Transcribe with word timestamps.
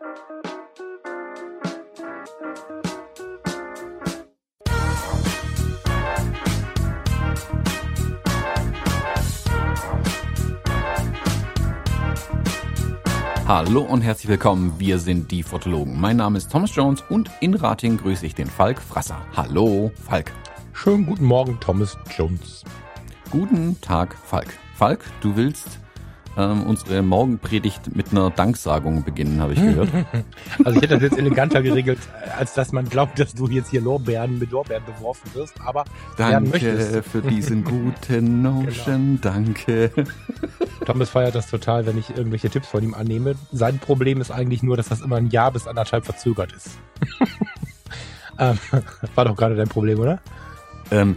Hallo 0.00 0.20
und 13.80 14.02
herzlich 14.02 14.28
willkommen. 14.28 14.78
Wir 14.78 15.00
sind 15.00 15.32
die 15.32 15.42
Fotologen. 15.42 16.00
Mein 16.00 16.18
Name 16.18 16.38
ist 16.38 16.52
Thomas 16.52 16.76
Jones 16.76 17.02
und 17.08 17.30
in 17.40 17.54
Rating 17.54 17.96
grüße 17.96 18.24
ich 18.24 18.36
den 18.36 18.46
Falk 18.46 18.80
Frasser. 18.80 19.20
Hallo, 19.34 19.90
Falk. 20.06 20.32
Schönen 20.72 21.06
guten 21.06 21.24
Morgen, 21.24 21.58
Thomas 21.58 21.98
Jones. 22.16 22.62
Guten 23.30 23.80
Tag, 23.80 24.16
Falk. 24.16 24.56
Falk, 24.76 25.04
du 25.22 25.34
willst 25.34 25.80
ähm, 26.38 26.62
unsere 26.62 27.02
Morgenpredigt 27.02 27.94
mit 27.96 28.12
einer 28.12 28.30
Danksagung 28.30 29.02
beginnen, 29.02 29.40
habe 29.40 29.54
ich 29.54 29.60
gehört. 29.60 29.88
Also 30.64 30.76
ich 30.76 30.82
hätte 30.82 30.94
das 30.94 31.02
jetzt 31.02 31.18
eleganter 31.18 31.62
geregelt, 31.62 31.98
als 32.36 32.54
dass 32.54 32.72
man 32.72 32.88
glaubt, 32.88 33.18
dass 33.18 33.34
du 33.34 33.48
jetzt 33.48 33.70
hier 33.70 33.80
Lorbeeren 33.80 34.38
mit 34.38 34.50
Lorbeeren 34.50 34.84
beworfen 34.84 35.30
wirst, 35.34 35.54
aber 35.64 35.84
Danke 36.16 37.02
für 37.02 37.22
diesen 37.22 37.64
guten 37.64 38.42
Notion, 38.42 39.18
genau. 39.22 39.34
danke. 39.34 39.90
Thomas 40.84 41.10
feiert 41.10 41.34
das 41.34 41.48
total, 41.48 41.86
wenn 41.86 41.98
ich 41.98 42.10
irgendwelche 42.16 42.50
Tipps 42.50 42.68
von 42.68 42.82
ihm 42.82 42.94
annehme. 42.94 43.34
Sein 43.52 43.78
Problem 43.78 44.20
ist 44.20 44.30
eigentlich 44.30 44.62
nur, 44.62 44.76
dass 44.76 44.88
das 44.88 45.00
immer 45.00 45.16
ein 45.16 45.30
Jahr 45.30 45.50
bis 45.52 45.66
anderthalb 45.66 46.04
verzögert 46.04 46.52
ist. 46.52 46.78
ähm, 48.38 48.58
war 49.14 49.24
doch 49.24 49.36
gerade 49.36 49.56
dein 49.56 49.68
Problem, 49.68 49.98
oder? 49.98 50.20
Ähm, 50.90 51.16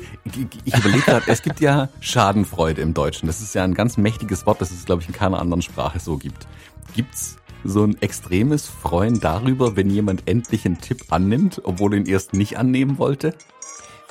ich 0.66 0.78
überlege 0.78 1.04
gerade, 1.04 1.26
es 1.28 1.42
gibt 1.42 1.60
ja 1.60 1.90
Schadenfreude 2.00 2.82
im 2.82 2.94
Deutschen. 2.94 3.28
Das 3.28 3.42
ist 3.42 3.56
ja 3.56 3.64
ein 3.64 3.74
ganz 3.74 3.98
mächtiges 3.98 4.46
Wort, 4.46 4.62
das 4.62 4.72
es, 4.72 4.86
glaube 4.86 5.02
ich, 5.02 5.08
in 5.08 5.14
keiner 5.14 5.40
anderen 5.40 5.62
Sprache 5.62 6.00
so 6.00 6.18
gibt. 6.18 6.48
Gibt's 6.94 7.38
so 7.64 7.84
ein 7.84 8.02
extremes 8.02 8.68
Freuen 8.68 9.20
darüber, 9.20 9.76
wenn 9.76 9.90
jemand 9.90 10.28
endlich 10.28 10.66
einen 10.66 10.82
Tipp 10.82 11.06
annimmt, 11.10 11.62
obwohl 11.64 11.94
ihn 11.94 12.06
erst 12.06 12.34
nicht 12.34 12.58
annehmen 12.58 12.98
wollte? 12.98 13.36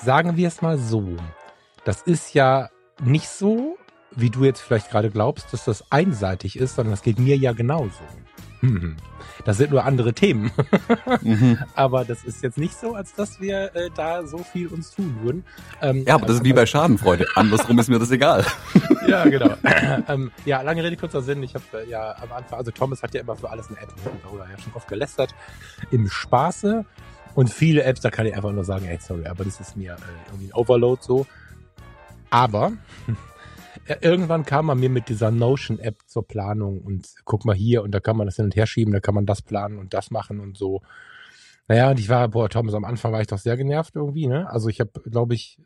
Sagen 0.02 0.36
wir 0.36 0.48
es 0.48 0.62
mal 0.62 0.78
so. 0.78 1.16
Das 1.84 2.02
ist 2.02 2.34
ja 2.34 2.68
nicht 3.02 3.28
so, 3.28 3.76
wie 4.12 4.30
du 4.30 4.44
jetzt 4.44 4.60
vielleicht 4.60 4.90
gerade 4.90 5.10
glaubst, 5.10 5.52
dass 5.52 5.64
das 5.64 5.90
einseitig 5.90 6.58
ist, 6.58 6.76
sondern 6.76 6.92
das 6.92 7.02
geht 7.02 7.18
mir 7.18 7.36
ja 7.36 7.52
genauso. 7.52 8.00
Hm. 8.61 8.97
Das 9.44 9.56
sind 9.56 9.70
nur 9.70 9.84
andere 9.84 10.12
Themen. 10.12 10.50
mhm. 11.22 11.58
Aber 11.75 12.05
das 12.05 12.25
ist 12.25 12.42
jetzt 12.42 12.58
nicht 12.58 12.78
so, 12.78 12.94
als 12.94 13.14
dass 13.14 13.41
wir 13.41 13.75
äh, 13.75 13.89
da 13.94 14.27
so 14.27 14.39
viel 14.39 14.66
uns 14.69 14.91
tun 14.91 15.16
würden. 15.22 15.44
Ähm, 15.80 16.05
ja, 16.06 16.16
aber 16.16 16.27
das 16.27 16.36
ist 16.36 16.44
wie 16.44 16.53
bei 16.53 16.66
Schadenfreude. 16.66 17.27
Andersrum 17.36 17.78
ist 17.78 17.88
mir 17.88 17.98
das 17.98 18.11
egal. 18.11 18.44
ja, 19.08 19.25
genau. 19.25 19.55
ähm, 20.08 20.31
ja, 20.44 20.61
lange 20.61 20.84
Rede, 20.84 20.97
kurzer 20.97 21.22
Sinn. 21.22 21.42
Ich 21.42 21.55
habe 21.55 21.64
äh, 21.72 21.88
ja 21.88 22.14
am 22.20 22.33
Anfang, 22.33 22.58
also 22.58 22.70
Thomas 22.70 23.03
hat 23.03 23.14
ja 23.14 23.22
immer 23.22 23.34
für 23.34 23.48
alles 23.48 23.69
eine 23.69 23.78
App, 23.78 23.94
darüber 24.22 24.47
ja 24.50 24.58
schon 24.58 24.75
oft 24.75 24.88
gelästert, 24.88 25.34
im 25.91 26.08
Spaße. 26.08 26.84
Und 27.34 27.50
viele 27.50 27.84
Apps, 27.84 28.00
da 28.00 28.11
kann 28.11 28.27
ich 28.27 28.34
einfach 28.34 28.53
nur 28.53 28.64
sagen, 28.64 28.86
ey, 28.86 28.98
sorry, 29.00 29.27
aber 29.27 29.44
das 29.44 29.61
ist 29.61 29.77
mir 29.77 29.92
äh, 29.92 29.97
irgendwie 30.28 30.48
ein 30.48 30.55
Overload 30.55 31.00
so. 31.03 31.27
Aber 32.28 32.72
irgendwann 34.00 34.44
kam 34.44 34.66
man 34.66 34.78
mir 34.78 34.91
mit 34.91 35.08
dieser 35.08 35.30
Notion-App 35.30 35.98
zur 36.06 36.27
Planung 36.27 36.80
und 36.80 37.08
guck 37.24 37.44
mal 37.44 37.55
hier 37.55 37.83
und 37.83 37.92
da 37.92 38.00
kann 38.00 38.16
man 38.16 38.27
das 38.27 38.36
hin 38.36 38.44
und 38.47 38.56
her 38.56 38.66
schieben, 38.66 38.92
da 38.92 39.00
kann 39.00 39.14
man 39.14 39.27
das 39.27 39.42
planen 39.42 39.78
und 39.78 39.94
das 39.94 40.10
machen 40.10 40.41
und 40.41 40.56
so. 40.56 40.82
Naja, 41.69 41.91
und 41.91 42.00
ich 42.00 42.08
war, 42.08 42.28
boah, 42.28 42.48
Thomas, 42.48 42.74
am 42.74 42.84
Anfang 42.84 43.12
war 43.12 43.20
ich 43.20 43.28
doch 43.28 43.38
sehr 43.38 43.56
genervt 43.56 43.94
irgendwie, 43.94 44.27
ne? 44.27 44.50
Also 44.50 44.69
ich 44.69 44.80
habe, 44.80 44.91
glaube 45.08 45.34
ich, 45.34 45.60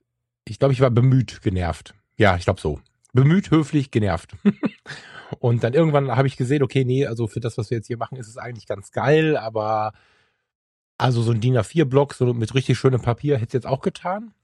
ich 0.46 0.58
glaube, 0.58 0.74
ich 0.74 0.80
war 0.80 0.90
bemüht 0.90 1.42
genervt. 1.42 1.94
Ja, 2.16 2.36
ich 2.36 2.44
glaube 2.44 2.60
so. 2.60 2.80
Bemüht, 3.12 3.50
höflich, 3.50 3.90
genervt. 3.90 4.36
und 5.38 5.64
dann 5.64 5.72
irgendwann 5.72 6.10
habe 6.14 6.28
ich 6.28 6.36
gesehen, 6.36 6.62
okay, 6.62 6.84
nee, 6.84 7.06
also 7.06 7.26
für 7.26 7.40
das, 7.40 7.56
was 7.58 7.70
wir 7.70 7.78
jetzt 7.78 7.86
hier 7.86 7.96
machen, 7.96 8.18
ist 8.18 8.28
es 8.28 8.36
eigentlich 8.36 8.66
ganz 8.66 8.92
geil, 8.92 9.36
aber 9.36 9.92
also 10.98 11.22
so 11.22 11.32
ein 11.32 11.40
DIN 11.40 11.56
A4-Block, 11.56 12.14
so 12.14 12.32
mit 12.34 12.54
richtig 12.54 12.78
schönem 12.78 13.00
Papier 13.00 13.36
hätte 13.36 13.46
es 13.46 13.52
jetzt 13.52 13.66
auch 13.66 13.80
getan. 13.80 14.34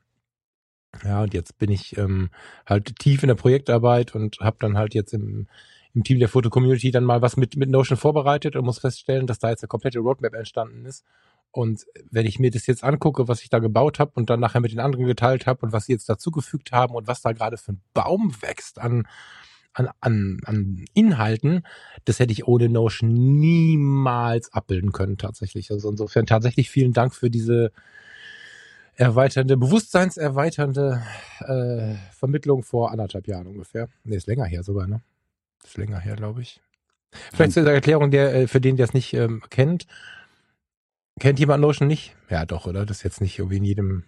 Ja, 1.04 1.22
und 1.22 1.34
jetzt 1.34 1.58
bin 1.58 1.70
ich 1.70 1.96
ähm, 1.96 2.30
halt 2.66 2.98
tief 2.98 3.22
in 3.22 3.28
der 3.28 3.36
Projektarbeit 3.36 4.14
und 4.14 4.38
habe 4.40 4.56
dann 4.60 4.76
halt 4.76 4.94
jetzt 4.94 5.14
im, 5.14 5.46
im 5.94 6.04
Team 6.04 6.18
der 6.18 6.28
Foto-Community 6.28 6.90
dann 6.90 7.04
mal 7.04 7.22
was 7.22 7.36
mit, 7.36 7.56
mit 7.56 7.70
Notion 7.70 7.96
vorbereitet 7.96 8.56
und 8.56 8.64
muss 8.64 8.80
feststellen, 8.80 9.26
dass 9.26 9.38
da 9.38 9.50
jetzt 9.50 9.62
eine 9.62 9.68
komplette 9.68 10.00
Roadmap 10.00 10.34
entstanden 10.34 10.84
ist. 10.84 11.04
Und 11.52 11.86
wenn 12.10 12.26
ich 12.26 12.38
mir 12.38 12.50
das 12.50 12.66
jetzt 12.66 12.84
angucke, 12.84 13.26
was 13.26 13.42
ich 13.42 13.48
da 13.48 13.58
gebaut 13.58 13.98
habe 13.98 14.12
und 14.14 14.30
dann 14.30 14.40
nachher 14.40 14.60
mit 14.60 14.72
den 14.72 14.80
anderen 14.80 15.06
geteilt 15.06 15.46
habe 15.46 15.66
und 15.66 15.72
was 15.72 15.86
sie 15.86 15.92
jetzt 15.92 16.08
dazugefügt 16.08 16.70
haben 16.70 16.94
und 16.94 17.08
was 17.08 17.22
da 17.22 17.32
gerade 17.32 17.56
für 17.56 17.72
ein 17.72 17.80
Baum 17.92 18.32
wächst 18.40 18.78
an, 18.78 19.06
an, 19.72 19.88
an, 20.00 20.40
an 20.44 20.84
Inhalten, 20.94 21.66
das 22.04 22.20
hätte 22.20 22.32
ich 22.32 22.46
ohne 22.46 22.68
Notion 22.68 23.12
niemals 23.12 24.52
abbilden 24.52 24.92
können 24.92 25.18
tatsächlich. 25.18 25.70
Also 25.72 25.90
insofern 25.90 26.26
tatsächlich 26.26 26.70
vielen 26.70 26.92
Dank 26.92 27.14
für 27.14 27.30
diese 27.30 27.72
erweiternde, 28.96 29.56
bewusstseinserweiternde 29.56 31.02
äh, 31.40 31.94
Vermittlung 32.12 32.62
vor 32.62 32.90
anderthalb 32.90 33.26
Jahren 33.26 33.46
ungefähr. 33.46 33.88
Nee, 34.04 34.16
ist 34.16 34.26
länger 34.26 34.44
her 34.44 34.62
sogar, 34.62 34.86
ne? 34.86 35.00
Ist 35.64 35.76
länger 35.76 35.98
her, 35.98 36.16
glaube 36.16 36.42
ich. 36.42 36.60
Vielleicht 37.32 37.52
zur 37.52 37.66
Erklärung, 37.66 38.10
der, 38.10 38.34
äh, 38.34 38.46
für 38.46 38.60
den, 38.60 38.76
der 38.76 38.84
es 38.84 38.94
nicht 38.94 39.14
ähm, 39.14 39.42
kennt. 39.50 39.86
Kennt 41.18 41.38
jemand 41.38 41.60
Notion 41.60 41.88
nicht? 41.88 42.14
Ja, 42.28 42.46
doch, 42.46 42.66
oder? 42.66 42.86
Das 42.86 42.98
ist 42.98 43.02
jetzt 43.02 43.20
nicht 43.20 43.38
irgendwie 43.38 43.58
in 43.58 43.64
jedem 43.64 44.04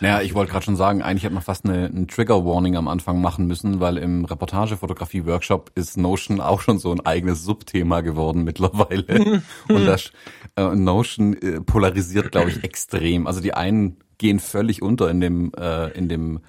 naja, 0.00 0.20
ich 0.22 0.34
wollte 0.34 0.52
gerade 0.52 0.64
schon 0.64 0.76
sagen, 0.76 1.02
eigentlich 1.02 1.24
hätte 1.24 1.34
man 1.34 1.42
fast 1.42 1.64
eine, 1.64 1.86
eine 1.86 2.06
Trigger 2.06 2.44
Warning 2.44 2.76
am 2.76 2.88
Anfang 2.88 3.20
machen 3.20 3.46
müssen, 3.46 3.80
weil 3.80 3.96
im 3.96 4.24
Reportagefotografie 4.24 5.24
Workshop 5.26 5.70
ist 5.74 5.96
Notion 5.96 6.40
auch 6.40 6.60
schon 6.60 6.78
so 6.78 6.92
ein 6.92 7.04
eigenes 7.04 7.44
Subthema 7.44 8.00
geworden 8.00 8.44
mittlerweile. 8.44 9.42
Und 9.68 9.86
das 9.86 10.12
äh, 10.56 10.74
Notion 10.74 11.34
äh, 11.34 11.60
polarisiert, 11.60 12.32
glaube 12.32 12.50
ich, 12.50 12.64
extrem. 12.64 13.26
Also 13.26 13.40
die 13.40 13.54
einen 13.54 13.98
gehen 14.18 14.40
völlig 14.40 14.82
unter 14.82 15.10
in 15.10 15.20
dem 15.20 15.52
äh, 15.56 15.88
in 15.96 16.08
dem 16.08 16.40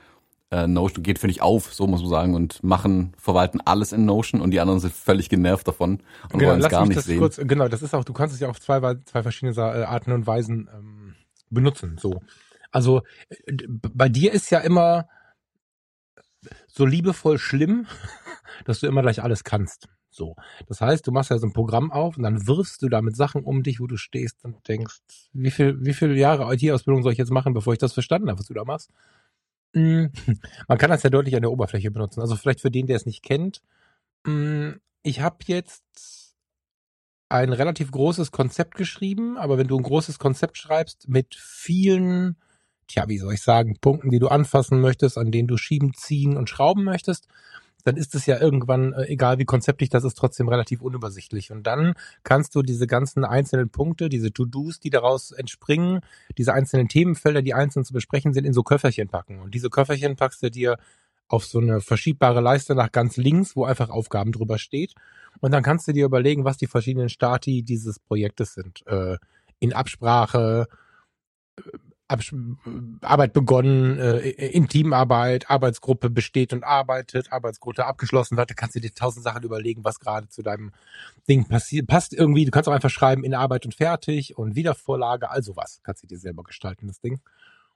äh, 0.52 0.68
Notion, 0.68 1.04
geht 1.04 1.20
völlig 1.20 1.42
auf, 1.42 1.74
so 1.74 1.86
muss 1.86 2.02
man 2.02 2.10
sagen, 2.10 2.34
und 2.34 2.64
machen, 2.64 3.14
verwalten 3.18 3.62
alles 3.64 3.92
in 3.92 4.06
Notion 4.06 4.42
und 4.42 4.52
die 4.52 4.60
anderen 4.60 4.80
sind 4.80 4.94
völlig 4.94 5.30
genervt 5.30 5.68
davon 5.68 6.00
und 6.34 6.40
genau, 6.40 6.52
wollen 6.52 6.62
es 6.62 6.70
gar 6.70 6.88
nicht 6.88 7.02
sehen. 7.02 7.20
Kurz, 7.20 7.40
genau, 7.44 7.68
das 7.68 7.84
ist 7.84 7.94
auch, 7.94 8.04
du 8.04 8.14
kannst 8.14 8.34
es 8.34 8.42
ja 8.42 8.50
auf 8.50 8.60
zwei, 8.60 8.80
zwei 9.06 9.22
verschiedene 9.22 9.56
äh, 9.56 9.84
Arten 9.84 10.12
und 10.12 10.26
Weisen 10.26 10.68
ähm, 10.76 11.16
benutzen. 11.52 11.98
So. 12.00 12.22
Also 12.72 13.02
äh, 13.30 13.54
bei 13.68 14.10
dir 14.10 14.32
ist 14.32 14.50
ja 14.52 14.60
immer 14.60 15.08
so 16.68 16.86
liebevoll 16.86 17.38
schlimm, 17.38 17.88
dass 18.66 18.80
du 18.80 18.88
immer 18.88 19.02
gleich 19.02 19.22
alles 19.22 19.44
kannst. 19.44 19.88
So. 20.10 20.36
Das 20.68 20.82
heißt, 20.82 21.06
du 21.06 21.12
machst 21.12 21.30
ja 21.30 21.38
so 21.38 21.48
ein 21.48 21.54
Programm 21.54 21.92
auf 21.92 22.18
und 22.18 22.24
dann 22.24 22.48
wirfst 22.48 22.82
du 22.82 22.90
damit 22.90 23.16
Sachen 23.16 23.44
um 23.44 23.64
dich, 23.64 23.80
wo 23.80 23.88
du 23.88 23.98
stehst 23.98 24.44
und 24.44 24.68
denkst, 24.68 25.00
wie 25.34 25.52
viel, 25.52 25.78
wie 25.84 25.94
viele 25.94 26.16
Jahre 26.16 26.54
IT-Ausbildung 26.54 27.04
soll 27.04 27.12
ich 27.12 27.18
jetzt 27.18 27.32
machen, 27.32 27.54
bevor 27.54 27.74
ich 27.74 27.80
das 27.80 27.94
verstanden 27.94 28.30
habe, 28.30 28.40
was 28.40 28.48
du 28.48 28.54
da 28.54 28.66
machst? 28.66 28.90
Hm, 29.76 30.12
man 30.68 30.78
kann 30.78 30.90
das 30.90 31.04
ja 31.04 31.10
deutlich 31.10 31.36
an 31.36 31.42
der 31.42 31.52
Oberfläche 31.52 31.92
benutzen. 31.92 32.22
Also 32.22 32.36
vielleicht 32.36 32.62
für 32.62 32.72
den, 32.72 32.88
der 32.88 32.96
es 32.96 33.06
nicht 33.06 33.24
kennt. 33.24 33.62
Hm, 34.26 34.80
ich 35.04 35.22
habe 35.22 35.38
jetzt 35.46 36.36
ein 37.30 37.54
relativ 37.54 37.92
großes 37.92 38.32
Konzept 38.32 38.76
geschrieben, 38.76 39.38
aber 39.38 39.58
wenn 39.60 39.68
du 39.68 39.78
ein 39.78 39.84
großes 39.84 40.18
Konzept 40.18 40.58
schreibst 40.58 41.08
mit 41.08 41.36
vielen 41.36 42.36
tja, 42.90 43.08
wie 43.08 43.18
soll 43.18 43.36
ich 43.36 43.42
sagen, 43.42 43.78
Punkten, 43.80 44.10
die 44.10 44.20
du 44.20 44.28
anfassen 44.28 44.82
möchtest, 44.82 45.18
an 45.18 45.32
denen 45.32 45.48
du 45.48 45.56
schieben, 45.58 45.94
ziehen 45.94 46.36
und 46.36 46.50
schrauben 46.50 46.84
möchtest, 46.84 47.28
dann 47.86 47.96
ist 47.96 48.14
es 48.14 48.26
ja 48.26 48.40
irgendwann, 48.40 48.94
äh, 48.94 49.06
egal 49.06 49.40
wie 49.40 49.46
konzeptlich 49.46 49.90
das 49.90 50.04
ist, 50.04 50.16
trotzdem 50.16 50.50
relativ 50.50 50.82
unübersichtlich. 50.82 51.52
Und 51.52 51.64
dann 51.64 51.94
kannst 52.24 52.54
du 52.56 52.62
diese 52.62 52.88
ganzen 52.88 53.24
einzelnen 53.24 53.70
Punkte, 53.70 54.10
diese 54.10 54.34
To-Dos, 54.34 54.80
die 54.80 54.90
daraus 54.90 55.32
entspringen, 55.32 56.02
diese 56.38 56.54
einzelnen 56.54 56.90
Themenfelder, 56.90 57.42
die 57.42 57.54
einzeln 57.54 57.86
zu 57.86 57.94
besprechen 57.94 58.34
sind, 58.34 58.46
in 58.46 58.54
so 58.54 58.64
Köfferchen 58.64 59.08
packen. 59.08 59.40
Und 59.40 59.56
diese 59.56 59.70
Köfferchen 59.70 60.18
packst 60.18 60.44
du 60.44 60.52
dir 60.52 60.78
auf 61.30 61.46
so 61.46 61.60
eine 61.60 61.80
verschiebbare 61.80 62.42
Leiste 62.42 62.76
nach 62.76 62.92
ganz 62.92 63.16
links, 63.16 63.56
wo 63.56 63.64
einfach 63.64 63.90
Aufgaben 63.90 64.32
drüber 64.32 64.58
steht. 64.58 64.94
Und 65.40 65.54
dann 65.54 65.64
kannst 65.64 65.88
du 65.88 65.94
dir 65.94 66.06
überlegen, 66.06 66.44
was 66.44 66.58
die 66.58 66.68
verschiedenen 66.68 67.10
Stati 67.10 67.64
dieses 67.64 68.00
Projektes 68.00 68.56
sind. 68.56 68.86
Äh, 68.88 69.18
in 69.60 69.74
Absprache, 69.74 70.68
Arbeit 72.10 73.34
begonnen, 73.34 74.00
äh, 74.00 74.30
in 74.30 74.68
Teamarbeit, 74.68 75.50
Arbeitsgruppe 75.50 76.10
besteht 76.10 76.54
und 76.54 76.64
arbeitet, 76.64 77.32
Arbeitsgruppe 77.32 77.86
abgeschlossen 77.86 78.36
wird, 78.36 78.50
da 78.50 78.54
kannst 78.56 78.76
du 78.76 78.80
dir 78.80 78.94
tausend 78.94 79.24
Sachen 79.24 79.44
überlegen, 79.44 79.84
was 79.84 80.00
gerade 80.00 80.28
zu 80.28 80.42
deinem 80.42 80.72
Ding 81.28 81.48
passiert, 81.48 81.88
passt 81.88 82.14
irgendwie, 82.14 82.46
du 82.46 82.52
kannst 82.52 82.68
auch 82.68 82.74
einfach 82.74 82.90
schreiben, 82.90 83.24
in 83.24 83.36
Arbeit 83.36 83.66
und 83.66 83.76
fertig 83.76 84.38
und 84.38 84.56
Wiedervorlage, 84.56 85.30
also 85.30 85.56
was, 85.56 85.82
kannst 85.84 86.04
du 86.04 86.08
dir 86.08 86.18
selber 86.18 86.44
gestalten, 86.44 86.88
das 86.88 87.00
Ding. 87.00 87.20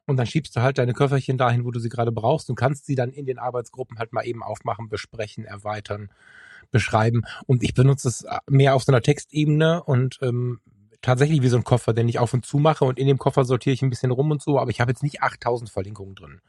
Und 0.06 0.18
dann 0.18 0.26
schiebst 0.26 0.56
du 0.56 0.62
halt 0.62 0.78
deine 0.78 0.94
Köfferchen 0.94 1.38
dahin, 1.38 1.64
wo 1.64 1.72
du 1.72 1.80
sie 1.80 1.90
gerade 1.90 2.12
brauchst 2.12 2.50
und 2.50 2.56
kannst 2.56 2.86
sie 2.86 2.96
dann 2.96 3.12
in 3.12 3.26
den 3.26 3.40
Arbeitsgruppen 3.40 4.00
halt 4.00 4.12
mal 4.12 4.26
eben 4.26 4.44
aufmachen, 4.44 4.90
besprechen, 4.90 5.46
erweitern, 5.46 6.10
beschreiben. 6.72 7.22
Und 7.46 7.64
ich 7.64 7.74
benutze 7.74 8.10
es 8.10 8.26
mehr 8.50 8.76
auf 8.76 8.84
so 8.84 8.92
einer 8.92 9.02
Textebene 9.02 9.84
und 9.84 10.20
ähm, 10.22 10.60
tatsächlich 11.04 11.44
wie 11.44 11.50
so 11.50 11.58
ein 11.58 11.64
Koffer, 11.64 11.94
den 11.94 12.10
ich 12.10 12.18
auf 12.18 12.34
und 12.34 12.46
zu 12.46 12.58
mache 12.58 12.86
und 12.86 12.98
in 12.98 13.06
dem 13.06 13.20
Koffer 13.20 13.46
sortiere 13.46 13.76
ich 13.76 13.84
ein 13.84 13.92
bisschen 13.92 14.10
rum 14.10 14.32
und 14.32 14.42
so, 14.42 14.58
aber 14.58 14.72
ich 14.72 14.82
habe 14.82 14.90
jetzt 14.90 15.04
nicht 15.04 15.22
8000 15.22 15.70
Verlinkungen 15.70 16.16
drin. 16.16 16.42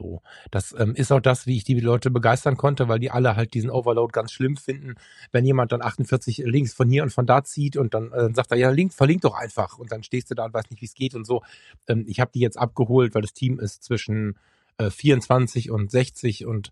So, 0.00 0.22
das 0.50 0.74
ähm, 0.78 0.94
ist 0.94 1.12
auch 1.12 1.20
das, 1.20 1.46
wie 1.46 1.56
ich 1.56 1.64
die 1.64 1.78
Leute 1.78 2.10
begeistern 2.10 2.56
konnte, 2.56 2.88
weil 2.88 3.00
die 3.00 3.10
alle 3.10 3.36
halt 3.36 3.52
diesen 3.52 3.70
Overload 3.70 4.12
ganz 4.12 4.32
schlimm 4.32 4.56
finden. 4.56 4.94
Wenn 5.30 5.44
jemand 5.44 5.72
dann 5.72 5.82
48 5.82 6.38
Links 6.38 6.72
von 6.72 6.88
hier 6.88 7.02
und 7.02 7.12
von 7.12 7.26
da 7.26 7.44
zieht 7.44 7.76
und 7.76 7.92
dann 7.92 8.12
äh, 8.12 8.32
sagt 8.32 8.50
er, 8.52 8.56
ja, 8.56 8.70
link, 8.70 8.94
verlink 8.94 9.22
doch 9.22 9.34
einfach 9.34 9.78
und 9.78 9.92
dann 9.92 10.02
stehst 10.02 10.30
du 10.30 10.34
da 10.34 10.46
und 10.46 10.54
weißt 10.54 10.70
nicht, 10.70 10.80
wie 10.80 10.86
es 10.86 10.94
geht 10.94 11.14
und 11.14 11.26
so. 11.26 11.42
Ähm, 11.86 12.04
ich 12.06 12.20
habe 12.20 12.30
die 12.32 12.40
jetzt 12.40 12.58
abgeholt, 12.58 13.14
weil 13.14 13.22
das 13.22 13.34
Team 13.34 13.58
ist 13.58 13.82
zwischen 13.82 14.38
äh, 14.78 14.90
24 14.90 15.70
und 15.70 15.90
60 15.90 16.46
und 16.46 16.70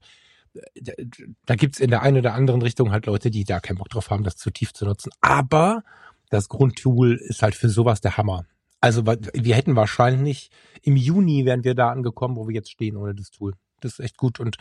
äh, 0.54 1.04
da 1.44 1.54
gibt's 1.54 1.80
in 1.80 1.90
der 1.90 2.02
einen 2.02 2.18
oder 2.18 2.34
anderen 2.34 2.62
Richtung 2.62 2.92
halt 2.92 3.04
Leute, 3.04 3.30
die 3.30 3.44
da 3.44 3.60
keinen 3.60 3.76
Bock 3.76 3.90
drauf 3.90 4.08
haben, 4.10 4.24
das 4.24 4.36
zu 4.36 4.50
tief 4.50 4.72
zu 4.72 4.86
nutzen. 4.86 5.10
Aber 5.20 5.82
das 6.30 6.48
Grundtool 6.48 7.14
ist 7.14 7.42
halt 7.42 7.54
für 7.54 7.68
sowas 7.68 8.00
der 8.00 8.16
Hammer. 8.16 8.44
Also 8.80 9.06
wir 9.06 9.56
hätten 9.56 9.76
wahrscheinlich 9.76 10.50
im 10.82 10.96
Juni 10.96 11.44
wären 11.44 11.64
wir 11.64 11.74
da 11.74 11.90
angekommen, 11.90 12.36
wo 12.36 12.46
wir 12.46 12.54
jetzt 12.54 12.70
stehen 12.70 12.96
ohne 12.96 13.14
das 13.14 13.30
Tool. 13.30 13.54
Das 13.80 13.94
ist 13.94 14.00
echt 14.00 14.16
gut 14.16 14.38
und 14.40 14.56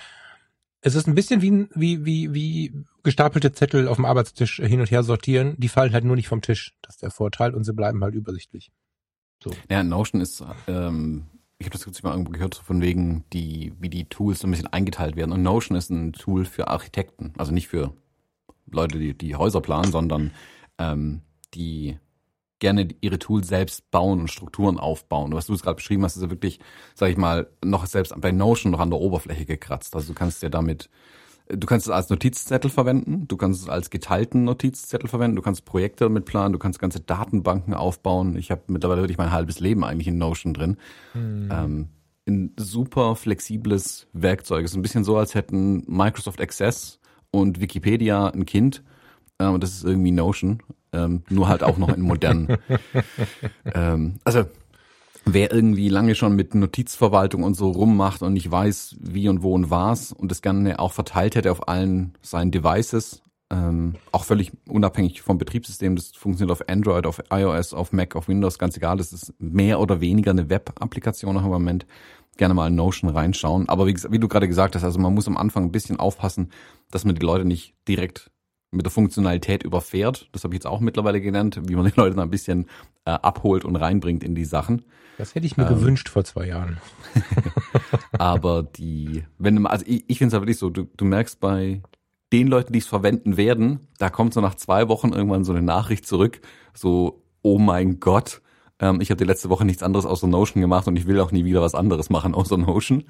es 0.82 0.96
ist 0.96 1.08
ein 1.08 1.16
bisschen 1.16 1.42
wie, 1.42 1.68
wie, 1.74 2.06
wie, 2.06 2.34
wie 2.34 2.86
gestapelte 3.04 3.52
Zettel 3.52 3.88
auf 3.88 3.98
dem 3.98 4.06
Arbeitstisch 4.06 4.58
hin 4.58 4.80
und 4.80 4.92
her 4.92 5.04
sortieren. 5.04 5.56
Die 5.58 5.70
fallen 5.70 5.94
halt 5.94 6.06
nur 6.06 6.16
nicht 6.16 6.28
vom 6.28 6.42
Tisch. 6.42 6.76
Das 6.82 6.96
ist 6.96 7.04
der 7.04 7.12
Vorteil 7.12 7.54
und 7.54 7.64
sie 7.64 7.74
bleiben 7.74 8.04
halt 8.04 8.16
übersichtlich. 8.16 8.72
So. 9.44 9.52
Ja, 9.70 9.84
Notion 9.84 10.22
ist, 10.22 10.44
ähm, 10.68 11.28
ich 11.60 11.66
habe 11.66 11.74
das 11.74 11.84
kürzlich 11.84 12.04
mal 12.04 12.12
irgendwo 12.12 12.32
gehört, 12.32 12.56
von 12.56 12.82
wegen, 12.82 13.26
die, 13.34 13.74
wie 13.80 13.90
die 13.90 14.06
Tools 14.06 14.40
so 14.40 14.48
ein 14.48 14.52
bisschen 14.52 14.68
eingeteilt 14.68 15.16
werden. 15.16 15.32
Und 15.32 15.42
Notion 15.42 15.78
ist 15.78 15.90
ein 15.90 16.14
Tool 16.14 16.46
für 16.46 16.68
Architekten, 16.68 17.34
also 17.38 17.52
nicht 17.52 17.68
für 17.68 17.94
Leute, 18.68 19.00
die, 19.00 19.18
die 19.18 19.36
Häuser 19.36 19.62
planen, 19.62 19.92
sondern 19.92 20.32
ähm, 20.78 21.22
die 21.54 21.98
gerne 22.60 22.88
ihre 23.02 23.20
Tools 23.20 23.48
selbst 23.48 23.90
bauen 23.92 24.20
und 24.20 24.32
Strukturen 24.32 24.80
aufbauen. 24.80 25.34
Was 25.34 25.48
du 25.48 25.54
es 25.54 25.62
gerade 25.62 25.76
beschrieben 25.76 26.04
hast, 26.04 26.16
ist 26.16 26.24
ja 26.24 26.30
wirklich, 26.30 26.60
sag 26.96 27.10
ich 27.10 27.18
mal, 27.18 27.48
noch 27.64 27.86
selbst 27.86 28.14
bei 28.20 28.32
Notion 28.32 28.72
noch 28.72 28.80
an 28.80 28.90
der 28.90 29.00
Oberfläche 29.00 29.46
gekratzt. 29.46 29.96
Also 29.96 30.10
du 30.10 30.14
kannst 30.14 30.42
ja 30.42 30.50
damit, 30.50 30.90
du 31.50 31.68
kannst 31.68 31.86
es 31.86 31.92
als 31.92 32.10
Notizzettel 32.10 32.72
verwenden, 32.72 33.28
du 33.28 33.38
kannst 33.38 33.62
es 33.62 33.70
als 33.70 33.90
geteilten 33.90 34.44
Notizzettel 34.44 35.08
verwenden, 35.08 35.36
du 35.36 35.42
kannst 35.42 35.66
Projekte 35.66 36.06
damit 36.06 36.26
planen, 36.26 36.54
du 36.54 36.60
kannst 36.60 36.80
ganze 36.80 37.00
Datenbanken 37.00 37.74
aufbauen. 37.74 38.36
Ich 38.38 38.50
habe 38.50 38.64
mittlerweile 38.68 39.02
wirklich 39.02 39.20
mein 39.20 39.32
halbes 39.32 39.60
Leben 39.60 39.84
eigentlich 39.84 40.08
in 40.08 40.18
Notion 40.18 40.54
drin. 40.54 40.78
Hm. 41.14 41.50
Ähm, 41.52 41.90
ein 42.28 42.54
super 42.58 43.16
flexibles 43.16 44.08
Werkzeug. 44.14 44.66
Es 44.66 44.72
ist 44.72 44.78
ein 44.78 44.82
bisschen 44.82 45.04
so, 45.04 45.16
als 45.16 45.36
hätten 45.36 45.84
Microsoft 45.88 46.42
Access 46.42 47.00
und 47.32 47.62
Wikipedia 47.62 48.28
ein 48.28 48.46
Kind. 48.46 48.84
Ähm, 49.40 49.54
und 49.54 49.64
das 49.64 49.74
ist 49.74 49.84
irgendwie 49.86 50.12
Notion 50.12 50.64
ähm, 50.98 51.24
nur 51.30 51.48
halt 51.48 51.64
auch 51.64 51.78
noch 51.78 51.90
in 51.90 52.02
modernen. 52.02 52.58
ähm, 53.74 54.16
also 54.24 54.46
wer 55.26 55.52
irgendwie 55.52 55.90
lange 55.90 56.16
schon 56.16 56.36
mit 56.36 56.56
Notizverwaltung 56.56 57.44
und 57.44 57.56
so 57.56 57.70
rummacht 57.70 58.22
und 58.22 58.34
nicht 58.34 58.50
weiß, 58.50 58.96
wie 59.00 59.30
und 59.30 59.44
wo 59.44 59.54
und 59.54 59.70
was 59.70 60.12
und 60.12 60.32
das 60.32 60.42
gerne 60.42 60.80
auch 60.80 60.94
verteilt 60.94 61.36
hätte 61.36 61.52
auf 61.52 61.68
allen 61.68 62.14
seinen 62.22 62.52
Devices, 62.52 63.22
ähm, 63.50 63.96
auch 64.12 64.26
völlig 64.26 64.52
unabhängig 64.68 65.22
vom 65.22 65.38
Betriebssystem, 65.38 65.96
das 65.96 66.12
funktioniert 66.12 66.52
auf 66.52 66.68
Android, 66.68 67.06
auf 67.06 67.22
iOS, 67.30 67.74
auf 67.74 67.94
Mac, 67.94 68.16
auf 68.16 68.28
Windows, 68.28 68.60
ganz 68.60 68.76
egal, 68.76 68.98
das 68.98 69.14
ist 69.14 69.34
mehr 69.40 69.80
oder 69.80 70.02
weniger 70.02 70.32
eine 70.32 70.50
Web-Applikation 70.50 71.38
im 71.38 71.44
Moment. 71.44 71.86
Gerne 72.36 72.54
mal 72.54 72.68
in 72.68 72.76
Notion 72.76 73.10
reinschauen. 73.10 73.68
Aber 73.68 73.88
wie, 73.88 73.96
wie 74.10 74.20
du 74.20 74.28
gerade 74.28 74.48
gesagt 74.48 74.76
hast, 74.76 74.84
also 74.84 75.00
man 75.00 75.14
muss 75.14 75.28
am 75.28 75.38
Anfang 75.38 75.64
ein 75.64 75.72
bisschen 75.72 75.98
aufpassen, 75.98 76.52
dass 76.92 77.04
man 77.04 77.16
die 77.16 77.26
Leute 77.26 77.46
nicht 77.46 77.74
direkt 77.88 78.30
mit 78.72 78.86
der 78.86 78.92
Funktionalität 78.92 79.64
überfährt. 79.64 80.30
Das 80.32 80.44
habe 80.44 80.54
ich 80.54 80.58
jetzt 80.58 80.68
auch 80.68 80.80
mittlerweile 80.80 81.22
gelernt, 81.22 81.60
wie 81.68 81.76
man 81.76 81.86
die 81.86 81.94
Leute 81.96 82.22
ein 82.22 82.30
bisschen 82.30 82.66
äh, 83.06 83.12
abholt 83.12 83.66
und 83.66 83.76
reinbringt 83.76 84.24
in 84.24 84.36
die 84.36 84.46
Sachen. 84.46 84.84
Das 85.18 85.34
hätte 85.34 85.48
ich 85.48 85.58
mir 85.58 85.64
ähm, 85.64 85.70
gewünscht 85.70 86.10
vor 86.10 86.24
zwei 86.24 86.48
Jahren. 86.48 86.78
aber 88.18 88.64
die, 88.64 89.24
wenn 89.38 89.66
also 89.66 89.86
ich, 89.88 90.04
ich 90.08 90.18
finde 90.18 90.36
es 90.36 90.42
wirklich 90.42 90.58
so, 90.58 90.70
du, 90.70 90.88
du 90.96 91.06
merkst 91.06 91.40
bei 91.40 91.82
den 92.34 92.48
Leuten, 92.48 92.74
die 92.74 92.80
es 92.80 92.88
verwenden 92.88 93.38
werden, 93.38 93.88
da 93.98 94.10
kommt 94.10 94.34
so 94.34 94.42
nach 94.42 94.56
zwei 94.56 94.90
Wochen 94.90 95.14
irgendwann 95.14 95.46
so 95.46 95.54
eine 95.54 95.62
Nachricht 95.62 96.06
zurück, 96.06 96.42
so, 96.74 97.24
oh 97.42 97.58
mein 97.58 98.00
Gott, 98.00 98.42
ähm, 98.80 99.02
ich 99.02 99.10
habe 99.10 99.18
die 99.18 99.24
letzte 99.24 99.50
Woche 99.50 99.66
nichts 99.66 99.82
anderes 99.82 100.06
außer 100.06 100.28
Notion 100.28 100.62
gemacht 100.62 100.88
und 100.88 100.98
ich 100.98 101.08
will 101.08 101.20
auch 101.20 101.32
nie 101.32 101.46
wieder 101.46 101.62
was 101.62 101.74
anderes 101.74 102.10
machen 102.10 102.36
außer 102.36 102.58
Notion. 102.58 103.06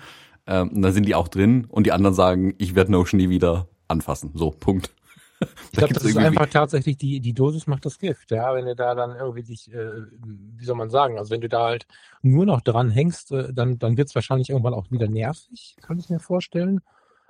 Ähm, 0.45 0.69
und 0.69 0.81
dann 0.81 0.93
sind 0.93 1.07
die 1.07 1.15
auch 1.15 1.27
drin 1.27 1.65
und 1.69 1.85
die 1.87 1.91
anderen 1.91 2.13
sagen, 2.13 2.53
ich 2.57 2.75
werde 2.75 2.91
Notion 2.91 3.19
nie 3.19 3.29
wieder 3.29 3.67
anfassen. 3.87 4.31
So, 4.33 4.51
Punkt. 4.51 4.93
Ich 5.39 5.77
glaube, 5.77 5.93
das 5.93 6.03
ist 6.03 6.17
einfach 6.17 6.47
tatsächlich 6.47 6.97
die, 6.97 7.19
die 7.19 7.33
Dosis 7.33 7.67
macht 7.67 7.85
das 7.85 7.99
Gift, 7.99 8.31
ja, 8.31 8.55
wenn 8.55 8.65
du 8.65 8.75
da 8.75 8.95
dann 8.95 9.15
irgendwie 9.15 9.43
dich, 9.43 9.71
äh, 9.71 9.91
wie 10.23 10.65
soll 10.65 10.75
man 10.75 10.89
sagen, 10.89 11.17
also 11.17 11.29
wenn 11.29 11.41
du 11.41 11.49
da 11.49 11.65
halt 11.65 11.85
nur 12.23 12.45
noch 12.45 12.61
dran 12.61 12.89
hängst, 12.89 13.31
äh, 13.31 13.53
dann, 13.53 13.77
dann 13.77 13.97
wird 13.97 14.09
es 14.09 14.15
wahrscheinlich 14.15 14.49
irgendwann 14.49 14.73
auch 14.73 14.89
wieder 14.89 15.07
nervig, 15.07 15.75
kann 15.81 15.99
ich 15.99 16.09
mir 16.09 16.19
vorstellen. 16.19 16.81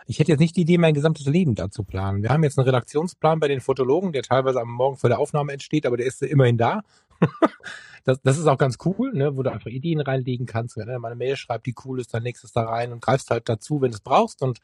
Ich 0.09 0.19
hätte 0.19 0.31
jetzt 0.31 0.39
nicht 0.39 0.56
die 0.56 0.62
Idee, 0.62 0.77
mein 0.77 0.94
gesamtes 0.94 1.25
Leben 1.25 1.54
da 1.56 1.69
zu 1.69 1.83
planen. 1.83 2.24
Wir 2.24 2.30
haben 2.30 2.44
jetzt 2.44 2.57
einen 2.57 2.65
Redaktionsplan 2.65 3.42
bei 3.42 3.50
den 3.50 3.59
Fotologen, 3.59 4.13
der 4.13 4.24
teilweise 4.24 4.62
am 4.62 4.71
Morgen 4.71 4.95
vor 4.95 5.10
der 5.10 5.19
Aufnahme 5.19 5.51
entsteht, 5.51 5.86
aber 5.86 5.98
der 5.98 6.06
ist 6.06 6.21
immerhin 6.21 6.57
da. 6.57 6.81
das, 8.06 8.21
das 8.21 8.38
ist 8.38 8.48
auch 8.48 8.57
ganz 8.57 8.77
cool, 8.86 9.12
ne, 9.13 9.36
wo 9.36 9.44
du 9.44 9.51
einfach 9.51 9.69
Ideen 9.69 10.00
reinlegen 10.00 10.45
kannst. 10.45 10.77
Wenn 10.77 10.88
du 10.88 10.98
mal 10.98 11.10
eine 11.10 11.18
Mail 11.18 11.36
schreibst, 11.36 11.65
die 11.65 11.75
cool 11.83 12.00
ist, 12.00 12.13
dann 12.13 12.24
nächstes 12.24 12.53
da 12.53 12.63
rein 12.63 12.94
und 12.94 13.01
greifst 13.01 13.31
halt 13.31 13.50
dazu, 13.50 13.81
wenn 13.81 13.92
du 13.92 13.95
es 13.95 14.01
brauchst 14.01 14.42
und 14.42 14.60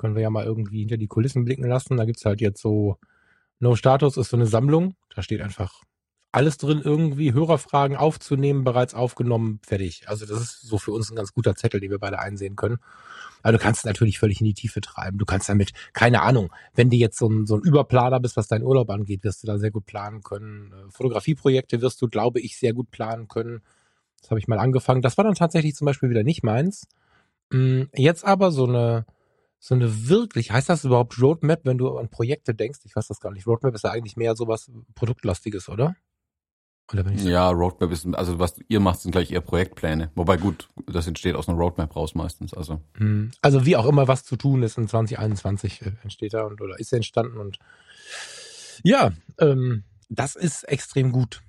können 0.00 0.16
wir 0.16 0.22
ja 0.22 0.30
mal 0.30 0.44
irgendwie 0.44 0.80
hinter 0.80 0.96
die 0.96 1.06
Kulissen 1.06 1.44
blicken 1.44 1.68
lassen. 1.68 1.96
Da 1.96 2.06
gibt's 2.06 2.24
halt 2.24 2.40
jetzt 2.40 2.60
so, 2.60 2.96
No 3.60 3.76
Status 3.76 4.16
ist 4.16 4.30
so 4.30 4.36
eine 4.36 4.46
Sammlung. 4.46 4.96
Da 5.14 5.22
steht 5.22 5.42
einfach 5.42 5.82
alles 6.32 6.58
drin, 6.58 6.80
irgendwie 6.82 7.34
Hörerfragen 7.34 7.96
aufzunehmen, 7.96 8.64
bereits 8.64 8.94
aufgenommen, 8.94 9.60
fertig. 9.66 10.08
Also 10.08 10.26
das 10.26 10.40
ist 10.40 10.62
so 10.62 10.78
für 10.78 10.92
uns 10.92 11.10
ein 11.10 11.16
ganz 11.16 11.34
guter 11.34 11.56
Zettel, 11.56 11.80
den 11.80 11.90
wir 11.90 11.98
beide 11.98 12.20
einsehen 12.20 12.56
können. 12.56 12.78
Aber 13.42 13.52
du 13.52 13.58
kannst 13.58 13.84
natürlich 13.84 14.18
völlig 14.18 14.40
in 14.40 14.46
die 14.46 14.54
Tiefe 14.54 14.80
treiben. 14.80 15.18
Du 15.18 15.24
kannst 15.24 15.48
damit, 15.48 15.72
keine 15.92 16.22
Ahnung, 16.22 16.52
wenn 16.74 16.88
du 16.88 16.96
jetzt 16.96 17.18
so 17.18 17.28
ein, 17.28 17.46
so 17.46 17.56
ein 17.56 17.62
Überplaner 17.62 18.20
bist, 18.20 18.36
was 18.36 18.48
deinen 18.48 18.64
Urlaub 18.64 18.90
angeht, 18.90 19.24
wirst 19.24 19.42
du 19.42 19.46
da 19.46 19.58
sehr 19.58 19.70
gut 19.70 19.86
planen 19.86 20.22
können. 20.22 20.72
Äh, 20.72 20.90
Fotografieprojekte 20.90 21.80
wirst 21.80 22.00
du, 22.00 22.08
glaube 22.08 22.40
ich, 22.40 22.58
sehr 22.58 22.74
gut 22.74 22.90
planen 22.90 23.28
können. 23.28 23.62
Das 24.20 24.30
habe 24.30 24.38
ich 24.38 24.48
mal 24.48 24.58
angefangen. 24.58 25.02
Das 25.02 25.18
war 25.18 25.24
dann 25.24 25.34
tatsächlich 25.34 25.74
zum 25.74 25.86
Beispiel 25.86 26.10
wieder 26.10 26.22
nicht 26.22 26.44
meins. 26.44 26.86
Mm, 27.50 27.84
jetzt 27.94 28.24
aber 28.24 28.52
so 28.52 28.66
eine, 28.66 29.04
so 29.62 29.74
eine 29.74 30.08
wirklich, 30.08 30.50
heißt 30.50 30.70
das 30.70 30.84
überhaupt 30.84 31.20
Roadmap, 31.20 31.60
wenn 31.64 31.76
du 31.76 31.98
an 31.98 32.08
Projekte 32.08 32.54
denkst? 32.54 32.80
Ich 32.84 32.96
weiß 32.96 33.06
das 33.06 33.20
gar 33.20 33.30
nicht. 33.30 33.46
Roadmap 33.46 33.74
ist 33.74 33.84
ja 33.84 33.90
eigentlich 33.90 34.16
mehr 34.16 34.34
sowas 34.34 34.70
Produktlastiges, 34.94 35.68
oder? 35.68 35.94
oder 36.92 37.04
bin 37.04 37.14
ich 37.14 37.22
ja, 37.22 37.48
Roadmap 37.50 37.92
ist, 37.92 38.06
also 38.14 38.38
was 38.38 38.56
ihr 38.68 38.80
macht, 38.80 39.00
sind 39.00 39.12
gleich 39.12 39.30
eher 39.30 39.42
Projektpläne. 39.42 40.10
Wobei 40.14 40.38
gut, 40.38 40.68
das 40.86 41.06
entsteht 41.06 41.34
aus 41.34 41.48
einer 41.48 41.58
Roadmap 41.58 41.94
raus 41.94 42.14
meistens. 42.14 42.54
Also, 42.54 42.80
hm. 42.96 43.30
also 43.42 43.66
wie 43.66 43.76
auch 43.76 43.86
immer 43.86 44.08
was 44.08 44.24
zu 44.24 44.36
tun 44.36 44.62
ist 44.62 44.78
in 44.78 44.88
2021 44.88 45.82
äh, 45.82 45.92
entsteht 46.02 46.34
da 46.34 46.44
und 46.44 46.60
oder 46.60 46.80
ist 46.80 46.92
entstanden 46.92 47.38
und 47.38 47.58
ja, 48.82 49.12
ähm, 49.38 49.84
das 50.08 50.36
ist 50.36 50.64
extrem 50.64 51.12
gut 51.12 51.42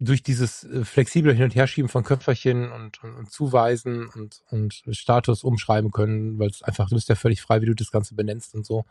durch 0.00 0.22
dieses 0.22 0.64
äh, 0.64 0.84
flexible 0.84 1.32
Hin- 1.32 1.44
und 1.44 1.54
Herschieben 1.54 1.88
von 1.88 2.04
Köpferchen 2.04 2.70
und, 2.70 3.02
und, 3.02 3.16
und 3.16 3.30
Zuweisen 3.30 4.08
und, 4.08 4.42
und 4.50 4.82
Status 4.90 5.42
umschreiben 5.42 5.90
können, 5.90 6.38
weil 6.38 6.48
es 6.48 6.62
einfach, 6.62 6.88
du 6.88 6.94
bist 6.94 7.08
ja 7.08 7.14
völlig 7.14 7.42
frei, 7.42 7.60
wie 7.62 7.66
du 7.66 7.74
das 7.74 7.90
Ganze 7.90 8.14
benennst 8.14 8.54
und 8.54 8.64
so. 8.64 8.84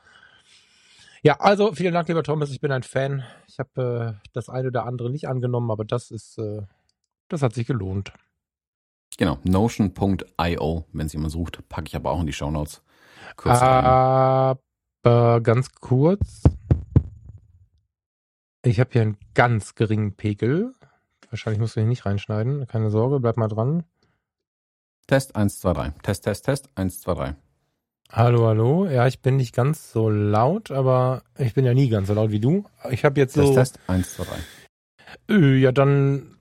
Ja, 1.24 1.40
also 1.40 1.74
vielen 1.74 1.94
Dank, 1.94 2.08
lieber 2.08 2.24
Thomas, 2.24 2.52
ich 2.52 2.62
bin 2.62 2.72
ein 2.72 2.84
Fan. 2.84 3.24
Ich 3.48 3.58
habe 3.60 4.18
äh, 4.22 4.28
das 4.34 4.50
eine 4.50 4.68
oder 4.68 4.86
andere 4.86 5.10
nicht 5.10 5.28
angenommen, 5.28 5.72
aber 5.72 5.86
das 5.86 6.12
ist, 6.12 6.38
äh, 6.38 6.62
das 7.30 7.42
hat 7.42 7.54
sich 7.54 7.68
gelohnt. 7.68 8.12
Genau, 9.18 9.40
notion.io, 9.44 10.86
wenn 10.94 11.06
es 11.06 11.14
jemand 11.14 11.32
sucht, 11.32 11.68
packe 11.70 11.88
ich 11.88 11.96
aber 11.96 12.12
auch 12.12 12.20
in 12.20 12.28
die 12.28 12.34
Shownotes. 12.34 12.84
Kurz 13.36 13.62
aber 13.62 14.60
ganz 15.04 15.72
kurz. 15.72 16.44
Ich 18.64 18.82
habe 18.82 18.90
hier 18.92 19.02
einen 19.02 19.18
ganz 19.34 19.76
geringen 19.76 20.16
Pegel. 20.18 20.74
Wahrscheinlich 21.30 21.60
musst 21.60 21.76
du 21.76 21.82
ihn 21.82 21.90
nicht 21.90 22.06
reinschneiden. 22.06 22.68
Keine 22.68 22.90
Sorge, 22.90 23.20
bleib 23.20 23.38
mal 23.38 23.48
dran. 23.48 23.84
Test 25.08 25.36
1, 25.36 25.60
2, 25.60 25.74
3. 25.74 25.90
Test, 26.04 26.24
Test, 26.24 26.46
Test 26.46 26.70
1, 26.76 27.02
2, 27.02 27.14
3. 27.14 27.36
Hallo, 28.12 28.48
hallo. 28.48 28.88
Ja, 28.88 29.08
ich 29.08 29.22
bin 29.22 29.36
nicht 29.36 29.54
ganz 29.54 29.92
so 29.92 30.10
laut, 30.10 30.72
aber 30.72 31.24
ich 31.38 31.54
bin 31.54 31.66
ja 31.66 31.74
nie 31.74 31.90
ganz 31.90 32.08
so 32.08 32.14
laut 32.14 32.32
wie 32.32 32.40
du. 32.40 32.66
Ich 32.90 33.04
habe 33.04 33.20
jetzt 33.20 33.34
so. 33.34 33.54
Test, 33.54 33.76
Test 33.76 33.90
1, 33.90 34.16
2, 34.16 34.24
3. 34.24 35.36
Äh, 35.36 35.58
ja, 35.58 35.72
dann 35.72 36.38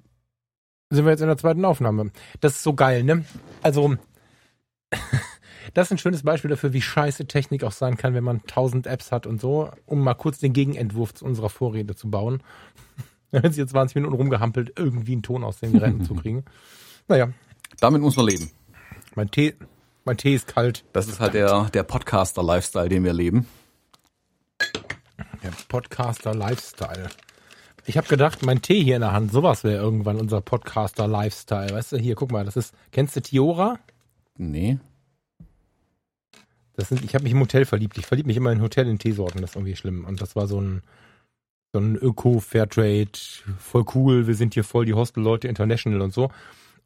sind 0.90 1.05
wir 1.05 1.11
jetzt 1.11 1.21
in 1.21 1.26
der 1.26 1.37
zweiten 1.37 1.64
Aufnahme. 1.64 2.11
Das 2.40 2.57
ist 2.57 2.62
so 2.62 2.75
geil, 2.75 3.02
ne? 3.02 3.25
Also, 3.62 3.97
das 5.75 5.88
ist 5.88 5.93
ein 5.93 5.99
schönes 5.99 6.23
Beispiel 6.23 6.50
dafür, 6.50 6.73
wie 6.73 6.83
scheiße 6.83 7.26
Technik 7.26 7.64
auch 7.64 7.73
sein 7.73 7.97
kann, 7.97 8.14
wenn 8.14 8.25
man 8.25 8.43
tausend 8.47 8.87
Apps 8.87 9.11
hat 9.11 9.26
und 9.26 9.40
so, 9.40 9.71
um 9.85 10.00
mal 10.02 10.14
kurz 10.14 10.38
den 10.38 10.52
Gegenentwurf 10.52 11.14
zu 11.14 11.25
unserer 11.25 11.50
Vorrede 11.50 11.97
zu 11.97 12.11
bauen. 12.11 12.43
Wenn 13.43 13.52
sie 13.52 13.61
jetzt 13.61 13.71
20 13.71 13.97
Minuten 13.97 14.14
rumgehampelt, 14.14 14.73
irgendwie 14.76 15.12
einen 15.12 15.23
Ton 15.23 15.45
aus 15.45 15.61
den 15.61 15.73
Geräten 15.73 16.05
zu 16.05 16.14
kriegen. 16.14 16.45
Naja. 17.09 17.28
Damit 17.81 18.00
muss 18.00 18.16
man 18.16 18.26
leben. 18.26 18.50
Mein 19.14 19.31
Tee, 19.31 19.55
mein 20.05 20.16
Tee 20.16 20.35
ist 20.35 20.47
kalt. 20.47 20.85
Das 20.93 21.09
ist 21.09 21.21
halt 21.21 21.35
der, 21.35 21.64
der 21.71 21.83
Podcaster-Lifestyle, 21.83 22.88
den 22.88 23.05
wir 23.05 23.12
leben. 23.12 23.47
Der 25.43 25.52
Podcaster-Lifestyle. 25.69 27.09
Ich 27.85 27.97
habe 27.97 28.09
gedacht, 28.09 28.45
mein 28.45 28.62
Tee 28.62 28.83
hier 28.83 28.97
in 28.97 29.02
der 29.02 29.12
Hand, 29.12 29.33
sowas 29.33 29.64
wäre 29.64 29.83
irgendwann 29.83 30.16
unser 30.16 30.40
Podcaster-Lifestyle. 30.40 31.73
Weißt 31.73 31.93
du, 31.93 31.99
hier, 31.99 32.14
guck 32.14 32.33
mal, 32.33 32.45
das 32.45 32.57
ist, 32.57 32.75
kennst 32.90 33.14
du 33.16 33.21
Tiora? 33.21 33.78
Nee. 34.37 34.78
Das 36.75 36.88
sind, 36.88 37.05
ich 37.05 37.14
habe 37.14 37.25
mich 37.25 37.33
im 37.33 37.40
Hotel 37.40 37.64
verliebt. 37.64 37.97
Ich 37.99 38.07
verliebe 38.07 38.26
mich 38.26 38.37
immer 38.37 38.52
in 38.52 38.62
Hotel 38.62 38.87
in 38.88 38.99
Teesorten. 38.99 39.40
Das 39.40 39.50
ist 39.50 39.57
irgendwie 39.57 39.76
schlimm. 39.76 40.05
Und 40.05 40.21
das 40.21 40.37
war 40.37 40.47
so 40.47 40.61
ein, 40.61 40.83
so 41.73 41.81
ein 41.81 41.97
Öko-Fairtrade, 41.97 43.19
voll 43.59 43.85
cool. 43.95 44.27
Wir 44.27 44.35
sind 44.35 44.55
hier 44.55 44.65
voll 44.65 44.87
die 44.87 44.95
Hostel-Leute, 44.95 45.49
international 45.49 46.01
und 46.01 46.13
so. 46.13 46.31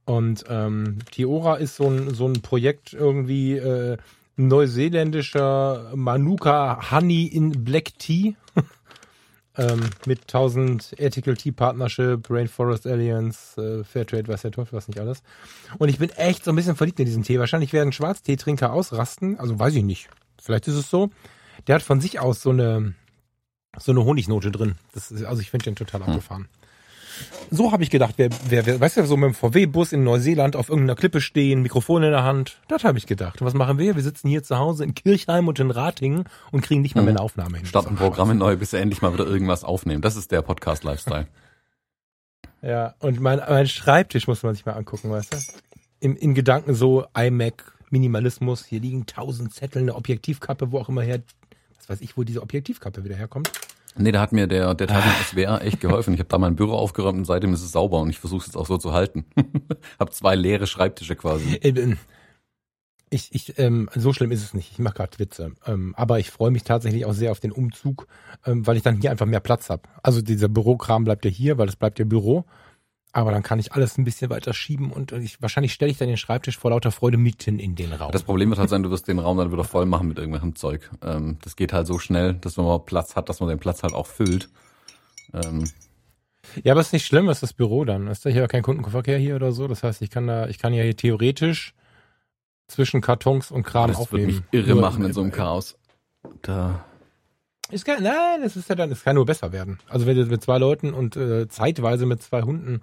Und 0.05 0.45
ähm, 0.49 0.99
Tiora 1.11 1.57
ist 1.57 1.77
so 1.77 1.89
ein, 1.89 2.15
so 2.15 2.27
ein 2.27 2.43
Projekt 2.43 2.93
irgendwie 2.93 3.57
äh, 3.57 3.97
neuseeländischer 4.37 5.93
Manuka 5.95 6.91
Honey 6.91 7.27
in 7.27 7.65
Black 7.65 7.99
Tea. 7.99 8.35
ähm, 9.57 9.91
mit 10.07 10.23
1000 10.23 10.99
Ethical 10.99 11.37
Tea 11.37 11.53
Partnership, 11.53 12.29
Rainforest 12.31 12.87
Alliance, 12.87 13.61
äh, 13.61 13.85
Fairtrade, 13.85 14.29
weiß 14.29 14.43
der 14.43 14.53
Teufel, 14.53 14.77
was 14.77 14.89
nicht 14.89 15.01
alles. 15.01 15.23
Und 15.79 15.89
ich 15.89 15.99
bin 15.99 16.11
echt 16.11 16.45
so 16.45 16.53
ein 16.53 16.57
bisschen 16.57 16.77
verliebt 16.77 17.01
in 17.01 17.07
diesen 17.07 17.23
Tee. 17.23 17.39
Wahrscheinlich 17.39 17.73
werden 17.73 17.93
Schwarzteetrinker 17.93 18.73
ausrasten, 18.73 19.39
also 19.39 19.59
weiß 19.59 19.75
ich 19.75 19.85
nicht. 19.85 20.09
Vielleicht 20.41 20.69
ist 20.69 20.77
es 20.77 20.91
so. 20.91 21.11
Der 21.67 21.75
hat 21.75 21.83
von 21.83 22.01
sich 22.01 22.21
aus 22.21 22.41
so 22.41 22.51
eine, 22.51 22.95
so 23.79 23.93
eine 23.93 24.05
Honignote 24.05 24.51
drin. 24.51 24.77
Das 24.95 25.11
ist, 25.11 25.25
also 25.25 25.41
ich 25.43 25.51
finde 25.51 25.65
den 25.65 25.77
total 25.77 26.01
Hm. 26.03 26.09
abgefahren. 26.09 26.49
So 27.51 27.71
habe 27.71 27.83
ich 27.83 27.91
gedacht, 27.91 28.15
wer, 28.17 28.31
wer, 28.49 28.65
wer, 28.65 28.81
weißt 28.81 28.97
du, 28.97 29.05
so 29.07 29.17
mit 29.17 29.27
dem 29.29 29.35
VW-Bus 29.35 29.93
in 29.93 30.05
Neuseeland 30.05 30.57
auf 30.57 30.71
irgendeiner 30.71 30.95
Klippe 30.97 31.21
stehen, 31.21 31.61
Mikrofon 31.61 32.03
in 32.03 32.13
der 32.13 32.25
Hand. 32.25 32.59
Das 32.69 32.83
habe 32.83 32.97
ich 32.97 33.07
gedacht. 33.07 33.41
Und 33.43 33.47
was 33.47 33.53
machen 33.53 33.77
wir? 33.77 33.95
Wir 33.95 34.03
sitzen 34.03 34.29
hier 34.29 34.43
zu 34.43 34.57
Hause 34.57 34.85
in 34.85 34.95
Kirchheim 34.95 35.47
und 35.47 35.59
in 35.59 35.71
Ratingen 35.71 36.25
und 36.51 36.63
kriegen 36.63 36.81
nicht 36.81 36.95
mal 36.95 37.03
mehr 37.03 37.11
eine 37.11 37.21
Aufnahme 37.21 37.59
hin. 37.59 37.67
Starten 37.67 37.97
Programme 37.97 38.35
neu, 38.35 38.57
bis 38.57 38.73
wir 38.73 38.81
endlich 38.81 39.03
mal 39.03 39.13
wieder 39.13 39.27
irgendwas 39.27 39.65
aufnehmen. 39.65 40.01
Das 40.01 40.17
ist 40.17 40.31
der 40.31 40.43
Podcast-Lifestyle. 40.43 41.27
Ja, 42.63 42.95
und 42.99 43.21
mein, 43.21 43.39
mein 43.39 43.67
Schreibtisch 43.67 44.27
muss 44.29 44.43
man 44.43 44.55
sich 44.55 44.67
mal 44.67 44.73
angucken, 44.75 45.11
weißt 45.11 45.33
du? 45.33 45.39
Im, 46.01 46.15
in 46.17 46.35
Gedanken 46.35 46.75
so 46.75 47.07
iMac, 47.17 47.73
Minimalismus, 47.89 48.67
hier 48.67 48.81
liegen 48.81 49.07
tausend 49.07 49.55
Zettel, 49.55 49.81
eine 49.81 49.95
Objektivkappe, 49.95 50.71
wo 50.71 50.79
auch 50.79 50.91
immer 50.91 51.01
her, 51.01 51.21
weiß 51.91 52.01
ich, 52.01 52.17
wo 52.17 52.23
diese 52.23 52.43
Objektivkappe 52.43 53.05
wieder 53.05 53.17
herkommt. 53.17 53.51
Nee, 53.97 54.13
da 54.13 54.21
hat 54.21 54.33
mir 54.33 54.47
der, 54.47 54.75
der 54.75 54.87
Teil 54.87 55.03
von 55.03 55.25
SWR 55.25 55.63
echt 55.63 55.81
geholfen. 55.81 56.15
Ich 56.15 56.21
habe 56.21 56.29
da 56.29 56.39
mein 56.39 56.55
Büro 56.55 56.75
aufgeräumt 56.75 57.19
und 57.19 57.25
seitdem 57.25 57.53
ist 57.53 57.63
es 57.63 57.73
sauber 57.73 58.01
und 58.01 58.09
ich 58.09 58.21
versuche 58.21 58.41
es 58.41 58.47
jetzt 58.47 58.57
auch 58.57 58.67
so 58.67 58.79
zu 58.79 58.93
halten. 58.93 59.25
hab 59.99 60.15
zwei 60.15 60.37
leere 60.37 60.69
Schreibtische 60.69 61.17
quasi. 61.17 61.57
Äh, 61.57 61.97
Ich, 63.13 63.35
ich, 63.35 63.59
ähm, 63.59 63.91
so 63.97 64.13
schlimm 64.13 64.31
ist 64.31 64.45
es 64.45 64.55
nicht. 64.55 64.71
Ich 64.71 64.79
mache 64.79 64.95
gerade 64.95 65.19
Witze. 65.19 65.53
Ähm, 65.67 65.95
aber 65.97 66.21
ich 66.21 66.31
freue 66.31 66.53
mich 66.53 66.63
tatsächlich 66.63 67.05
auch 67.05 67.13
sehr 67.13 67.33
auf 67.33 67.41
den 67.41 67.51
Umzug, 67.51 68.07
ähm, 68.47 68.65
weil 68.65 68.77
ich 68.77 68.85
dann 68.85 69.01
hier 69.01 69.11
einfach 69.11 69.27
mehr 69.27 69.41
Platz 69.41 69.69
habe. 69.69 69.83
Also 70.05 70.23
dieser 70.23 70.49
Bürokram 70.49 71.03
bleibt 71.03 71.25
ja 71.25 71.31
hier, 71.31 71.59
weil 71.59 71.69
es 71.69 71.75
bleibt 71.75 71.99
ja 71.99 72.05
Büro. 72.05 72.45
Aber 73.13 73.33
dann 73.33 73.43
kann 73.43 73.59
ich 73.59 73.73
alles 73.73 73.99
ein 73.99 74.05
bisschen 74.05 74.31
weiter 74.31 74.55
schieben 74.55 74.93
und 74.93 75.11
ich, 75.13 75.43
wahrscheinlich 75.43 75.73
stelle 75.73 75.91
ich 75.91 75.99
dann 75.99 76.07
den 76.07 76.17
Schreibtisch 76.17 76.57
vor 76.57 76.71
lauter 76.71 76.93
Freude 76.93 77.17
mitten 77.17 77.59
in 77.59 77.75
den 77.75 77.93
Raum. 77.93 78.13
Das 78.13 78.23
Problem 78.23 78.51
wird 78.51 78.61
halt 78.61 78.71
sein, 78.71 78.85
du 78.85 78.91
wirst 78.91 79.09
den 79.09 79.19
Raum 79.19 79.37
dann 79.37 79.51
wieder 79.51 79.65
voll 79.65 79.85
machen 79.85 80.07
mit 80.07 80.19
irgendwelchem 80.19 80.55
Zeug. 80.55 80.89
Ähm, 81.03 81.39
das 81.43 81.57
geht 81.57 81.73
halt 81.73 81.89
so 81.89 81.99
schnell, 81.99 82.35
dass 82.35 82.57
wenn 82.57 82.65
man 82.65 82.85
Platz 82.85 83.17
hat, 83.17 83.29
dass 83.29 83.41
man 83.41 83.49
den 83.49 83.59
Platz 83.59 83.83
halt 83.83 83.95
auch 83.95 84.07
füllt. 84.07 84.49
Ähm, 85.35 85.65
Ja, 86.63 86.73
aber 86.73 86.81
ist 86.81 86.93
nicht 86.93 87.07
schlimm, 87.07 87.29
ist 87.29 87.43
das 87.43 87.53
Büro 87.53 87.85
dann. 87.85 88.07
Ist 88.07 88.25
da 88.25 88.31
hier 88.31 88.47
kein 88.47 88.63
Kundenverkehr 88.63 89.19
hier 89.19 89.35
oder 89.37 89.51
so? 89.53 89.67
Das 89.67 89.83
heißt, 89.83 90.03
ich 90.03 90.11
kann 90.11 90.27
da, 90.29 90.47
ich 90.49 90.59
kann 90.59 90.73
ja 90.73 90.83
hier 90.85 90.97
theoretisch 90.97 91.75
zwischen 92.69 93.01
Kartons 93.01 93.51
und 93.51 93.65
Kram 93.65 93.89
das 93.89 93.99
wird 93.99 94.09
aufnehmen. 94.09 94.27
mich 94.27 94.43
irre 94.53 94.77
machen 94.77 95.05
in 95.05 95.13
so 95.13 95.21
einem 95.21 95.33
Chaos. 95.33 95.77
Da, 96.43 96.85
Ist 97.71 97.85
gar, 97.85 98.01
nein, 98.01 98.43
das 98.43 98.57
ist 98.57 98.69
ja 98.69 98.75
dann, 98.75 98.91
es 98.91 99.05
kann 99.05 99.17
nur 99.17 99.27
besser 99.27 99.53
werden. 99.53 99.79
Also 99.89 100.07
wenn 100.07 100.17
du 100.17 100.25
mit 100.27 100.43
zwei 100.43 100.59
Leuten 100.59 100.93
und 100.93 101.17
äh, 101.17 101.49
zeitweise 101.49 102.07
mit 102.07 102.23
zwei 102.23 102.43
Hunden 102.43 102.81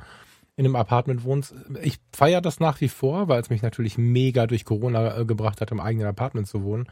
in 0.55 0.65
einem 0.65 0.75
Apartment 0.75 1.23
wohnst, 1.23 1.53
ich 1.81 1.99
feiere 2.11 2.41
das 2.41 2.59
nach 2.59 2.81
wie 2.81 2.89
vor, 2.89 3.27
weil 3.27 3.39
es 3.41 3.49
mich 3.49 3.61
natürlich 3.61 3.97
mega 3.97 4.47
durch 4.47 4.65
Corona 4.65 5.19
äh, 5.19 5.25
gebracht 5.25 5.61
hat, 5.61 5.71
im 5.71 5.79
eigenen 5.79 6.07
Apartment 6.07 6.47
zu 6.47 6.63
wohnen. 6.63 6.87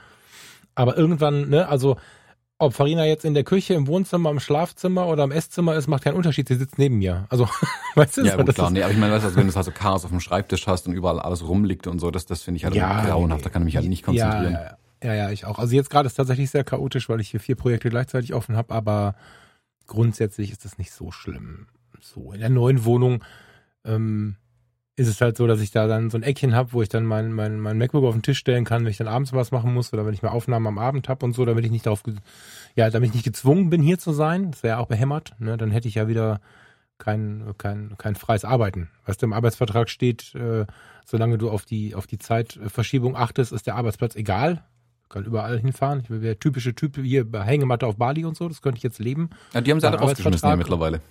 Aber 0.76 0.98
irgendwann, 0.98 1.50
ne, 1.50 1.68
also 1.68 1.98
ob 2.58 2.74
Farina 2.74 3.06
jetzt 3.06 3.26
in 3.26 3.34
der 3.34 3.44
Küche, 3.44 3.74
im 3.74 3.88
Wohnzimmer, 3.88 4.30
im 4.30 4.40
Schlafzimmer 4.40 5.08
oder 5.08 5.26
im 5.26 5.32
Esszimmer 5.32 5.76
ist, 5.76 5.88
macht 5.88 6.04
keinen 6.04 6.16
Unterschied. 6.16 6.48
Sie 6.48 6.56
sitzt 6.56 6.78
neben 6.78 6.98
mir. 6.98 7.26
Also, 7.30 7.50
weißt 7.96 8.18
du, 8.18 8.22
ja, 8.22 8.36
gut, 8.38 8.48
das 8.48 8.56
klar. 8.56 8.68
ist, 8.68 8.74
Nee, 8.74 8.84
aber 8.84 8.94
ich 8.94 8.98
meine, 8.98 9.14
weißt 9.14 9.24
du, 9.24 9.28
also 9.28 9.38
wenn 9.38 9.48
du 9.48 9.54
halt 9.54 9.66
so 9.66 9.72
Chaos 9.72 10.06
auf 10.06 10.12
dem 10.12 10.22
Schreibtisch 10.22 10.68
hast 10.68 10.88
und 10.88 10.94
überall 10.94 11.20
alles 11.20 11.46
rumliegt 11.46 11.88
und 11.88 12.00
so, 12.00 12.12
das, 12.12 12.26
das 12.26 12.44
finde 12.44 12.58
ich 12.58 12.66
halt 12.66 12.76
Ja, 12.76 13.06
grauenhaft. 13.06 13.46
Da 13.46 13.50
kann 13.50 13.64
ich 13.64 13.66
mich 13.66 13.78
halt 13.78 13.90
nicht 13.90 14.04
konzentrieren. 14.04 14.54
Ja, 14.54 14.78
ja, 15.06 15.14
ja, 15.14 15.30
ich 15.30 15.46
auch. 15.46 15.60
Also 15.60 15.76
jetzt 15.76 15.90
gerade 15.90 16.08
ist 16.08 16.16
tatsächlich 16.16 16.50
sehr 16.50 16.64
chaotisch, 16.64 17.10
weil 17.10 17.22
ich 17.22 17.30
hier 17.30 17.40
vier 17.40 17.56
Projekte 17.56 17.90
gleichzeitig 17.90 18.34
offen 18.34 18.56
habe, 18.56 18.74
aber 18.74 19.16
grundsätzlich 19.86 20.52
ist 20.52 20.66
das 20.66 20.78
nicht 20.78 20.92
so 20.92 21.12
schlimm. 21.12 21.68
So, 22.02 22.34
in 22.34 22.40
der 22.40 22.50
neuen 22.50 22.86
Wohnung 22.86 23.24
ähm, 23.84 24.38
ist 24.96 25.08
es 25.08 25.22
halt 25.22 25.38
so, 25.38 25.46
dass 25.46 25.62
ich 25.62 25.72
da 25.72 25.88
dann 25.88 26.10
so 26.10 26.18
ein 26.18 26.24
Eckchen 26.24 26.56
habe, 26.56 26.74
wo 26.74 26.82
ich 26.82 26.90
dann 26.90 27.06
mein, 27.06 27.34
mein, 27.34 27.60
mein 27.60 27.78
MacBook 27.78 28.06
auf 28.06 28.16
den 28.16 28.24
Tisch 28.24 28.40
stellen 28.40 28.64
kann, 28.64 28.84
wenn 28.84 28.92
ich 28.92 28.98
dann 28.98 29.08
abends 29.08 29.34
was 29.34 29.52
machen 29.52 29.74
muss 29.74 29.94
oder 29.94 30.06
wenn 30.06 30.14
ich 30.14 30.22
mal 30.22 30.30
Aufnahmen 30.30 30.68
am 30.68 30.80
Abend 30.80 31.10
habe 31.10 31.26
und 31.26 31.34
so, 31.34 31.46
damit 31.46 31.66
ich 31.66 31.72
nicht 31.72 31.86
darauf, 31.86 32.04
ja, 32.76 32.90
damit 32.90 33.10
ich 33.10 33.16
nicht 33.16 33.26
gezwungen 33.26 33.70
bin, 33.70 33.82
hier 33.82 34.00
zu 34.00 34.14
sein. 34.14 34.52
Das 34.52 34.64
wäre 34.64 34.78
ja 34.78 34.80
auch 34.80 34.88
behämmert. 34.88 35.34
Ne? 35.40 35.58
Dann 35.58 35.72
hätte 35.72 35.88
ich 35.88 35.96
ja 35.96 36.08
wieder 36.08 36.40
kein, 36.98 37.54
kein, 37.58 37.96
kein 37.98 38.16
freies 38.16 38.46
Arbeiten. 38.46 38.90
Du, 39.06 39.26
im 39.26 39.34
Arbeitsvertrag 39.34 39.90
steht, 39.90 40.34
äh, 40.36 40.66
solange 41.06 41.38
du 41.38 41.50
auf 41.50 41.66
die, 41.66 41.94
auf 41.94 42.08
die 42.08 42.18
Zeitverschiebung 42.18 43.16
achtest, 43.16 43.52
ist 43.52 43.68
der 43.68 43.76
Arbeitsplatz 43.76 44.16
egal. 44.16 44.64
Kann 45.10 45.24
überall 45.24 45.60
hinfahren. 45.60 46.02
Ich 46.02 46.10
wäre 46.10 46.20
der 46.20 46.40
typische 46.40 46.74
Typ 46.74 46.98
hier 46.98 47.30
bei 47.30 47.44
Hängematte 47.44 47.86
auf 47.86 47.98
Bali 47.98 48.26
und 48.26 48.36
so, 48.36 48.48
das 48.48 48.62
könnte 48.62 48.78
ich 48.78 48.84
jetzt 48.84 49.00
leben. 49.00 49.30
Ja, 49.54 49.62
die 49.62 49.72
haben 49.72 49.80
sie 49.80 49.88
alle 49.88 50.00
rausgeschmissen 50.00 50.50
hier 50.50 50.58
mittlerweile. 50.58 51.02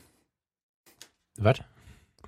Was? 1.37 1.61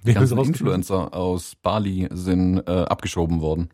Die 0.05 0.15
ganzen? 0.15 0.39
Influencer 0.39 1.13
aus 1.15 1.57
Bali 1.57 2.09
sind 2.13 2.59
äh, 2.69 2.71
abgeschoben 2.71 3.41
worden. 3.41 3.71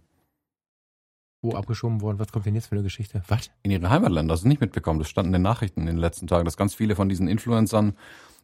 Wo 1.43 1.55
abgeschoben 1.55 2.01
worden? 2.01 2.19
Was 2.19 2.31
kommt 2.31 2.47
denn 2.47 2.55
jetzt 2.55 2.69
für 2.69 2.77
eine 2.77 2.85
Geschichte? 2.85 3.23
Was? 3.29 3.51
In 3.63 3.71
ihre 3.71 3.91
Heimatländer. 3.91 4.33
Hast 4.33 4.45
du 4.45 4.49
nicht 4.49 4.61
mitbekommen. 4.61 5.01
Das 5.01 5.09
stand 5.09 5.27
in 5.27 5.33
den 5.33 5.43
Nachrichten 5.43 5.81
in 5.81 5.87
den 5.87 5.97
letzten 5.97 6.29
Tagen, 6.29 6.45
dass 6.45 6.57
ganz 6.57 6.75
viele 6.75 6.95
von 6.95 7.09
diesen 7.09 7.27
Influencern 7.27 7.97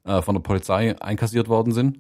äh, 0.05 0.21
von 0.21 0.35
der 0.35 0.43
Polizei 0.43 1.01
einkassiert 1.01 1.49
worden 1.49 1.73
sind, 1.73 1.99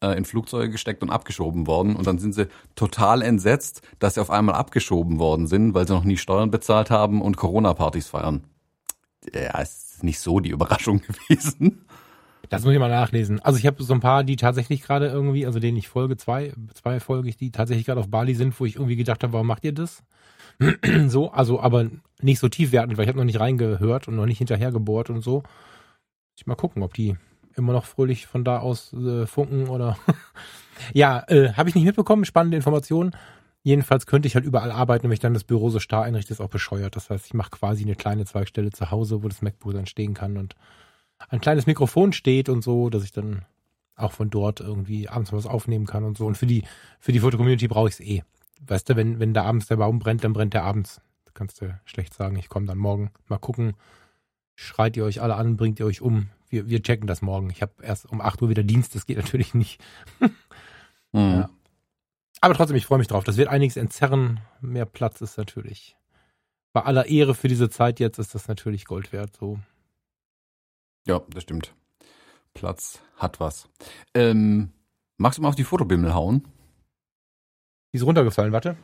äh, 0.00 0.16
in 0.16 0.24
Flugzeuge 0.24 0.70
gesteckt 0.70 1.02
und 1.02 1.10
abgeschoben 1.10 1.66
worden. 1.66 1.96
Und 1.96 2.06
dann 2.06 2.18
sind 2.18 2.34
sie 2.34 2.48
total 2.74 3.22
entsetzt, 3.22 3.82
dass 3.98 4.14
sie 4.14 4.20
auf 4.20 4.30
einmal 4.30 4.54
abgeschoben 4.54 5.18
worden 5.18 5.46
sind, 5.46 5.74
weil 5.74 5.86
sie 5.86 5.94
noch 5.94 6.04
nie 6.04 6.16
Steuern 6.16 6.50
bezahlt 6.50 6.90
haben 6.90 7.22
und 7.22 7.36
Corona-Partys 7.36 8.08
feiern. 8.08 8.44
Ja, 9.32 9.58
ist 9.60 10.02
nicht 10.02 10.20
so 10.20 10.40
die 10.40 10.50
Überraschung 10.50 11.00
gewesen. 11.28 11.86
Das 12.50 12.62
muss 12.62 12.74
ich 12.74 12.78
mal 12.78 12.90
nachlesen. 12.90 13.40
Also 13.40 13.58
ich 13.58 13.66
habe 13.66 13.82
so 13.82 13.94
ein 13.94 14.00
paar, 14.00 14.22
die 14.22 14.36
tatsächlich 14.36 14.82
gerade 14.82 15.08
irgendwie, 15.08 15.46
also 15.46 15.58
denen 15.58 15.78
ich 15.78 15.88
folge, 15.88 16.16
zwei, 16.16 16.52
zwei 16.74 17.00
folge 17.00 17.28
ich, 17.28 17.36
die 17.36 17.50
tatsächlich 17.50 17.86
gerade 17.86 18.00
auf 18.00 18.08
Bali 18.08 18.34
sind, 18.34 18.58
wo 18.60 18.66
ich 18.66 18.76
irgendwie 18.76 18.96
gedacht 18.96 19.22
habe, 19.22 19.32
warum 19.32 19.46
macht 19.46 19.64
ihr 19.64 19.72
das? 19.72 20.02
so, 21.06 21.30
also 21.32 21.60
aber 21.60 21.90
nicht 22.20 22.38
so 22.38 22.48
tiefwertend, 22.48 22.96
weil 22.96 23.04
ich 23.04 23.08
habe 23.08 23.18
noch 23.18 23.24
nicht 23.24 23.40
reingehört 23.40 24.08
und 24.08 24.16
noch 24.16 24.26
nicht 24.26 24.38
hinterhergebohrt 24.38 25.10
und 25.10 25.22
so. 25.22 25.42
Ich 26.36 26.46
mal 26.46 26.54
gucken, 26.54 26.82
ob 26.82 26.94
die 26.94 27.16
immer 27.56 27.72
noch 27.72 27.84
fröhlich 27.84 28.26
von 28.26 28.44
da 28.44 28.58
aus 28.58 28.92
äh, 28.92 29.26
funken 29.26 29.68
oder 29.68 29.96
ja, 30.92 31.22
äh, 31.28 31.52
habe 31.52 31.68
ich 31.68 31.74
nicht 31.74 31.84
mitbekommen, 31.84 32.24
spannende 32.24 32.56
Informationen. 32.56 33.12
Jedenfalls 33.62 34.06
könnte 34.06 34.28
ich 34.28 34.34
halt 34.34 34.44
überall 34.44 34.70
arbeiten, 34.70 35.04
wenn 35.04 35.12
ich 35.12 35.20
dann 35.20 35.32
das 35.32 35.44
Büro 35.44 35.70
so 35.70 35.80
starr 35.80 36.04
einrichte, 36.04 36.34
ist 36.34 36.40
auch 36.40 36.50
bescheuert. 36.50 36.96
Das 36.96 37.08
heißt, 37.08 37.26
ich 37.26 37.34
mache 37.34 37.50
quasi 37.50 37.82
eine 37.82 37.94
kleine 37.94 38.26
Zweigstelle 38.26 38.70
zu 38.70 38.90
Hause, 38.90 39.22
wo 39.22 39.28
das 39.28 39.40
MacBook 39.40 39.72
dann 39.72 39.86
stehen 39.86 40.12
kann 40.12 40.36
und 40.36 40.54
ein 41.30 41.40
kleines 41.40 41.66
Mikrofon 41.66 42.12
steht 42.12 42.48
und 42.48 42.62
so, 42.62 42.90
dass 42.90 43.04
ich 43.04 43.12
dann 43.12 43.46
auch 43.96 44.12
von 44.12 44.28
dort 44.28 44.60
irgendwie 44.60 45.08
abends 45.08 45.32
was 45.32 45.46
aufnehmen 45.46 45.86
kann 45.86 46.04
und 46.04 46.18
so. 46.18 46.26
Und 46.26 46.36
für 46.36 46.46
die, 46.46 46.64
für 46.98 47.12
die 47.12 47.20
Fotocommunity 47.20 47.68
brauche 47.68 47.88
ich 47.88 47.94
es 47.94 48.00
eh. 48.00 48.22
Weißt 48.66 48.88
du, 48.88 48.96
wenn, 48.96 49.20
wenn 49.20 49.34
da 49.34 49.44
abends 49.44 49.66
der 49.66 49.76
Baum 49.76 49.98
brennt, 49.98 50.24
dann 50.24 50.32
brennt 50.32 50.54
der 50.54 50.64
abends. 50.64 51.00
Da 51.24 51.30
kannst 51.34 51.60
du 51.60 51.78
schlecht 51.84 52.14
sagen, 52.14 52.36
ich 52.36 52.48
komme 52.48 52.66
dann 52.66 52.78
morgen. 52.78 53.10
Mal 53.28 53.38
gucken. 53.38 53.74
Schreit 54.56 54.96
ihr 54.96 55.04
euch 55.04 55.20
alle 55.20 55.36
an, 55.36 55.56
bringt 55.56 55.80
ihr 55.80 55.86
euch 55.86 56.00
um. 56.00 56.28
Wir, 56.54 56.68
wir 56.68 56.82
checken 56.84 57.08
das 57.08 57.20
morgen. 57.20 57.50
Ich 57.50 57.62
habe 57.62 57.72
erst 57.82 58.06
um 58.06 58.20
8 58.20 58.40
Uhr 58.40 58.48
wieder 58.48 58.62
Dienst, 58.62 58.94
das 58.94 59.06
geht 59.06 59.16
natürlich 59.16 59.54
nicht. 59.54 59.80
Hm. 60.20 60.30
Ja. 61.12 61.50
Aber 62.40 62.54
trotzdem, 62.54 62.76
ich 62.76 62.86
freue 62.86 62.98
mich 62.98 63.08
drauf. 63.08 63.24
Das 63.24 63.36
wird 63.36 63.48
einiges 63.48 63.76
entzerren. 63.76 64.40
Mehr 64.60 64.84
Platz 64.84 65.20
ist 65.20 65.36
natürlich. 65.36 65.96
Bei 66.72 66.82
aller 66.82 67.06
Ehre 67.06 67.34
für 67.34 67.48
diese 67.48 67.70
Zeit 67.70 68.00
jetzt 68.00 68.18
ist 68.18 68.34
das 68.34 68.48
natürlich 68.48 68.84
Gold 68.84 69.12
wert. 69.12 69.34
So. 69.36 69.58
Ja, 71.06 71.22
das 71.28 71.44
stimmt. 71.44 71.74
Platz 72.52 73.00
hat 73.16 73.40
was. 73.40 73.68
Ähm, 74.12 74.72
magst 75.16 75.38
du 75.38 75.42
mal 75.42 75.48
auf 75.48 75.54
die 75.54 75.64
Fotobimmel 75.64 76.14
hauen? 76.14 76.46
Die 77.92 77.98
ist 77.98 78.04
runtergefallen, 78.04 78.52
warte. 78.52 78.76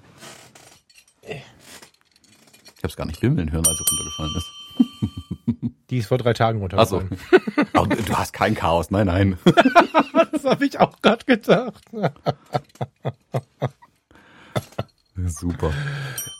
Ich 1.23 1.35
habe 2.79 2.89
es 2.89 2.97
gar 2.97 3.07
nicht 3.07 3.21
bimmeln 3.21 3.53
hören, 3.53 3.67
als 3.67 3.79
es 3.79 3.87
runtergefallen 3.91 4.37
ist. 4.37 4.60
Die 5.91 5.99
ist 5.99 6.07
vor 6.07 6.19
drei 6.19 6.33
Tagen 6.33 6.61
runtergefallen. 6.61 7.11
Aber 7.75 7.95
du 7.97 8.15
hast 8.17 8.33
kein 8.33 8.55
Chaos. 8.55 8.91
Nein, 8.91 9.07
nein. 9.07 9.39
Das 10.33 10.45
habe 10.45 10.65
ich 10.65 10.79
auch 10.81 11.03
gerade 11.03 11.25
gedacht. 11.27 11.85
Super. 15.27 15.73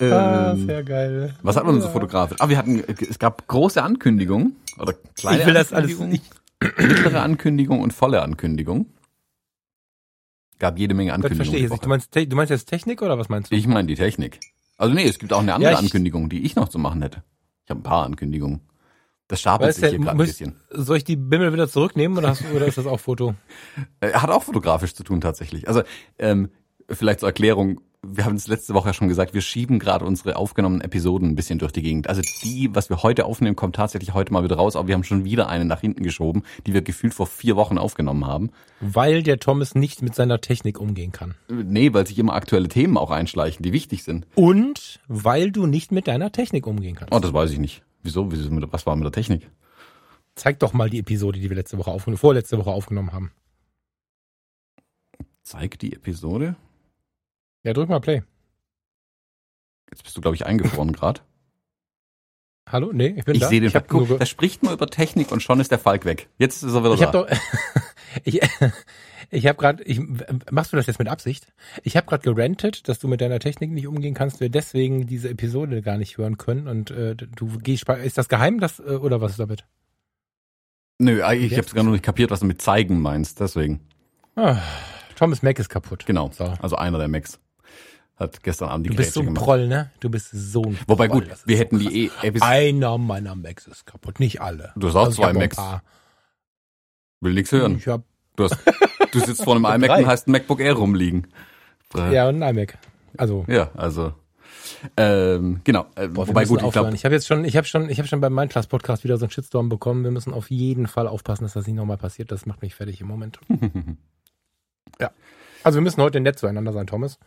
Ah, 0.01 0.53
Ähm, 0.53 0.67
sehr 0.67 0.83
geil. 0.85 1.35
was 1.43 1.57
hat 1.57 1.65
man 1.65 1.75
denn 1.75 1.83
so 1.83 1.89
fotografisch? 1.91 2.39
Ah, 2.41 2.49
wir 2.49 2.57
hatten, 2.57 2.83
es 2.87 3.19
gab 3.19 3.47
große 3.47 3.83
Ankündigungen 3.83 4.57
oder 4.79 4.95
kleine 5.17 5.41
Ich 5.41 5.47
will 5.47 5.53
das 5.55 5.73
alles 5.75 5.99
nicht. 5.99 6.25
mittlere 6.79 7.21
Ankündigung 7.21 7.81
und 7.81 7.93
volle 7.93 8.23
Ankündigung. 8.23 8.87
Gab 10.59 10.79
jede 10.79 10.95
Menge 10.95 11.11
Das 11.11 11.17
Ankündigungen. 11.17 11.45
verstehe 11.45 11.59
ich 11.59 11.63
jetzt 11.65 11.73
nicht. 11.73 11.85
Du 11.85 11.89
meinst, 11.89 12.15
du 12.15 12.37
meinst 12.37 12.51
jetzt 12.51 12.67
Technik 12.71 13.03
oder 13.03 13.19
was 13.19 13.29
meinst 13.29 13.51
du? 13.51 13.57
Ich 13.57 13.67
meine 13.67 13.87
die 13.89 13.97
Technik. 13.97 14.41
Also 14.79 14.95
nee, 14.95 15.05
es 15.07 15.19
gibt 15.19 15.33
auch 15.35 15.41
eine 15.41 15.53
andere 15.55 15.73
Ja, 15.73 15.79
Ankündigung, 15.79 16.31
die 16.31 16.45
ich 16.47 16.57
noch 16.57 16.69
zu 16.71 16.79
machen 16.79 17.03
hätte. 17.03 17.23
Ich 17.65 17.71
habe 17.71 17.81
ein 17.81 17.85
paar 17.85 18.07
Ankündigungen. 18.07 18.61
Das 19.31 19.41
stapelt 19.41 19.69
Weißt 19.69 19.79
sich 19.79 19.91
hier 19.91 19.99
gerade 20.01 20.11
ein 20.11 20.17
bisschen. 20.19 20.57
soll 20.71 20.97
ich 20.97 21.05
die 21.05 21.15
Bimmel 21.15 21.53
wieder 21.53 21.69
zurücknehmen 21.69 22.19
oder, 22.19 22.31
hast, 22.31 22.43
oder 22.53 22.67
ist 22.67 22.79
das 22.79 22.87
auch 22.87 22.99
Foto? 22.99 23.35
Äh, 24.01 24.13
Hat 24.13 24.29
auch 24.31 24.43
fotografisch 24.43 24.93
zu 24.95 25.05
tun 25.05 25.21
tatsächlich. 25.21 25.69
Also 25.69 25.83
ähm, 26.19 26.49
vielleicht 26.91 27.21
zur 27.21 27.29
Erklärung, 27.29 27.81
wir 28.03 28.25
haben 28.25 28.35
es 28.35 28.49
letzte 28.49 28.75
Woche 28.75 28.89
ja 28.89 28.93
schon 28.93 29.07
gesagt, 29.09 29.33
wir 29.33 29.41
schieben 29.43 29.79
gerade 29.79 30.05
unsere 30.05 30.35
aufgenommenen 30.35 30.81
Episoden 30.81 31.29
ein 31.29 31.37
bisschen 31.37 31.61
durch 31.61 31.71
die 31.71 31.83
Gegend. 31.83 32.09
Also 32.09 32.23
die, 32.43 32.71
was 32.75 32.89
wir 32.91 33.05
heute 33.05 33.25
aufnehmen, 33.25 33.55
kommt 33.55 33.77
tatsächlich 33.77 34.15
heute 34.15 34.33
mal 34.33 34.43
wieder 34.43 34.57
raus, 34.57 34.75
aber 34.75 34.89
wir 34.89 34.95
haben 34.97 35.05
schon 35.05 35.25
wieder 35.25 35.49
eine 35.49 35.65
nach 35.65 35.81
hinten 35.83 36.03
geschoben, 36.03 36.43
die 36.67 36.75
wir 36.75 36.83
gefühlt 36.83 37.15
vor 37.15 37.27
vier 37.29 37.55
Wochen 37.55 37.79
aufgenommen 37.79 38.27
haben. 38.27 38.51
Weil 38.81 39.23
der 39.23 39.39
Thomas 39.39 39.77
nicht 39.77 40.03
mit 40.03 40.17
seiner 40.17 40.41
Technik 40.41 40.81
umgehen 40.81 41.13
kann. 41.13 41.37
Äh, 41.49 41.63
Nee, 41.65 41.93
weil 41.93 42.05
sich 42.07 42.19
immer 42.19 42.33
aktuelle 42.35 42.67
Themen 42.69 42.97
auch 42.97 43.13
einschleichen, 43.13 43.63
die 43.63 43.73
wichtig 43.73 44.03
sind. 44.03 44.27
Und 44.35 44.99
weil 45.07 45.53
du 45.53 45.67
nicht 45.67 45.93
mit 45.93 46.09
deiner 46.09 46.33
Technik 46.33 46.67
umgehen 46.67 46.97
kannst. 46.97 47.15
Oh, 47.15 47.21
das 47.21 47.33
weiß 47.33 47.53
ich 47.53 47.59
nicht. 47.59 47.83
Wieso? 48.03 48.31
Wieso 48.33 48.51
Was 48.73 48.87
war 48.87 48.97
mit 48.97 49.05
der 49.05 49.13
Technik? 49.13 49.51
Zeig 50.35 50.59
doch 50.61 50.73
mal 50.73 50.89
die 50.91 50.99
Episode, 51.01 51.39
die 51.41 51.49
wir 51.51 51.57
letzte 51.57 51.77
Woche 51.79 51.91
aufgenommen, 51.91 52.19
vorletzte 52.19 52.57
Woche 52.59 52.71
aufgenommen 52.71 53.13
haben. 53.13 53.33
Zeig 55.43 55.79
die 55.79 55.93
Episode. 55.93 56.57
Ja, 57.65 57.73
drück 57.73 57.89
mal 57.89 58.01
Play. 58.01 58.23
Jetzt 59.91 60.05
bist 60.05 60.17
du, 60.17 60.21
glaube 60.21 60.37
ich, 60.37 60.47
eingefroren 60.47 60.93
gerade. 60.93 61.21
Hallo? 62.69 62.91
Nee, 62.93 63.15
ich 63.17 63.25
bin 63.25 63.35
Ich 63.35 63.41
da. 63.41 63.49
sehe 63.49 63.61
den 63.61 63.69
ich 63.71 63.75
hab 63.75 63.89
Guck, 63.89 64.01
nur 64.01 64.09
ge- 64.09 64.19
da 64.19 64.27
spricht 64.27 64.63
man 64.63 64.73
über 64.73 64.87
Technik 64.87 65.33
und 65.33 65.43
schon 65.43 65.59
ist 65.59 65.73
der 65.73 65.79
Falk 65.81 66.05
weg. 66.05 66.29
Jetzt 66.39 66.63
ist 66.63 66.73
er 66.73 66.85
wieder 66.85 66.95
Ich 66.95 67.01
da. 67.01 67.07
habe 67.07 67.19
doch 67.29 67.29
ich 68.25 68.41
ich 69.31 69.47
habe 69.47 69.59
gerade 69.59 69.83
ich 69.85 70.01
machst 70.51 70.73
du 70.73 70.77
das 70.77 70.87
jetzt 70.87 70.99
mit 70.99 71.09
Absicht? 71.09 71.47
Ich 71.83 71.97
habe 71.97 72.07
gerade 72.07 72.23
gerantet, 72.23 72.89
dass 72.89 72.99
du 72.99 73.09
mit 73.09 73.21
deiner 73.21 73.39
Technik 73.39 73.71
nicht 73.71 73.87
umgehen 73.87 74.15
kannst, 74.15 74.41
wir 74.41 74.49
deswegen 74.51 75.07
diese 75.07 75.29
Episode 75.31 75.83
gar 75.83 75.99
nicht 75.99 76.19
hören 76.19 76.39
können 76.39 76.69
und 76.69 76.91
äh, 76.91 77.15
du 77.15 77.59
gehst 77.59 77.89
ist 77.89 78.19
das 78.19 78.29
geheim 78.29 78.61
das 78.61 78.79
äh, 78.81 78.83
oder 78.83 79.21
was 79.21 79.33
ist 79.33 79.41
damit? 79.41 79.65
Nö, 80.99 81.23
ich 81.33 81.51
Jetzt? 81.51 81.57
habe 81.59 81.69
sogar 81.69 81.85
noch 81.85 81.93
nicht 81.93 82.05
kapiert, 82.05 82.31
was 82.31 82.41
du 82.41 82.47
mit 82.47 82.61
zeigen 82.61 83.01
meinst. 83.01 83.41
Deswegen. 83.41 83.81
Ah, 84.37 84.59
Thomas 85.17 85.43
Mac 85.43 85.59
ist 85.59 85.71
kaputt. 85.71 86.05
Genau. 86.07 86.31
So. 86.33 86.45
Also 86.61 86.77
einer 86.77 86.99
der 86.99 87.09
Max. 87.09 87.39
Hat 88.17 88.43
gestern 88.43 88.69
Abend 88.69 88.85
die 88.85 88.91
Du 88.91 88.97
bist 88.97 89.15
so 89.15 89.21
ein 89.21 89.27
gemacht. 89.27 89.43
Proll, 89.43 89.67
ne? 89.67 89.91
Du 90.01 90.11
bist 90.11 90.29
so 90.31 90.63
ein 90.63 90.79
Wobei 90.87 91.09
Proll. 91.09 91.23
gut, 91.23 91.31
wir 91.47 91.57
so 91.57 91.61
hätten 91.63 91.79
krass. 91.81 91.89
die 91.91 92.05
eh 92.07 92.11
Episode. 92.23 92.51
Einer 92.51 92.99
meiner 92.99 93.35
Macs 93.35 93.67
ist 93.67 93.87
kaputt, 93.87 94.21
nicht 94.21 94.43
alle. 94.43 94.73
Du 94.77 94.89
hast 94.89 94.97
auch 94.97 95.09
ich 95.09 95.15
zwei 95.17 95.29
ein 95.29 95.37
Macs. 95.37 95.57
paar. 95.57 95.83
Will 97.21 97.35
nix 97.35 97.53
hören. 97.53 97.77
Ich 97.77 97.89
hab, 97.89 98.03
Du, 98.37 98.45
hast, 98.45 98.57
du 99.13 99.21
sitzt 99.21 99.45
vor 99.45 99.55
einem 99.55 99.65
iMac 99.83 99.99
und 99.99 100.07
hast 100.07 100.27
ein 100.27 100.33
MacBook 100.33 100.61
Air 100.61 100.75
rumliegen. 100.75 101.27
Ja, 101.95 102.29
und 102.29 102.43
ein 102.43 102.57
iMac. 102.57 102.79
Also 103.17 103.45
ja 103.49 103.71
also. 103.75 104.15
Ähm, 104.97 105.61
genau. 105.65 105.87
Äh, 105.95 106.09
Boah, 106.09 106.29
wobei 106.29 106.45
gut, 106.45 106.63
ich 106.63 106.73
glaube, 106.73 106.95
ich 106.95 107.05
habe 107.05 107.15
jetzt 107.15 107.27
schon, 107.27 107.45
ich 107.45 107.57
habe 107.57 107.67
schon, 107.67 107.91
ich 107.91 107.99
habe 107.99 108.09
schon 108.09 108.21
beim 108.21 108.35
Mindclass 108.35 108.67
Podcast 108.67 109.05
wieder 109.05 109.19
so 109.19 109.27
einen 109.27 109.31
Shitstorm 109.31 109.69
bekommen. 109.69 110.05
Wir 110.05 110.11
müssen 110.11 110.33
auf 110.33 110.51
jeden 110.51 110.87
Fall 110.87 111.07
aufpassen, 111.07 111.45
dass 111.45 111.53
das 111.53 111.67
nicht 111.67 111.77
nochmal 111.77 111.99
passiert. 111.99 112.31
Das 112.33 112.47
macht 112.47 112.63
mich 112.63 112.75
fertig 112.75 113.01
im 113.01 113.09
Moment. 113.09 113.41
ja. 115.01 115.11
Also 115.63 115.77
wir 115.79 115.83
müssen 115.83 116.01
heute 116.01 116.21
nett 116.21 116.39
zueinander 116.39 116.73
sein, 116.73 116.87
Thomas. 116.87 117.19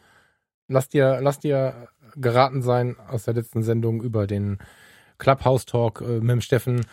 Lass 0.68 0.90
dir, 0.90 1.20
lass 1.22 1.40
dir 1.40 1.90
geraten 2.16 2.62
sein 2.62 2.96
aus 3.08 3.26
der 3.26 3.36
letzten 3.36 3.62
Sendung 3.62 4.02
über 4.02 4.26
den 4.26 4.58
Clubhouse 5.20 5.66
Talk 5.66 6.02
äh, 6.02 6.20
mit 6.22 6.32
dem 6.32 6.42
Steffen. 6.42 6.86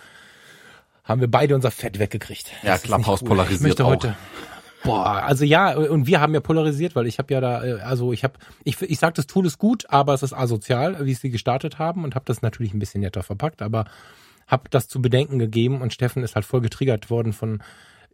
Haben 1.11 1.21
wir 1.23 1.29
beide 1.29 1.57
unser 1.57 1.73
Fett 1.73 1.99
weggekriegt. 1.99 2.53
Ja, 2.63 2.79
Clubhouse 2.79 3.21
nicht 3.21 3.29
polarisiert 3.29 3.61
Ich 3.61 3.67
möchte 3.67 3.85
auch. 3.85 3.91
heute. 3.91 4.17
Boah, 4.85 5.25
also 5.25 5.45
ja, 5.45 5.77
und 5.77 6.07
wir 6.07 6.21
haben 6.21 6.33
ja 6.35 6.41
polarisiert, 6.41 6.95
weil 6.95 7.09
ich 7.09 7.19
habe 7.19 7.35
ja 7.35 7.41
da, 7.41 7.65
äh, 7.65 7.81
also 7.81 8.13
ich 8.13 8.23
habe, 8.23 8.35
ich, 8.63 8.81
ich 8.81 9.01
sag, 9.01 9.15
das 9.15 9.27
Tool 9.27 9.45
ist 9.45 9.59
gut, 9.59 9.91
aber 9.91 10.15
es 10.15 10.23
ist 10.23 10.33
asozial, 10.33 11.05
wie 11.05 11.15
sie 11.15 11.31
gestartet 11.31 11.81
haben 11.81 12.05
und 12.05 12.15
habe 12.15 12.27
das 12.27 12.43
natürlich 12.43 12.73
ein 12.75 12.79
bisschen 12.79 13.01
netter 13.01 13.25
verpackt, 13.25 13.61
aber 13.61 13.87
habe 14.47 14.71
das 14.71 14.87
zu 14.87 15.03
bedenken 15.03 15.41
gegeben 15.41 15.83
und 15.83 15.93
Steffen 15.93 16.23
ist 16.23 16.37
halt 16.37 16.45
voll 16.45 16.61
getriggert 16.61 17.11
worden 17.11 17.33
von, 17.33 17.61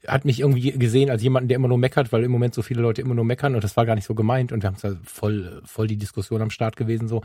hat 0.09 0.25
mich 0.25 0.41
irgendwie 0.41 0.73
gesehen 0.73 1.11
als 1.11 1.23
jemanden, 1.23 1.49
der 1.49 1.57
immer 1.57 1.69
nur 1.69 1.79
meckert, 1.79 2.13
weil 2.13 2.25
im 2.25 2.33
Moment 2.33 2.55
so 2.55 2.63
viele 2.63 2.81
Leute 2.81 3.03
immer 3.03 3.15
nur 3.15 3.27
meckern 3.27 3.55
und 3.55 3.63
das 3.63 3.77
war 3.77 3.85
gar 3.85 3.95
nicht 3.95 4.07
so 4.07 4.15
gemeint 4.15 4.53
und 4.53 4.63
wir 4.63 4.69
haben 4.69 4.77
ja 4.83 4.97
voll, 5.05 5.61
voll 5.67 5.87
die 5.87 5.99
Diskussion 5.99 6.41
am 6.41 6.51
Start 6.51 6.77
gewesen 6.77 7.09
so. 7.09 7.23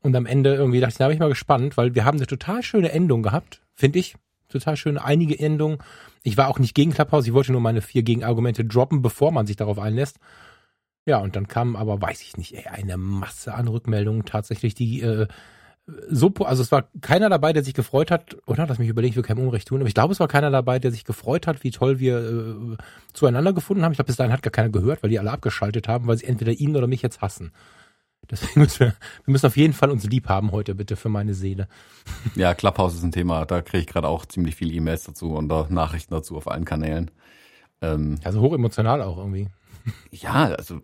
Und 0.00 0.16
am 0.16 0.24
Ende 0.24 0.54
irgendwie 0.54 0.80
dachte 0.80 0.92
ich, 0.92 0.98
da 0.98 1.08
bin 1.08 1.14
ich 1.14 1.20
mal 1.20 1.28
gespannt, 1.28 1.76
weil 1.76 1.94
wir 1.94 2.06
haben 2.06 2.16
eine 2.16 2.26
total 2.26 2.62
schöne 2.62 2.90
Endung 2.90 3.22
gehabt, 3.22 3.60
finde 3.74 3.98
ich. 3.98 4.16
Total 4.50 4.76
schöne, 4.76 5.02
einige 5.02 5.38
Endungen. 5.38 5.78
Ich 6.22 6.36
war 6.36 6.48
auch 6.48 6.58
nicht 6.58 6.74
gegen 6.74 6.92
Clubhouse, 6.92 7.26
ich 7.26 7.32
wollte 7.32 7.52
nur 7.52 7.60
meine 7.60 7.80
vier 7.80 8.02
Gegenargumente 8.02 8.64
droppen, 8.64 9.00
bevor 9.02 9.32
man 9.32 9.46
sich 9.46 9.56
darauf 9.56 9.78
einlässt. 9.78 10.18
Ja, 11.06 11.18
und 11.18 11.34
dann 11.34 11.48
kam 11.48 11.76
aber, 11.76 12.00
weiß 12.00 12.20
ich 12.22 12.36
nicht, 12.36 12.54
ey, 12.54 12.66
eine 12.66 12.96
Masse 12.96 13.54
an 13.54 13.68
Rückmeldungen 13.68 14.26
tatsächlich, 14.26 14.74
die 14.74 15.00
äh, 15.00 15.26
so, 16.08 16.32
also 16.40 16.62
es 16.62 16.72
war 16.72 16.88
keiner 17.00 17.28
dabei, 17.28 17.52
der 17.52 17.64
sich 17.64 17.74
gefreut 17.74 18.10
hat, 18.10 18.36
oder? 18.46 18.66
Lass 18.66 18.78
mich 18.78 18.88
überlegen, 18.88 19.12
ich 19.12 19.16
will 19.16 19.22
keinem 19.22 19.44
Unrecht 19.44 19.68
tun, 19.68 19.80
aber 19.80 19.88
ich 19.88 19.94
glaube, 19.94 20.12
es 20.12 20.20
war 20.20 20.28
keiner 20.28 20.50
dabei, 20.50 20.78
der 20.78 20.90
sich 20.90 21.04
gefreut 21.04 21.46
hat, 21.46 21.64
wie 21.64 21.70
toll 21.70 21.98
wir 21.98 22.18
äh, 22.18 22.76
zueinander 23.12 23.52
gefunden 23.52 23.82
haben. 23.82 23.92
Ich 23.92 23.96
glaube, 23.96 24.08
bis 24.08 24.16
dahin 24.16 24.32
hat 24.32 24.42
gar 24.42 24.50
keiner 24.50 24.68
gehört, 24.68 25.02
weil 25.02 25.10
die 25.10 25.18
alle 25.18 25.30
abgeschaltet 25.30 25.88
haben, 25.88 26.06
weil 26.06 26.18
sie 26.18 26.26
entweder 26.26 26.52
ihn 26.52 26.76
oder 26.76 26.86
mich 26.86 27.02
jetzt 27.02 27.20
hassen. 27.20 27.52
Deswegen 28.28 28.60
müssen 28.60 28.80
wir, 28.80 28.86
wir 29.24 29.32
müssen 29.32 29.46
auf 29.46 29.56
jeden 29.56 29.72
Fall 29.72 29.90
uns 29.90 30.04
lieb 30.04 30.28
haben 30.28 30.52
heute, 30.52 30.74
bitte, 30.74 30.96
für 30.96 31.08
meine 31.08 31.34
Seele. 31.34 31.68
ja, 32.34 32.54
Clubhouse 32.54 32.94
ist 32.94 33.02
ein 33.02 33.12
Thema. 33.12 33.44
Da 33.44 33.62
kriege 33.62 33.80
ich 33.82 33.86
gerade 33.86 34.08
auch 34.08 34.24
ziemlich 34.26 34.54
viele 34.56 34.72
E-Mails 34.72 35.04
dazu 35.04 35.32
und 35.34 35.48
Nachrichten 35.70 36.14
dazu 36.14 36.36
auf 36.36 36.48
allen 36.48 36.64
Kanälen. 36.64 37.10
Ähm, 37.82 38.18
Also 38.24 38.40
hochemotional 38.40 39.02
auch 39.02 39.18
irgendwie. 39.18 39.48
ja, 40.10 40.44
also 40.46 40.80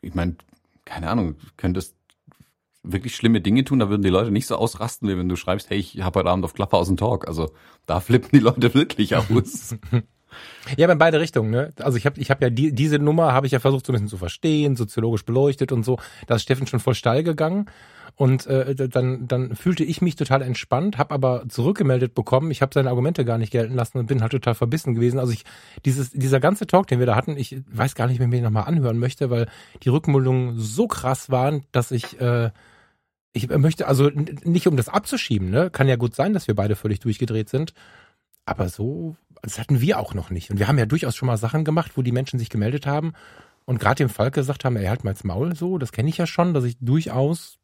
ich 0.00 0.14
meine, 0.14 0.36
keine 0.84 1.08
Ahnung, 1.08 1.36
du 1.38 1.46
könntest 1.56 1.96
wirklich 2.82 3.14
schlimme 3.14 3.40
Dinge 3.40 3.62
tun, 3.64 3.78
da 3.78 3.88
würden 3.88 4.02
die 4.02 4.08
Leute 4.08 4.32
nicht 4.32 4.46
so 4.46 4.56
ausrasten, 4.56 5.08
wie 5.08 5.16
wenn 5.16 5.28
du 5.28 5.36
schreibst, 5.36 5.70
hey, 5.70 5.78
ich 5.78 6.00
habe 6.02 6.18
heute 6.18 6.30
Abend 6.30 6.44
auf 6.44 6.54
Clubhouse 6.54 6.88
einen 6.88 6.96
Talk. 6.96 7.28
Also 7.28 7.52
da 7.86 8.00
flippen 8.00 8.30
die 8.32 8.40
Leute 8.40 8.74
wirklich 8.74 9.14
aus. 9.16 9.76
Ja, 10.76 10.86
aber 10.86 10.94
in 10.94 10.98
beide 10.98 11.20
Richtungen, 11.20 11.50
ne? 11.50 11.72
Also 11.80 11.98
ich 11.98 12.06
habe 12.06 12.20
ich 12.20 12.30
hab 12.30 12.42
ja 12.42 12.50
die, 12.50 12.72
diese 12.72 12.98
Nummer 12.98 13.32
habe 13.32 13.46
ich 13.46 13.52
ja 13.52 13.60
versucht 13.60 13.86
so 13.86 13.92
ein 13.92 13.94
bisschen 13.94 14.08
zu 14.08 14.18
verstehen, 14.18 14.76
soziologisch 14.76 15.24
beleuchtet 15.24 15.72
und 15.72 15.84
so. 15.84 15.98
Da 16.26 16.36
ist 16.36 16.42
Steffen 16.42 16.66
schon 16.66 16.80
voll 16.80 16.94
steil 16.94 17.22
gegangen 17.22 17.66
und 18.16 18.46
äh, 18.46 18.74
dann 18.88 19.26
dann 19.26 19.56
fühlte 19.56 19.84
ich 19.84 20.02
mich 20.02 20.16
total 20.16 20.42
entspannt, 20.42 20.98
habe 20.98 21.14
aber 21.14 21.44
zurückgemeldet 21.48 22.14
bekommen. 22.14 22.50
Ich 22.50 22.62
habe 22.62 22.72
seine 22.74 22.90
Argumente 22.90 23.24
gar 23.24 23.38
nicht 23.38 23.50
gelten 23.50 23.74
lassen 23.74 23.98
und 23.98 24.06
bin 24.06 24.20
halt 24.20 24.32
total 24.32 24.54
verbissen 24.54 24.94
gewesen. 24.94 25.18
Also 25.18 25.32
ich 25.32 25.44
dieses 25.84 26.10
dieser 26.10 26.40
ganze 26.40 26.66
Talk, 26.66 26.86
den 26.86 26.98
wir 26.98 27.06
da 27.06 27.16
hatten, 27.16 27.36
ich 27.36 27.62
weiß 27.70 27.94
gar 27.94 28.06
nicht, 28.06 28.20
wenn 28.20 28.32
ich 28.32 28.40
mir 28.40 28.44
noch 28.44 28.50
mal 28.50 28.62
anhören 28.62 28.98
möchte, 28.98 29.30
weil 29.30 29.48
die 29.82 29.88
Rückmeldungen 29.88 30.58
so 30.58 30.86
krass 30.86 31.30
waren, 31.30 31.64
dass 31.72 31.90
ich 31.90 32.20
äh, 32.20 32.50
ich 33.32 33.48
möchte 33.48 33.88
also 33.88 34.10
nicht 34.10 34.66
um 34.66 34.76
das 34.76 34.88
abzuschieben, 34.88 35.50
ne? 35.50 35.70
Kann 35.70 35.88
ja 35.88 35.96
gut 35.96 36.14
sein, 36.14 36.34
dass 36.34 36.48
wir 36.48 36.54
beide 36.54 36.76
völlig 36.76 37.00
durchgedreht 37.00 37.48
sind. 37.48 37.72
Aber 38.44 38.68
so, 38.68 39.16
das 39.42 39.58
hatten 39.58 39.80
wir 39.80 39.98
auch 39.98 40.14
noch 40.14 40.30
nicht. 40.30 40.50
Und 40.50 40.58
wir 40.58 40.68
haben 40.68 40.78
ja 40.78 40.86
durchaus 40.86 41.16
schon 41.16 41.26
mal 41.26 41.36
Sachen 41.36 41.64
gemacht, 41.64 41.92
wo 41.96 42.02
die 42.02 42.12
Menschen 42.12 42.38
sich 42.38 42.48
gemeldet 42.48 42.86
haben 42.86 43.12
und 43.64 43.78
gerade 43.78 43.96
dem 43.96 44.08
Falk 44.08 44.34
gesagt 44.34 44.64
haben, 44.64 44.76
er 44.76 44.88
halt 44.88 45.04
mal 45.04 45.10
ins 45.10 45.24
Maul 45.24 45.54
so. 45.54 45.78
Das 45.78 45.92
kenne 45.92 46.08
ich 46.08 46.18
ja 46.18 46.26
schon, 46.26 46.54
dass 46.54 46.64
ich 46.64 46.76
durchaus 46.80 47.58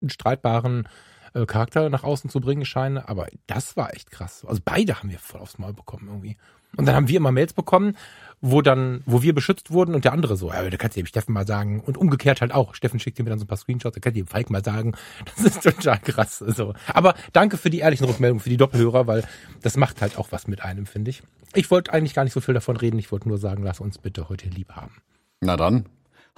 einen 0.00 0.10
streitbaren 0.10 0.88
äh, 1.34 1.46
Charakter 1.46 1.88
nach 1.90 2.04
außen 2.04 2.30
zu 2.30 2.40
bringen 2.40 2.64
scheine. 2.64 3.08
Aber 3.08 3.28
das 3.46 3.76
war 3.76 3.94
echt 3.94 4.10
krass. 4.10 4.44
Also 4.44 4.60
beide 4.64 4.98
haben 4.98 5.10
wir 5.10 5.18
voll 5.18 5.40
aufs 5.40 5.58
Maul 5.58 5.74
bekommen 5.74 6.08
irgendwie. 6.08 6.36
Und 6.76 6.86
dann 6.86 6.94
haben 6.94 7.08
wir 7.08 7.16
immer 7.16 7.32
Mails 7.32 7.52
bekommen, 7.52 7.96
wo 8.40 8.60
dann, 8.60 9.02
wo 9.06 9.22
wir 9.22 9.34
beschützt 9.34 9.70
wurden 9.70 9.94
und 9.94 10.04
der 10.04 10.12
andere 10.12 10.36
so, 10.36 10.50
ja, 10.52 10.68
da 10.68 10.76
kannst 10.76 10.96
du 10.96 11.00
dem 11.02 11.06
Steffen 11.06 11.32
mal 11.32 11.46
sagen. 11.46 11.80
Und 11.80 11.96
umgekehrt 11.96 12.40
halt 12.42 12.52
auch. 12.52 12.74
Steffen 12.74 13.00
schickt 13.00 13.18
mir 13.18 13.24
dann 13.24 13.38
so 13.38 13.44
ein 13.44 13.48
paar 13.48 13.56
Screenshots, 13.56 13.94
da 13.94 14.00
kannst 14.00 14.16
du 14.18 14.22
dem 14.22 14.26
Falk 14.28 14.50
mal 14.50 14.62
sagen. 14.62 14.94
Das 15.36 15.44
ist 15.44 15.62
total 15.62 15.98
krass. 16.00 16.38
So. 16.38 16.74
Aber 16.92 17.14
danke 17.32 17.56
für 17.56 17.70
die 17.70 17.78
ehrlichen 17.78 18.04
Rückmeldungen, 18.06 18.40
für 18.40 18.50
die 18.50 18.56
Doppelhörer, 18.58 19.06
weil 19.06 19.24
das 19.62 19.76
macht 19.76 20.02
halt 20.02 20.18
auch 20.18 20.30
was 20.30 20.46
mit 20.46 20.62
einem, 20.62 20.84
finde 20.86 21.10
ich. 21.10 21.22
Ich 21.54 21.70
wollte 21.70 21.92
eigentlich 21.92 22.14
gar 22.14 22.24
nicht 22.24 22.32
so 22.34 22.40
viel 22.40 22.52
davon 22.54 22.76
reden. 22.76 22.98
Ich 22.98 23.10
wollte 23.12 23.28
nur 23.28 23.38
sagen, 23.38 23.62
lass 23.62 23.80
uns 23.80 23.98
bitte 23.98 24.28
heute 24.28 24.48
lieb 24.48 24.72
haben. 24.72 24.96
Na 25.40 25.56
dann, 25.56 25.86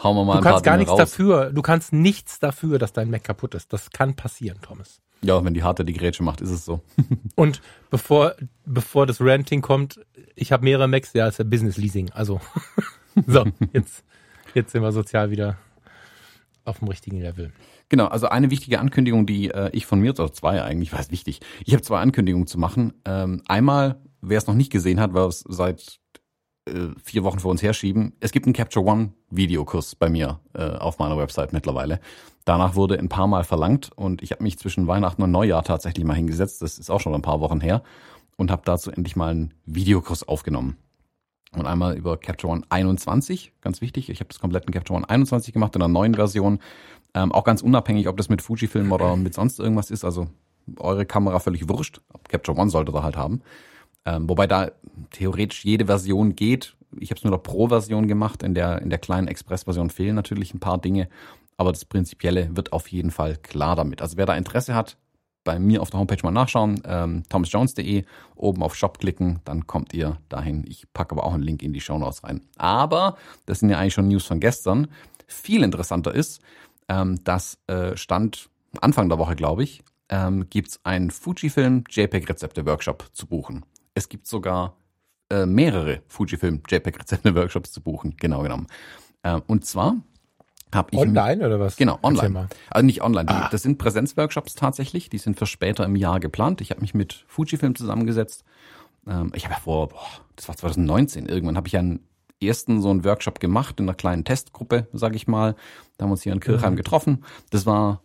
hauen 0.03 0.17
wir 0.17 0.25
mal 0.25 0.33
Du 0.35 0.39
ein 0.39 0.43
paar 0.45 0.53
kannst 0.53 0.65
gar 0.65 0.73
Dinge 0.75 0.79
nichts 0.81 0.93
raus. 0.93 0.99
dafür. 0.99 1.51
Du 1.53 1.63
kannst 1.63 1.93
nichts 1.93 2.39
dafür, 2.39 2.79
dass 2.79 2.93
dein 2.93 3.11
Mac 3.11 3.25
kaputt 3.25 3.55
ist. 3.55 3.73
Das 3.73 3.91
kann 3.91 4.15
passieren, 4.15 4.59
Thomas. 4.63 5.01
Ja, 5.23 5.45
wenn 5.45 5.55
die 5.55 5.63
Harte 5.63 5.85
die 5.85 5.93
Grätsche 5.93 6.23
macht, 6.23 6.41
ist 6.41 6.51
es 6.51 6.65
so. 6.65 6.81
Und 7.35 7.61
bevor, 7.91 8.35
bevor 8.65 9.07
das 9.07 9.21
Ranting 9.21 9.63
kommt, 9.63 10.01
ich 10.35 10.53
habe 10.53 10.65
mehrere 10.65 10.89
Macs, 10.89 11.13
ja, 11.15 11.27
ist 11.27 11.39
ja 11.39 11.45
Business 11.45 11.77
Leasing. 11.77 12.11
Also, 12.13 12.41
so, 13.27 13.45
jetzt, 13.73 14.05
jetzt 14.55 14.73
sind 14.73 14.83
wir 14.83 14.93
sozial 14.93 15.31
wieder 15.31 15.57
auf 16.65 16.81
dem 16.81 16.89
richtigen 16.89 17.21
Level. 17.21 17.53
Genau, 17.89 18.07
also 18.07 18.29
eine 18.29 18.51
wichtige 18.51 18.81
Ankündigung, 18.81 19.27
die 19.27 19.51
äh, 19.51 19.71
ich 19.73 19.87
von 19.87 20.01
mir, 20.01 20.11
oder 20.11 20.33
zwei 20.33 20.63
eigentlich, 20.63 20.93
was 20.93 21.11
wichtig. 21.11 21.41
Ich 21.65 21.73
habe 21.73 21.83
zwei 21.83 22.01
Ankündigungen 22.01 22.47
zu 22.47 22.59
machen. 22.59 22.93
Ähm, 23.05 23.43
einmal, 23.47 24.01
wer 24.21 24.39
es 24.39 24.47
noch 24.47 24.55
nicht 24.55 24.73
gesehen 24.73 25.01
hat, 25.01 25.15
weil 25.15 25.29
es 25.29 25.45
seit 25.49 26.01
äh, 26.67 26.89
vier 27.03 27.25
Wochen 27.25 27.39
vor 27.39 27.51
uns 27.51 27.63
herschieben, 27.63 28.13
es 28.21 28.33
gibt 28.33 28.47
einen 28.47 28.55
Capture 28.55 28.85
One 28.85 29.13
Videokurs 29.31 29.95
bei 29.95 30.09
mir 30.09 30.41
äh, 30.55 30.63
auf 30.63 30.99
meiner 30.99 31.17
Website 31.17 31.53
mittlerweile. 31.53 32.01
Danach 32.45 32.75
wurde 32.75 32.99
ein 32.99 33.09
paar 33.09 33.27
Mal 33.27 33.45
verlangt 33.45 33.91
und 33.97 34.23
ich 34.23 34.33
habe 34.33 34.43
mich 34.43 34.59
zwischen 34.59 34.87
Weihnachten 34.87 35.23
und 35.23 35.31
Neujahr 35.31 35.65
tatsächlich 35.65 36.05
mal 36.05 36.15
hingesetzt, 36.15 36.63
das 36.63 36.79
ist 36.79 36.91
auch 36.91 37.01
schon 37.01 37.15
ein 37.15 37.23
paar 37.23 37.41
Wochen 37.41 37.61
her, 37.61 37.83
und 38.37 38.51
habe 38.51 38.63
dazu 38.65 38.91
endlich 38.91 39.17
mal 39.17 39.31
einen 39.31 39.55
Videokurs 39.65 40.27
aufgenommen. 40.29 40.77
und 41.53 41.67
einmal 41.67 41.97
über 41.97 42.19
Capture 42.19 42.53
One 42.53 42.63
21, 42.69 43.53
ganz 43.63 43.81
wichtig. 43.81 44.11
Ich 44.11 44.21
habe 44.21 44.29
das 44.29 44.41
komplett 44.41 44.67
in 44.67 44.73
Capture 44.73 44.97
One 44.97 45.09
21 45.09 45.55
gemacht, 45.55 45.75
in 45.75 45.83
einer 45.83 45.93
neuen 45.93 46.15
Version. 46.15 46.59
Ähm, 47.15 47.33
auch 47.33 47.45
ganz 47.45 47.63
unabhängig, 47.63 48.09
ob 48.09 48.17
das 48.19 48.29
mit 48.29 48.43
Fujifilm 48.43 48.93
oder 48.93 49.17
mit 49.17 49.33
sonst 49.33 49.59
irgendwas 49.59 49.91
ist. 49.91 50.05
Also 50.05 50.29
eure 50.79 51.07
Kamera 51.07 51.39
völlig 51.39 51.69
wurscht. 51.69 52.01
Capture 52.29 52.59
One 52.59 52.69
sollte 52.71 52.93
ihr 52.93 53.03
halt 53.03 53.17
haben. 53.17 53.41
Ähm, 54.07 54.29
wobei 54.29 54.47
da 54.47 54.71
theoretisch 55.11 55.65
jede 55.65 55.87
Version 55.87 56.35
geht. 56.35 56.75
Ich 56.99 57.11
habe 57.11 57.19
es 57.19 57.25
nur 57.25 57.33
der 57.33 57.39
Pro-Version 57.39 58.09
gemacht. 58.09 58.43
In 58.43 58.55
der, 58.55 58.81
in 58.81 58.89
der 58.89 58.99
kleinen 58.99 59.29
Express-Version 59.29 59.91
fehlen 59.91 60.15
natürlich 60.15 60.55
ein 60.55 60.61
paar 60.61 60.79
Dinge. 60.79 61.09
Aber 61.59 61.73
das 61.73 61.85
Prinzipielle 61.85 62.57
wird 62.57 62.73
auf 62.73 62.89
jeden 62.89 63.11
Fall 63.11 63.37
klar 63.37 63.77
damit. 63.77 64.01
Also 64.01 64.17
wer 64.17 64.27
da 64.27 64.35
Interesse 64.35 64.75
hat, 64.75 64.97
bei 65.47 65.59
mir 65.59 65.81
auf 65.81 65.91
der 65.91 66.01
Homepage 66.01 66.19
mal 66.23 66.33
nachschauen, 66.33 66.83
ähm, 66.85 67.23
thomasjones.de, 67.29 68.05
oben 68.35 68.63
auf 68.63 68.75
Shop 68.75 68.99
klicken, 68.99 69.41
dann 69.45 69.67
kommt 69.67 69.95
ihr 69.95 70.19
dahin. 70.29 70.65
Ich 70.67 70.93
packe 70.93 71.13
aber 71.13 71.25
auch 71.25 71.33
einen 71.33 71.43
Link 71.43 71.63
in 71.63 71.73
die 71.73 71.81
Show 71.81 71.99
Notes 71.99 72.25
rein. 72.25 72.43
Aber, 72.59 73.17
das 73.47 73.61
sind 73.61 73.71
ja 73.71 73.79
eigentlich 73.79 73.95
schon 73.95 74.09
News 74.09 74.27
von 74.27 74.41
gestern, 74.41 74.89
viel 75.27 75.63
interessanter 75.63 76.13
ist, 76.13 76.41
ähm, 76.89 77.23
das 77.25 77.59
äh, 77.69 77.97
stand 77.97 78.51
Anfang 78.81 79.09
der 79.09 79.19
Woche, 79.19 79.37
glaube 79.37 79.63
ich, 79.63 79.83
ähm, 80.09 80.49
gibt 80.51 80.69
es 80.69 80.81
einen 80.85 81.11
Fujifilm 81.11 81.85
JPEG-Rezepte-Workshop 81.89 83.11
zu 83.13 83.27
buchen. 83.27 83.65
Es 83.97 84.11
gibt 84.11 84.27
sogar 84.27 84.77
äh, 85.31 85.47
mehrere 85.47 86.03
Fujifilm 86.07 86.61
JPEG-Rezepte-Workshops 86.69 87.73
zu 87.73 87.81
buchen, 87.81 88.15
genau 88.19 88.43
genommen. 88.43 88.67
Äh, 89.23 89.41
und 89.47 89.65
zwar 89.65 89.97
habe 90.75 90.91
ich 90.93 90.99
online 90.99 91.37
mit, 91.37 91.47
oder 91.47 91.61
was? 91.61 91.77
Genau, 91.77 91.99
online. 92.03 92.49
Also 92.69 92.85
nicht 92.85 93.01
online. 93.01 93.27
Ah. 93.31 93.49
Das 93.51 93.63
sind 93.63 93.79
Präsenzworkshops 93.79 94.55
tatsächlich. 94.55 95.09
Die 95.09 95.17
sind 95.17 95.39
für 95.39 95.47
später 95.47 95.87
im 95.87 95.97
Jahr 95.97 96.21
geplant. 96.21 96.61
Ich 96.61 96.71
habe 96.71 96.83
mich 96.83 96.93
mit 96.93 97.25
Fujifilm 97.27 97.75
zusammengesetzt. 97.75 98.45
Ähm, 99.07 99.33
ich 99.35 99.45
habe 99.45 99.55
ja 99.55 99.61
vor, 99.61 99.89
boah, 99.89 100.07
das 100.37 100.47
war 100.47 100.57
2019. 100.59 101.27
Irgendwann 101.27 101.57
habe 101.57 101.69
ich 101.69 101.79
einen 101.79 102.07
ersten 102.43 102.83
so 102.83 102.91
einen 102.91 103.03
Workshop 103.03 103.41
gemacht 103.41 103.81
in 103.81 103.87
einer 103.87 103.95
kleinen 103.95 104.25
Testgruppe, 104.25 104.89
sage 104.93 105.17
ich 105.17 105.27
mal. 105.27 105.55
Da 105.97 106.03
haben 106.03 106.11
wir 106.11 106.13
uns 106.13 106.23
hier 106.23 106.35
in 106.35 106.41
Kirchheim 106.41 106.75
mhm. 106.75 106.77
getroffen. 106.77 107.25
Das 107.49 107.65
war 107.65 108.03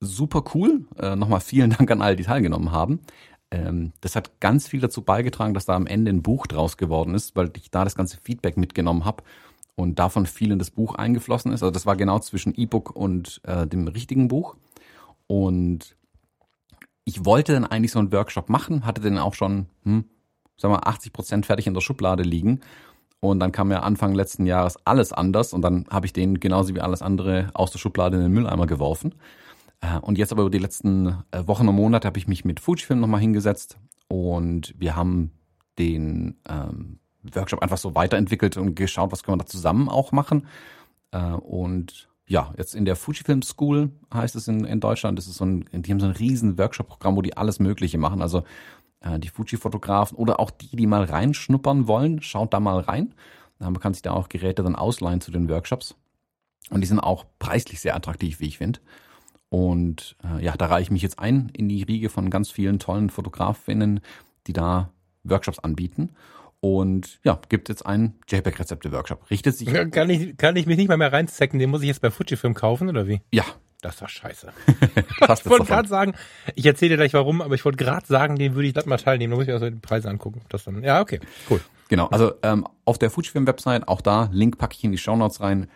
super 0.00 0.42
cool. 0.54 0.86
Äh, 0.98 1.16
Nochmal 1.16 1.40
vielen 1.40 1.70
Dank 1.78 1.90
an 1.90 2.02
alle, 2.02 2.16
die 2.16 2.24
teilgenommen 2.24 2.72
haben. 2.72 3.00
Ähm, 3.50 3.92
das 4.00 4.16
hat 4.16 4.40
ganz 4.40 4.68
viel 4.68 4.80
dazu 4.80 5.02
beigetragen, 5.02 5.54
dass 5.54 5.66
da 5.66 5.74
am 5.74 5.86
Ende 5.86 6.10
ein 6.10 6.22
Buch 6.22 6.46
draus 6.46 6.76
geworden 6.76 7.14
ist, 7.14 7.36
weil 7.36 7.50
ich 7.56 7.70
da 7.70 7.84
das 7.84 7.96
ganze 7.96 8.16
Feedback 8.16 8.56
mitgenommen 8.56 9.04
habe 9.04 9.24
und 9.74 9.98
davon 9.98 10.26
viel 10.26 10.52
in 10.52 10.58
das 10.58 10.70
Buch 10.70 10.94
eingeflossen 10.94 11.52
ist. 11.52 11.62
Also 11.62 11.70
das 11.70 11.86
war 11.86 11.96
genau 11.96 12.18
zwischen 12.20 12.54
E-Book 12.54 12.94
und 12.94 13.40
äh, 13.44 13.66
dem 13.66 13.88
richtigen 13.88 14.28
Buch. 14.28 14.56
Und 15.26 15.96
ich 17.04 17.24
wollte 17.24 17.54
dann 17.54 17.64
eigentlich 17.64 17.92
so 17.92 17.98
einen 17.98 18.12
Workshop 18.12 18.48
machen, 18.48 18.86
hatte 18.86 19.00
den 19.00 19.18
auch 19.18 19.34
schon, 19.34 19.66
hm, 19.84 20.04
sagen 20.56 20.74
wir, 20.74 20.86
80 20.86 21.12
Prozent 21.12 21.46
fertig 21.46 21.66
in 21.66 21.74
der 21.74 21.80
Schublade 21.80 22.22
liegen. 22.22 22.60
Und 23.20 23.40
dann 23.40 23.52
kam 23.52 23.70
ja 23.70 23.80
Anfang 23.80 24.14
letzten 24.14 24.46
Jahres 24.46 24.78
alles 24.86 25.12
anders 25.12 25.52
und 25.52 25.62
dann 25.62 25.86
habe 25.90 26.06
ich 26.06 26.12
den 26.12 26.40
genauso 26.40 26.74
wie 26.74 26.80
alles 26.80 27.02
andere 27.02 27.50
aus 27.52 27.70
der 27.70 27.78
Schublade 27.78 28.16
in 28.16 28.22
den 28.22 28.32
Mülleimer 28.32 28.66
geworfen. 28.66 29.14
Äh, 29.80 29.98
und 29.98 30.18
jetzt 30.18 30.32
aber 30.32 30.42
über 30.42 30.50
die 30.50 30.58
letzten 30.58 31.22
äh, 31.30 31.46
Wochen 31.46 31.68
und 31.68 31.74
Monate 31.74 32.06
habe 32.06 32.18
ich 32.18 32.28
mich 32.28 32.44
mit 32.44 32.60
Fujifilm 32.60 33.00
nochmal 33.00 33.20
hingesetzt 33.20 33.78
und 34.08 34.74
wir 34.78 34.96
haben 34.96 35.32
den 35.78 36.36
ähm, 36.48 36.98
Workshop 37.22 37.62
einfach 37.62 37.78
so 37.78 37.94
weiterentwickelt 37.94 38.56
und 38.56 38.74
geschaut, 38.74 39.12
was 39.12 39.22
können 39.22 39.38
wir 39.38 39.44
da 39.44 39.50
zusammen 39.50 39.88
auch 39.88 40.12
machen. 40.12 40.46
Äh, 41.12 41.32
und 41.32 42.08
ja, 42.26 42.52
jetzt 42.56 42.74
in 42.74 42.84
der 42.84 42.96
Fujifilm 42.96 43.42
School 43.42 43.90
heißt 44.12 44.36
es 44.36 44.46
in, 44.46 44.64
in 44.64 44.80
Deutschland, 44.80 45.18
das 45.18 45.26
ist 45.26 45.36
so 45.36 45.44
ein, 45.44 45.64
die 45.72 45.90
haben 45.90 46.00
so 46.00 46.06
ein 46.06 46.12
riesen 46.12 46.58
Workshop-Programm, 46.58 47.16
wo 47.16 47.22
die 47.22 47.36
alles 47.36 47.58
Mögliche 47.58 47.98
machen. 47.98 48.22
Also 48.22 48.44
äh, 49.00 49.18
die 49.18 49.28
Fuji-Fotografen 49.28 50.16
oder 50.16 50.38
auch 50.40 50.50
die, 50.50 50.76
die 50.76 50.86
mal 50.86 51.04
reinschnuppern 51.04 51.88
wollen, 51.88 52.22
schaut 52.22 52.52
da 52.52 52.60
mal 52.60 52.80
rein. 52.80 53.14
Man 53.58 53.78
kann 53.78 53.92
sich 53.92 54.00
da 54.00 54.12
auch 54.12 54.30
Geräte 54.30 54.62
dann 54.62 54.74
ausleihen 54.74 55.20
zu 55.20 55.30
den 55.30 55.50
Workshops. 55.50 55.94
Und 56.70 56.80
die 56.80 56.86
sind 56.86 56.98
auch 56.98 57.26
preislich 57.38 57.80
sehr 57.80 57.94
attraktiv, 57.94 58.40
wie 58.40 58.46
ich 58.46 58.56
finde. 58.56 58.80
Und 59.50 60.16
äh, 60.24 60.44
ja, 60.44 60.56
da 60.56 60.66
reiche 60.66 60.84
ich 60.84 60.90
mich 60.90 61.02
jetzt 61.02 61.18
ein 61.18 61.50
in 61.52 61.68
die 61.68 61.82
Riege 61.82 62.08
von 62.08 62.30
ganz 62.30 62.50
vielen 62.50 62.78
tollen 62.78 63.10
Fotografinnen, 63.10 64.00
die 64.46 64.52
da 64.52 64.90
Workshops 65.24 65.58
anbieten. 65.58 66.10
Und 66.60 67.18
ja, 67.24 67.40
gibt 67.48 67.68
jetzt 67.68 67.84
einen 67.84 68.18
JPEG-Rezepte-Workshop. 68.28 69.30
Richtet 69.30 69.56
sich. 69.56 69.68
Kann 69.90 70.10
ich, 70.10 70.36
kann 70.36 70.56
ich 70.56 70.66
mich 70.66 70.76
nicht 70.76 70.88
mal 70.88 70.96
mehr 70.96 71.12
reinzecken, 71.12 71.58
den 71.58 71.70
muss 71.70 71.82
ich 71.82 71.88
jetzt 71.88 72.00
bei 72.00 72.10
Fujifilm 72.10 72.54
kaufen, 72.54 72.88
oder 72.88 73.06
wie? 73.06 73.20
Ja. 73.32 73.44
Das 73.82 73.98
war 74.02 74.08
scheiße. 74.08 74.52
ich 75.06 75.46
wollte 75.46 75.64
gerade 75.64 75.88
sagen, 75.88 76.14
ich 76.54 76.66
erzähle 76.66 76.90
dir 76.90 76.96
gleich 76.98 77.14
warum, 77.14 77.40
aber 77.40 77.54
ich 77.54 77.64
wollte 77.64 77.82
gerade 77.82 78.04
sagen, 78.06 78.36
den 78.36 78.54
würde 78.54 78.68
ich 78.68 78.74
das 78.74 78.84
mal 78.84 78.98
teilnehmen. 78.98 79.30
Da 79.30 79.36
muss 79.38 79.46
ich 79.46 79.52
also 79.54 79.70
die 79.70 79.76
Preise 79.76 80.10
angucken. 80.10 80.42
Das 80.50 80.64
dann, 80.64 80.82
ja, 80.84 81.00
okay, 81.00 81.18
cool. 81.48 81.62
Genau, 81.88 82.06
also 82.08 82.34
ähm, 82.42 82.66
auf 82.84 82.98
der 82.98 83.10
Fujifilm-Website, 83.10 83.88
auch 83.88 84.02
da, 84.02 84.28
Link 84.32 84.58
packe 84.58 84.76
ich 84.76 84.84
in 84.84 84.92
die 84.92 84.98
Show 84.98 85.16
Notes 85.16 85.40
rein, 85.40 85.66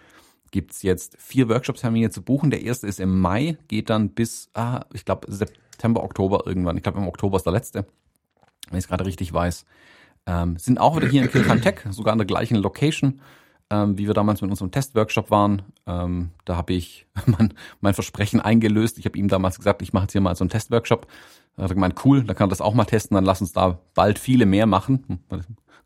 gibt's 0.54 0.82
jetzt 0.82 1.16
vier 1.18 1.48
Workshop-Termine 1.48 2.10
zu 2.10 2.22
buchen. 2.22 2.52
Der 2.52 2.62
erste 2.62 2.86
ist 2.86 3.00
im 3.00 3.18
Mai, 3.18 3.58
geht 3.66 3.90
dann 3.90 4.10
bis, 4.10 4.50
ah, 4.54 4.82
ich 4.92 5.04
glaube, 5.04 5.26
September, 5.30 6.04
Oktober 6.04 6.44
irgendwann. 6.46 6.76
Ich 6.76 6.84
glaube, 6.84 6.98
im 6.98 7.08
Oktober 7.08 7.38
ist 7.38 7.42
der 7.42 7.52
letzte, 7.52 7.86
wenn 8.70 8.78
ich 8.78 8.84
es 8.84 8.88
gerade 8.88 9.04
richtig 9.04 9.32
weiß. 9.32 9.66
Ähm, 10.26 10.56
sind 10.56 10.78
auch 10.78 10.96
wieder 10.96 11.08
hier 11.08 11.22
in 11.22 11.30
Kilkan 11.30 11.60
Tech, 11.60 11.80
sogar 11.90 12.12
an 12.12 12.18
der 12.18 12.26
gleichen 12.26 12.54
Location, 12.54 13.20
ähm, 13.68 13.98
wie 13.98 14.06
wir 14.06 14.14
damals 14.14 14.42
mit 14.42 14.50
unserem 14.52 14.70
Testworkshop 14.70 15.32
waren. 15.32 15.62
Ähm, 15.88 16.30
da 16.44 16.54
habe 16.54 16.72
ich 16.72 17.08
mein, 17.26 17.52
mein 17.80 17.94
Versprechen 17.94 18.40
eingelöst. 18.40 18.96
Ich 18.98 19.06
habe 19.06 19.18
ihm 19.18 19.26
damals 19.26 19.56
gesagt, 19.56 19.82
ich 19.82 19.92
mache 19.92 20.04
jetzt 20.04 20.12
hier 20.12 20.20
mal 20.20 20.36
so 20.36 20.44
einen 20.44 20.50
Testworkshop. 20.50 21.08
Er 21.56 21.64
hat 21.64 21.74
gemeint, 21.74 22.04
cool, 22.04 22.22
da 22.22 22.34
kann 22.34 22.46
er 22.46 22.50
das 22.50 22.60
auch 22.60 22.74
mal 22.74 22.84
testen, 22.84 23.16
dann 23.16 23.24
lass 23.24 23.40
uns 23.40 23.52
da 23.52 23.80
bald 23.94 24.20
viele 24.20 24.46
mehr 24.46 24.66
machen. 24.66 25.18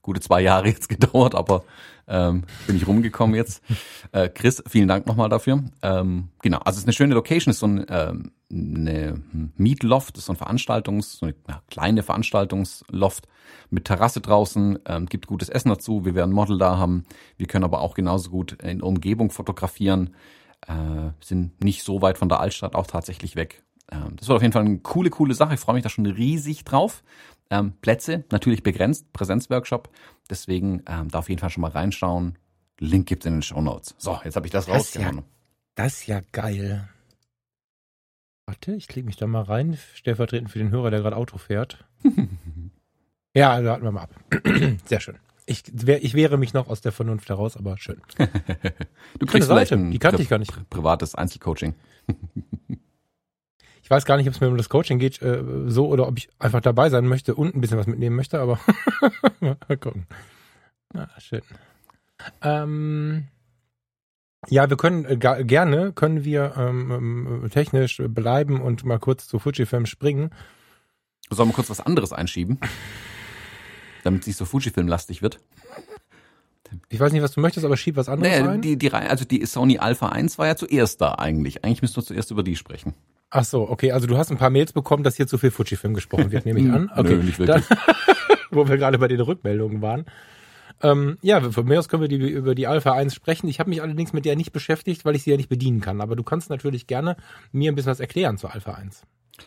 Gute 0.09 0.21
zwei 0.21 0.40
Jahre 0.40 0.68
jetzt 0.68 0.88
gedauert, 0.88 1.35
aber 1.35 1.64
ähm, 2.07 2.44
bin 2.66 2.77
ich 2.77 2.87
rumgekommen 2.87 3.37
jetzt. 3.37 3.62
Äh, 4.11 4.31
Chris, 4.31 4.62
vielen 4.66 4.88
Dank 4.88 5.07
nochmal 5.07 5.29
dafür. 5.29 5.64
Ähm, 5.83 6.31
genau, 6.40 6.61
also 6.61 6.77
es 6.77 6.79
ist 6.79 6.85
eine 6.87 6.94
schöne 6.94 7.12
Location, 7.12 7.51
ist 7.51 7.59
so 7.59 7.66
ein, 7.66 7.85
ähm, 7.90 8.33
eine 8.51 9.21
Meetloft, 9.59 10.16
ist 10.16 10.27
so 10.27 10.33
ein 10.33 10.37
Veranstaltungs, 10.37 11.18
so 11.18 11.27
eine 11.27 11.35
kleine 11.68 12.03
Veranstaltungsloft 12.03 13.29
mit 13.68 13.85
Terrasse 13.85 14.23
draußen, 14.23 14.79
ähm, 14.87 15.07
gibt 15.07 15.27
gutes 15.27 15.51
Essen 15.51 15.68
dazu, 15.68 16.07
wir 16.07 16.14
werden 16.14 16.33
Model 16.33 16.57
da 16.57 16.79
haben, 16.79 17.05
wir 17.37 17.47
können 17.47 17.64
aber 17.64 17.83
auch 17.83 17.92
genauso 17.92 18.31
gut 18.31 18.53
in 18.62 18.79
der 18.79 18.87
Umgebung 18.87 19.31
fotografieren, 19.31 20.14
äh, 20.66 21.11
sind 21.21 21.62
nicht 21.62 21.83
so 21.83 22.01
weit 22.01 22.16
von 22.16 22.31
der 22.31 22.40
Altstadt 22.40 22.75
auch 22.75 22.87
tatsächlich 22.87 23.37
weg. 23.37 23.62
Ähm, 23.92 24.16
das 24.16 24.29
wird 24.29 24.37
auf 24.37 24.42
jeden 24.42 24.53
Fall 24.53 24.64
eine 24.64 24.79
coole, 24.79 25.11
coole 25.11 25.35
Sache, 25.35 25.53
ich 25.53 25.61
freue 25.61 25.75
mich 25.75 25.83
da 25.85 25.90
schon 25.90 26.07
riesig 26.07 26.64
drauf. 26.64 27.03
Ähm, 27.51 27.73
Plätze 27.81 28.25
natürlich 28.31 28.63
begrenzt, 28.63 29.13
Präsenzworkshop, 29.13 29.89
deswegen 30.29 30.83
ähm, 30.87 31.09
da 31.09 31.21
auf 31.21 31.29
jeden 31.29 31.41
Fall 31.41 31.51
schon 31.51 31.63
mal 31.63 31.71
reinschauen. 31.71 32.37
Link 32.79 33.07
gibt's 33.07 33.27
in 33.27 33.35
den 33.35 33.43
Show 33.43 33.61
Notes. 33.61 33.95
So, 33.99 34.21
jetzt 34.25 34.37
habe 34.37 34.47
ich 34.47 34.53
das, 34.53 34.69
rausgehauen. 34.69 35.19
Ja, 35.19 35.25
das 35.75 35.95
ist 35.95 36.07
ja 36.07 36.21
geil. 36.33 36.89
Warte, 38.47 38.75
ich 38.75 38.89
klicke 38.89 39.07
mich 39.07 39.17
da 39.17 39.27
mal 39.27 39.43
rein, 39.43 39.79
stellvertretend 39.95 40.51
für 40.51 40.59
den 40.59 40.71
Hörer, 40.71 40.91
der 40.91 41.01
gerade 41.01 41.17
Auto 41.17 41.39
fährt. 41.39 41.85
ja, 43.35 43.53
also 43.53 43.69
warten 43.69 43.85
wir 43.85 43.93
mal 43.93 44.03
ab. 44.03 44.15
Sehr 44.87 45.01
schön. 45.01 45.17
Ich, 45.47 45.65
ich 45.67 46.15
wehre 46.15 46.37
mich 46.37 46.53
noch 46.53 46.69
aus 46.69 46.83
der 46.83 46.93
Vernunft 46.93 47.29
heraus, 47.31 47.57
aber 47.57 47.79
schön. 47.79 48.01
du 49.19 49.27
kriegst 49.27 49.49
Seite, 49.49 49.77
die 49.77 49.99
kannte 49.99 50.23
ich 50.23 50.29
gar 50.29 50.39
nicht. 50.39 50.53
Privates 50.69 51.15
Einzelcoaching. 51.15 51.75
ich 53.88 53.90
weiß 53.90 54.05
gar 54.05 54.18
nicht, 54.18 54.29
ob 54.29 54.35
es 54.35 54.40
mir 54.42 54.48
um 54.48 54.59
das 54.59 54.68
Coaching 54.68 54.98
geht, 54.98 55.22
äh, 55.22 55.42
so 55.66 55.88
oder 55.88 56.07
ob 56.07 56.18
ich 56.18 56.29
einfach 56.38 56.61
dabei 56.61 56.90
sein 56.90 57.07
möchte 57.07 57.35
und 57.35 57.55
ein 57.55 57.62
bisschen 57.62 57.79
was 57.79 57.87
mitnehmen 57.87 58.16
möchte, 58.16 58.38
aber 58.38 58.61
mal 59.40 59.79
gucken. 59.79 60.07
Ah, 60.92 61.09
schön. 61.16 61.40
Ähm, 62.42 63.29
ja, 64.51 64.68
wir 64.68 64.77
können 64.77 65.07
äh, 65.07 65.16
gerne 65.16 65.94
können 65.94 66.22
wir 66.22 66.53
ähm, 66.59 66.90
ähm, 67.42 67.51
technisch 67.51 68.03
bleiben 68.09 68.61
und 68.61 68.85
mal 68.85 68.98
kurz 68.98 69.27
zu 69.27 69.38
Fujifilm 69.38 69.87
springen. 69.87 70.33
Sollen 71.31 71.48
wir 71.48 71.55
kurz 71.55 71.70
was 71.70 71.81
anderes 71.81 72.12
einschieben? 72.12 72.61
Damit 74.05 74.20
es 74.20 74.27
nicht 74.27 74.37
so 74.37 74.44
Fujifilm-lastig 74.44 75.22
wird. 75.22 75.40
Ich 76.90 77.01
weiß 77.01 77.12
nicht, 77.12 77.22
was 77.22 77.33
du 77.33 77.40
möchtest, 77.40 77.64
aber 77.64 77.79
schieb 77.79 77.96
was 77.96 78.11
anderes 78.11 78.35
naja, 78.35 78.51
rein. 78.51 78.61
Die, 78.61 78.77
die, 78.77 78.92
also 78.92 79.24
die 79.24 79.46
Sony 79.46 79.79
Alpha 79.79 80.11
1 80.11 80.37
war 80.37 80.46
ja 80.46 80.57
zuerst 80.57 81.01
da 81.01 81.14
eigentlich. 81.14 81.64
Eigentlich 81.64 81.81
müssten 81.81 81.96
wir 81.96 82.05
zuerst 82.05 82.31
über 82.31 82.42
die 82.42 82.55
sprechen. 82.55 82.92
Ach 83.31 83.45
so, 83.45 83.69
okay. 83.69 83.93
Also 83.93 84.07
du 84.07 84.17
hast 84.17 84.31
ein 84.31 84.38
paar 84.38 84.51
Mails 84.51 84.73
bekommen, 84.73 85.03
dass 85.03 85.17
hier 85.17 85.27
zu 85.27 85.38
viel 85.38 85.51
Fujifilm 85.51 85.95
gesprochen 85.95 86.31
wird, 86.31 86.47
nehme 86.47 86.61
ich 86.61 86.71
an. 86.73 86.91
Okay. 86.95 87.17
Nö, 87.17 87.23
nicht 87.23 87.38
wirklich. 87.38 87.64
Wo 88.51 88.69
wir 88.69 88.79
gerade 88.79 88.99
bei 88.99 89.09
den 89.09 89.21
Rückmeldungen 89.21 89.83
waren. 89.83 90.07
Ähm, 90.81 91.19
ja, 91.23 91.51
von 91.51 91.67
mir 91.67 91.79
aus 91.79 91.88
können 91.88 92.03
wir 92.03 92.09
die, 92.09 92.17
über 92.17 92.55
die 92.55 92.67
Alpha 92.67 92.93
1 92.93 93.14
sprechen. 93.14 93.49
Ich 93.49 93.59
habe 93.61 93.69
mich 93.69 93.83
allerdings 93.83 94.12
mit 94.12 94.25
der 94.25 94.37
nicht 94.37 94.53
beschäftigt, 94.53 95.05
weil 95.05 95.17
ich 95.17 95.25
sie 95.25 95.31
ja 95.31 95.37
nicht 95.37 95.49
bedienen 95.49 95.81
kann. 95.81 96.01
Aber 96.01 96.17
du 96.17 96.23
kannst 96.23 96.51
natürlich 96.51 96.87
gerne 96.87 97.17
mir 97.53 97.71
ein 97.73 97.75
bisschen 97.75 97.91
was 97.91 98.01
erklären 98.01 98.38
zur 98.38 98.55
Alpha 98.55 98.73
1. 98.73 99.03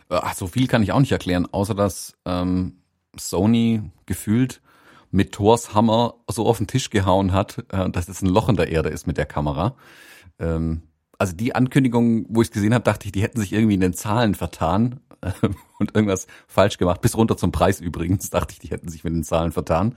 Äh, 0.10 0.15
ach, 0.15 0.34
so 0.34 0.48
viel 0.48 0.67
kann 0.67 0.84
ich 0.84 0.91
auch 0.91 1.00
nicht 1.00 1.12
erklären, 1.12 1.48
außer 1.52 1.74
dass 1.74 2.15
ähm, 2.26 2.82
Sony 3.17 3.82
gefühlt 4.06 4.62
mit 5.10 5.34
Thors 5.34 5.74
Hammer 5.74 6.15
so 6.30 6.46
auf 6.46 6.58
den 6.58 6.67
Tisch 6.67 6.89
gehauen 6.89 7.34
hat, 7.34 7.63
äh, 7.70 7.89
dass 7.89 8.08
es 8.10 8.22
ein 8.22 8.28
Loch 8.30 8.50
in 8.50 8.56
der 8.56 8.70
Erde 8.70 8.89
ist 8.89 9.08
mit 9.08 9.17
der 9.17 9.26
Kamera. 9.26 9.76
Ähm, 10.39 10.84
also 11.22 11.36
die 11.36 11.54
Ankündigung, 11.54 12.26
wo 12.30 12.42
ich 12.42 12.48
es 12.48 12.52
gesehen 12.52 12.74
habe, 12.74 12.84
dachte 12.84 13.06
ich, 13.06 13.12
die 13.12 13.22
hätten 13.22 13.40
sich 13.40 13.54
irgendwie 13.54 13.76
in 13.76 13.80
den 13.80 13.94
Zahlen 13.94 14.34
vertan 14.34 15.02
äh, 15.22 15.32
und 15.78 15.94
irgendwas 15.94 16.26
falsch 16.48 16.80
gemacht. 16.80 17.00
Bis 17.02 17.16
runter 17.16 17.38
zum 17.38 17.52
Preis 17.52 17.80
übrigens, 17.80 18.32
dachte 18.32 18.54
ich, 18.54 18.60
die 18.60 18.70
hätten 18.70 18.90
sich 18.90 19.04
mit 19.04 19.14
den 19.14 19.24
Zahlen 19.24 19.52
vertan. 19.52 19.96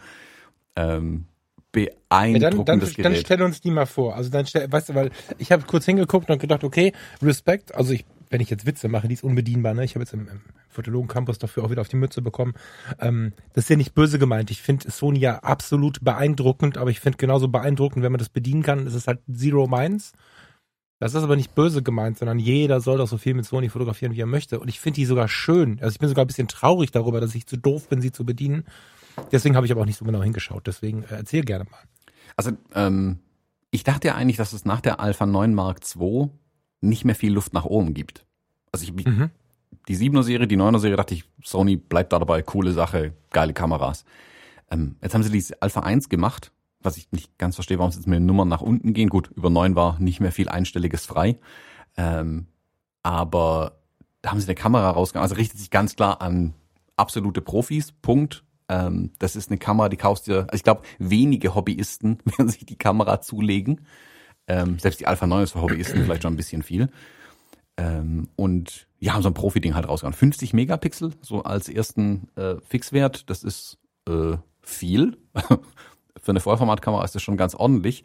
Ähm, 0.77 1.25
beeindruckendes 1.73 2.65
dann, 2.67 2.77
dann, 2.77 2.79
Gerät. 2.79 3.05
dann 3.05 3.15
stell 3.17 3.43
uns 3.43 3.63
die 3.63 3.71
mal 3.71 3.87
vor. 3.87 4.17
Also 4.17 4.29
dann 4.29 4.45
stell, 4.45 4.71
weißt 4.71 4.91
du, 4.91 4.95
weil 4.95 5.13
ich 5.39 5.51
habe 5.51 5.65
kurz 5.67 5.87
hingeguckt 5.87 6.29
und 6.29 6.39
gedacht, 6.39 6.63
okay, 6.63 6.93
Respekt. 7.23 7.75
Also 7.75 7.95
ich, 7.95 8.05
wenn 8.29 8.43
ich 8.43 8.51
jetzt 8.51 8.67
Witze 8.67 8.89
mache, 8.89 9.09
die 9.09 9.15
ist 9.15 9.25
unbedienbar. 9.25 9.73
Ne? 9.73 9.83
Ich 9.83 9.95
habe 9.95 10.05
jetzt 10.05 10.13
im, 10.13 10.29
im 10.29 10.43
Fotologen 10.69 11.09
Campus 11.09 11.39
dafür 11.39 11.65
auch 11.65 11.71
wieder 11.71 11.81
auf 11.81 11.89
die 11.89 11.97
Mütze 11.97 12.21
bekommen. 12.21 12.53
Ähm, 13.01 13.33
das 13.55 13.65
ist 13.65 13.71
ja 13.71 13.77
nicht 13.77 13.95
böse 13.95 14.19
gemeint. 14.19 14.51
Ich 14.51 14.61
finde 14.61 14.91
Sony 14.91 15.21
ja 15.21 15.39
absolut 15.39 16.05
beeindruckend, 16.05 16.77
aber 16.77 16.91
ich 16.91 17.01
finde 17.01 17.17
genauso 17.17 17.49
beeindruckend, 17.49 18.05
wenn 18.05 18.13
man 18.13 18.19
das 18.19 18.29
bedienen 18.29 18.63
kann. 18.63 18.87
Es 18.87 18.93
ist 18.93 19.09
halt 19.09 19.21
Zero 19.33 19.67
Minds. 19.67 20.13
Das 21.05 21.13
ist 21.13 21.23
aber 21.23 21.37
nicht 21.37 21.55
böse 21.55 21.83
gemeint, 21.83 22.17
sondern 22.17 22.39
jeder 22.39 22.81
soll 22.81 22.97
doch 22.97 23.07
so 23.07 23.19
viel 23.19 23.35
mit 23.35 23.45
Sony 23.45 23.69
fotografieren, 23.69 24.15
wie 24.15 24.23
er 24.23 24.27
möchte. 24.27 24.59
Und 24.59 24.69
ich 24.69 24.81
finde 24.81 24.95
die 24.95 25.05
sogar 25.05 25.29
schön. 25.29 25.79
Also 25.83 25.93
ich 25.93 25.99
bin 25.99 26.09
sogar 26.09 26.25
ein 26.25 26.29
bisschen 26.29 26.49
traurig 26.49 26.93
darüber, 26.93 27.21
dass 27.21 27.35
ich 27.35 27.47
zu 27.47 27.59
doof 27.59 27.91
bin, 27.91 28.01
sie 28.01 28.11
zu 28.11 28.25
bedienen. 28.25 28.65
Deswegen 29.31 29.55
habe 29.55 29.67
ich 29.67 29.73
aber 29.73 29.83
auch 29.83 29.87
nicht 29.87 29.99
so 29.99 30.07
genau 30.07 30.23
hingeschaut. 30.23 30.67
Deswegen 30.67 31.03
äh, 31.03 31.17
erzähl 31.17 31.45
gerne 31.45 31.65
mal. 31.65 31.81
Also, 32.39 32.53
ähm, 32.75 33.19
ich 33.71 33.85
dachte 33.85 34.09
ja 34.09 34.15
eigentlich, 34.15 34.39
dass 34.39 34.55
es 34.55 34.65
nach 34.65 34.81
der 34.81 34.99
Alpha 34.99 35.27
9 35.27 35.53
Mark 35.53 35.81
II 35.95 36.31
nicht 36.81 37.05
mehr 37.05 37.15
viel 37.15 37.35
Luft 37.35 37.53
nach 37.53 37.67
oben 37.67 37.93
gibt. 37.93 38.25
Also 38.73 38.87
ich, 38.87 38.95
Mhm. 38.95 39.29
die 39.89 39.97
7er 39.99 40.23
Serie, 40.23 40.47
die 40.47 40.57
9er 40.57 40.79
Serie, 40.79 40.97
dachte 40.97 41.13
ich, 41.13 41.25
Sony 41.43 41.77
bleibt 41.77 42.15
da 42.15 42.19
dabei, 42.19 42.41
coole 42.41 42.73
Sache, 42.73 43.13
geile 43.29 43.53
Kameras. 43.53 44.07
Ähm, 44.71 44.97
jetzt 45.03 45.13
haben 45.13 45.23
sie 45.23 45.31
diese 45.31 45.61
Alpha 45.61 45.81
1 45.81 46.09
gemacht, 46.09 46.51
was 46.85 46.97
ich 46.97 47.11
nicht 47.13 47.39
ganz 47.39 47.55
verstehe, 47.55 47.79
warum 47.79 47.91
sie 47.91 47.99
jetzt 47.99 48.07
mit 48.07 48.19
den 48.19 48.27
Nummern 48.27 48.49
nach 48.49 48.61
unten 48.61 48.93
gehen. 48.93 49.09
Gut, 49.09 49.31
über 49.35 49.51
9 49.51 49.75
war 49.75 49.99
nicht 49.99 50.21
mehr 50.21 50.33
viel 50.33 50.49
Einstelliges 50.49 51.07
frei. 51.07 51.39
Ähm, 51.97 52.47
aber 53.03 53.79
da 54.23 54.31
haben 54.31 54.41
sie 54.41 54.47
eine 54.47 54.55
Kamera 54.55 54.91
rausgegangen. 54.91 55.25
Also 55.25 55.37
richtet 55.37 55.59
sich 55.59 55.71
ganz 55.71 55.97
klar 55.97 56.21
an 56.21 56.55
absolute 56.97 57.41
Profis. 57.41 57.93
Punkt. 57.93 58.45
Ähm, 58.69 59.13
das 59.19 59.37
ist 59.37 59.51
eine 59.51 59.59
Kamera, 59.59 59.89
die 59.89 59.97
kaufst 59.97 60.27
dir, 60.27 60.47
also 60.49 60.55
ich 60.55 60.63
glaube, 60.63 60.83
wenige 60.99 61.55
Hobbyisten 61.55 62.19
werden 62.25 62.49
sich 62.49 62.65
die 62.65 62.79
Kamera 62.79 63.21
zulegen. 63.21 63.87
Ähm, 64.47 64.79
selbst 64.79 65.01
die 65.01 65.07
Alpha 65.07 65.27
9 65.27 65.45
ist 65.45 65.53
für 65.53 65.63
Hobbyisten 65.63 66.05
vielleicht 66.05 66.23
schon 66.23 66.35
ein 66.35 66.39
bisschen 66.39 66.63
viel. 66.63 66.91
Ähm, 67.77 68.29
und 68.37 68.87
ja, 69.01 69.15
haben 69.15 69.23
so 69.23 69.29
ein 69.29 69.35
Profi-Ding 69.35 69.75
halt 69.75 69.89
rausgehauen. 69.89 70.15
50 70.15 70.53
Megapixel, 70.53 71.13
so 71.21 71.43
als 71.43 71.69
ersten 71.69 72.29
äh, 72.37 72.57
Fixwert, 72.67 73.29
das 73.29 73.43
ist 73.43 73.79
äh, 74.09 74.37
viel. 74.63 75.19
für 76.25 76.33
eine 76.33 76.41
Vollformatkamera 76.41 77.05
ist 77.05 77.15
das 77.15 77.23
schon 77.23 77.37
ganz 77.37 77.55
ordentlich. 77.55 78.03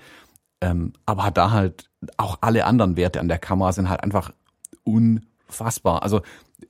Ähm, 0.61 0.93
aber 1.05 1.31
da 1.31 1.51
halt 1.51 1.89
auch 2.17 2.39
alle 2.41 2.65
anderen 2.65 2.97
Werte 2.97 3.19
an 3.19 3.29
der 3.29 3.39
Kamera 3.39 3.71
sind 3.71 3.89
halt 3.89 4.03
einfach 4.03 4.31
unfassbar. 4.83 6.03
Also 6.03 6.21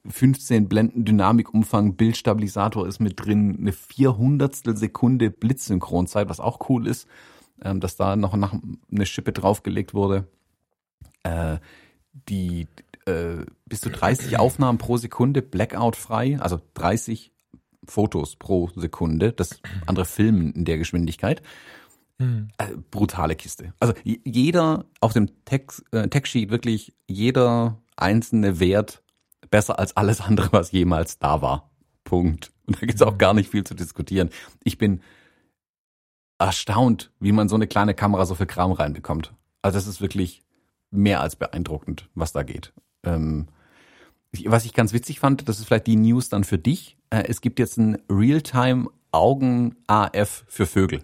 15 0.08 0.70
Blenden 0.70 1.06
Dynamikumfang, 1.06 1.96
Bildstabilisator 1.96 2.88
ist 2.88 3.00
mit 3.00 3.26
drin, 3.26 3.58
eine 3.60 3.72
400 3.72 4.78
Sekunde 4.78 5.32
Blitzsynchronzeit, 5.32 6.30
was 6.30 6.40
auch 6.40 6.70
cool 6.70 6.88
ist, 6.88 7.08
ähm, 7.64 7.80
dass 7.80 7.96
da 7.96 8.16
noch 8.16 8.36
nach, 8.36 8.54
eine 8.92 9.06
Schippe 9.08 9.34
draufgelegt 9.34 9.96
wurde. 9.96 10.28
Äh, 11.24 11.58
die 12.28 12.68
äh, 13.06 13.46
bis 13.66 13.82
zu 13.82 13.90
30 13.90 14.38
Aufnahmen 14.38 14.78
pro 14.78 14.98
Sekunde, 14.98 15.42
Blackout 15.42 15.96
frei, 15.96 16.40
also 16.40 16.62
30 16.76 17.32
Fotos 17.86 18.36
pro 18.36 18.70
Sekunde, 18.76 19.32
das 19.32 19.62
andere 19.86 20.06
Filmen 20.06 20.52
in 20.54 20.66
der 20.66 20.78
Geschwindigkeit. 20.78 21.42
Hm. 22.20 22.50
Äh, 22.58 22.76
brutale 22.92 23.36
Kiste. 23.36 23.74
Also 23.80 23.94
jeder 24.04 24.86
auf 25.00 25.14
dem 25.14 25.30
Text, 25.46 25.84
äh, 25.92 26.08
Textsheet 26.10 26.50
wirklich 26.50 26.94
jeder 27.08 27.82
einzelne 27.96 28.60
Wert 28.60 29.02
besser 29.50 29.80
als 29.80 29.96
alles 29.96 30.22
andere, 30.22 30.52
was 30.52 30.72
jemals 30.72 31.20
da 31.20 31.42
war. 31.42 31.70
Punkt. 32.04 32.52
Und 32.66 32.82
da 32.82 32.86
gibt's 32.86 33.02
auch 33.02 33.18
gar 33.18 33.34
nicht 33.34 33.50
viel 33.50 33.64
zu 33.64 33.74
diskutieren. 33.74 34.30
Ich 34.64 34.78
bin 34.78 35.02
erstaunt, 36.38 37.12
wie 37.20 37.32
man 37.32 37.50
so 37.50 37.56
eine 37.56 37.68
kleine 37.68 37.94
Kamera 37.94 38.26
so 38.26 38.36
viel 38.36 38.46
Kram 38.46 38.72
reinbekommt. 38.72 39.34
Also 39.62 39.78
das 39.78 39.88
ist 39.88 40.02
wirklich 40.02 40.44
mehr 40.92 41.22
als 41.22 41.36
beeindruckend, 41.36 42.10
was 42.16 42.32
da 42.32 42.44
geht. 42.44 42.74
Ähm, 43.04 43.48
was 44.46 44.66
ich 44.66 44.74
ganz 44.74 44.94
witzig 44.94 45.20
fand, 45.20 45.50
das 45.50 45.60
ist 45.60 45.66
vielleicht 45.66 45.88
die 45.88 45.96
News 45.96 46.30
dann 46.30 46.44
für 46.44 46.58
dich. 46.58 46.98
Äh, 47.10 47.24
es 47.28 47.42
gibt 47.42 47.60
jetzt 47.60 47.78
ein 47.78 47.98
Realtime 48.10 48.88
Augen 49.12 49.76
AF 49.88 50.44
für 50.48 50.66
Vögel. 50.66 51.02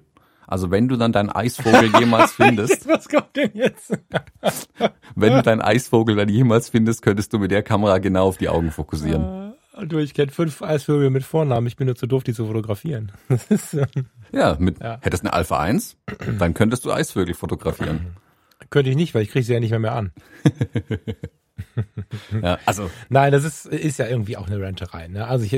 Also 0.48 0.70
wenn 0.70 0.88
du 0.88 0.96
dann 0.96 1.12
deinen 1.12 1.30
Eisvogel 1.32 1.90
jemals 2.00 2.34
findest, 2.34 2.88
Was 2.88 3.10
kommt 3.10 3.36
denn 3.36 3.50
jetzt? 3.54 3.92
wenn 5.16 5.34
du 5.34 5.42
deinen 5.42 5.62
Eisvogel 5.62 6.16
dann 6.16 6.30
jemals 6.30 6.70
findest, 6.70 7.02
könntest 7.02 7.34
du 7.34 7.40
mit 7.40 7.50
der 7.52 7.64
Kamera 7.64 7.98
genau 7.98 8.28
auf 8.28 8.38
die 8.38 8.50
Augen 8.50 8.72
fokussieren. 8.72 9.24
Äh, 9.24 9.46
Du, 9.88 9.98
ich 9.98 10.14
kenne 10.14 10.32
fünf 10.32 10.62
Eisvögel 10.62 11.10
mit 11.10 11.26
Vornamen. 11.26 11.68
Ich 11.68 11.76
bin 11.76 11.88
nur 11.88 11.98
zu 11.98 12.08
doof, 12.08 12.24
die 12.24 12.34
zu 12.34 12.46
fotografieren. 12.48 13.12
Ja, 14.32 14.56
mit, 14.58 14.80
Ja. 14.80 15.00
hättest 15.02 15.24
eine 15.24 15.34
Alpha 15.34 15.60
1, 15.60 15.98
dann 16.40 16.54
könntest 16.54 16.86
du 16.86 16.94
Eisvögel 16.94 17.34
fotografieren. 17.34 18.16
könnte 18.70 18.90
ich 18.90 18.96
nicht, 18.96 19.14
weil 19.14 19.24
ich 19.24 19.32
kriege 19.32 19.44
sie 19.44 19.52
ja 19.54 19.60
nicht 19.60 19.72
mehr, 19.72 19.80
mehr 19.82 19.92
an. 19.96 20.14
Ja, 22.42 22.60
also 22.66 22.90
Nein, 23.10 23.32
das 23.32 23.44
ist, 23.44 23.66
ist 23.66 24.00
ja 24.00 24.08
irgendwie 24.08 24.38
auch 24.38 24.48
eine 24.48 24.62
Ranterei. 24.62 25.08
Ne? 25.08 25.28
Also 25.28 25.46
ich, 25.46 25.54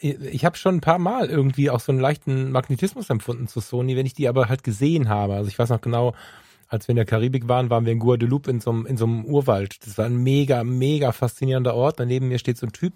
ich 0.00 0.44
habe 0.44 0.56
schon 0.56 0.76
ein 0.76 0.80
paar 0.80 0.98
Mal 0.98 1.26
irgendwie 1.26 1.70
auch 1.70 1.80
so 1.80 1.92
einen 1.92 2.00
leichten 2.00 2.50
Magnetismus 2.50 3.10
empfunden 3.10 3.46
zu 3.46 3.60
Sony, 3.60 3.96
wenn 3.96 4.06
ich 4.06 4.14
die 4.14 4.28
aber 4.28 4.48
halt 4.48 4.64
gesehen 4.64 5.08
habe. 5.08 5.34
Also 5.34 5.48
ich 5.48 5.58
weiß 5.58 5.68
noch 5.70 5.80
genau, 5.80 6.14
als 6.68 6.88
wir 6.88 6.92
in 6.92 6.96
der 6.96 7.04
Karibik 7.04 7.48
waren, 7.48 7.70
waren 7.70 7.84
wir 7.84 7.92
in 7.92 8.00
Guadeloupe 8.00 8.50
in 8.50 8.60
so 8.60 8.70
einem, 8.70 8.86
in 8.86 8.96
so 8.96 9.04
einem 9.04 9.24
Urwald. 9.24 9.86
Das 9.86 9.98
war 9.98 10.06
ein 10.06 10.16
mega, 10.16 10.64
mega 10.64 11.12
faszinierender 11.12 11.74
Ort. 11.74 12.00
Daneben 12.00 12.28
mir 12.28 12.38
steht 12.38 12.58
so 12.58 12.66
ein 12.66 12.72
Typ, 12.72 12.94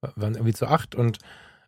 waren 0.00 0.34
irgendwie 0.34 0.54
zu 0.54 0.66
acht 0.66 0.94
und 0.94 1.18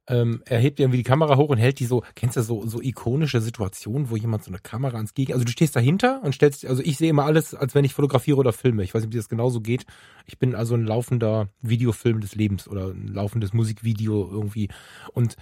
ähm, 0.09 0.43
er 0.47 0.59
hebt 0.59 0.81
irgendwie 0.81 0.97
die 0.97 1.05
Kamera 1.05 1.37
hoch 1.37 1.51
und 1.51 1.59
hält 1.59 1.79
die 1.81 1.85
so, 1.85 2.03
kennst 2.15 2.37
du 2.37 2.43
so, 2.43 2.67
so 2.67 2.81
ikonische 2.81 3.41
Situationen, 3.41 4.11
wo 4.11 4.17
jemand 4.17 4.43
so 4.43 4.51
eine 4.51 4.59
Kamera 4.59 4.97
ans 4.97 5.15
Gegen, 5.15 5.35
also 5.35 5.45
du 5.45 5.53
stehst 5.53 5.77
dahinter 5.77 6.23
und 6.23 6.35
stellst, 6.35 6.65
also 6.65 6.83
ich 6.83 6.97
sehe 6.97 7.11
immer 7.11 7.25
alles, 7.25 7.55
als 7.55 7.75
wenn 7.75 7.85
ich 7.85 7.95
fotografiere 7.95 8.39
oder 8.39 8.53
filme. 8.53 8.83
Ich 8.83 8.95
weiß 8.95 9.03
nicht, 9.03 9.15
ob 9.15 9.21
das 9.21 9.29
genauso 9.29 9.61
geht. 9.61 9.85
Ich 10.25 10.39
bin 10.39 10.55
also 10.55 10.75
ein 10.75 10.85
laufender 10.85 11.49
Videofilm 11.61 12.21
des 12.21 12.35
Lebens 12.35 12.69
oder 12.69 12.89
ein 12.89 13.09
laufendes 13.09 13.53
Musikvideo 13.53 14.29
irgendwie. 14.31 14.69
Und 15.13 15.37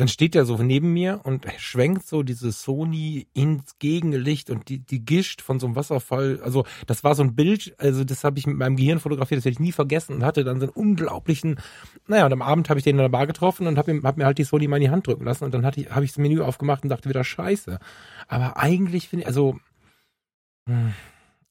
dann 0.00 0.08
steht 0.08 0.34
er 0.34 0.46
so 0.46 0.56
neben 0.56 0.92
mir 0.92 1.20
und 1.24 1.46
schwenkt 1.58 2.06
so 2.06 2.22
diese 2.22 2.52
Sony 2.52 3.26
ins 3.34 3.78
Gegenlicht 3.78 4.48
und 4.48 4.68
die, 4.70 4.78
die 4.78 5.04
Gischt 5.04 5.42
von 5.42 5.60
so 5.60 5.66
einem 5.66 5.76
Wasserfall. 5.76 6.40
Also 6.42 6.64
das 6.86 7.04
war 7.04 7.14
so 7.14 7.22
ein 7.22 7.34
Bild, 7.34 7.74
also 7.78 8.02
das 8.02 8.24
habe 8.24 8.38
ich 8.38 8.46
mit 8.46 8.56
meinem 8.56 8.76
Gehirn 8.76 8.98
fotografiert, 8.98 9.38
das 9.38 9.44
werde 9.44 9.54
ich 9.54 9.60
nie 9.60 9.72
vergessen 9.72 10.16
und 10.16 10.24
hatte 10.24 10.42
dann 10.42 10.58
so 10.58 10.66
einen 10.66 10.72
unglaublichen, 10.72 11.60
naja, 12.06 12.24
und 12.24 12.32
am 12.32 12.40
Abend 12.40 12.70
habe 12.70 12.80
ich 12.80 12.84
den 12.84 12.96
in 12.96 13.02
der 13.02 13.10
Bar 13.10 13.26
getroffen 13.26 13.66
und 13.66 13.76
habe 13.76 14.00
hab 14.02 14.16
mir 14.16 14.24
halt 14.24 14.38
die 14.38 14.44
Sony 14.44 14.68
mal 14.68 14.76
in 14.76 14.84
die 14.84 14.90
Hand 14.90 15.06
drücken 15.06 15.24
lassen 15.24 15.44
und 15.44 15.52
dann 15.52 15.66
hatte 15.66 15.82
ich, 15.82 15.90
habe 15.90 16.04
ich 16.04 16.12
das 16.12 16.18
Menü 16.18 16.40
aufgemacht 16.40 16.82
und 16.82 16.88
dachte 16.88 17.08
wieder, 17.08 17.22
scheiße. 17.22 17.78
Aber 18.26 18.56
eigentlich 18.56 19.08
finde 19.08 19.24
ich, 19.24 19.26
also 19.26 19.58
hm, 20.66 20.94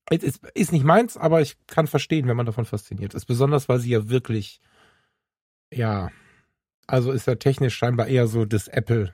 es 0.10 0.24
ist, 0.24 0.44
ist 0.56 0.72
nicht 0.72 0.86
meins, 0.86 1.18
aber 1.18 1.42
ich 1.42 1.56
kann 1.68 1.86
verstehen, 1.86 2.28
wenn 2.28 2.38
man 2.38 2.48
davon 2.48 2.66
fasziniert 2.66 3.14
ist. 3.14 3.26
Besonders, 3.26 3.70
weil 3.70 3.78
sie 3.78 3.92
ja 3.92 4.10
wirklich, 4.10 4.60
ja, 5.72 6.10
also 6.92 7.12
ist 7.12 7.28
ja 7.28 7.36
technisch 7.36 7.76
scheinbar 7.76 8.08
eher 8.08 8.28
so 8.28 8.46
das 8.46 8.68
Apple 8.68 9.14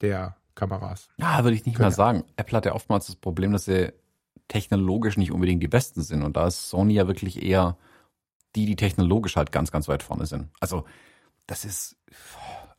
der 0.00 0.36
Kameras. 0.54 1.08
Ja, 1.16 1.42
würde 1.44 1.54
ich 1.56 1.64
nicht 1.66 1.76
Könnte. 1.76 1.90
mal 1.90 1.92
sagen. 1.92 2.24
Apple 2.36 2.56
hat 2.56 2.66
ja 2.66 2.74
oftmals 2.74 3.06
das 3.06 3.16
Problem, 3.16 3.52
dass 3.52 3.64
sie 3.66 3.92
technologisch 4.48 5.16
nicht 5.16 5.30
unbedingt 5.32 5.62
die 5.62 5.68
Besten 5.68 6.02
sind. 6.02 6.22
Und 6.22 6.36
da 6.36 6.46
ist 6.46 6.68
Sony 6.70 6.94
ja 6.94 7.06
wirklich 7.06 7.42
eher 7.42 7.76
die, 8.56 8.66
die 8.66 8.76
technologisch 8.76 9.36
halt 9.36 9.52
ganz, 9.52 9.70
ganz 9.70 9.86
weit 9.88 10.02
vorne 10.02 10.26
sind. 10.26 10.48
Also, 10.60 10.84
das 11.46 11.64
ist. 11.64 11.96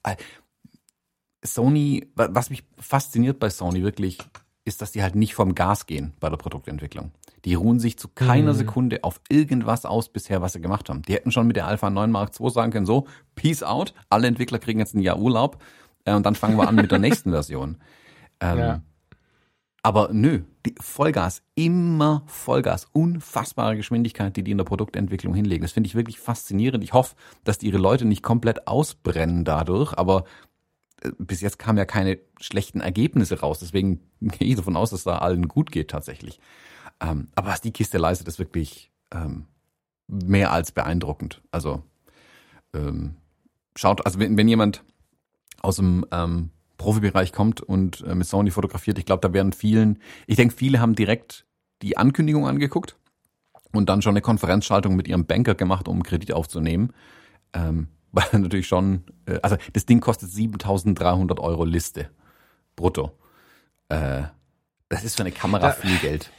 äh, 0.03 0.15
Sony, 1.43 2.11
wa- 2.15 2.29
was 2.31 2.49
mich 2.49 2.63
fasziniert 2.77 3.39
bei 3.39 3.49
Sony 3.49 3.81
wirklich, 3.83 4.17
ist, 4.63 4.81
dass 4.81 4.91
die 4.91 5.01
halt 5.01 5.15
nicht 5.15 5.33
vom 5.33 5.55
Gas 5.55 5.85
gehen 5.87 6.13
bei 6.19 6.29
der 6.29 6.37
Produktentwicklung. 6.37 7.11
Die 7.45 7.55
ruhen 7.55 7.79
sich 7.79 7.97
zu 7.97 8.07
keiner 8.07 8.53
Mhm. 8.53 8.57
Sekunde 8.57 9.03
auf 9.03 9.19
irgendwas 9.29 9.85
aus 9.85 10.09
bisher, 10.09 10.41
was 10.41 10.53
sie 10.53 10.61
gemacht 10.61 10.89
haben. 10.89 11.01
Die 11.03 11.13
hätten 11.13 11.31
schon 11.31 11.47
mit 11.47 11.55
der 11.55 11.67
Alpha 11.67 11.89
9 11.89 12.11
Mark 12.11 12.31
II 12.39 12.49
sagen 12.49 12.71
können, 12.71 12.85
so, 12.85 13.07
peace 13.35 13.63
out, 13.63 13.93
alle 14.09 14.27
Entwickler 14.27 14.59
kriegen 14.59 14.79
jetzt 14.79 14.93
ein 14.93 15.01
Jahr 15.01 15.17
Urlaub 15.19 15.61
äh, 16.05 16.13
und 16.13 16.25
dann 16.25 16.35
fangen 16.35 16.57
wir 16.57 16.67
an 16.67 16.75
mit 16.75 16.91
der 16.91 16.99
nächsten 17.07 17.31
Version. 17.31 17.77
Ähm, 18.39 18.57
Ja. 18.57 18.81
Aber 19.83 20.09
nö, 20.13 20.41
die 20.67 20.75
Vollgas, 20.79 21.41
immer 21.55 22.21
Vollgas, 22.27 22.87
unfassbare 22.91 23.75
Geschwindigkeit, 23.75 24.37
die 24.37 24.43
die 24.43 24.51
in 24.51 24.59
der 24.59 24.63
Produktentwicklung 24.65 25.33
hinlegen. 25.33 25.63
Das 25.63 25.71
finde 25.71 25.87
ich 25.87 25.95
wirklich 25.95 26.19
faszinierend. 26.19 26.83
Ich 26.83 26.93
hoffe, 26.93 27.15
dass 27.43 27.57
die 27.57 27.65
ihre 27.65 27.79
Leute 27.79 28.05
nicht 28.05 28.21
komplett 28.21 28.67
ausbrennen 28.67 29.43
dadurch, 29.43 29.97
aber 29.97 30.25
äh, 31.01 31.09
bis 31.17 31.41
jetzt 31.41 31.57
kamen 31.57 31.79
ja 31.79 31.85
keine 31.85 32.19
schlechten 32.39 32.79
Ergebnisse 32.79 33.39
raus. 33.39 33.57
Deswegen 33.57 34.01
gehe 34.21 34.49
ich 34.49 34.55
davon 34.55 34.75
aus, 34.75 34.91
dass 34.91 35.03
da 35.03 35.17
allen 35.17 35.47
gut 35.47 35.71
geht 35.71 35.89
tatsächlich. 35.89 36.39
Ähm, 37.01 37.29
aber 37.35 37.49
was 37.49 37.61
die 37.61 37.71
Kiste 37.71 37.97
leistet, 37.97 38.27
ist 38.27 38.39
wirklich 38.39 38.91
ähm, 39.11 39.47
mehr 40.07 40.51
als 40.51 40.71
beeindruckend. 40.71 41.41
Also 41.51 41.83
ähm, 42.73 43.15
schaut, 43.75 44.05
also 44.05 44.19
wenn, 44.19 44.37
wenn 44.37 44.47
jemand 44.47 44.83
aus 45.61 45.77
dem 45.77 46.05
ähm, 46.11 46.51
Profibereich 46.77 47.33
kommt 47.33 47.61
und 47.61 48.01
äh, 48.01 48.15
mit 48.15 48.27
Sony 48.27 48.51
fotografiert, 48.51 48.97
ich 48.99 49.05
glaube, 49.05 49.27
da 49.27 49.33
werden 49.33 49.51
vielen, 49.53 49.99
ich 50.27 50.35
denke, 50.35 50.55
viele 50.55 50.79
haben 50.79 50.95
direkt 50.95 51.45
die 51.81 51.97
Ankündigung 51.97 52.47
angeguckt 52.47 52.95
und 53.71 53.89
dann 53.89 54.01
schon 54.01 54.11
eine 54.13 54.21
Konferenzschaltung 54.21 54.95
mit 54.95 55.07
ihrem 55.07 55.25
Banker 55.25 55.55
gemacht, 55.55 55.87
um 55.87 56.03
Kredit 56.03 56.33
aufzunehmen. 56.33 56.93
Ähm, 57.53 57.87
weil 58.13 58.25
natürlich 58.41 58.67
schon, 58.67 59.03
äh, 59.25 59.39
also 59.41 59.55
das 59.73 59.85
Ding 59.85 60.01
kostet 60.01 60.29
7.300 60.29 61.39
Euro 61.39 61.63
Liste. 61.65 62.09
brutto. 62.75 63.11
Äh, 63.89 64.23
das 64.89 65.03
ist 65.05 65.15
für 65.15 65.23
eine 65.23 65.31
Kamera 65.31 65.67
Da- 65.67 65.71
viel 65.71 65.97
Geld. 65.99 66.29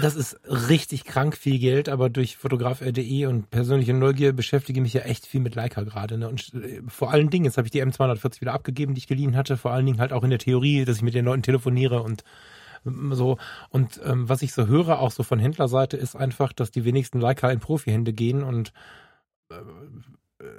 Das 0.00 0.14
ist 0.14 0.38
richtig 0.46 1.04
krank 1.04 1.36
viel 1.36 1.58
Geld, 1.58 1.88
aber 1.88 2.08
durch 2.08 2.36
Fotograf.de 2.36 3.26
und 3.26 3.50
persönliche 3.50 3.92
Neugier 3.92 4.32
beschäftige 4.32 4.78
ich 4.78 4.82
mich 4.82 4.92
ja 4.94 5.02
echt 5.02 5.26
viel 5.26 5.40
mit 5.40 5.54
Leica 5.54 5.82
gerade. 5.82 6.16
Ne? 6.16 6.28
Und 6.28 6.54
äh, 6.54 6.82
vor 6.88 7.12
allen 7.12 7.30
Dingen, 7.30 7.44
jetzt 7.44 7.58
habe 7.58 7.66
ich 7.66 7.72
die 7.72 7.84
M240 7.84 8.40
wieder 8.40 8.54
abgegeben, 8.54 8.94
die 8.94 8.98
ich 8.98 9.06
geliehen 9.06 9.36
hatte, 9.36 9.56
vor 9.56 9.72
allen 9.72 9.86
Dingen 9.86 10.00
halt 10.00 10.12
auch 10.12 10.24
in 10.24 10.30
der 10.30 10.38
Theorie, 10.38 10.84
dass 10.84 10.96
ich 10.96 11.02
mit 11.02 11.14
den 11.14 11.24
Leuten 11.24 11.42
telefoniere 11.42 12.02
und 12.02 12.24
ähm, 12.86 13.14
so. 13.14 13.38
Und 13.70 14.00
ähm, 14.04 14.28
was 14.28 14.42
ich 14.42 14.52
so 14.52 14.66
höre, 14.66 15.00
auch 15.00 15.10
so 15.10 15.22
von 15.22 15.38
Händlerseite, 15.38 15.96
ist 15.96 16.16
einfach, 16.16 16.52
dass 16.52 16.70
die 16.70 16.84
wenigsten 16.84 17.20
Leica 17.20 17.50
in 17.50 17.60
Profihände 17.60 18.12
gehen 18.12 18.42
und 18.42 18.72
äh, 19.50 19.54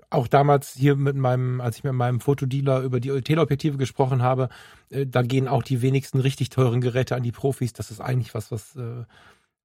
auch 0.10 0.28
damals 0.28 0.74
hier 0.74 0.96
mit 0.96 1.16
meinem, 1.16 1.62
als 1.62 1.78
ich 1.78 1.84
mit 1.84 1.94
meinem 1.94 2.20
Fotodealer 2.20 2.82
über 2.82 3.00
die 3.00 3.22
Teleobjektive 3.22 3.78
gesprochen 3.78 4.22
habe, 4.22 4.50
äh, 4.90 5.06
da 5.06 5.22
gehen 5.22 5.48
auch 5.48 5.64
die 5.64 5.82
wenigsten 5.82 6.20
richtig 6.20 6.50
teuren 6.50 6.82
Geräte 6.82 7.16
an 7.16 7.24
die 7.24 7.32
Profis. 7.32 7.74
Das 7.74 7.92
ist 7.92 8.02
eigentlich 8.02 8.34
was, 8.34 8.52
was, 8.52 8.76
äh, 8.76 9.06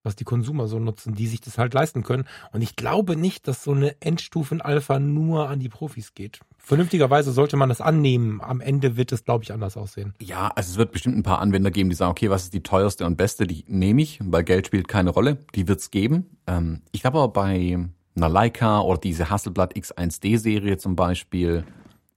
was 0.05 0.15
die 0.15 0.25
Konsumer 0.25 0.69
so 0.69 0.79
nutzen, 0.79 1.15
die 1.15 1.27
sich 1.27 1.41
das 1.41 1.59
halt 1.59 1.75
leisten 1.75 2.03
können. 2.03 2.25
Und 2.53 2.63
ich 2.63 2.77
glaube 2.77 3.17
nicht, 3.17 3.49
dass 3.49 3.65
so 3.65 3.73
eine 3.73 4.01
Endstufen-Alpha 4.01 4.99
nur 5.01 5.49
an 5.49 5.59
die 5.59 5.71
Profis 5.71 6.15
geht. 6.15 6.41
Vernünftigerweise 6.59 7.33
sollte 7.33 7.57
man 7.57 7.71
das 7.71 7.81
annehmen. 7.81 8.41
Am 8.41 8.61
Ende 8.61 8.97
wird 8.97 9.13
es, 9.13 9.25
glaube 9.25 9.45
ich, 9.45 9.53
anders 9.53 9.77
aussehen. 9.77 10.15
Ja, 10.21 10.53
also 10.55 10.73
es 10.73 10.77
wird 10.77 10.93
bestimmt 10.93 11.17
ein 11.17 11.23
paar 11.23 11.41
Anwender 11.41 11.71
geben, 11.71 11.91
die 11.91 11.97
sagen, 11.97 12.11
okay, 12.11 12.31
was 12.31 12.45
ist 12.45 12.55
die 12.55 12.63
teuerste 12.63 13.05
und 13.07 13.17
beste, 13.17 13.47
die 13.47 13.65
nehme 13.67 14.03
ich, 14.03 14.21
weil 14.23 14.45
Geld 14.45 14.67
spielt 14.67 14.89
keine 14.89 15.11
Rolle. 15.11 15.39
Die 15.55 15.67
wird's 15.67 15.91
geben. 15.91 16.37
Ähm, 16.47 16.83
ich 16.93 17.01
glaube 17.01 17.19
aber 17.19 17.33
bei 17.33 17.89
einer 18.17 18.29
Leica 18.29 18.81
oder 18.81 18.99
diese 18.99 19.31
Hasselblad 19.31 19.75
X1D-Serie 19.77 20.77
zum 20.79 20.97
Beispiel 20.97 21.65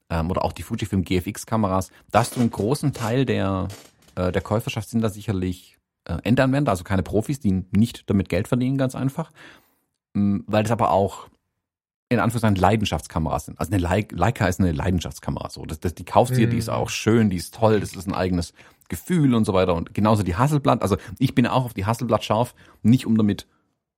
ähm, 0.10 0.30
oder 0.30 0.44
auch 0.46 0.54
die 0.54 0.64
Fujifilm 0.64 1.04
GFX-Kameras, 1.04 1.92
da 2.12 2.20
hast 2.20 2.36
du 2.36 2.40
einen 2.40 2.52
großen 2.52 2.94
Teil 2.94 3.26
der, 3.26 3.68
äh, 4.16 4.32
der 4.32 4.42
Käuferschaft 4.42 4.90
sind 4.90 5.02
da 5.02 5.10
sicherlich 5.10 5.78
äh, 6.06 6.18
Endanwender, 6.24 6.72
also 6.72 6.84
keine 6.84 7.04
Profis, 7.04 7.40
die 7.40 7.66
nicht 7.72 8.10
damit 8.10 8.30
Geld 8.30 8.48
verdienen, 8.48 8.78
ganz 8.78 8.96
einfach. 8.96 9.32
Mm, 10.14 10.40
Weil 10.48 10.64
das 10.64 10.72
aber 10.72 10.92
auch 10.92 11.28
in 12.10 12.20
Anführungszeichen 12.20 12.56
Leidenschaftskameras 12.56 13.46
sind. 13.48 13.60
Also 13.60 13.74
eine 13.74 13.82
Lei- 13.82 14.08
Leica 14.12 14.48
ist 14.48 14.62
eine 14.62 14.72
Leidenschaftskamera. 14.72 15.50
So, 15.50 15.66
das, 15.66 15.82
das, 15.82 15.94
die 15.94 16.06
kaufst 16.06 16.38
dir, 16.38 16.48
die 16.48 16.58
ist 16.58 16.68
Mhm. 16.68 16.74
auch 16.74 16.90
schön, 16.90 17.30
die 17.30 17.36
ist 17.36 17.54
toll, 17.54 17.82
das 17.82 17.94
ist 17.96 18.08
ein 18.08 18.14
eigenes 18.16 18.54
Gefühl 18.88 19.36
und 19.36 19.44
so 19.44 19.52
weiter. 19.54 19.76
Und 19.76 19.94
genauso 19.94 20.24
die 20.24 20.36
Hasselblatt. 20.38 20.82
Also 20.82 20.96
ich 21.20 21.36
bin 21.36 21.46
auch 21.46 21.66
auf 21.66 21.74
die 21.74 21.86
Hasselblatt 21.86 22.24
scharf, 22.24 22.56
nicht 22.82 23.06
um 23.06 23.18
damit 23.18 23.46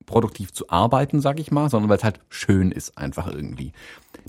produktiv 0.10 0.52
zu 0.52 0.70
arbeiten, 0.70 1.22
sag 1.22 1.40
ich 1.40 1.52
mal, 1.52 1.70
sondern 1.70 1.90
weil 1.90 1.98
es 1.98 2.04
halt 2.04 2.20
schön 2.30 2.72
ist 2.72 2.98
einfach 2.98 3.28
irgendwie. 3.28 3.72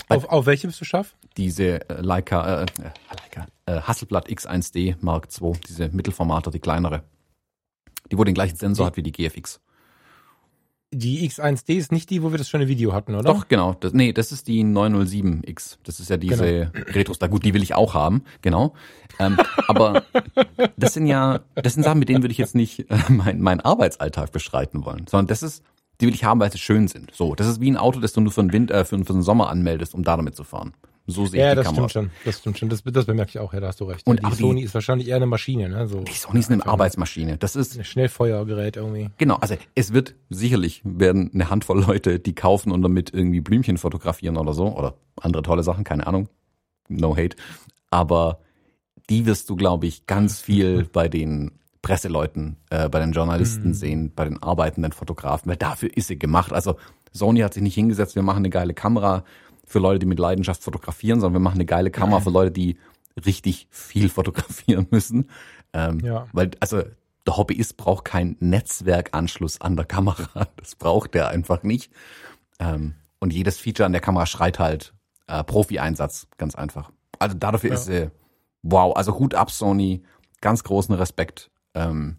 Auf, 0.07 0.25
auf 0.29 0.45
welche 0.45 0.67
bist 0.67 0.79
du 0.79 0.85
scharf? 0.85 1.15
Diese 1.37 1.89
äh, 1.89 2.01
Leica, 2.01 2.61
äh, 2.61 2.63
äh, 2.63 2.67
Leica 3.09 3.47
äh, 3.65 3.81
Hasselblatt 3.81 4.29
X1D 4.29 4.95
Mark 5.01 5.27
II, 5.41 5.53
diese 5.67 5.89
Mittelformater, 5.89 6.51
die 6.51 6.59
kleinere, 6.59 7.03
die 8.11 8.17
wo 8.17 8.23
den 8.23 8.35
gleichen 8.35 8.55
Sensor 8.55 8.85
Die- 8.85 8.87
hat 8.87 8.97
wie 8.97 9.03
die 9.03 9.11
GFX. 9.11 9.59
Die 10.93 11.29
X1D 11.29 11.75
ist 11.75 11.93
nicht 11.93 12.09
die, 12.09 12.21
wo 12.21 12.31
wir 12.31 12.37
das 12.37 12.49
schöne 12.49 12.67
Video 12.67 12.91
hatten, 12.91 13.15
oder? 13.15 13.23
Doch, 13.23 13.47
genau. 13.47 13.75
Das, 13.79 13.93
nee, 13.93 14.11
das 14.11 14.33
ist 14.33 14.47
die 14.49 14.61
907X. 14.63 15.77
Das 15.85 16.01
ist 16.01 16.09
ja 16.09 16.17
diese 16.17 16.69
Genau. 16.73 16.85
Retros. 16.91 17.17
Da 17.17 17.27
gut, 17.27 17.45
die 17.45 17.53
will 17.53 17.63
ich 17.63 17.73
auch 17.75 17.93
haben, 17.93 18.23
genau. 18.41 18.73
Ähm, 19.17 19.37
aber 19.67 20.03
das 20.75 20.93
sind 20.93 21.05
ja, 21.07 21.39
das 21.55 21.75
sind 21.75 21.83
Sachen, 21.83 21.99
mit 21.99 22.09
denen 22.09 22.23
würde 22.23 22.33
ich 22.33 22.37
jetzt 22.37 22.55
nicht 22.55 22.91
äh, 22.91 22.97
mein, 23.07 23.39
meinen 23.39 23.61
Arbeitsalltag 23.61 24.33
bestreiten 24.33 24.83
wollen, 24.83 25.05
sondern 25.07 25.27
das 25.27 25.43
ist, 25.43 25.63
die 26.01 26.07
will 26.07 26.13
ich 26.13 26.25
haben, 26.25 26.41
weil 26.41 26.51
sie 26.51 26.57
schön 26.57 26.89
sind. 26.89 27.11
So, 27.13 27.35
das 27.35 27.47
ist 27.47 27.61
wie 27.61 27.71
ein 27.71 27.77
Auto, 27.77 28.01
das 28.01 28.11
du 28.11 28.19
nur 28.19 28.33
für 28.33 28.41
den 28.41 28.51
Winter, 28.51 28.75
äh, 28.75 28.83
für, 28.83 28.97
für 28.97 29.13
den 29.13 29.21
Sommer 29.21 29.49
anmeldest, 29.49 29.93
um 29.93 30.03
da 30.03 30.17
damit 30.17 30.35
zu 30.35 30.43
fahren. 30.43 30.73
So 31.07 31.25
sehe 31.25 31.41
ja, 31.41 31.47
ich 31.47 31.51
die 31.51 31.55
das 31.57 31.65
Kamera. 31.65 31.89
stimmt 31.89 32.11
schon. 32.11 32.11
Das 32.25 32.39
stimmt 32.39 32.57
schon. 32.59 32.69
Das, 32.69 32.83
das 32.83 33.05
bemerke 33.05 33.29
ich 33.29 33.39
auch. 33.39 33.53
Ja, 33.53 33.59
da 33.59 33.67
hast 33.67 33.79
du 33.79 33.85
recht. 33.85 34.05
Und 34.07 34.19
die 34.19 34.23
aber 34.23 34.35
die- 34.35 34.41
Sony 34.41 34.61
ist 34.61 34.73
wahrscheinlich 34.73 35.07
eher 35.07 35.15
eine 35.17 35.25
Maschine, 35.25 35.67
ne? 35.69 35.87
So 35.87 36.01
Die 36.01 36.11
Sony 36.13 36.39
ist 36.39 36.51
eine 36.51 36.65
Arbeitsmaschine. 36.65 37.37
Das 37.37 37.55
ist 37.55 37.77
ein 37.77 37.83
Schnellfeuergerät 37.83 38.77
irgendwie. 38.77 39.09
Genau, 39.17 39.35
also 39.37 39.55
es 39.75 39.93
wird 39.93 40.15
sicherlich 40.29 40.81
werden 40.85 41.31
eine 41.33 41.49
Handvoll 41.49 41.81
Leute, 41.81 42.19
die 42.19 42.33
kaufen 42.35 42.71
und 42.71 42.81
damit 42.83 43.13
irgendwie 43.13 43.41
Blümchen 43.41 43.77
fotografieren 43.77 44.37
oder 44.37 44.53
so 44.53 44.67
oder 44.67 44.93
andere 45.19 45.41
tolle 45.43 45.63
Sachen, 45.63 45.83
keine 45.83 46.05
Ahnung, 46.07 46.29
no 46.87 47.15
hate, 47.17 47.35
aber 47.89 48.39
die 49.09 49.25
wirst 49.25 49.49
du, 49.49 49.55
glaube 49.55 49.87
ich, 49.87 50.05
ganz 50.07 50.39
viel 50.41 50.85
bei 50.91 51.07
den 51.09 51.51
Presseleuten, 51.81 52.57
äh, 52.69 52.87
bei 52.89 52.99
den 52.99 53.11
Journalisten 53.11 53.69
Mhm. 53.69 53.73
sehen, 53.73 54.11
bei 54.15 54.23
den 54.25 54.41
arbeitenden 54.41 54.91
Fotografen, 54.91 55.49
weil 55.49 55.57
dafür 55.57 55.89
ist 55.97 56.07
sie 56.07 56.19
gemacht. 56.19 56.53
Also 56.53 56.75
Sony 57.11 57.39
hat 57.41 57.55
sich 57.55 57.63
nicht 57.63 57.73
hingesetzt, 57.75 58.15
wir 58.15 58.21
machen 58.23 58.37
eine 58.37 58.51
geile 58.51 58.73
Kamera 58.75 59.23
für 59.65 59.79
Leute, 59.79 59.99
die 59.99 60.05
mit 60.05 60.19
Leidenschaft 60.19 60.63
fotografieren, 60.63 61.19
sondern 61.21 61.41
wir 61.41 61.43
machen 61.43 61.55
eine 61.57 61.65
geile 61.65 61.91
Kamera 61.91 62.19
für 62.19 62.29
Leute, 62.29 62.51
die 62.51 62.77
richtig 63.25 63.67
viel 63.69 64.09
fotografieren 64.09 64.87
müssen. 64.91 65.29
Ähm, 65.73 65.99
Ja. 65.99 66.27
Weil, 66.33 66.51
also 66.59 66.83
der 67.27 67.37
Hobbyist 67.37 67.77
braucht 67.77 68.05
keinen 68.05 68.35
Netzwerkanschluss 68.39 69.61
an 69.61 69.75
der 69.75 69.85
Kamera. 69.85 70.47
Das 70.57 70.75
braucht 70.75 71.15
er 71.15 71.29
einfach 71.29 71.63
nicht. 71.63 71.91
Ähm, 72.59 72.95
und 73.19 73.33
jedes 73.33 73.59
Feature 73.59 73.85
an 73.85 73.91
der 73.91 74.01
Kamera 74.01 74.25
schreit 74.25 74.59
halt 74.59 74.93
äh, 75.27 75.43
Profi-Einsatz, 75.43 76.27
ganz 76.37 76.55
einfach. 76.55 76.91
Also 77.19 77.37
dafür 77.37 77.69
Ja. 77.69 77.75
ist 77.75 77.85
sie, 77.85 78.09
wow, 78.63 78.95
also 78.95 79.17
Hut 79.19 79.35
ab 79.35 79.51
Sony, 79.51 80.03
ganz 80.41 80.63
großen 80.63 80.95
Respekt. 80.95 81.51
Ähm, 81.75 82.17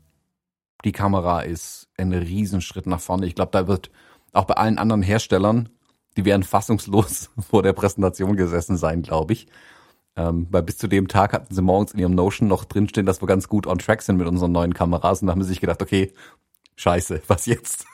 die 0.84 0.92
Kamera 0.92 1.40
ist 1.42 1.88
ein 1.96 2.12
Riesenschritt 2.12 2.86
nach 2.86 3.00
vorne. 3.00 3.26
Ich 3.26 3.34
glaube, 3.34 3.50
da 3.52 3.66
wird 3.66 3.90
auch 4.32 4.44
bei 4.44 4.54
allen 4.54 4.78
anderen 4.78 5.02
Herstellern, 5.02 5.68
die 6.16 6.24
werden 6.24 6.42
fassungslos 6.42 7.30
vor 7.38 7.62
der 7.62 7.72
Präsentation 7.72 8.36
gesessen 8.36 8.76
sein, 8.76 9.02
glaube 9.02 9.32
ich. 9.32 9.46
Ähm, 10.14 10.46
weil 10.50 10.62
bis 10.62 10.76
zu 10.76 10.88
dem 10.88 11.08
Tag 11.08 11.32
hatten 11.32 11.54
sie 11.54 11.62
morgens 11.62 11.92
in 11.92 12.00
ihrem 12.00 12.14
Notion 12.14 12.46
noch 12.46 12.64
drinstehen, 12.64 13.06
dass 13.06 13.22
wir 13.22 13.26
ganz 13.26 13.48
gut 13.48 13.66
on 13.66 13.78
track 13.78 14.02
sind 14.02 14.18
mit 14.18 14.26
unseren 14.26 14.52
neuen 14.52 14.74
Kameras. 14.74 15.22
Und 15.22 15.28
da 15.28 15.32
haben 15.32 15.42
sie 15.42 15.48
sich 15.48 15.60
gedacht, 15.60 15.80
okay, 15.80 16.12
scheiße, 16.76 17.22
was 17.28 17.46
jetzt? 17.46 17.86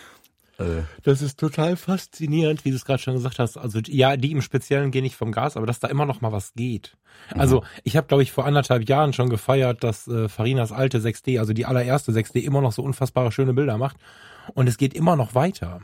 äh, 0.58 0.82
Das 1.04 1.22
ist 1.22 1.40
total 1.40 1.76
faszinierend, 1.76 2.66
wie 2.66 2.70
du 2.70 2.76
es 2.76 2.84
gerade 2.84 3.02
schon 3.02 3.14
gesagt 3.14 3.38
hast. 3.38 3.56
Also 3.56 3.78
ja, 3.86 4.18
die 4.18 4.32
im 4.32 4.42
Speziellen 4.42 4.90
gehen 4.90 5.04
nicht 5.04 5.16
vom 5.16 5.32
Gas, 5.32 5.56
aber 5.56 5.64
dass 5.64 5.80
da 5.80 5.88
immer 5.88 6.04
noch 6.04 6.20
mal 6.20 6.32
was 6.32 6.52
geht. 6.52 6.98
Also 7.30 7.64
ich 7.82 7.96
habe, 7.96 8.08
glaube 8.08 8.22
ich, 8.22 8.32
vor 8.32 8.44
anderthalb 8.44 8.86
Jahren 8.86 9.14
schon 9.14 9.30
gefeiert, 9.30 9.82
dass 9.82 10.06
äh, 10.06 10.28
Farinas 10.28 10.70
alte 10.70 10.98
6D, 10.98 11.38
also 11.38 11.54
die 11.54 11.64
allererste 11.64 12.12
6D, 12.12 12.40
immer 12.40 12.60
noch 12.60 12.72
so 12.72 12.82
unfassbare 12.82 13.32
schöne 13.32 13.54
Bilder 13.54 13.78
macht. 13.78 13.96
Und 14.52 14.68
es 14.68 14.76
geht 14.76 14.92
immer 14.92 15.16
noch 15.16 15.34
weiter. 15.34 15.80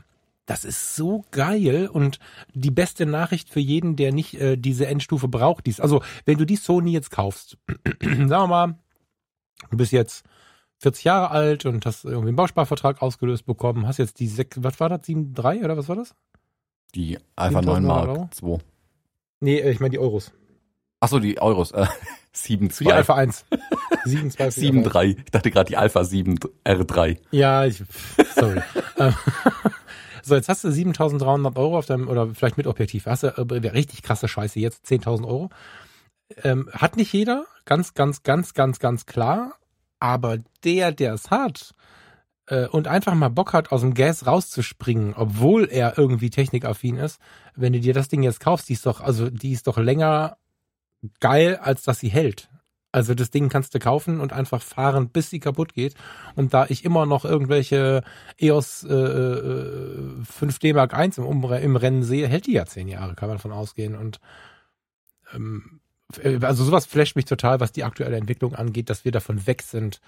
Das 0.51 0.65
ist 0.65 0.97
so 0.97 1.25
geil 1.31 1.87
und 1.87 2.19
die 2.55 2.73
beste 2.73 3.07
Nachricht 3.07 3.51
für 3.51 3.61
jeden, 3.61 3.95
der 3.95 4.13
nicht 4.13 4.35
äh, 4.35 4.57
diese 4.57 4.89
Endstufe 4.89 5.29
braucht. 5.29 5.67
Dies. 5.67 5.79
Also 5.79 6.03
wenn 6.25 6.39
du 6.39 6.45
die 6.45 6.57
Sony 6.57 6.91
jetzt 6.91 7.13
kaufst, 7.13 7.57
sagen 8.03 8.29
wir 8.29 8.47
mal, 8.49 8.75
du 9.71 9.77
bist 9.77 9.93
jetzt 9.93 10.25
40 10.79 11.05
Jahre 11.05 11.31
alt 11.31 11.67
und 11.67 11.87
hast 11.87 12.05
irgendwie 12.05 12.31
einen 12.31 12.37
Bausparvertrag 12.37 13.01
ausgelöst 13.01 13.47
bekommen, 13.47 13.87
hast 13.87 13.99
jetzt 13.99 14.19
die 14.19 14.27
sechs, 14.27 14.57
was 14.61 14.81
war 14.81 14.89
das, 14.89 15.03
7,3 15.03 15.65
oder 15.65 15.77
was 15.77 15.89
war 15.89 15.95
das? 15.95 16.17
die 16.97 17.17
Alpha 17.37 17.63
9 17.63 17.83
7000 17.83 17.87
Mark 17.87 18.09
Euro? 18.09 18.29
2. 18.33 18.59
Nee, 19.39 19.59
äh, 19.59 19.71
ich 19.71 19.79
meine 19.79 19.91
die 19.91 20.01
Euros. 20.01 20.33
Achso, 20.99 21.21
die 21.21 21.41
Euros. 21.41 21.71
Äh, 21.71 21.87
7 22.33 22.71
Für 22.71 22.85
die 22.85 22.93
Alpha 22.93 23.15
1. 23.15 23.45
7, 24.05 24.33
2, 24.33 24.51
7 24.51 24.83
3. 24.83 25.07
Ich 25.07 25.31
dachte 25.31 25.53
gerade 25.53 25.69
die 25.69 25.77
Alpha 25.77 26.03
7 26.03 26.41
R3. 26.65 27.19
Ja, 27.31 27.65
ich, 27.65 27.85
sorry. 28.35 28.61
So, 30.31 30.37
jetzt 30.37 30.49
hast 30.49 30.63
du 30.63 30.71
7300 30.71 31.59
Euro 31.59 31.77
auf 31.77 31.87
deinem, 31.87 32.07
oder 32.07 32.29
vielleicht 32.33 32.57
mit 32.57 32.69
Objektiv, 32.69 33.07
hast 33.07 33.25
du 33.25 33.27
äh, 33.27 33.69
richtig 33.71 34.05
krasse 34.05 34.29
Scheiße 34.29 34.61
jetzt, 34.61 34.87
10.000 34.87 35.27
Euro. 35.27 35.51
Ähm, 36.45 36.71
hat 36.73 36.97
nicht 36.97 37.13
jeder, 37.13 37.47
ganz, 37.65 37.95
ganz, 37.95 38.23
ganz, 38.23 38.55
ganz, 38.55 38.79
ganz 38.79 39.07
klar. 39.07 39.55
Aber 39.99 40.39
der, 40.63 40.93
der 40.93 41.15
es 41.15 41.33
hat 41.33 41.75
äh, 42.47 42.69
und 42.69 42.87
einfach 42.87 43.13
mal 43.15 43.29
Bock 43.29 43.53
hat, 43.53 43.73
aus 43.73 43.81
dem 43.81 43.93
Gas 43.93 44.25
rauszuspringen, 44.25 45.15
obwohl 45.15 45.65
er 45.69 45.99
irgendwie 45.99 46.31
technikaffin 46.31 46.97
ist, 46.97 47.19
wenn 47.57 47.73
du 47.73 47.81
dir 47.81 47.93
das 47.93 48.07
Ding 48.07 48.23
jetzt 48.23 48.39
kaufst, 48.39 48.69
die 48.69 48.75
ist 48.75 48.87
doch, 48.87 49.01
also 49.01 49.31
die 49.31 49.51
ist 49.51 49.67
doch 49.67 49.79
länger 49.79 50.37
geil, 51.19 51.59
als 51.61 51.83
dass 51.83 51.99
sie 51.99 52.09
hält. 52.09 52.49
Also 52.93 53.15
das 53.15 53.31
Ding 53.31 53.49
kannst 53.49 53.75
du 53.75 53.79
kaufen 53.79 54.21
und 54.21 54.33
einfach 54.33 54.63
fahren, 54.63 55.11
bis 55.11 55.31
sie 55.31 55.39
kaputt 55.39 55.75
geht. 55.75 55.95
Und 56.35 56.55
da 56.55 56.67
ich 56.69 56.85
immer 56.85 57.07
noch 57.07 57.25
irgendwelche 57.25 58.03
EOS 58.39 58.85
äh, 58.85 58.93
äh, 58.93 60.23
5D 60.23 60.75
Mark 60.75 60.93
I 60.93 61.11
im, 61.17 61.45
im 61.45 61.77
Rennen 61.77 62.03
sehe, 62.03 62.27
hält 62.27 62.47
die 62.47 62.55
ja 62.55 62.67
zehn 62.67 62.89
Jahre, 62.89 63.15
kann 63.15 63.29
man 63.29 63.39
davon 63.39 63.53
ausgehen. 63.53 63.95
Und 63.95 64.19
ähm, 65.33 65.81
äh, 66.23 66.39
also 66.43 66.65
sowas 66.65 66.87
flasht 66.87 67.17
mich 67.17 67.27
total, 67.27 67.61
was 67.61 67.73
die 67.73 67.85
aktuelle 67.85 68.17
Entwicklung 68.17 68.55
angeht, 68.55 68.91
dass 68.91 69.05
wir 69.05 69.13
davon 69.13 69.47
weg 69.47 69.63
sind, 69.63 70.01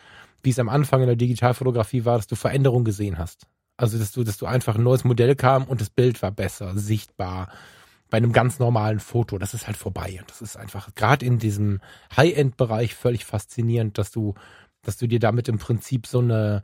wie 0.42 0.50
es 0.50 0.58
am 0.58 0.68
Anfang 0.68 1.02
in 1.02 1.06
der 1.06 1.16
Digitalfotografie 1.16 2.04
war, 2.04 2.16
dass 2.16 2.26
du 2.26 2.34
Veränderungen 2.34 2.84
gesehen 2.84 3.18
hast. 3.18 3.46
Also 3.76 3.98
dass 3.98 4.12
du, 4.12 4.24
dass 4.24 4.38
du 4.38 4.46
einfach 4.46 4.76
ein 4.76 4.82
neues 4.82 5.04
Modell 5.04 5.34
kam 5.36 5.64
und 5.64 5.80
das 5.80 5.90
Bild 5.90 6.20
war 6.22 6.30
besser, 6.30 6.76
sichtbar. 6.76 7.48
Bei 8.12 8.18
einem 8.18 8.34
ganz 8.34 8.58
normalen 8.58 9.00
Foto, 9.00 9.38
das 9.38 9.54
ist 9.54 9.66
halt 9.66 9.78
vorbei. 9.78 10.18
Und 10.20 10.28
das 10.28 10.42
ist 10.42 10.58
einfach 10.58 10.94
gerade 10.94 11.24
in 11.24 11.38
diesem 11.38 11.80
High-End-Bereich 12.14 12.94
völlig 12.94 13.24
faszinierend, 13.24 13.96
dass 13.96 14.10
du, 14.10 14.34
dass 14.82 14.98
du 14.98 15.06
dir 15.06 15.18
damit 15.18 15.48
im 15.48 15.56
Prinzip 15.56 16.06
so 16.06 16.18
eine 16.18 16.62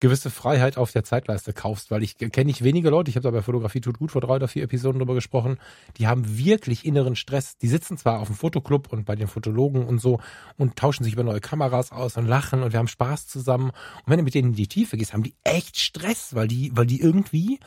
gewisse 0.00 0.28
Freiheit 0.28 0.76
auf 0.76 0.92
der 0.92 1.04
Zeitleiste 1.04 1.54
kaufst, 1.54 1.90
weil 1.90 2.02
ich 2.02 2.18
kenne 2.18 2.50
ich 2.50 2.62
wenige 2.62 2.90
Leute, 2.90 3.08
ich 3.08 3.16
habe 3.16 3.24
da 3.24 3.30
bei 3.30 3.40
Fotografie 3.40 3.80
tut 3.80 3.98
gut 3.98 4.12
vor 4.12 4.20
drei 4.20 4.36
oder 4.36 4.46
vier 4.46 4.62
Episoden 4.62 4.98
drüber 4.98 5.14
gesprochen, 5.14 5.56
die 5.96 6.06
haben 6.06 6.36
wirklich 6.36 6.84
inneren 6.84 7.16
Stress. 7.16 7.56
Die 7.56 7.68
sitzen 7.68 7.96
zwar 7.96 8.20
auf 8.20 8.28
dem 8.28 8.36
Fotoclub 8.36 8.92
und 8.92 9.06
bei 9.06 9.16
den 9.16 9.26
Fotologen 9.26 9.86
und 9.86 10.02
so 10.02 10.20
und 10.58 10.76
tauschen 10.76 11.02
sich 11.02 11.14
über 11.14 11.24
neue 11.24 11.40
Kameras 11.40 11.92
aus 11.92 12.18
und 12.18 12.26
lachen 12.26 12.62
und 12.62 12.74
wir 12.74 12.78
haben 12.78 12.88
Spaß 12.88 13.26
zusammen. 13.26 13.70
Und 13.70 14.08
wenn 14.08 14.18
du 14.18 14.22
mit 14.22 14.34
denen 14.34 14.50
in 14.50 14.54
die 14.54 14.68
Tiefe 14.68 14.98
gehst, 14.98 15.14
haben 15.14 15.22
die 15.22 15.34
echt 15.44 15.80
Stress, 15.80 16.34
weil 16.34 16.46
die, 16.46 16.72
weil 16.74 16.84
die 16.84 17.00
irgendwie 17.00 17.58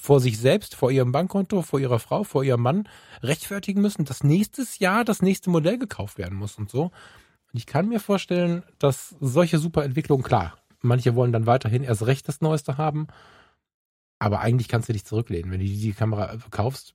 vor 0.00 0.20
sich 0.20 0.38
selbst, 0.38 0.74
vor 0.74 0.90
ihrem 0.90 1.12
Bankkonto, 1.12 1.62
vor 1.62 1.80
ihrer 1.80 1.98
Frau, 1.98 2.22
vor 2.22 2.44
ihrem 2.44 2.62
Mann 2.62 2.88
rechtfertigen 3.22 3.80
müssen, 3.80 4.04
dass 4.04 4.22
nächstes 4.22 4.78
Jahr 4.78 5.04
das 5.04 5.22
nächste 5.22 5.50
Modell 5.50 5.78
gekauft 5.78 6.18
werden 6.18 6.38
muss 6.38 6.56
und 6.56 6.70
so. 6.70 6.84
Und 6.84 7.58
ich 7.58 7.66
kann 7.66 7.88
mir 7.88 8.00
vorstellen, 8.00 8.62
dass 8.78 9.16
solche 9.20 9.58
super 9.58 9.84
Entwicklungen, 9.84 10.22
klar, 10.22 10.58
Manche 10.86 11.14
wollen 11.14 11.32
dann 11.32 11.46
weiterhin 11.46 11.82
erst 11.82 12.06
recht 12.06 12.28
das 12.28 12.40
Neueste 12.40 12.78
haben. 12.78 13.08
Aber 14.18 14.40
eigentlich 14.40 14.68
kannst 14.68 14.88
du 14.88 14.92
dich 14.92 15.04
zurücklehnen. 15.04 15.50
Wenn 15.50 15.60
du 15.60 15.66
die 15.66 15.92
Kamera 15.92 16.36
kaufst, 16.50 16.94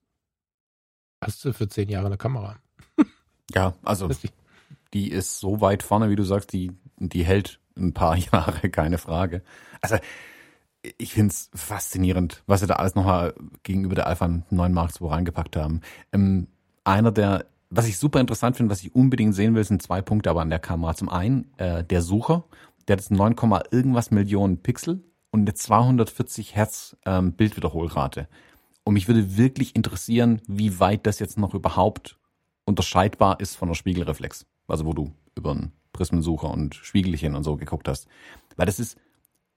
hast 1.23 1.45
du 1.45 1.53
für 1.53 1.67
zehn 1.67 1.89
Jahre 1.89 2.07
eine 2.07 2.17
Kamera. 2.17 2.57
Ja, 3.53 3.73
also 3.83 4.09
die 4.93 5.11
ist 5.11 5.39
so 5.39 5.59
weit 5.59 5.83
vorne, 5.83 6.09
wie 6.09 6.15
du 6.15 6.23
sagst, 6.23 6.53
die, 6.53 6.71
die 6.95 7.25
hält 7.25 7.59
ein 7.75 7.93
paar 7.93 8.15
Jahre, 8.31 8.69
keine 8.69 8.97
Frage. 8.97 9.43
Also 9.81 9.97
ich 10.97 11.13
finde 11.13 11.33
es 11.33 11.49
faszinierend, 11.53 12.43
was 12.47 12.61
sie 12.61 12.67
da 12.67 12.75
alles 12.75 12.95
nochmal 12.95 13.33
gegenüber 13.63 13.95
der 13.95 14.07
Alpha 14.07 14.27
9 14.49 14.73
Mark 14.73 14.91
II 14.99 15.07
reingepackt 15.07 15.55
haben. 15.55 15.81
Ähm, 16.11 16.47
einer 16.83 17.11
der, 17.11 17.45
was 17.69 17.87
ich 17.87 17.97
super 17.97 18.19
interessant 18.19 18.57
finde, 18.57 18.71
was 18.71 18.83
ich 18.83 18.95
unbedingt 18.95 19.35
sehen 19.35 19.53
will, 19.53 19.63
sind 19.63 19.81
zwei 19.81 20.01
Punkte 20.01 20.29
aber 20.29 20.41
an 20.41 20.49
der 20.49 20.59
Kamera. 20.59 20.95
Zum 20.95 21.09
einen 21.09 21.51
äh, 21.57 21.83
der 21.83 22.01
Sucher, 22.01 22.45
der 22.87 22.95
hat 22.95 23.01
jetzt 23.01 23.11
9, 23.11 23.35
irgendwas 23.69 24.11
Millionen 24.11 24.57
Pixel 24.57 25.03
und 25.29 25.41
eine 25.41 25.53
240 25.53 26.55
Hertz 26.55 26.97
ähm, 27.05 27.33
Bildwiederholrate. 27.33 28.27
Und 28.83 28.95
mich 28.95 29.07
würde 29.07 29.37
wirklich 29.37 29.75
interessieren, 29.75 30.41
wie 30.47 30.79
weit 30.79 31.05
das 31.05 31.19
jetzt 31.19 31.37
noch 31.37 31.53
überhaupt 31.53 32.17
unterscheidbar 32.65 33.39
ist 33.39 33.55
von 33.55 33.67
der 33.67 33.75
Spiegelreflex. 33.75 34.47
Also 34.67 34.85
wo 34.85 34.93
du 34.93 35.13
über 35.35 35.51
einen 35.51 35.71
Prismensucher 35.93 36.49
und 36.49 36.73
Spiegelchen 36.75 37.35
und 37.35 37.43
so 37.43 37.55
geguckt 37.57 37.87
hast. 37.87 38.07
Weil 38.55 38.65
das 38.65 38.79
ist 38.79 38.97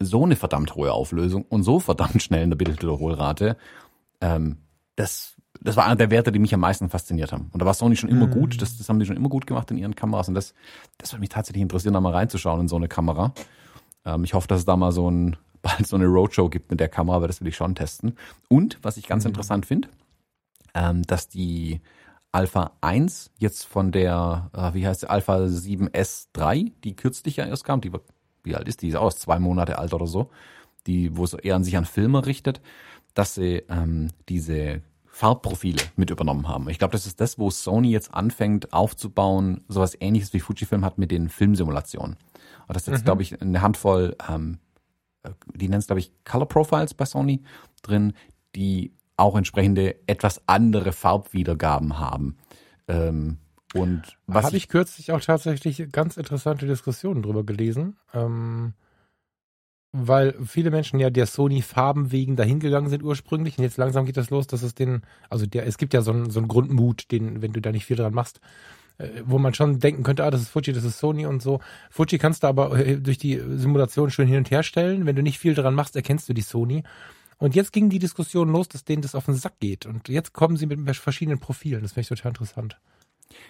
so 0.04 0.24
eine 0.24 0.36
verdammt 0.36 0.74
hohe 0.74 0.92
Auflösung 0.92 1.44
und 1.48 1.62
so 1.62 1.80
verdammt 1.80 2.22
schnell 2.22 2.42
in 2.42 2.50
der 2.50 2.56
Bildwiederholrate. 2.56 3.56
Ähm, 4.20 4.58
das, 4.96 5.36
das 5.60 5.76
war 5.76 5.86
einer 5.86 5.96
der 5.96 6.10
Werte, 6.10 6.32
die 6.32 6.38
mich 6.38 6.54
am 6.54 6.60
meisten 6.60 6.88
fasziniert 6.88 7.32
haben. 7.32 7.48
Und 7.52 7.60
da 7.60 7.66
war 7.66 7.74
Sony 7.74 7.96
schon 7.96 8.10
immer 8.10 8.26
mhm. 8.26 8.32
gut. 8.32 8.62
Das, 8.62 8.76
das 8.78 8.88
haben 8.88 8.98
die 8.98 9.06
schon 9.06 9.16
immer 9.16 9.28
gut 9.28 9.46
gemacht 9.46 9.70
in 9.70 9.78
ihren 9.78 9.94
Kameras. 9.94 10.28
Und 10.28 10.34
das, 10.34 10.54
das 10.98 11.12
würde 11.12 11.20
mich 11.20 11.30
tatsächlich 11.30 11.62
interessieren, 11.62 11.94
da 11.94 12.00
mal 12.00 12.12
reinzuschauen 12.12 12.60
in 12.60 12.68
so 12.68 12.76
eine 12.76 12.88
Kamera. 12.88 13.32
Ähm, 14.04 14.24
ich 14.24 14.34
hoffe, 14.34 14.48
dass 14.48 14.60
es 14.60 14.64
da 14.64 14.76
mal 14.76 14.92
so 14.92 15.10
ein, 15.10 15.36
bald 15.62 15.86
so 15.86 15.96
eine 15.96 16.06
Roadshow 16.06 16.48
gibt 16.48 16.70
mit 16.70 16.80
der 16.80 16.88
Kamera, 16.88 17.20
weil 17.20 17.28
das 17.28 17.40
will 17.40 17.48
ich 17.48 17.56
schon 17.56 17.74
testen. 17.74 18.16
Und 18.48 18.78
was 18.82 18.96
ich 18.96 19.06
ganz 19.06 19.24
mhm. 19.24 19.30
interessant 19.30 19.66
finde, 19.66 19.88
ähm, 20.74 21.02
dass 21.02 21.28
die 21.28 21.80
Alpha 22.34 22.72
1 22.80 23.30
jetzt 23.38 23.64
von 23.64 23.92
der, 23.92 24.50
äh, 24.52 24.74
wie 24.74 24.86
heißt 24.86 25.02
sie, 25.02 25.10
Alpha 25.10 25.36
7S3, 25.36 26.72
die 26.82 26.96
kürzlich 26.96 27.36
ja 27.36 27.46
erst 27.46 27.64
kam, 27.64 27.80
die, 27.80 27.92
wie 28.44 28.54
alt 28.54 28.68
ist 28.68 28.82
die? 28.82 28.88
Ist 28.88 28.96
auch 28.96 29.12
zwei 29.12 29.38
Monate 29.38 29.78
alt 29.78 29.92
oder 29.94 30.06
so, 30.06 30.30
die, 30.86 31.16
wo 31.16 31.24
es 31.24 31.34
eher 31.34 31.56
an 31.56 31.64
sich 31.64 31.76
an 31.76 31.84
Filme 31.84 32.26
richtet, 32.26 32.60
dass 33.14 33.34
sie 33.34 33.62
ähm, 33.68 34.10
diese 34.28 34.82
Farbprofile 35.06 35.80
mit 35.94 36.10
übernommen 36.10 36.48
haben. 36.48 36.68
Ich 36.68 36.78
glaube, 36.78 36.92
das 36.92 37.06
ist 37.06 37.20
das, 37.20 37.38
wo 37.38 37.48
Sony 37.48 37.90
jetzt 37.90 38.12
anfängt 38.12 38.72
aufzubauen, 38.72 39.62
sowas 39.68 39.96
ähnliches 40.00 40.32
wie 40.32 40.40
Fujifilm 40.40 40.84
hat 40.84 40.98
mit 40.98 41.12
den 41.12 41.28
Filmsimulationen. 41.28 42.16
Und 42.66 42.76
das 42.76 42.82
ist 42.82 42.88
jetzt, 42.88 43.00
mhm. 43.02 43.04
glaube 43.04 43.22
ich, 43.22 43.40
eine 43.40 43.62
Handvoll, 43.62 44.16
ähm, 44.28 44.58
die 45.54 45.68
nennt 45.68 45.82
es, 45.82 45.86
glaube 45.86 46.00
ich, 46.00 46.12
Color 46.24 46.48
Profiles 46.48 46.94
bei 46.94 47.04
Sony 47.04 47.42
drin, 47.82 48.12
die 48.56 48.92
auch 49.16 49.36
entsprechende 49.36 49.96
etwas 50.08 50.42
andere 50.46 50.92
Farbwiedergaben 50.92 51.98
haben. 51.98 52.36
Ähm, 52.88 53.38
und 53.80 54.02
was 54.26 54.46
habe 54.46 54.56
ich, 54.56 54.64
ich 54.64 54.68
kürzlich 54.68 55.12
auch 55.12 55.20
tatsächlich 55.20 55.90
ganz 55.90 56.16
interessante 56.16 56.66
Diskussionen 56.66 57.22
drüber 57.22 57.44
gelesen. 57.44 57.96
Ähm, 58.12 58.74
weil 59.96 60.34
viele 60.44 60.72
Menschen 60.72 60.98
ja 60.98 61.08
der 61.08 61.26
Sony-Farben 61.26 62.10
wegen 62.10 62.34
dahingegangen 62.34 62.90
sind 62.90 63.04
ursprünglich 63.04 63.58
und 63.58 63.62
jetzt 63.62 63.76
langsam 63.76 64.06
geht 64.06 64.16
das 64.16 64.28
los, 64.30 64.48
dass 64.48 64.64
es 64.64 64.74
den, 64.74 65.02
also 65.30 65.46
der, 65.46 65.66
es 65.66 65.78
gibt 65.78 65.94
ja 65.94 66.02
so 66.02 66.10
einen, 66.10 66.30
so 66.30 66.40
einen 66.40 66.48
Grundmut, 66.48 67.12
den, 67.12 67.42
wenn 67.42 67.52
du 67.52 67.60
da 67.60 67.70
nicht 67.70 67.86
viel 67.86 67.96
dran 67.96 68.12
machst, 68.12 68.40
äh, 68.98 69.08
wo 69.24 69.38
man 69.38 69.54
schon 69.54 69.78
denken 69.78 70.02
könnte, 70.02 70.24
ah, 70.24 70.32
das 70.32 70.42
ist 70.42 70.48
Fuji, 70.48 70.72
das 70.72 70.82
ist 70.82 70.98
Sony 70.98 71.26
und 71.26 71.42
so. 71.42 71.60
Fuji 71.90 72.18
kannst 72.18 72.42
du 72.42 72.48
aber 72.48 72.76
äh, 72.76 72.96
durch 72.96 73.18
die 73.18 73.40
Simulation 73.56 74.10
schön 74.10 74.26
hin 74.26 74.38
und 74.38 74.50
her 74.50 74.64
stellen. 74.64 75.06
Wenn 75.06 75.14
du 75.14 75.22
nicht 75.22 75.38
viel 75.38 75.54
dran 75.54 75.74
machst, 75.74 75.94
erkennst 75.94 76.28
du 76.28 76.32
die 76.32 76.42
Sony. 76.42 76.82
Und 77.38 77.54
jetzt 77.54 77.72
ging 77.72 77.88
die 77.88 78.00
Diskussion 78.00 78.48
los, 78.50 78.68
dass 78.68 78.84
denen 78.84 79.02
das 79.02 79.14
auf 79.14 79.26
den 79.26 79.34
Sack 79.34 79.60
geht. 79.60 79.86
Und 79.86 80.08
jetzt 80.08 80.32
kommen 80.32 80.56
sie 80.56 80.66
mit 80.66 80.96
verschiedenen 80.96 81.38
Profilen. 81.38 81.82
Das 81.82 81.92
finde 81.92 82.02
ich 82.02 82.08
total 82.08 82.30
interessant. 82.30 82.78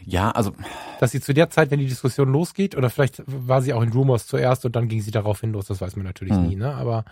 Ja, 0.05 0.31
also. 0.31 0.53
Dass 1.01 1.11
sie 1.11 1.21
zu 1.21 1.35
der 1.35 1.51
Zeit, 1.51 1.71
wenn 1.71 1.79
die 1.79 1.87
Diskussion 1.87 2.31
losgeht, 2.31 2.77
oder 2.77 2.91
vielleicht 2.91 3.23
war 3.27 3.63
sie 3.63 3.73
auch 3.73 3.83
in 3.83 3.93
Rumors 3.93 4.27
zuerst 4.27 4.65
und 4.65 4.77
dann 4.77 4.89
ging 4.89 5.01
sie 5.01 5.11
darauf 5.11 5.41
hin 5.41 5.53
los, 5.53 5.67
das 5.67 5.81
weiß 5.81 5.97
man 5.97 6.05
natürlich 6.05 6.35
hm. 6.35 6.47
nie, 6.47 6.57
ne? 6.57 6.75
Aber. 6.75 7.05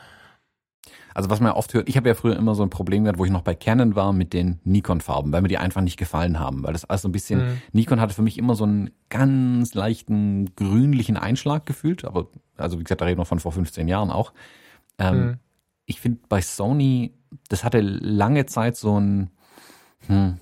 Also 1.14 1.30
was 1.30 1.40
man 1.40 1.52
oft 1.52 1.74
hört, 1.74 1.88
ich 1.88 1.96
habe 1.96 2.08
ja 2.08 2.14
früher 2.14 2.36
immer 2.36 2.54
so 2.54 2.62
ein 2.62 2.70
Problem 2.70 3.04
gehabt, 3.04 3.18
wo 3.18 3.24
ich 3.24 3.30
noch 3.30 3.42
bei 3.42 3.54
Canon 3.54 3.94
war 3.94 4.12
mit 4.12 4.32
den 4.32 4.60
Nikon-Farben, 4.64 5.30
weil 5.30 5.42
mir 5.42 5.48
die 5.48 5.58
einfach 5.58 5.82
nicht 5.82 5.98
gefallen 5.98 6.40
haben. 6.40 6.64
Weil 6.64 6.72
das 6.72 6.86
alles 6.86 7.02
so 7.02 7.08
ein 7.08 7.12
bisschen, 7.12 7.40
mhm. 7.40 7.62
Nikon 7.72 8.00
hatte 8.00 8.14
für 8.14 8.22
mich 8.22 8.38
immer 8.38 8.54
so 8.54 8.64
einen 8.64 8.90
ganz 9.10 9.74
leichten 9.74 10.56
grünlichen 10.56 11.16
Einschlag 11.16 11.66
gefühlt, 11.66 12.04
aber 12.04 12.28
also 12.56 12.78
wie 12.78 12.84
gesagt, 12.84 13.00
da 13.00 13.04
reden 13.04 13.20
wir 13.20 13.26
von 13.26 13.40
vor 13.40 13.52
15 13.52 13.88
Jahren 13.88 14.10
auch. 14.10 14.32
Ähm, 14.98 15.24
mhm. 15.26 15.38
Ich 15.84 16.00
finde 16.00 16.20
bei 16.28 16.40
Sony, 16.40 17.12
das 17.48 17.62
hatte 17.62 17.80
lange 17.80 18.46
Zeit 18.46 18.76
so 18.76 18.98
ein, 18.98 19.30
hm, 20.06 20.38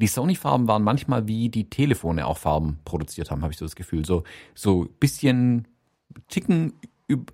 die 0.00 0.06
Sony-Farben 0.06 0.68
waren 0.68 0.82
manchmal 0.82 1.26
wie 1.26 1.48
die 1.48 1.68
Telefone 1.68 2.26
auch 2.26 2.38
Farben 2.38 2.78
produziert 2.84 3.30
haben, 3.30 3.42
habe 3.42 3.52
ich 3.52 3.58
so 3.58 3.64
das 3.64 3.76
Gefühl. 3.76 4.04
So, 4.04 4.24
so 4.54 4.88
bisschen 5.00 5.68
Ticken, 6.28 6.74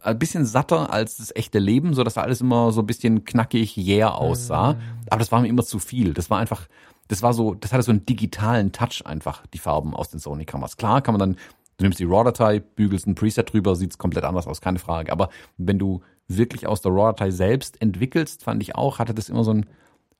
ein 0.03 0.19
bisschen 0.19 0.47
satter 0.47 0.93
als 0.93 1.17
das 1.19 1.35
echte 1.35 1.59
Leben, 1.59 1.95
so 1.95 2.05
dass 2.05 2.19
alles 2.19 2.41
immer 2.41 2.73
so 2.73 2.81
ein 2.81 2.87
bisschen 2.87 3.25
knackig, 3.25 3.77
yeah 3.77 4.11
aussah. 4.11 4.75
Mhm. 4.75 4.79
Aber 5.11 5.19
das 5.19 5.33
war 5.33 5.41
mir 5.41 5.49
immer 5.49 5.65
zu 5.65 5.79
viel. 5.79 6.15
Das 6.15 6.31
war 6.31 6.39
einfach, 6.39 6.69
das 7.09 7.23
war 7.23 7.33
so, 7.33 7.55
das 7.55 7.73
hatte 7.73 7.83
so 7.83 7.91
einen 7.91 8.07
digitalen 8.07 8.73
Touch 8.73 9.05
einfach, 9.05 9.47
die 9.49 9.59
Farben 9.59 9.95
aus 9.95 10.11
den 10.11 10.21
Sony-Kameras. 10.21 10.77
Klar 10.77 11.03
kann 11.03 11.15
man 11.15 11.21
dann, 11.21 11.35
du 11.77 11.85
nimmst 11.85 11.99
die 11.99 12.05
RAW-Datei, 12.05 12.61
bügelst 12.61 13.07
ein 13.07 13.15
Preset 13.15 13.53
drüber, 13.53 13.77
sieht's 13.77 13.99
komplett 13.99 14.25
anders 14.25 14.47
aus, 14.47 14.61
keine 14.61 14.79
Frage. 14.79 15.13
Aber 15.13 15.31
wenn 15.57 15.79
du 15.79 16.03
wirklich 16.29 16.67
aus 16.67 16.83
der 16.83 16.93
RAW-Datei 16.93 17.31
selbst 17.31 17.81
entwickelst, 17.81 18.45
fand 18.45 18.63
ich 18.63 18.75
auch, 18.75 18.99
hatte 18.99 19.15
das 19.15 19.29
immer 19.29 19.45
so 19.45 19.53
ein, 19.53 19.67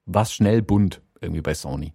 was 0.07 0.33
schnell 0.33 0.63
bunt 0.63 1.03
irgendwie 1.21 1.41
bei 1.41 1.55
Sony. 1.55 1.93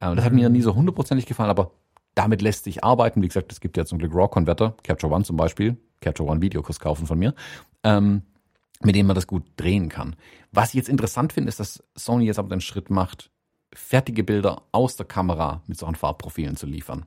Äh, 0.00 0.14
das 0.14 0.24
hat 0.24 0.32
mir 0.32 0.48
nie 0.48 0.62
so 0.62 0.74
hundertprozentig 0.74 1.26
gefallen, 1.26 1.50
aber 1.50 1.72
damit 2.14 2.42
lässt 2.42 2.64
sich 2.64 2.84
arbeiten. 2.84 3.22
Wie 3.22 3.28
gesagt, 3.28 3.52
es 3.52 3.60
gibt 3.60 3.76
ja 3.76 3.84
zum 3.84 3.98
Glück 3.98 4.14
RAW-Converter, 4.14 4.76
Capture 4.82 5.12
One 5.12 5.24
zum 5.24 5.36
Beispiel, 5.36 5.76
Capture 6.00 6.28
One 6.28 6.40
Videokurs 6.40 6.80
kaufen 6.80 7.06
von 7.06 7.18
mir, 7.18 7.34
ähm, 7.82 8.22
mit 8.82 8.94
dem 8.94 9.06
man 9.06 9.14
das 9.14 9.26
gut 9.26 9.44
drehen 9.56 9.88
kann. 9.88 10.16
Was 10.52 10.68
ich 10.68 10.74
jetzt 10.74 10.88
interessant 10.88 11.32
finde, 11.32 11.48
ist, 11.48 11.60
dass 11.60 11.82
Sony 11.94 12.26
jetzt 12.26 12.38
aber 12.38 12.48
den 12.48 12.60
Schritt 12.60 12.90
macht, 12.90 13.30
fertige 13.72 14.22
Bilder 14.22 14.62
aus 14.72 14.96
der 14.96 15.06
Kamera 15.06 15.62
mit 15.66 15.78
solchen 15.78 15.96
Farbprofilen 15.96 16.56
zu 16.56 16.66
liefern. 16.66 17.06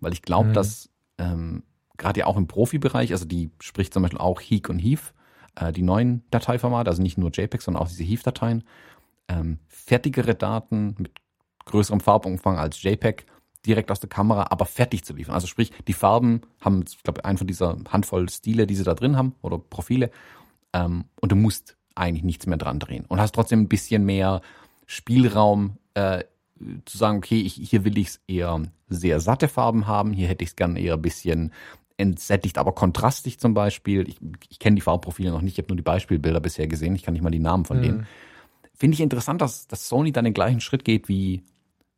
Weil 0.00 0.12
ich 0.12 0.22
glaube, 0.22 0.50
mhm. 0.50 0.54
dass 0.54 0.90
ähm, 1.18 1.64
gerade 1.96 2.20
ja 2.20 2.26
auch 2.26 2.36
im 2.36 2.46
Profibereich, 2.46 3.12
also 3.12 3.24
die 3.24 3.50
spricht 3.60 3.92
zum 3.92 4.02
Beispiel 4.02 4.20
auch 4.20 4.40
Heek 4.40 4.68
und 4.68 4.78
Heave, 4.78 5.12
äh, 5.56 5.72
die 5.72 5.82
neuen 5.82 6.22
Dateiformate, 6.30 6.90
also 6.90 7.02
nicht 7.02 7.18
nur 7.18 7.30
JPEG, 7.30 7.62
sondern 7.62 7.82
auch 7.82 7.88
diese 7.88 8.04
Heave-Dateien, 8.04 8.64
ähm, 9.28 9.58
fertigere 9.68 10.34
Daten 10.34 10.94
mit 10.98 11.12
größerem 11.64 12.00
Farbumfang 12.00 12.58
als 12.58 12.82
JPEG 12.82 13.26
direkt 13.66 13.90
aus 13.90 14.00
der 14.00 14.08
Kamera, 14.10 14.48
aber 14.50 14.66
fertig 14.66 15.04
zu 15.04 15.14
liefern. 15.14 15.34
Also 15.34 15.46
sprich, 15.46 15.72
die 15.88 15.92
Farben 15.94 16.42
haben, 16.60 16.84
ich 16.86 17.02
glaube, 17.02 17.24
einen 17.24 17.38
von 17.38 17.46
dieser 17.46 17.78
Handvoll 17.88 18.28
Stile, 18.28 18.66
die 18.66 18.74
sie 18.74 18.84
da 18.84 18.94
drin 18.94 19.16
haben 19.16 19.34
oder 19.40 19.58
Profile. 19.58 20.10
Ähm, 20.72 21.04
und 21.20 21.32
du 21.32 21.36
musst 21.36 21.76
eigentlich 21.94 22.24
nichts 22.24 22.46
mehr 22.46 22.58
dran 22.58 22.80
drehen 22.80 23.04
und 23.06 23.20
hast 23.20 23.34
trotzdem 23.34 23.62
ein 23.62 23.68
bisschen 23.68 24.04
mehr 24.04 24.42
Spielraum 24.86 25.78
äh, 25.94 26.24
zu 26.84 26.98
sagen, 26.98 27.18
okay, 27.18 27.40
ich, 27.40 27.54
hier 27.54 27.84
will 27.84 27.98
ich 27.98 28.08
es 28.08 28.20
eher 28.26 28.62
sehr 28.88 29.20
satte 29.20 29.48
Farben 29.48 29.86
haben, 29.86 30.12
hier 30.12 30.28
hätte 30.28 30.44
ich 30.44 30.50
es 30.50 30.56
gern 30.56 30.76
eher 30.76 30.94
ein 30.94 31.02
bisschen 31.02 31.52
entsättigt, 31.96 32.58
aber 32.58 32.72
kontrastig 32.72 33.38
zum 33.38 33.54
Beispiel. 33.54 34.08
Ich, 34.08 34.18
ich 34.48 34.58
kenne 34.58 34.76
die 34.76 34.82
Farbprofile 34.82 35.30
noch 35.30 35.42
nicht, 35.42 35.54
ich 35.54 35.58
habe 35.58 35.68
nur 35.68 35.76
die 35.76 35.82
Beispielbilder 35.82 36.40
bisher 36.40 36.66
gesehen, 36.66 36.96
ich 36.96 37.02
kann 37.02 37.14
nicht 37.14 37.22
mal 37.22 37.30
die 37.30 37.38
Namen 37.38 37.64
von 37.64 37.78
mhm. 37.78 37.82
denen. 37.82 38.06
Finde 38.74 38.94
ich 38.94 39.00
interessant, 39.00 39.40
dass, 39.40 39.66
dass 39.68 39.88
Sony 39.88 40.12
dann 40.12 40.24
den 40.24 40.34
gleichen 40.34 40.60
Schritt 40.60 40.84
geht 40.84 41.08
wie 41.08 41.42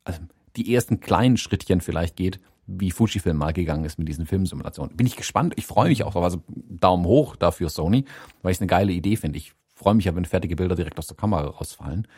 also 0.06 0.20
die 0.56 0.74
ersten 0.74 1.00
kleinen 1.00 1.36
Schrittchen 1.36 1.80
vielleicht 1.80 2.16
geht, 2.16 2.40
wie 2.66 2.90
Fujifilm 2.90 3.36
mal 3.36 3.52
gegangen 3.52 3.84
ist 3.84 3.98
mit 3.98 4.08
diesen 4.08 4.26
Filmsimulationen. 4.26 4.96
Bin 4.96 5.06
ich 5.06 5.16
gespannt. 5.16 5.54
Ich 5.56 5.66
freue 5.66 5.88
mich 5.88 6.02
auch 6.02 6.12
drauf. 6.12 6.24
Also 6.24 6.42
Daumen 6.48 7.04
hoch 7.04 7.36
dafür 7.36 7.68
Sony, 7.68 8.04
weil 8.42 8.52
ich 8.52 8.58
es 8.58 8.60
eine 8.60 8.68
geile 8.68 8.92
Idee 8.92 9.16
finde. 9.16 9.38
Ich 9.38 9.52
freue 9.74 9.94
mich 9.94 10.06
ja, 10.06 10.16
wenn 10.16 10.24
fertige 10.24 10.56
Bilder 10.56 10.74
direkt 10.74 10.98
aus 10.98 11.06
der 11.06 11.16
Kamera 11.16 11.46
rausfallen. 11.46 12.08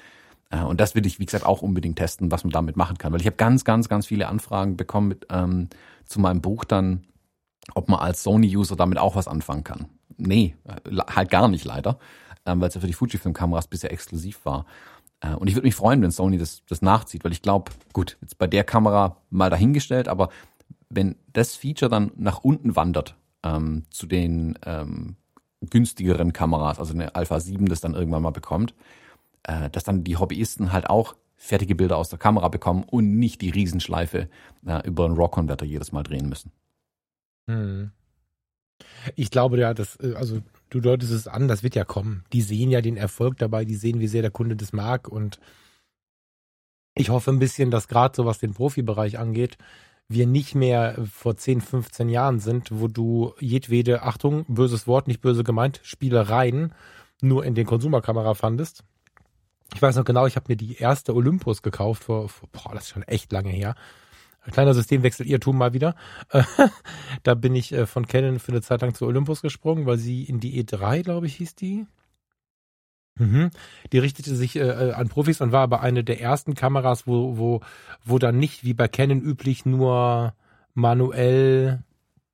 Äh, 0.51 0.63
und 0.63 0.81
das 0.81 0.95
will 0.95 1.05
ich, 1.07 1.19
wie 1.19 1.27
gesagt, 1.27 1.45
auch 1.45 1.63
unbedingt 1.63 1.99
testen, 1.99 2.31
was 2.31 2.45
man 2.45 2.53
damit 2.53 2.77
machen 2.77 2.99
kann. 2.99 3.13
Weil 3.13 3.21
ich 3.21 3.27
habe 3.27 3.37
ganz, 3.37 3.65
ganz, 3.65 3.89
ganz 3.89 4.07
viele 4.07 4.29
Anfragen 4.29 4.77
bekommen 4.77 5.09
mit, 5.09 5.27
ähm, 5.31 5.69
zu 6.05 6.21
meinem 6.21 6.41
Buch 6.41 6.65
dann, 6.65 7.05
ob 7.75 7.89
man 7.89 8.01
als 8.01 8.23
Sony-User 8.23 8.77
damit 8.77 8.99
auch 8.99 9.17
was 9.17 9.29
anfangen 9.29 9.65
kann. 9.65 9.89
nee, 10.17 10.57
halt 11.15 11.31
gar 11.31 11.49
nicht 11.49 11.65
leider, 11.65 11.99
ähm, 12.49 12.61
weil 12.61 12.69
es 12.69 12.75
ja 12.75 12.81
für 12.81 12.87
die 12.87 12.95
Fujifilm-Kameras 12.95 13.69
bisher 13.69 13.93
exklusiv 13.93 14.45
war. 14.45 14.67
Äh, 15.21 15.35
und 15.35 15.49
ich 15.49 15.55
würde 15.55 15.67
mich 15.67 15.75
freuen, 15.75 16.03
wenn 16.03 16.11
Sony 16.11 16.39
das, 16.39 16.65
das 16.67 16.83
nachzieht, 16.83 17.25
weil 17.25 17.33
ich 17.33 17.43
glaube, 17.43 17.71
gut, 17.93 18.17
jetzt 18.23 18.39
bei 18.39 18.47
der 18.47 18.65
Kamera 18.65 19.17
mal 19.31 19.51
dahingestellt, 19.51 20.09
aber 20.09 20.31
wenn 20.89 21.17
das 21.33 21.55
Feature 21.55 21.91
dann 21.91 22.13
nach 22.17 22.39
unten 22.39 22.75
wandert 22.75 23.17
ähm, 23.43 23.85
zu 23.91 24.07
den 24.07 24.59
ähm, 24.65 25.17
günstigeren 25.61 26.33
Kameras, 26.33 26.79
also 26.79 26.95
eine 26.95 27.15
Alpha 27.15 27.39
7 27.39 27.67
das 27.67 27.81
dann 27.81 27.95
irgendwann 27.95 28.23
mal 28.23 28.31
bekommt, 28.31 28.75
äh, 29.43 29.69
dass 29.71 29.85
dann 29.85 30.05
die 30.05 30.17
Hobbyisten 30.17 30.73
halt 30.73 30.89
auch 30.89 31.15
fertige 31.37 31.75
Bilder 31.75 31.99
aus 31.99 32.09
der 32.09 32.19
Kamera 32.19 32.49
bekommen 32.49 32.85
und 32.85 33.19
nicht 33.19 33.43
die 33.43 33.51
Riesenschleife 33.51 34.29
äh, 34.67 34.87
über 34.87 35.05
einen 35.05 35.17
RAW-Converter 35.17 35.67
jedes 35.67 35.93
Mal 35.93 36.03
drehen 36.03 36.29
müssen. 36.29 36.53
Hm. 37.49 37.93
Ich 39.15 39.31
glaube 39.31 39.59
ja, 39.59 39.75
dass, 39.75 39.97
äh, 39.97 40.15
also 40.15 40.41
du 40.71 40.81
deutest 40.81 41.13
es 41.13 41.29
an, 41.29 41.49
das 41.49 41.63
wird 41.63 41.75
ja 41.75 41.85
kommen. 41.85 42.25
Die 42.33 42.43
sehen 42.43 42.71
ja 42.71 42.81
den 42.81 42.97
Erfolg 42.97 43.39
dabei, 43.39 43.65
die 43.65 43.75
sehen, 43.75 44.01
wie 44.01 44.09
sehr 44.09 44.23
der 44.23 44.31
Kunde 44.31 44.57
das 44.57 44.73
mag 44.73 45.09
und 45.09 45.39
ich 46.95 47.11
hoffe 47.11 47.31
ein 47.31 47.39
bisschen, 47.39 47.71
dass 47.71 47.87
gerade 47.87 48.17
so 48.17 48.27
was 48.27 48.41
den 48.41 48.55
Profibereich 48.55 49.19
angeht, 49.19 49.57
wir 50.09 50.27
nicht 50.27 50.55
mehr 50.55 50.97
vor 51.13 51.37
10, 51.37 51.61
15 51.61 52.09
Jahren 52.09 52.41
sind, 52.41 52.69
wo 52.73 52.89
du 52.89 53.35
jedwede, 53.39 54.03
Achtung, 54.03 54.45
böses 54.49 54.87
Wort, 54.87 55.07
nicht 55.07 55.21
böse 55.21 55.45
gemeint, 55.45 55.81
Spielereien 55.85 56.75
nur 57.21 57.45
in 57.45 57.55
den 57.55 57.67
Konsumerkamera 57.67 58.35
fandest. 58.35 58.85
Ich 59.75 59.83
weiß 59.83 59.97
noch 59.97 60.05
genau, 60.05 60.27
ich 60.27 60.37
habe 60.37 60.47
mir 60.49 60.57
die 60.57 60.77
erste 60.77 61.15
Olympus 61.15 61.63
gekauft 61.63 62.05
vor, 62.05 62.29
vor 62.29 62.49
boah, 62.51 62.73
das 62.75 62.85
ist 62.85 62.91
schon 62.91 63.03
echt 63.03 63.31
lange 63.33 63.51
her. 63.51 63.75
Kleiner 64.53 64.75
Systemwechsel, 64.75 65.27
ihr 65.27 65.41
tun 65.41 65.57
mal 65.57 65.73
wieder. 65.73 65.95
da 67.23 67.35
bin 67.35 67.55
ich 67.55 67.73
äh, 67.73 67.87
von 67.87 68.07
Canon 68.07 68.39
für 68.39 68.53
eine 68.53 68.63
Zeit 68.63 68.83
lang 68.83 68.95
zu 68.95 69.07
Olympus 69.07 69.43
gesprungen, 69.43 69.87
weil 69.87 69.99
sie 69.99 70.25
in 70.25 70.41
die 70.41 70.63
E3, 70.63 71.03
glaube 71.03 71.27
ich, 71.27 71.37
hieß 71.37 71.55
die. 71.55 71.87
Mhm. 73.19 73.51
Die 73.93 73.99
richtete 73.99 74.35
sich 74.35 74.57
äh, 74.57 74.61
äh, 74.61 74.93
an 74.93 75.09
Profis 75.09 75.41
und 75.41 75.53
war 75.53 75.63
aber 75.63 75.81
eine 75.81 76.05
der 76.05 76.21
ersten 76.21 76.55
Kameras, 76.55 77.07
wo, 77.07 77.37
wo, 77.37 77.61
wo 78.05 78.19
dann 78.19 78.39
nicht 78.39 78.65
wie 78.65 78.75
bei 78.75 78.89
Canon 78.89 79.21
üblich 79.21 79.67
nur 79.67 80.35
manuell, 80.75 81.83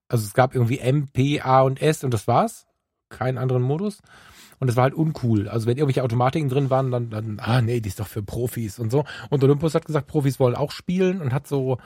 also 0.09 0.25
es 0.25 0.35
gab 0.35 0.55
irgendwie 0.55 0.79
M, 0.79 1.09
P, 1.09 1.41
A 1.41 1.63
und 1.63 1.81
S 1.81 2.05
und 2.05 2.13
das 2.13 2.29
war's. 2.29 2.67
Keinen 3.09 3.39
anderen 3.39 3.63
Modus. 3.63 4.01
Und 4.61 4.69
das 4.69 4.77
war 4.77 4.85
halt 4.85 4.95
uncool. 4.95 5.49
Also 5.49 5.67
wenn 5.67 5.77
irgendwelche 5.77 6.03
Automatiken 6.03 6.49
drin 6.49 6.71
waren, 6.71 6.91
dann, 6.91 7.11
dann, 7.11 7.39
ah 7.41 7.61
nee, 7.61 7.81
die 7.81 7.89
ist 7.89 8.01
doch 8.01 8.07
für 8.07 8.23
Profis 8.23 8.79
und 8.79 8.91
so. 8.91 9.05
Und 9.31 9.43
Olympus 9.43 9.75
hat 9.75 9.85
gesagt, 9.85 10.07
Profis 10.07 10.39
wollen 10.41 10.55
auch 10.55 10.71
spielen 10.71 11.21
und 11.21 11.33
hat 11.33 11.47
so, 11.47 11.79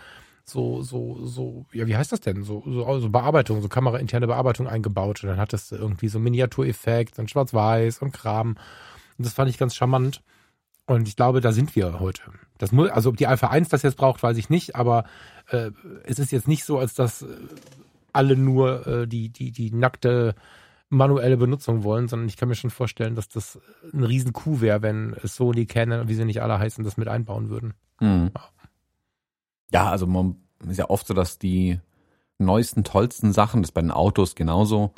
so, 0.45 0.83
so, 0.83 1.27
so, 1.27 1.67
ja, 1.73 1.87
wie 1.87 1.97
heißt 1.97 2.13
das 2.13 2.21
denn? 2.21 2.43
So, 2.43 2.63
so, 2.65 3.01
so 3.01 3.11
Bearbeitung, 3.11 3.61
so 3.61 3.69
kamerainterne 3.69 4.27
Bearbeitung 4.27 4.67
eingebaut. 4.67 5.23
Und 5.23 5.31
dann 5.31 5.39
hat 5.39 5.53
das 5.53 5.73
irgendwie 5.73 6.09
so 6.09 6.19
Miniatureffekt 6.19 7.19
und 7.19 7.31
Schwarz-Weiß 7.31 7.99
und 8.01 8.13
Kram. 8.13 8.57
Und 9.19 9.27
das 9.27 9.35
fand 9.35 9.51
ich 9.51 9.59
ganz 9.59 9.75
charmant. 9.75 10.23
Und 10.87 11.07
ich 11.07 11.17
glaube, 11.17 11.43
da 11.43 11.53
sind 11.53 11.77
wir 11.77 12.01
heute. 12.01 12.23
Das 12.57 12.73
muss, 12.73 12.89
also 12.91 13.11
ob 13.11 13.19
die 13.19 13.27
Alpha 13.27 13.49
1 13.49 13.69
das 13.69 13.83
jetzt 13.83 13.99
braucht, 13.99 14.23
weiß 14.23 14.39
ich 14.39 14.49
nicht, 14.49 14.75
aber 14.75 15.05
äh, 15.51 15.71
es 16.05 16.19
ist 16.19 16.33
jetzt 16.33 16.49
nicht 16.49 16.65
so, 16.65 16.79
als 16.79 16.95
dass 16.95 17.23
äh, 17.23 17.27
alle 18.13 18.37
nur 18.37 18.87
äh, 18.87 19.07
die, 19.07 19.29
die, 19.29 19.53
die 19.53 19.71
nackte 19.71 20.35
manuelle 20.91 21.37
Benutzung 21.37 21.83
wollen, 21.83 22.09
sondern 22.09 22.29
ich 22.29 22.37
kann 22.37 22.49
mir 22.49 22.55
schon 22.55 22.71
vorstellen, 22.71 23.15
dass 23.15 23.29
das 23.29 23.61
ein 23.93 24.05
riesen 24.05 24.33
Coup 24.33 24.61
wäre, 24.61 24.83
wenn 24.83 25.15
Sony, 25.23 25.67
Canon, 25.67 26.09
wie 26.09 26.15
sie 26.15 26.25
nicht 26.25 26.43
alle 26.43 26.59
heißen, 26.59 26.85
das 26.85 26.97
mit 26.97 27.09
einbauen 27.09 27.51
würden. 27.51 27.75
Hm. 27.99 28.31
Ja, 29.71 29.91
also 29.91 30.07
man 30.07 30.37
ist 30.67 30.79
ja 30.79 30.89
oft 30.89 31.07
so, 31.07 31.15
dass 31.15 31.39
die 31.39 31.79
neuesten, 32.39 32.85
tollsten 32.85 33.33
Sachen, 33.33 33.63
das 33.63 33.73
bei 33.73 33.81
den 33.81 33.91
Autos 33.91 34.35
genauso, 34.35 34.93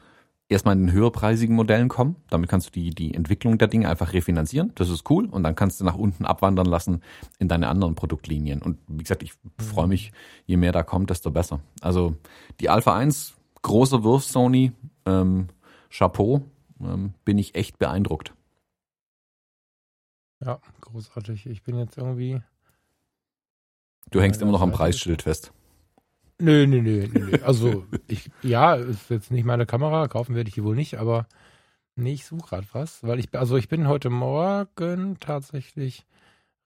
erstmal 0.49 0.77
in 0.77 0.87
den 0.87 0.93
höherpreisigen 0.93 1.57
Modellen 1.57 1.89
kommen. 1.89 2.17
Damit 2.29 2.51
kannst 2.51 2.69
du 2.69 2.71
die, 2.73 2.91
die 2.91 3.15
Entwicklung 3.15 3.57
der 3.57 3.69
Dinge 3.69 3.89
einfach 3.89 4.13
refinanzieren. 4.13 4.73
Das 4.75 4.91
ist 4.91 5.09
cool. 5.11 5.27
Und 5.27 5.43
dann 5.45 5.55
kannst 5.55 5.81
du 5.81 5.85
nach 5.85 5.95
unten 5.95 6.27
abwandern 6.27 6.67
lassen 6.67 7.03
in 7.39 7.49
deine 7.49 7.69
anderen 7.69 7.95
Produktlinien. 7.95 8.61
Und 8.61 8.79
wie 8.89 9.03
gesagt, 9.03 9.23
ich 9.23 9.33
freue 9.59 9.87
mich, 9.87 10.13
je 10.47 10.57
mehr 10.57 10.73
da 10.73 10.83
kommt, 10.83 11.11
desto 11.11 11.31
besser. 11.31 11.61
Also 11.81 12.17
die 12.61 12.69
Alpha 12.69 12.95
1, 12.95 13.35
großer 13.63 14.03
Wurf 14.05 14.25
Sony, 14.25 14.73
ähm, 15.07 15.49
Chapeau, 15.91 16.43
ähm, 16.81 17.15
bin 17.25 17.39
ich 17.39 17.55
echt 17.55 17.79
beeindruckt. 17.79 18.35
Ja, 20.41 20.61
großartig. 20.81 21.47
Ich 21.47 21.63
bin 21.63 21.79
jetzt 21.79 21.99
irgendwie. 21.99 22.41
Du 24.11 24.21
hängst 24.21 24.41
immer 24.41 24.53
noch 24.53 24.63
am 24.63 24.73
Preisschild 24.73 25.23
fest. 25.23 25.53
Nö, 26.39 26.67
nö, 26.67 26.81
nö, 26.81 27.07
nö. 27.13 27.39
Also, 27.43 27.87
ich, 28.09 28.31
ja, 28.43 28.75
ist 28.75 29.11
jetzt 29.11 29.31
nicht 29.31 29.45
meine 29.45 29.67
Kamera, 29.67 30.09
kaufen 30.09 30.35
werde 30.35 30.49
ich 30.49 30.55
die 30.55 30.65
wohl 30.65 30.75
nicht, 30.75 30.99
aber 30.99 31.27
nee, 31.97 32.15
ich 32.15 32.25
suche 32.25 32.49
gerade 32.49 32.67
was, 32.73 33.03
weil 33.03 33.19
ich, 33.19 33.35
also 33.35 33.57
ich 33.57 33.69
bin 33.69 33.87
heute 33.87 34.09
Morgen 34.09 35.19
tatsächlich 35.21 36.07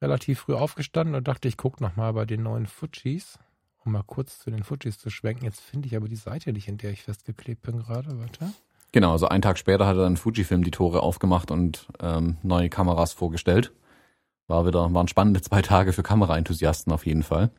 relativ 0.00 0.40
früh 0.40 0.54
aufgestanden 0.54 1.16
und 1.16 1.26
dachte, 1.26 1.48
ich 1.48 1.56
gucke 1.56 1.82
nochmal 1.82 2.12
bei 2.12 2.24
den 2.24 2.42
neuen 2.44 2.66
Fujis, 2.66 3.38
um 3.84 3.92
mal 3.92 4.04
kurz 4.04 4.38
zu 4.38 4.50
den 4.50 4.62
Fujis 4.62 4.98
zu 4.98 5.10
schwenken. 5.10 5.44
Jetzt 5.44 5.60
finde 5.60 5.88
ich 5.88 5.96
aber 5.96 6.08
die 6.08 6.16
Seite 6.16 6.52
nicht, 6.52 6.68
in 6.68 6.78
der 6.78 6.92
ich 6.92 7.02
festgeklebt 7.02 7.62
bin 7.62 7.78
gerade, 7.78 8.18
warte. 8.18 8.52
Genau, 8.94 9.10
also 9.10 9.26
einen 9.26 9.42
Tag 9.42 9.58
später 9.58 9.88
hat 9.88 9.96
er 9.96 10.04
dann 10.04 10.16
Fujifilm 10.16 10.62
die 10.62 10.70
Tore 10.70 11.02
aufgemacht 11.02 11.50
und 11.50 11.88
ähm, 12.00 12.36
neue 12.44 12.68
Kameras 12.68 13.12
vorgestellt. 13.12 13.72
War 14.46 14.68
wieder, 14.68 14.94
waren 14.94 15.08
spannende 15.08 15.42
zwei 15.42 15.62
Tage 15.62 15.92
für 15.92 16.04
Kameraenthusiasten 16.04 16.92
auf 16.92 17.04
jeden 17.04 17.24
Fall. 17.24 17.50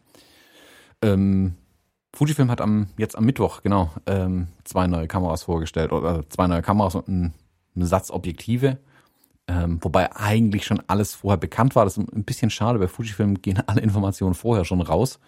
Ähm, 1.02 1.56
Fujifilm 2.16 2.50
hat 2.50 2.62
am 2.62 2.88
jetzt 2.98 3.18
am 3.18 3.26
Mittwoch 3.26 3.64
genau 3.64 3.92
ähm, 4.06 4.48
zwei 4.64 4.88
neue 4.88 5.10
Kameras 5.10 5.44
vorgestellt 5.44 5.92
oder 5.92 6.20
äh, 6.20 6.30
zwei 6.30 6.48
neue 6.48 6.62
Kameras 6.62 6.96
und 6.96 7.10
einen, 7.10 7.34
einen 7.76 7.86
Satz 7.86 8.12
Objektive. 8.12 8.78
Ähm, 9.50 9.80
wobei 9.82 10.16
eigentlich 10.16 10.66
schon 10.66 10.82
alles 10.88 11.16
vorher 11.16 11.38
bekannt 11.38 11.76
war. 11.76 11.84
Das 11.84 11.98
ist 11.98 12.14
ein 12.14 12.24
bisschen 12.24 12.50
schade. 12.50 12.80
Bei 12.80 12.88
Fujifilm 12.88 13.42
gehen 13.42 13.62
alle 13.68 13.82
Informationen 13.82 14.36
vorher 14.36 14.64
schon 14.64 14.80
raus. 14.80 15.20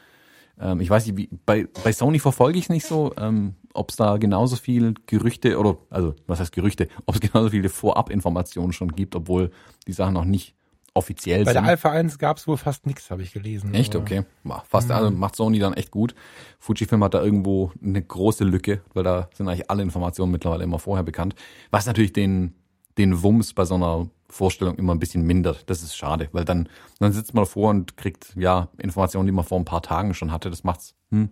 Ähm, 0.57 0.79
ich 0.79 0.89
weiß 0.89 1.05
nicht, 1.05 1.17
wie, 1.17 1.29
bei, 1.45 1.67
bei 1.83 1.91
Sony 1.91 2.19
verfolge 2.19 2.59
ich 2.59 2.69
nicht 2.69 2.85
so, 2.85 3.13
ähm, 3.17 3.55
ob 3.77 3.89
es 3.91 3.95
da 3.95 4.17
genauso 4.17 4.55
viel 4.55 4.93
Gerüchte 5.05 5.57
oder, 5.59 5.77
also 5.89 6.15
was 6.27 6.39
heißt 6.39 6.51
Gerüchte, 6.51 6.87
ob 7.05 7.15
es 7.15 7.21
genauso 7.21 7.49
viele 7.49 7.69
Vorabinformationen 7.69 8.73
schon 8.73 8.89
gibt, 8.93 9.15
obwohl 9.15 9.51
die 9.87 9.93
Sachen 9.93 10.13
noch 10.13 10.25
nicht 10.25 10.53
offiziell 10.93 11.45
Bei 11.45 11.53
sind. 11.53 11.61
der 11.63 11.69
Alpha 11.69 11.91
1 11.91 12.17
gab 12.17 12.37
es 12.37 12.47
wohl 12.47 12.57
fast 12.57 12.87
nichts, 12.87 13.11
habe 13.11 13.21
ich 13.21 13.31
gelesen. 13.31 13.73
Echt? 13.75 13.95
aber- 13.95 14.03
Okay. 14.03 14.23
Fast, 14.67 14.89
also 14.89 15.11
macht 15.11 15.35
Sony 15.35 15.59
dann 15.59 15.73
echt 15.73 15.91
gut. 15.91 16.15
Fujifilm 16.57 17.03
hat 17.03 17.13
da 17.13 17.21
irgendwo 17.21 17.71
eine 17.83 18.01
große 18.01 18.43
Lücke, 18.43 18.81
weil 18.95 19.03
da 19.03 19.29
sind 19.35 19.47
eigentlich 19.47 19.69
alle 19.69 19.83
Informationen 19.83 20.31
mittlerweile 20.31 20.63
immer 20.63 20.79
vorher 20.79 21.03
bekannt. 21.03 21.35
Was 21.69 21.85
natürlich 21.85 22.13
den, 22.13 22.55
den 22.97 23.21
Wumms 23.21 23.53
bei 23.53 23.63
so 23.65 23.75
einer 23.75 24.09
Vorstellung 24.29 24.75
immer 24.77 24.95
ein 24.95 24.99
bisschen 24.99 25.21
mindert. 25.21 25.69
Das 25.69 25.83
ist 25.83 25.95
schade, 25.95 26.29
weil 26.31 26.45
dann, 26.45 26.67
dann 26.99 27.11
sitzt 27.13 27.33
man 27.35 27.45
vor 27.45 27.69
und 27.69 27.95
kriegt, 27.95 28.33
ja, 28.35 28.69
Informationen, 28.79 29.27
die 29.27 29.31
man 29.31 29.45
vor 29.45 29.59
ein 29.59 29.65
paar 29.65 29.83
Tagen 29.83 30.15
schon 30.15 30.31
hatte. 30.31 30.49
Das 30.49 30.63
macht's, 30.63 30.95
hm, 31.11 31.29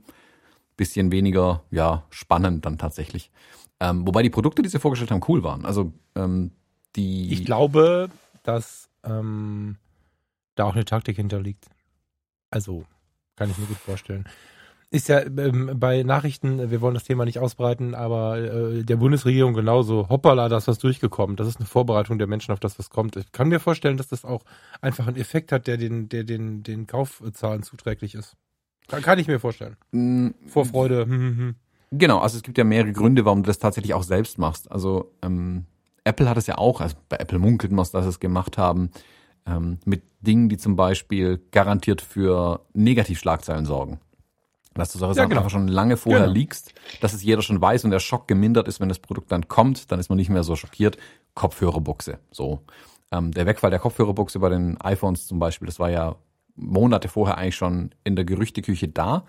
bisschen 0.78 1.11
weniger, 1.11 1.63
ja, 1.71 2.03
spannend 2.09 2.65
dann 2.65 2.78
tatsächlich. 2.78 3.32
Ähm, 3.80 4.05
wobei 4.07 4.23
die 4.23 4.30
Produkte, 4.30 4.61
die 4.61 4.69
sie 4.69 4.80
vorgestellt 4.80 5.11
haben, 5.11 5.21
cool 5.28 5.43
waren. 5.43 5.65
Also, 5.65 5.93
ähm, 6.15 6.51
die. 6.95 7.32
Ich 7.34 7.45
glaube, 7.45 8.09
dass 8.43 8.89
ähm, 9.03 9.78
da 10.55 10.65
auch 10.65 10.76
eine 10.76 10.86
Taktik 10.86 11.17
hinterliegt. 11.17 11.65
Also, 12.51 12.86
kann 13.36 13.49
ich 13.49 13.57
mir 13.57 13.65
gut 13.65 13.78
vorstellen. 13.78 14.26
Ist 14.91 15.09
ja 15.09 15.19
ähm, 15.19 15.71
bei 15.76 16.03
Nachrichten, 16.03 16.69
wir 16.71 16.80
wollen 16.80 16.93
das 16.93 17.03
Thema 17.03 17.26
nicht 17.26 17.39
ausbreiten, 17.39 17.95
aber 17.95 18.38
äh, 18.38 18.84
der 18.84 18.95
Bundesregierung 18.95 19.53
genauso, 19.53 20.07
hoppala, 20.09 20.47
da 20.47 20.57
ist 20.57 20.67
was 20.67 20.78
durchgekommen. 20.78 21.36
Das 21.36 21.47
ist 21.47 21.57
eine 21.57 21.65
Vorbereitung 21.65 22.17
der 22.17 22.28
Menschen 22.28 22.53
auf 22.53 22.59
das, 22.59 22.80
was 22.80 22.89
kommt. 22.89 23.17
Ich 23.17 23.32
kann 23.32 23.49
mir 23.49 23.59
vorstellen, 23.59 23.97
dass 23.97 24.07
das 24.07 24.23
auch 24.23 24.43
einfach 24.80 25.07
einen 25.07 25.17
Effekt 25.17 25.51
hat, 25.51 25.67
der 25.67 25.78
den, 25.78 26.07
der 26.07 26.23
den, 26.23 26.63
den 26.63 26.88
Kaufzahlen 26.88 27.63
zuträglich 27.63 28.15
ist. 28.15 28.38
Kann, 28.88 29.01
kann 29.01 29.19
ich 29.19 29.27
mir 29.27 29.39
vorstellen. 29.39 29.75
mh, 29.91 30.31
Vorfreude. 30.47 31.05
Hm, 31.05 31.11
hm, 31.11 31.38
hm. 31.38 31.55
Genau, 31.91 32.19
also 32.19 32.38
es 32.38 32.43
gibt 32.43 32.57
ja 32.57 32.63
mehrere 32.63 32.91
Gründe, 32.91 33.25
warum 33.25 33.43
du 33.43 33.47
das 33.47 33.59
tatsächlich 33.59 33.93
auch 33.93 34.03
selbst 34.03 34.38
machst. 34.38 34.71
Also 34.71 35.11
ähm, 35.21 35.65
Apple 36.03 36.27
hat 36.29 36.38
es 36.38 36.47
ja 36.47 36.57
auch, 36.57 36.81
also 36.81 36.95
bei 37.09 37.17
Apple 37.17 37.39
munkelt 37.39 37.71
man 37.71 37.86
dass 37.91 38.03
sie 38.03 38.09
es 38.09 38.19
gemacht 38.19 38.57
haben, 38.57 38.89
ähm, 39.45 39.79
mit 39.86 40.03
Dingen, 40.21 40.49
die 40.49 40.57
zum 40.57 40.75
Beispiel 40.75 41.41
garantiert 41.51 42.01
für 42.01 42.65
Negativschlagzeilen 42.73 43.65
sorgen. 43.65 43.99
Dass 44.73 44.91
du 44.91 44.99
solche 44.99 45.11
Ja, 45.11 45.23
Sachen 45.23 45.29
genau. 45.29 45.41
einfach 45.41 45.51
schon 45.51 45.67
lange 45.67 45.95
vorher 45.95 46.23
Genau. 46.23 46.33
liegst, 46.33 46.73
dass 46.99 47.13
es 47.13 47.23
jeder 47.23 47.41
schon 47.41 47.61
weiß 47.61 47.86
und 47.86 47.91
der 47.91 47.99
Schock 47.99 48.27
gemindert 48.27 48.67
ist, 48.67 48.79
wenn 48.81 48.89
das 48.89 48.99
Produkt 48.99 49.31
dann 49.31 49.47
kommt, 49.47 49.91
dann 49.91 49.99
ist 49.99 50.09
man 50.09 50.17
nicht 50.17 50.29
mehr 50.29 50.43
so 50.43 50.55
schockiert. 50.55 50.97
Kopfhörerbuchse, 51.33 52.19
so. 52.31 52.61
Ähm, 53.11 53.31
der 53.31 53.45
Wegfall 53.45 53.69
der 53.69 53.79
Kopfhörerbuchse 53.79 54.39
bei 54.39 54.49
den 54.49 54.79
iPhones 54.81 55.27
zum 55.27 55.39
Beispiel, 55.39 55.65
das 55.67 55.79
war 55.79 55.89
ja 55.91 56.15
Monate 56.55 57.07
vorher 57.07 57.37
eigentlich 57.37 57.55
schon 57.55 57.91
in 58.03 58.15
der 58.15 58.25
Gerüchteküche 58.25 58.87
da 58.87 59.25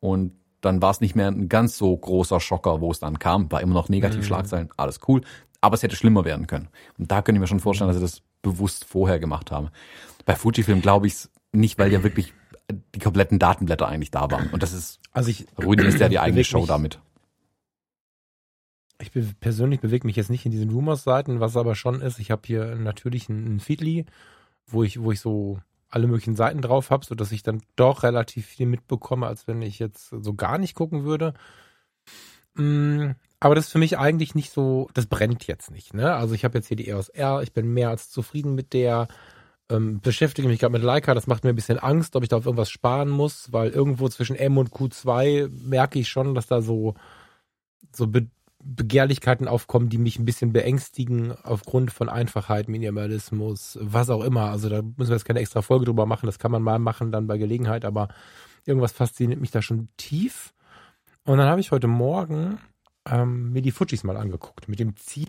und 0.00 0.32
dann 0.60 0.82
war 0.82 0.90
es 0.90 1.00
nicht 1.00 1.14
mehr 1.14 1.28
ein 1.28 1.48
ganz 1.48 1.76
so 1.78 1.96
großer 1.96 2.40
Schocker, 2.40 2.80
wo 2.80 2.90
es 2.90 2.98
dann 3.00 3.18
kam, 3.18 3.50
war 3.52 3.60
immer 3.60 3.74
noch 3.74 3.88
Negativschlagzeilen, 3.88 4.70
alles 4.76 5.00
cool, 5.08 5.20
aber 5.60 5.74
es 5.74 5.82
hätte 5.82 5.96
schlimmer 5.96 6.24
werden 6.24 6.46
können. 6.46 6.68
Und 6.98 7.10
da 7.10 7.22
könnte 7.22 7.38
ich 7.38 7.40
mir 7.40 7.46
schon 7.46 7.60
vorstellen, 7.60 7.88
dass 7.88 7.96
sie 7.96 8.02
das 8.02 8.22
bewusst 8.42 8.84
vorher 8.84 9.18
gemacht 9.18 9.50
haben. 9.50 9.68
Bei 10.24 10.34
Fujifilm 10.34 10.80
glaube 10.82 11.06
ich 11.06 11.12
es 11.14 11.30
nicht, 11.52 11.78
weil 11.78 11.92
ja 11.92 12.02
wirklich 12.02 12.32
die 12.94 12.98
kompletten 12.98 13.38
Datenblätter 13.38 13.86
eigentlich 13.86 14.10
da 14.10 14.30
waren. 14.30 14.48
Und 14.50 14.62
das 14.62 14.72
ist, 14.72 14.98
Also 15.12 15.30
ich, 15.30 15.46
ruiniert 15.62 15.98
ja 16.00 16.08
die 16.08 16.18
eigene 16.18 16.42
Show 16.44 16.58
mich- 16.60 16.66
damit. 16.68 17.00
ich 19.00 19.12
be 19.12 19.26
persönlich 19.40 19.80
bewege 19.80 20.06
mich 20.06 20.16
jetzt 20.16 20.30
nicht 20.30 20.44
in 20.46 20.52
diesen 20.52 20.70
Rumors-Seiten, 20.70 21.38
was 21.40 21.56
aber 21.56 21.74
schon 21.74 22.00
ist, 22.00 22.18
ich 22.18 22.30
habe 22.30 22.42
hier 22.46 22.74
natürlich 22.76 23.28
einen 23.28 23.60
Feedly, 23.60 24.06
wo 24.66 24.82
ich, 24.82 25.00
wo 25.00 25.12
ich 25.12 25.20
so 25.20 25.58
alle 25.88 26.06
möglichen 26.06 26.36
Seiten 26.36 26.62
drauf 26.62 26.90
habe, 26.90 27.04
sodass 27.04 27.32
ich 27.32 27.42
dann 27.42 27.62
doch 27.76 28.02
relativ 28.02 28.46
viel 28.46 28.66
mitbekomme, 28.66 29.26
als 29.26 29.46
wenn 29.46 29.62
ich 29.62 29.78
jetzt 29.78 30.08
so 30.10 30.34
gar 30.34 30.58
nicht 30.58 30.74
gucken 30.74 31.04
würde. 31.04 31.34
Mm, 32.54 33.12
aber 33.40 33.54
das 33.54 33.66
ist 33.66 33.72
für 33.72 33.78
mich 33.78 33.98
eigentlich 33.98 34.34
nicht 34.34 34.52
so, 34.52 34.88
das 34.94 35.06
brennt 35.06 35.46
jetzt 35.46 35.70
nicht. 35.70 35.94
Ne? 35.94 36.14
Also 36.14 36.34
ich 36.34 36.44
habe 36.44 36.58
jetzt 36.58 36.68
hier 36.68 36.76
die 36.76 36.88
EOS 36.88 37.08
R, 37.10 37.42
ich 37.42 37.52
bin 37.52 37.72
mehr 37.72 37.90
als 37.90 38.10
zufrieden 38.10 38.54
mit 38.54 38.72
der, 38.72 39.08
ähm, 39.68 40.00
beschäftige 40.00 40.48
mich 40.48 40.60
gerade 40.60 40.72
mit 40.72 40.82
Leica, 40.82 41.14
das 41.14 41.26
macht 41.26 41.44
mir 41.44 41.50
ein 41.50 41.56
bisschen 41.56 41.78
Angst, 41.78 42.16
ob 42.16 42.22
ich 42.22 42.28
da 42.28 42.36
auf 42.36 42.46
irgendwas 42.46 42.70
sparen 42.70 43.08
muss, 43.10 43.52
weil 43.52 43.70
irgendwo 43.70 44.08
zwischen 44.08 44.36
M 44.36 44.58
und 44.58 44.70
Q2 44.70 45.48
merke 45.48 45.98
ich 45.98 46.08
schon, 46.08 46.34
dass 46.34 46.46
da 46.46 46.62
so, 46.62 46.94
so 47.94 48.06
Begehrlichkeiten 48.68 49.46
aufkommen, 49.46 49.88
die 49.88 49.98
mich 49.98 50.18
ein 50.18 50.24
bisschen 50.24 50.52
beängstigen 50.52 51.32
aufgrund 51.44 51.92
von 51.92 52.08
Einfachheit, 52.08 52.68
Minimalismus, 52.68 53.78
was 53.80 54.10
auch 54.10 54.24
immer. 54.24 54.50
Also 54.50 54.68
da 54.68 54.82
müssen 54.82 55.10
wir 55.10 55.16
jetzt 55.16 55.24
keine 55.24 55.40
extra 55.40 55.62
Folge 55.62 55.84
drüber 55.84 56.04
machen, 56.04 56.26
das 56.26 56.38
kann 56.38 56.50
man 56.50 56.62
mal 56.62 56.78
machen 56.78 57.12
dann 57.12 57.28
bei 57.28 57.38
Gelegenheit, 57.38 57.84
aber 57.84 58.08
irgendwas 58.64 58.92
fasziniert 58.92 59.40
mich 59.40 59.52
da 59.52 59.62
schon 59.62 59.88
tief. 59.96 60.52
Und 61.24 61.38
dann 61.38 61.48
habe 61.48 61.60
ich 61.60 61.70
heute 61.70 61.86
Morgen 61.86 62.58
ähm, 63.08 63.52
mir 63.52 63.62
die 63.62 63.70
Fujis 63.70 64.02
mal 64.02 64.16
angeguckt, 64.16 64.68
mit 64.68 64.80
dem 64.80 64.96
Ziel, 64.96 65.28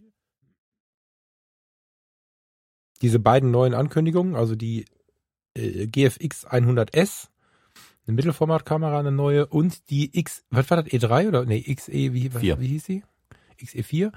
diese 3.01 3.19
beiden 3.19 3.51
neuen 3.51 3.75
Ankündigungen, 3.75 4.35
also 4.35 4.55
die 4.55 4.85
äh, 5.55 5.85
GFX 5.85 6.47
100S, 6.47 7.27
eine 8.07 8.15
Mittelformatkamera, 8.15 8.99
eine 8.99 9.11
neue 9.11 9.45
und 9.45 9.89
die 9.91 10.17
X, 10.17 10.43
was 10.49 10.69
war 10.71 10.81
das, 10.81 10.91
E3 10.91 11.27
oder, 11.27 11.45
nee, 11.45 11.61
XE, 11.61 11.91
wie, 11.91 12.33
was, 12.33 12.41
wie 12.41 12.67
hieß 12.67 12.85
sie? 12.85 13.03
XE4. 13.57 14.11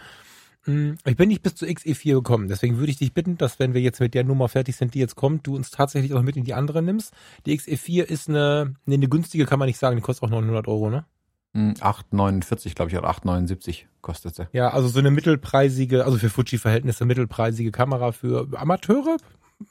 Hm, 0.65 0.99
ich 1.07 1.17
bin 1.17 1.29
nicht 1.29 1.43
bis 1.43 1.55
zu 1.55 1.65
XE4 1.65 2.15
gekommen, 2.15 2.49
deswegen 2.49 2.77
würde 2.77 2.91
ich 2.91 2.99
dich 2.99 3.15
bitten, 3.15 3.39
dass 3.39 3.59
wenn 3.59 3.73
wir 3.73 3.81
jetzt 3.81 4.01
mit 4.01 4.13
der 4.13 4.25
Nummer 4.25 4.49
fertig 4.49 4.77
sind, 4.77 4.95
die 4.95 4.99
jetzt 4.99 5.17
kommt, 5.17 5.47
du 5.47 5.57
uns 5.57 5.71
tatsächlich 5.71 6.13
auch 6.13 6.23
mit 6.23 6.37
in 6.37 6.45
die 6.45 6.55
andere 6.55 6.83
nimmst. 6.83 7.15
Die 7.47 7.59
XE4 7.59 8.03
ist 8.03 8.29
eine, 8.29 8.75
nee, 8.85 8.95
eine 8.95 9.09
günstige 9.09 9.47
kann 9.47 9.59
man 9.59 9.67
nicht 9.67 9.79
sagen, 9.79 9.97
die 9.97 10.03
kostet 10.03 10.25
auch 10.25 10.31
900 10.31 10.69
Euro, 10.69 10.91
ne? 10.91 11.07
8,49 11.55 12.75
glaube 12.75 12.91
ich 12.91 12.97
oder 12.97 13.11
8,79 13.11 13.85
kostet 14.03 14.37
sie. 14.37 14.47
Ja, 14.53 14.69
also 14.69 14.89
so 14.89 15.01
eine 15.01 15.11
mittelpreisige, 15.11 16.05
also 16.05 16.19
für 16.19 16.31
Fuji-Verhältnisse 16.31 17.05
mittelpreisige 17.05 17.73
Kamera 17.73 18.13
für 18.13 18.47
Amateure, 18.55 19.17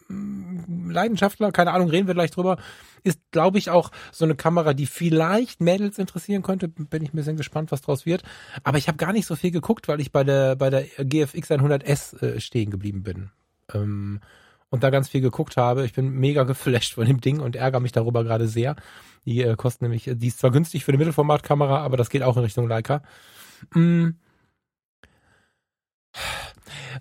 hm, 0.08 0.49
Leidenschaftler, 0.90 1.52
keine 1.52 1.72
Ahnung, 1.72 1.90
reden 1.90 2.08
wir 2.08 2.14
gleich 2.14 2.32
drüber. 2.32 2.58
Ist, 3.04 3.20
glaube 3.32 3.58
ich, 3.58 3.70
auch 3.70 3.92
so 4.12 4.26
eine 4.26 4.36
Kamera, 4.36 4.74
die 4.74 4.86
vielleicht 4.86 5.62
Mädels 5.62 5.98
interessieren 5.98 6.42
könnte. 6.42 6.68
Bin 6.68 7.04
ich 7.04 7.14
ein 7.14 7.18
bisschen 7.18 7.38
gespannt, 7.38 7.72
was 7.72 7.82
draus 7.82 8.06
wird. 8.06 8.24
Aber 8.64 8.78
ich 8.78 8.88
habe 8.88 8.98
gar 8.98 9.14
nicht 9.14 9.26
so 9.26 9.36
viel 9.36 9.52
geguckt, 9.52 9.88
weil 9.88 10.02
ich 10.02 10.12
bei 10.12 10.24
der 10.24 10.56
bei 10.56 10.70
der 10.70 10.84
GFX 10.84 11.52
100S 11.52 12.22
äh, 12.22 12.40
stehen 12.40 12.72
geblieben 12.72 13.04
bin. 13.04 13.32
Ähm, 13.74 14.20
und 14.70 14.84
da 14.84 14.90
ganz 14.90 15.10
viel 15.10 15.22
geguckt 15.22 15.58
habe. 15.58 15.86
Ich 15.86 15.94
bin 15.94 16.12
mega 16.12 16.44
geflasht 16.44 16.94
von 16.94 17.06
dem 17.06 17.22
Ding 17.22 17.40
und 17.40 17.56
ärgere 17.56 17.80
mich 17.80 17.92
darüber 17.92 18.24
gerade 18.24 18.48
sehr. 18.48 18.76
Die 19.26 19.42
äh, 19.42 19.56
kostet 19.56 19.84
nämlich, 19.84 20.10
die 20.14 20.28
ist 20.28 20.40
zwar 20.40 20.52
günstig 20.52 20.86
für 20.86 20.92
eine 20.92 21.00
Mittelformatkamera, 21.00 21.80
aber 21.80 21.98
das 21.98 22.10
geht 22.10 22.24
auch 22.24 22.38
in 22.38 22.44
Richtung 22.44 22.68
Leica. 22.68 23.02
Mm. 23.74 24.10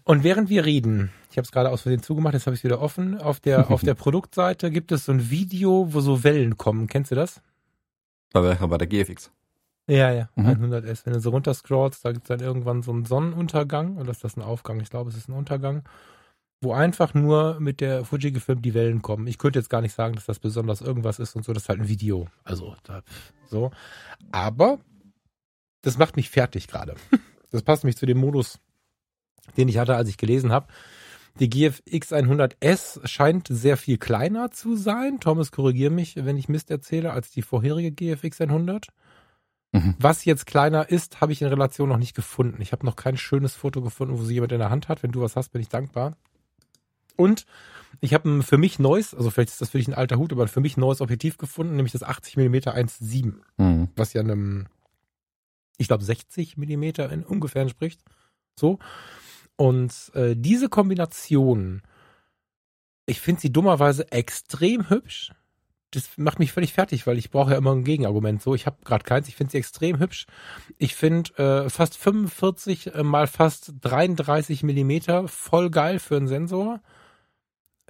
Und 0.04 0.24
während 0.24 0.48
wir 0.48 0.64
reden, 0.64 1.10
ich 1.30 1.36
habe 1.36 1.44
es 1.44 1.52
gerade 1.52 1.70
aus 1.70 1.82
Versehen 1.82 2.02
zugemacht, 2.02 2.34
jetzt 2.34 2.46
habe 2.46 2.54
ich 2.54 2.60
es 2.60 2.64
wieder 2.64 2.80
offen. 2.80 3.20
Auf 3.20 3.40
der 3.40 3.70
auf 3.70 3.82
der 3.82 3.94
Produktseite 3.94 4.70
gibt 4.70 4.92
es 4.92 5.04
so 5.04 5.12
ein 5.12 5.30
Video, 5.30 5.92
wo 5.92 6.00
so 6.00 6.24
Wellen 6.24 6.56
kommen. 6.56 6.86
Kennst 6.86 7.10
du 7.10 7.14
das? 7.14 7.40
Bei 8.32 8.42
welcher? 8.42 8.68
Bei 8.68 8.78
der 8.78 8.86
GFX. 8.86 9.30
Ja, 9.86 10.12
ja, 10.12 10.28
mhm. 10.34 10.46
100S. 10.46 11.06
Wenn 11.06 11.14
du 11.14 11.20
so 11.20 11.30
runterscrollst, 11.30 12.04
da 12.04 12.12
gibt 12.12 12.24
es 12.24 12.28
dann 12.28 12.40
irgendwann 12.40 12.82
so 12.82 12.92
einen 12.92 13.06
Sonnenuntergang. 13.06 13.96
Oder 13.96 14.10
ist 14.10 14.22
das 14.22 14.36
ein 14.36 14.42
Aufgang? 14.42 14.80
Ich 14.80 14.90
glaube, 14.90 15.10
es 15.10 15.16
ist 15.16 15.28
ein 15.28 15.34
Untergang 15.34 15.84
wo 16.60 16.72
einfach 16.72 17.14
nur 17.14 17.60
mit 17.60 17.80
der 17.80 18.04
Fuji 18.04 18.32
gefilmt 18.32 18.64
die 18.64 18.74
Wellen 18.74 19.02
kommen. 19.02 19.26
Ich 19.26 19.38
könnte 19.38 19.58
jetzt 19.58 19.70
gar 19.70 19.80
nicht 19.80 19.94
sagen, 19.94 20.14
dass 20.14 20.26
das 20.26 20.38
besonders 20.38 20.80
irgendwas 20.80 21.18
ist 21.18 21.36
und 21.36 21.44
so. 21.44 21.52
Das 21.52 21.64
ist 21.64 21.68
halt 21.68 21.80
ein 21.80 21.88
Video. 21.88 22.26
Also 22.44 22.74
da, 22.82 23.02
so. 23.46 23.70
Aber 24.32 24.78
das 25.82 25.98
macht 25.98 26.16
mich 26.16 26.30
fertig 26.30 26.68
gerade. 26.68 26.94
Das 27.50 27.62
passt 27.62 27.82
mich 27.82 27.96
zu 27.96 28.04
dem 28.04 28.18
Modus, 28.18 28.58
den 29.56 29.68
ich 29.68 29.78
hatte, 29.78 29.96
als 29.96 30.08
ich 30.08 30.16
gelesen 30.16 30.52
habe. 30.52 30.66
Die 31.40 31.48
GFX 31.48 32.12
100S 32.12 33.06
scheint 33.06 33.46
sehr 33.48 33.76
viel 33.76 33.96
kleiner 33.96 34.50
zu 34.50 34.76
sein. 34.76 35.20
Thomas, 35.20 35.52
korrigiere 35.52 35.90
mich, 35.90 36.16
wenn 36.16 36.36
ich 36.36 36.48
Mist 36.48 36.70
erzähle, 36.70 37.12
als 37.12 37.30
die 37.30 37.42
vorherige 37.42 37.92
GFX 37.92 38.40
100. 38.40 38.88
Mhm. 39.72 39.94
Was 39.98 40.24
jetzt 40.24 40.46
kleiner 40.46 40.88
ist, 40.88 41.20
habe 41.20 41.32
ich 41.32 41.42
in 41.42 41.48
Relation 41.48 41.88
noch 41.88 41.98
nicht 41.98 42.16
gefunden. 42.16 42.60
Ich 42.60 42.72
habe 42.72 42.84
noch 42.84 42.96
kein 42.96 43.16
schönes 43.16 43.54
Foto 43.54 43.82
gefunden, 43.82 44.18
wo 44.18 44.24
sie 44.24 44.34
jemand 44.34 44.52
in 44.52 44.58
der 44.58 44.70
Hand 44.70 44.88
hat. 44.88 45.02
Wenn 45.02 45.12
du 45.12 45.20
was 45.20 45.36
hast, 45.36 45.50
bin 45.50 45.60
ich 45.60 45.68
dankbar. 45.68 46.16
Und 47.16 47.46
ich 48.00 48.14
habe 48.14 48.28
ein 48.28 48.42
für 48.42 48.58
mich 48.58 48.78
neues, 48.78 49.14
also 49.14 49.30
vielleicht 49.30 49.50
ist 49.50 49.60
das 49.60 49.70
für 49.70 49.78
dich 49.78 49.88
ein 49.88 49.94
alter 49.94 50.18
Hut, 50.18 50.32
aber 50.32 50.46
für 50.48 50.60
mich 50.60 50.76
neues 50.76 51.00
Objektiv 51.00 51.36
gefunden, 51.36 51.76
nämlich 51.76 51.92
das 51.92 52.02
80 52.02 52.36
mm 52.36 52.54
1.7, 52.54 53.34
mhm. 53.56 53.88
was 53.96 54.12
ja 54.12 54.20
einem, 54.20 54.66
ich 55.78 55.88
glaube, 55.88 56.04
60 56.04 56.56
mm 56.56 56.82
in 56.82 57.24
ungefähr 57.24 57.62
entspricht. 57.62 58.00
So. 58.58 58.78
Und 59.58 60.12
äh, 60.14 60.36
diese 60.36 60.68
Kombination, 60.68 61.82
ich 63.06 63.20
finde 63.20 63.40
sie 63.40 63.52
dummerweise 63.52 64.12
extrem 64.12 64.88
hübsch. 64.88 65.32
Das 65.90 66.16
macht 66.16 66.38
mich 66.38 66.52
völlig 66.52 66.72
fertig, 66.72 67.06
weil 67.08 67.18
ich 67.18 67.30
brauche 67.30 67.50
ja 67.52 67.58
immer 67.58 67.72
ein 67.72 67.82
Gegenargument. 67.82 68.40
So, 68.40 68.54
ich 68.54 68.66
habe 68.66 68.76
gerade 68.84 69.02
keins. 69.02 69.26
Ich 69.26 69.34
finde 69.34 69.50
sie 69.50 69.58
extrem 69.58 69.98
hübsch. 69.98 70.26
Ich 70.76 70.94
finde 70.94 71.64
äh, 71.64 71.70
fast 71.70 71.96
45 71.96 72.94
äh, 72.94 73.02
mal 73.02 73.26
fast 73.26 73.72
33 73.80 74.62
Millimeter 74.62 75.26
voll 75.26 75.70
geil 75.70 75.98
für 75.98 76.16
einen 76.16 76.28
Sensor. 76.28 76.80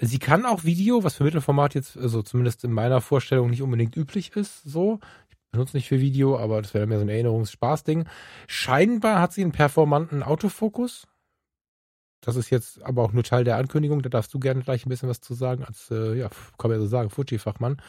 Sie 0.00 0.18
kann 0.18 0.46
auch 0.46 0.64
Video, 0.64 1.04
was 1.04 1.16
für 1.16 1.24
Mittelformat 1.24 1.74
jetzt, 1.74 1.98
also 1.98 2.22
zumindest 2.22 2.64
in 2.64 2.72
meiner 2.72 3.02
Vorstellung 3.02 3.50
nicht 3.50 3.62
unbedingt 3.62 3.96
üblich 3.96 4.34
ist, 4.36 4.62
so. 4.62 5.00
Ich 5.28 5.36
benutze 5.50 5.76
nicht 5.76 5.88
für 5.88 6.00
Video, 6.00 6.38
aber 6.38 6.62
das 6.62 6.72
wäre 6.72 6.86
mehr 6.86 6.98
so 6.98 7.04
ein 7.04 7.10
Erinnerungsspaßding. 7.10 8.06
Scheinbar 8.46 9.20
hat 9.20 9.34
sie 9.34 9.42
einen 9.42 9.52
performanten 9.52 10.22
Autofokus. 10.22 11.06
Das 12.20 12.36
ist 12.36 12.50
jetzt 12.50 12.82
aber 12.82 13.02
auch 13.02 13.12
nur 13.12 13.22
Teil 13.22 13.44
der 13.44 13.56
Ankündigung. 13.56 14.02
Da 14.02 14.08
darfst 14.08 14.34
du 14.34 14.40
gerne 14.40 14.62
gleich 14.62 14.84
ein 14.84 14.88
bisschen 14.88 15.08
was 15.08 15.20
zu 15.20 15.34
sagen, 15.34 15.64
als, 15.64 15.90
äh, 15.90 16.14
ja, 16.14 16.28
kann 16.58 16.70
man 16.70 16.72
ja 16.72 16.80
so 16.80 16.88
sagen, 16.88 17.10
Fuji-Fachmann. 17.10 17.80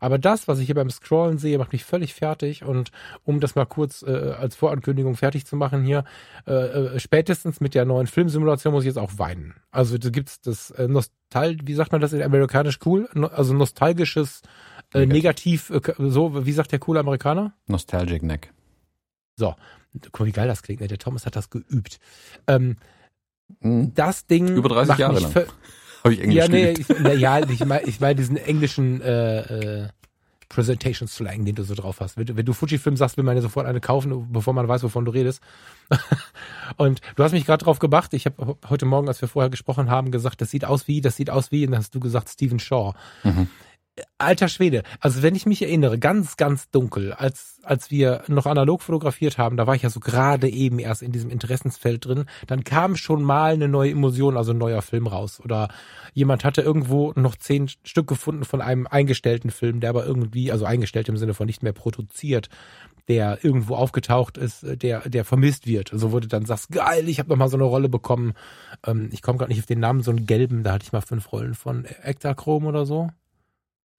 Aber 0.00 0.18
das, 0.18 0.46
was 0.46 0.58
ich 0.58 0.66
hier 0.66 0.74
beim 0.74 0.90
Scrollen 0.90 1.38
sehe, 1.38 1.58
macht 1.58 1.72
mich 1.72 1.84
völlig 1.84 2.14
fertig. 2.14 2.64
Und 2.64 2.90
um 3.24 3.40
das 3.40 3.54
mal 3.54 3.66
kurz 3.66 4.02
äh, 4.02 4.34
als 4.38 4.56
Vorankündigung 4.56 5.16
fertig 5.16 5.46
zu 5.46 5.56
machen 5.56 5.82
hier, 5.82 6.04
äh, 6.46 6.52
äh, 6.52 7.00
spätestens 7.00 7.60
mit 7.60 7.74
der 7.74 7.84
neuen 7.84 8.06
Filmsimulation 8.06 8.72
muss 8.72 8.84
ich 8.84 8.88
jetzt 8.88 8.98
auch 8.98 9.18
weinen. 9.18 9.54
Also 9.70 9.98
da 9.98 10.10
gibt's 10.10 10.40
das 10.40 10.70
äh, 10.72 10.88
Nostal, 10.88 11.56
wie 11.64 11.74
sagt 11.74 11.92
man 11.92 12.00
das 12.00 12.12
in 12.12 12.22
amerikanisch 12.22 12.78
cool? 12.84 13.08
No, 13.14 13.26
also 13.28 13.54
nostalgisches 13.54 14.42
äh, 14.94 15.06
Negativ, 15.06 15.70
äh, 15.70 15.80
so, 15.98 16.46
wie 16.46 16.52
sagt 16.52 16.72
der 16.72 16.78
coole 16.78 17.00
Amerikaner? 17.00 17.54
Nostalgic 17.66 18.22
Neck. 18.22 18.52
So, 19.36 19.54
guck 20.12 20.20
mal, 20.20 20.26
wie 20.26 20.32
geil 20.32 20.48
das 20.48 20.62
klingt. 20.62 20.80
Ne? 20.80 20.88
Der 20.88 20.98
Thomas 20.98 21.26
hat 21.26 21.36
das 21.36 21.50
geübt. 21.50 21.98
Ähm. 22.46 22.76
Das 23.60 24.26
Ding. 24.26 24.48
Über 24.48 24.68
30 24.68 24.98
Jahre 24.98 25.20
lang. 25.20 25.34
Habe 26.04 26.14
ich 26.14 26.20
Englisch 26.20 26.36
Ja, 26.36 26.48
nee, 26.48 26.70
ich, 26.70 26.86
na, 27.00 27.12
ja, 27.12 27.40
ich 27.40 27.64
meine 27.64 27.86
ich 27.86 28.00
mein 28.00 28.16
diesen 28.16 28.36
englischen 28.36 29.00
äh, 29.00 29.40
äh, 29.40 29.88
Presentation 30.48 31.08
Slang, 31.08 31.44
den 31.44 31.54
du 31.54 31.64
so 31.64 31.74
drauf 31.74 32.00
hast. 32.00 32.16
Wenn, 32.16 32.36
wenn 32.36 32.46
du 32.46 32.52
Fujifilm 32.52 32.96
sagst, 32.96 33.16
will 33.16 33.24
man 33.24 33.36
ja 33.36 33.42
sofort 33.42 33.66
eine 33.66 33.80
kaufen, 33.80 34.32
bevor 34.32 34.54
man 34.54 34.68
weiß, 34.68 34.82
wovon 34.82 35.04
du 35.04 35.10
redest. 35.10 35.42
und 36.76 37.00
du 37.16 37.22
hast 37.24 37.32
mich 37.32 37.44
gerade 37.44 37.64
drauf 37.64 37.78
gebracht. 37.78 38.14
Ich 38.14 38.26
habe 38.26 38.56
heute 38.68 38.86
Morgen, 38.86 39.08
als 39.08 39.20
wir 39.20 39.28
vorher 39.28 39.50
gesprochen 39.50 39.90
haben, 39.90 40.10
gesagt, 40.10 40.40
das 40.40 40.50
sieht 40.50 40.64
aus 40.64 40.88
wie, 40.88 41.00
das 41.00 41.16
sieht 41.16 41.30
aus 41.30 41.50
wie, 41.50 41.66
und 41.66 41.72
dann 41.72 41.80
hast 41.80 41.94
du 41.94 42.00
gesagt 42.00 42.28
Stephen 42.28 42.58
Shaw. 42.58 42.94
Mhm 43.24 43.48
alter 44.18 44.48
Schwede. 44.48 44.82
Also 45.00 45.22
wenn 45.22 45.34
ich 45.34 45.46
mich 45.46 45.62
erinnere, 45.62 45.98
ganz, 45.98 46.36
ganz 46.36 46.70
dunkel, 46.70 47.12
als, 47.12 47.60
als 47.62 47.90
wir 47.90 48.22
noch 48.28 48.46
analog 48.46 48.82
fotografiert 48.82 49.38
haben, 49.38 49.56
da 49.56 49.66
war 49.66 49.74
ich 49.74 49.82
ja 49.82 49.90
so 49.90 50.00
gerade 50.00 50.48
eben 50.48 50.78
erst 50.78 51.02
in 51.02 51.12
diesem 51.12 51.30
Interessensfeld 51.30 52.04
drin, 52.04 52.24
dann 52.46 52.64
kam 52.64 52.96
schon 52.96 53.22
mal 53.22 53.52
eine 53.52 53.68
neue 53.68 53.92
Emotion, 53.92 54.36
also 54.36 54.52
ein 54.52 54.58
neuer 54.58 54.82
Film 54.82 55.06
raus. 55.06 55.40
Oder 55.42 55.68
jemand 56.14 56.44
hatte 56.44 56.62
irgendwo 56.62 57.12
noch 57.16 57.36
zehn 57.36 57.68
Stück 57.68 58.06
gefunden 58.06 58.44
von 58.44 58.60
einem 58.60 58.86
eingestellten 58.86 59.50
Film, 59.50 59.80
der 59.80 59.90
aber 59.90 60.06
irgendwie, 60.06 60.52
also 60.52 60.64
eingestellt 60.64 61.08
im 61.08 61.16
Sinne 61.16 61.34
von 61.34 61.46
nicht 61.46 61.62
mehr 61.62 61.72
produziert, 61.72 62.48
der 63.08 63.42
irgendwo 63.42 63.74
aufgetaucht 63.74 64.36
ist, 64.36 64.64
der, 64.82 65.08
der 65.08 65.24
vermisst 65.24 65.66
wird. 65.66 65.92
Also 65.92 66.12
wurde 66.12 66.28
dann 66.28 66.44
sagst, 66.44 66.70
geil, 66.70 67.08
ich 67.08 67.18
habe 67.18 67.34
mal 67.36 67.48
so 67.48 67.56
eine 67.56 67.64
Rolle 67.64 67.88
bekommen. 67.88 68.34
Ähm, 68.86 69.08
ich 69.12 69.22
komme 69.22 69.38
gerade 69.38 69.50
nicht 69.50 69.60
auf 69.60 69.66
den 69.66 69.80
Namen, 69.80 70.02
so 70.02 70.10
einen 70.10 70.26
gelben, 70.26 70.62
da 70.62 70.74
hatte 70.74 70.84
ich 70.84 70.92
mal 70.92 71.00
fünf 71.00 71.32
Rollen 71.32 71.54
von 71.54 71.86
Ektachrom 72.02 72.66
oder 72.66 72.84
so. 72.84 73.08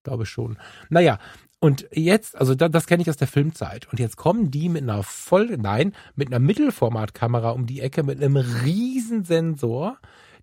Glaube 0.10 0.26
schon. 0.26 0.58
Naja, 0.90 1.20
und 1.60 1.88
jetzt, 1.92 2.36
also 2.36 2.56
das, 2.56 2.72
das 2.72 2.88
kenne 2.88 3.04
ich 3.04 3.10
aus 3.12 3.18
der 3.18 3.28
Filmzeit. 3.28 3.88
Und 3.92 4.00
jetzt 4.00 4.18
kommen 4.18 4.50
die 4.50 4.70
mit 4.70 4.82
einer 4.82 5.04
voll, 5.04 5.56
nein, 5.58 5.94
mit 6.16 6.30
einer 6.30 6.40
Mittelformatkamera 6.40 7.52
um 7.52 7.68
die 7.68 7.82
Ecke, 7.82 8.02
mit 8.02 8.18
einem 8.18 8.38
riesen 8.38 9.24
Sensor, 9.24 10.00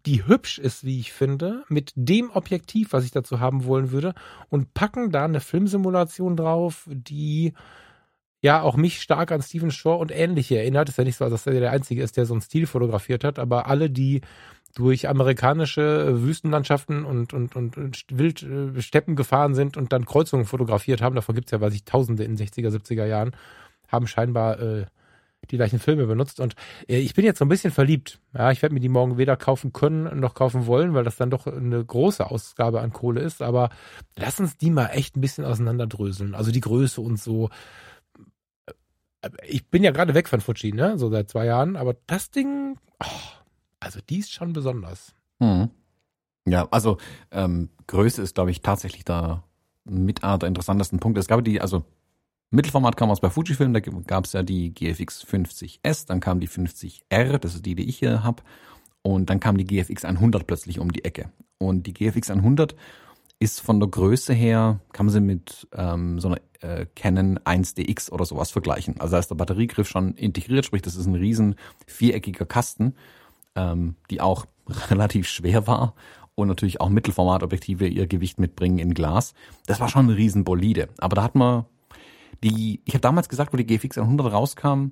die 0.07 0.25
hübsch 0.25 0.61
ist, 0.61 0.85
wie 0.85 1.01
ich 1.01 1.13
finde, 1.13 1.65
mit 1.69 1.93
dem 1.97 2.31
Objektiv, 2.31 2.93
was 2.93 3.05
ich 3.05 3.11
dazu 3.11 3.41
haben 3.41 3.65
wollen 3.65 3.91
würde, 3.91 4.15
und 4.51 4.73
packen 4.73 5.11
da 5.11 5.25
eine 5.25 5.41
Filmsimulation 5.41 6.37
drauf, 6.37 6.89
die 6.89 7.55
ja 8.41 8.63
auch 8.63 8.77
mich 8.77 9.03
stark 9.03 9.33
an 9.33 9.43
Stephen 9.43 9.73
Shaw 9.73 9.99
und 9.99 10.13
ähnliche 10.13 10.59
erinnert. 10.59 10.91
Ist 10.91 10.99
ja 10.99 11.03
nicht 11.03 11.17
so, 11.17 11.29
dass 11.29 11.49
er 11.49 11.59
der 11.59 11.73
Einzige 11.73 12.05
ist, 12.05 12.17
der 12.17 12.27
so 12.27 12.35
einen 12.35 12.41
Stil 12.41 12.67
fotografiert 12.69 13.25
hat, 13.25 13.41
aber 13.41 13.67
alle, 13.67 13.91
die 13.91 14.21
durch 14.77 15.09
amerikanische 15.09 16.23
Wüstenlandschaften 16.23 17.07
und, 17.07 17.33
und, 17.33 17.57
und, 17.57 18.05
Wildsteppen 18.11 19.15
äh, 19.15 19.17
gefahren 19.17 19.55
sind 19.55 19.79
und 19.79 19.91
dann 19.91 20.05
Kreuzungen 20.05 20.45
fotografiert 20.45 21.01
haben, 21.01 21.15
davon 21.15 21.35
gibt 21.35 21.49
es 21.49 21.53
ja, 21.53 21.63
weiß 21.63 21.73
ich, 21.73 21.85
Tausende 21.85 22.25
in 22.25 22.37
den 22.37 22.47
60er, 22.47 22.69
70er 22.69 23.07
Jahren, 23.07 23.35
haben 23.89 24.07
scheinbar 24.07 24.61
äh, 24.61 24.85
die 25.51 25.57
gleichen 25.57 25.79
Filme 25.79 26.07
benutzt. 26.07 26.41
Und 26.41 26.57
äh, 26.89 26.99
ich 26.99 27.15
bin 27.15 27.25
jetzt 27.25 27.39
so 27.39 27.47
ein 27.47 27.49
bisschen 27.49 27.71
verliebt. 27.71 28.19
Ja, 28.35 28.51
ich 28.51 28.61
werde 28.61 28.75
mir 28.75 28.81
die 28.81 28.91
morgen 28.91 29.17
weder 29.17 29.39
kaufen 29.39 29.73
können 29.73 30.21
noch 30.21 30.35
kaufen 30.35 30.67
wollen, 30.67 30.93
weil 30.93 31.05
das 31.05 31.17
dann 31.17 31.31
doch 31.31 31.47
eine 31.47 31.83
große 31.83 32.31
Ausgabe 32.31 32.83
an 32.83 32.93
Kohle 32.93 33.23
ist. 33.23 33.41
Aber 33.41 33.71
lass 34.15 34.39
uns 34.41 34.59
die 34.59 34.71
mal 34.71 34.89
echt 34.89 35.17
ein 35.17 35.23
bisschen 35.23 35.47
auseinanderdröseln. 35.47 36.35
Also 36.35 36.53
die 36.53 36.61
Größe 36.61 37.01
und 37.01 37.19
so. 37.19 37.49
Ich 39.49 39.67
bin 39.71 39.83
ja 39.83 39.91
gerade 39.91 40.13
weg 40.13 40.29
von 40.29 40.43
Fuji, 40.43 40.73
ne? 40.73 40.99
So 40.99 41.09
seit 41.09 41.31
zwei 41.31 41.47
Jahren. 41.47 41.77
Aber 41.77 41.97
das 42.07 42.31
Ding, 42.31 42.77
oh, 43.03 43.36
also 43.81 44.01
die 44.09 44.19
ist 44.19 44.33
schon 44.33 44.53
besonders. 44.53 45.15
Mhm. 45.39 45.71
Ja, 46.47 46.69
also 46.71 46.99
ähm, 47.31 47.71
Größe 47.87 48.23
ist, 48.23 48.35
glaube 48.35 48.51
ich, 48.51 48.63
tatsächlich 48.63 49.05
da 49.05 49.43
mit 49.85 50.23
einer 50.23 50.39
der 50.39 50.49
interessantesten 50.49 51.01
Punkte. 51.01 51.21
Es 51.21 51.29
gab 51.29 51.45
die, 51.45 51.61
also 51.61 51.85
Mittelformat 52.51 52.97
kam 52.97 53.11
aus 53.11 53.21
bei 53.21 53.31
Fujifilm, 53.31 53.73
da 53.73 53.81
gab 53.81 54.25
es 54.25 54.33
ja 54.33 54.43
die 54.43 54.73
GFX 54.73 55.25
50S, 55.25 56.07
dann 56.07 56.21
kam 56.21 56.41
die 56.41 56.49
50R, 56.49 57.39
das 57.39 57.57
ist 57.57 57.67
die, 57.67 57.75
die 57.75 57.89
ich 57.89 57.99
hier 57.99 58.23
habe, 58.23 58.43
und 59.03 59.31
dann 59.31 59.41
kam 59.41 59.59
die 59.59 59.65
GFX 59.65 60.05
100 60.05 60.47
plötzlich 60.47 60.79
um 60.79 60.93
die 60.93 61.05
Ecke. 61.05 61.31
Und 61.59 61.87
die 61.87 61.93
GFX 61.93 62.31
100 62.31 62.77
ist 63.39 63.61
von 63.61 63.81
der 63.81 63.89
Größe 63.89 64.33
her, 64.33 64.81
kann 64.93 65.07
man 65.07 65.13
sie 65.13 65.21
mit 65.21 65.69
ähm, 65.73 66.21
so 66.21 66.29
einer 66.29 66.41
äh, 66.61 66.87
Canon 66.95 67.39
1DX 67.41 68.11
oder 68.11 68.25
sowas 68.25 68.51
vergleichen. 68.51 69.01
Also 69.01 69.13
da 69.13 69.19
ist 69.19 69.29
der 69.29 69.35
Batteriegriff 69.35 69.89
schon 69.89 70.15
integriert, 70.15 70.65
sprich, 70.65 70.83
das 70.83 70.97
ist 70.97 71.07
ein 71.07 71.15
riesen 71.15 71.57
viereckiger 71.87 72.47
Kasten, 72.47 72.95
ähm, 73.57 73.97
die 74.11 74.21
auch 74.21 74.47
relativ 74.91 75.27
schwer 75.27 75.67
war 75.67 75.95
und 76.35 76.49
natürlich 76.49 76.81
auch 76.81 76.89
Mittelformatobjektive 76.89 77.89
ihr 77.89 78.07
Gewicht 78.07 78.39
mitbringen 78.39 78.79
in 78.79 78.95
Glas. 78.95 79.35
Das 79.67 79.81
war 79.81 79.89
schon 79.89 80.07
ein 80.07 80.15
riesen 80.15 80.45
Bolide. 80.45 80.89
Aber 80.99 81.17
da 81.17 81.23
hat 81.23 81.35
man 81.35 81.65
die, 82.45 82.83
ich 82.85 82.95
habe 82.95 83.01
damals 83.01 83.29
gesagt, 83.29 83.53
wo 83.53 83.57
die 83.57 83.67
GFX 83.67 83.99
100 83.99 84.33
rauskam, 84.33 84.89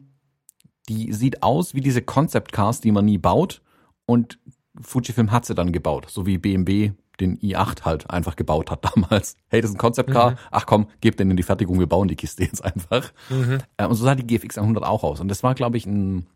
die 0.88 1.12
sieht 1.12 1.42
aus 1.42 1.74
wie 1.74 1.80
diese 1.80 2.02
Concept 2.02 2.52
Cars, 2.52 2.80
die 2.80 2.92
man 2.92 3.04
nie 3.04 3.18
baut. 3.18 3.62
Und 4.06 4.38
Fujifilm 4.80 5.30
hat 5.30 5.44
sie 5.44 5.54
dann 5.54 5.72
gebaut, 5.72 6.06
so 6.10 6.26
wie 6.26 6.38
BMW 6.38 6.92
den 7.20 7.38
i8 7.38 7.82
halt 7.82 8.10
einfach 8.10 8.36
gebaut 8.36 8.70
hat 8.70 8.84
damals. 8.96 9.36
Hey, 9.48 9.60
das 9.60 9.70
ist 9.70 9.76
ein 9.76 9.78
Concept 9.78 10.10
Car. 10.10 10.32
Mhm. 10.32 10.36
Ach 10.50 10.66
komm, 10.66 10.88
gebt 11.00 11.20
den 11.20 11.30
in 11.30 11.36
die 11.36 11.42
Fertigung, 11.42 11.78
wir 11.78 11.86
bauen 11.86 12.08
die 12.08 12.16
Kiste 12.16 12.42
jetzt 12.42 12.64
einfach. 12.64 13.12
Mhm. 13.28 13.58
Äh, 13.76 13.86
und 13.86 13.94
so 13.94 14.04
sah 14.04 14.14
die 14.14 14.26
GFX 14.26 14.58
100 14.58 14.84
auch 14.84 15.04
aus. 15.04 15.20
Und 15.20 15.28
das 15.28 15.42
war, 15.42 15.54
glaube 15.54 15.76
ich, 15.76 15.86
ein 15.86 16.26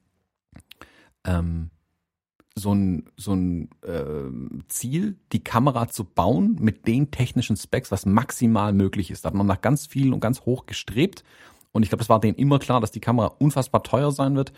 ähm, 1.25 1.71
so 2.59 2.75
ein, 2.75 3.05
so 3.17 3.33
ein 3.33 3.71
äh, 3.83 4.65
Ziel, 4.69 5.17
die 5.33 5.43
Kamera 5.43 5.89
zu 5.89 6.05
bauen 6.05 6.57
mit 6.61 6.87
den 6.87 7.11
technischen 7.11 7.57
Specs, 7.57 7.91
was 7.91 8.07
maximal 8.07 8.73
möglich 8.73 9.11
ist. 9.11 9.25
Da 9.25 9.29
hat 9.29 9.35
man 9.35 9.47
nach 9.47 9.61
ganz 9.61 9.87
viel 9.87 10.13
und 10.13 10.21
ganz 10.21 10.43
hoch 10.43 10.67
gestrebt. 10.67 11.25
Und 11.73 11.83
ich 11.83 11.89
glaube, 11.89 12.03
es 12.03 12.09
war 12.09 12.21
denen 12.21 12.37
immer 12.37 12.59
klar, 12.59 12.81
dass 12.81 12.91
die 12.91 13.01
Kamera 13.01 13.27
unfassbar 13.39 13.83
teuer 13.83 14.13
sein 14.13 14.37
wird 14.37 14.53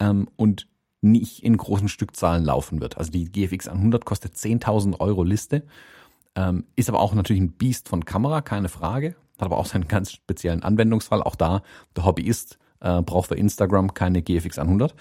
ähm, 0.00 0.28
und 0.36 0.68
nicht 1.00 1.42
in 1.42 1.56
großen 1.56 1.88
Stückzahlen 1.88 2.44
laufen 2.44 2.80
wird. 2.80 2.96
Also 2.96 3.10
die 3.10 3.30
GFX 3.30 3.68
100 3.68 4.04
kostet 4.04 4.34
10.000 4.34 5.00
Euro 5.00 5.24
Liste, 5.24 5.64
ähm, 6.34 6.64
ist 6.76 6.88
aber 6.88 7.00
auch 7.00 7.14
natürlich 7.14 7.42
ein 7.42 7.52
Biest 7.52 7.88
von 7.88 8.04
Kamera, 8.04 8.40
keine 8.40 8.68
Frage. 8.68 9.16
Hat 9.38 9.46
aber 9.46 9.58
auch 9.58 9.66
seinen 9.66 9.88
ganz 9.88 10.12
speziellen 10.12 10.62
Anwendungsfall. 10.62 11.22
Auch 11.22 11.34
da, 11.34 11.62
der 11.96 12.04
Hobbyist 12.04 12.58
äh, 12.80 13.02
braucht 13.02 13.28
für 13.28 13.34
Instagram 13.34 13.92
keine 13.92 14.22
GFX 14.22 14.58
100. 14.58 14.94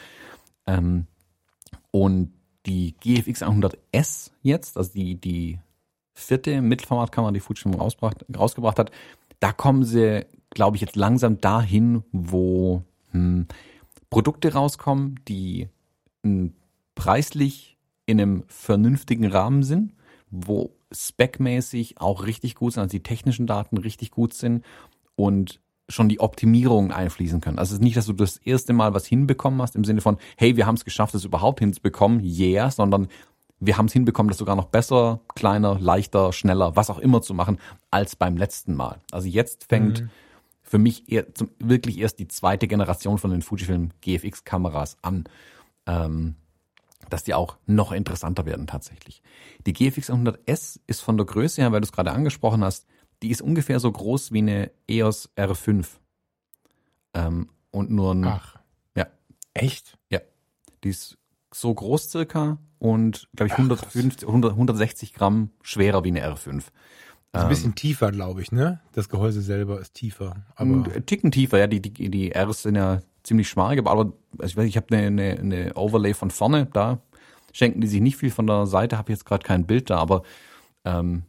Ähm, 0.65 1.05
und 1.91 2.33
die 2.65 2.95
GFX 2.99 3.43
100S 3.43 4.31
jetzt, 4.41 4.77
also 4.77 4.91
die, 4.93 5.15
die 5.15 5.59
vierte 6.13 6.61
Mittelformatkamera, 6.61 7.31
die 7.31 7.39
Fujifilm 7.39 7.75
rausgebracht 7.75 8.79
hat, 8.79 8.91
da 9.39 9.51
kommen 9.51 9.83
sie, 9.83 10.25
glaube 10.51 10.77
ich, 10.77 10.81
jetzt 10.81 10.95
langsam 10.95 11.39
dahin, 11.39 12.03
wo 12.11 12.83
hm, 13.11 13.47
Produkte 14.09 14.53
rauskommen, 14.53 15.19
die 15.27 15.69
hm, 16.23 16.53
preislich 16.95 17.77
in 18.05 18.19
einem 18.19 18.43
vernünftigen 18.47 19.25
Rahmen 19.25 19.63
sind, 19.63 19.93
wo 20.29 20.75
specmäßig 20.91 21.99
auch 21.99 22.25
richtig 22.25 22.55
gut 22.55 22.73
sind, 22.73 22.83
also 22.83 22.91
die 22.91 23.03
technischen 23.03 23.47
Daten 23.47 23.77
richtig 23.77 24.11
gut 24.11 24.33
sind 24.33 24.65
und 25.15 25.60
schon 25.91 26.09
die 26.09 26.19
Optimierungen 26.19 26.91
einfließen 26.91 27.41
können. 27.41 27.59
Also 27.59 27.71
es 27.71 27.79
ist 27.79 27.83
nicht, 27.83 27.97
dass 27.97 28.05
du 28.05 28.13
das 28.13 28.37
erste 28.37 28.73
Mal 28.73 28.93
was 28.93 29.05
hinbekommen 29.05 29.61
hast 29.61 29.75
im 29.75 29.83
Sinne 29.83 30.01
von, 30.01 30.17
hey, 30.37 30.55
wir 30.55 30.65
haben 30.65 30.75
es 30.75 30.85
geschafft, 30.85 31.13
es 31.15 31.25
überhaupt 31.25 31.59
hinzubekommen, 31.59 32.23
yeah, 32.23 32.71
sondern 32.71 33.07
wir 33.59 33.77
haben 33.77 33.85
es 33.85 33.93
hinbekommen, 33.93 34.29
das 34.29 34.37
sogar 34.37 34.55
noch 34.55 34.65
besser, 34.65 35.21
kleiner, 35.35 35.77
leichter, 35.79 36.33
schneller, 36.33 36.75
was 36.75 36.89
auch 36.89 36.97
immer 36.97 37.21
zu 37.21 37.33
machen, 37.33 37.59
als 37.91 38.15
beim 38.15 38.35
letzten 38.35 38.75
Mal. 38.75 38.99
Also 39.11 39.27
jetzt 39.27 39.65
fängt 39.65 40.01
mhm. 40.01 40.09
für 40.63 40.79
mich 40.79 41.11
eher 41.11 41.33
zum, 41.35 41.51
wirklich 41.59 41.99
erst 41.99 42.19
die 42.19 42.27
zweite 42.27 42.67
Generation 42.67 43.19
von 43.19 43.29
den 43.29 43.43
Fujifilm 43.43 43.91
GFX-Kameras 44.01 44.97
an. 45.01 45.25
Ähm, 45.85 46.35
dass 47.09 47.23
die 47.23 47.33
auch 47.33 47.57
noch 47.65 47.91
interessanter 47.91 48.45
werden 48.45 48.67
tatsächlich. 48.67 49.21
Die 49.65 49.73
GFX 49.73 50.09
100S 50.11 50.79
ist 50.87 51.01
von 51.01 51.17
der 51.17 51.25
Größe 51.25 51.61
her, 51.61 51.71
weil 51.71 51.81
du 51.81 51.85
es 51.85 51.91
gerade 51.91 52.11
angesprochen 52.11 52.63
hast, 52.63 52.87
die 53.21 53.29
ist 53.29 53.41
ungefähr 53.41 53.79
so 53.79 53.91
groß 53.91 54.31
wie 54.31 54.39
eine 54.39 54.71
EOS 54.87 55.29
R5. 55.35 55.85
Ähm, 57.13 57.49
und 57.71 57.91
nur 57.91 58.13
ein. 58.13 58.25
Ach. 58.25 58.57
Ja. 58.95 59.07
Echt? 59.53 59.97
Ja. 60.09 60.19
Die 60.83 60.89
ist 60.89 61.17
so 61.53 61.73
groß 61.73 62.09
circa 62.09 62.57
und, 62.79 63.29
glaube 63.35 63.47
ich, 63.47 63.53
150, 63.53 64.27
100, 64.27 64.51
160 64.51 65.13
Gramm 65.13 65.51
schwerer 65.61 66.03
wie 66.03 66.09
eine 66.09 66.25
R5. 66.25 66.57
Ist 67.33 67.43
ein 67.43 67.47
bisschen 67.47 67.67
ähm, 67.67 67.75
tiefer, 67.75 68.11
glaube 68.11 68.41
ich, 68.41 68.51
ne? 68.51 68.81
Das 68.91 69.07
Gehäuse 69.07 69.41
selber 69.41 69.79
ist 69.79 69.93
tiefer. 69.93 70.43
Aber 70.55 70.83
Ticken 71.05 71.31
tiefer, 71.31 71.59
ja. 71.59 71.67
Die, 71.67 71.81
die, 71.81 72.09
die 72.09 72.31
Rs 72.35 72.63
sind 72.63 72.75
ja 72.75 73.01
ziemlich 73.23 73.47
schmal 73.47 73.77
aber 73.77 73.91
also 73.91 74.13
ich 74.43 74.57
weiß, 74.57 74.65
ich 74.67 74.77
habe 74.77 74.95
eine, 74.95 75.07
eine, 75.07 75.39
eine 75.39 75.73
Overlay 75.75 76.13
von 76.13 76.31
vorne, 76.31 76.67
da 76.73 77.01
schenken 77.53 77.81
die 77.81 77.87
sich 77.87 78.01
nicht 78.01 78.17
viel 78.17 78.31
von 78.31 78.47
der 78.47 78.65
Seite, 78.65 78.97
habe 78.97 79.11
jetzt 79.11 79.25
gerade 79.25 79.45
kein 79.45 79.65
Bild 79.65 79.89
da, 79.89 79.97
aber 79.97 80.23
ähm, 80.85 81.23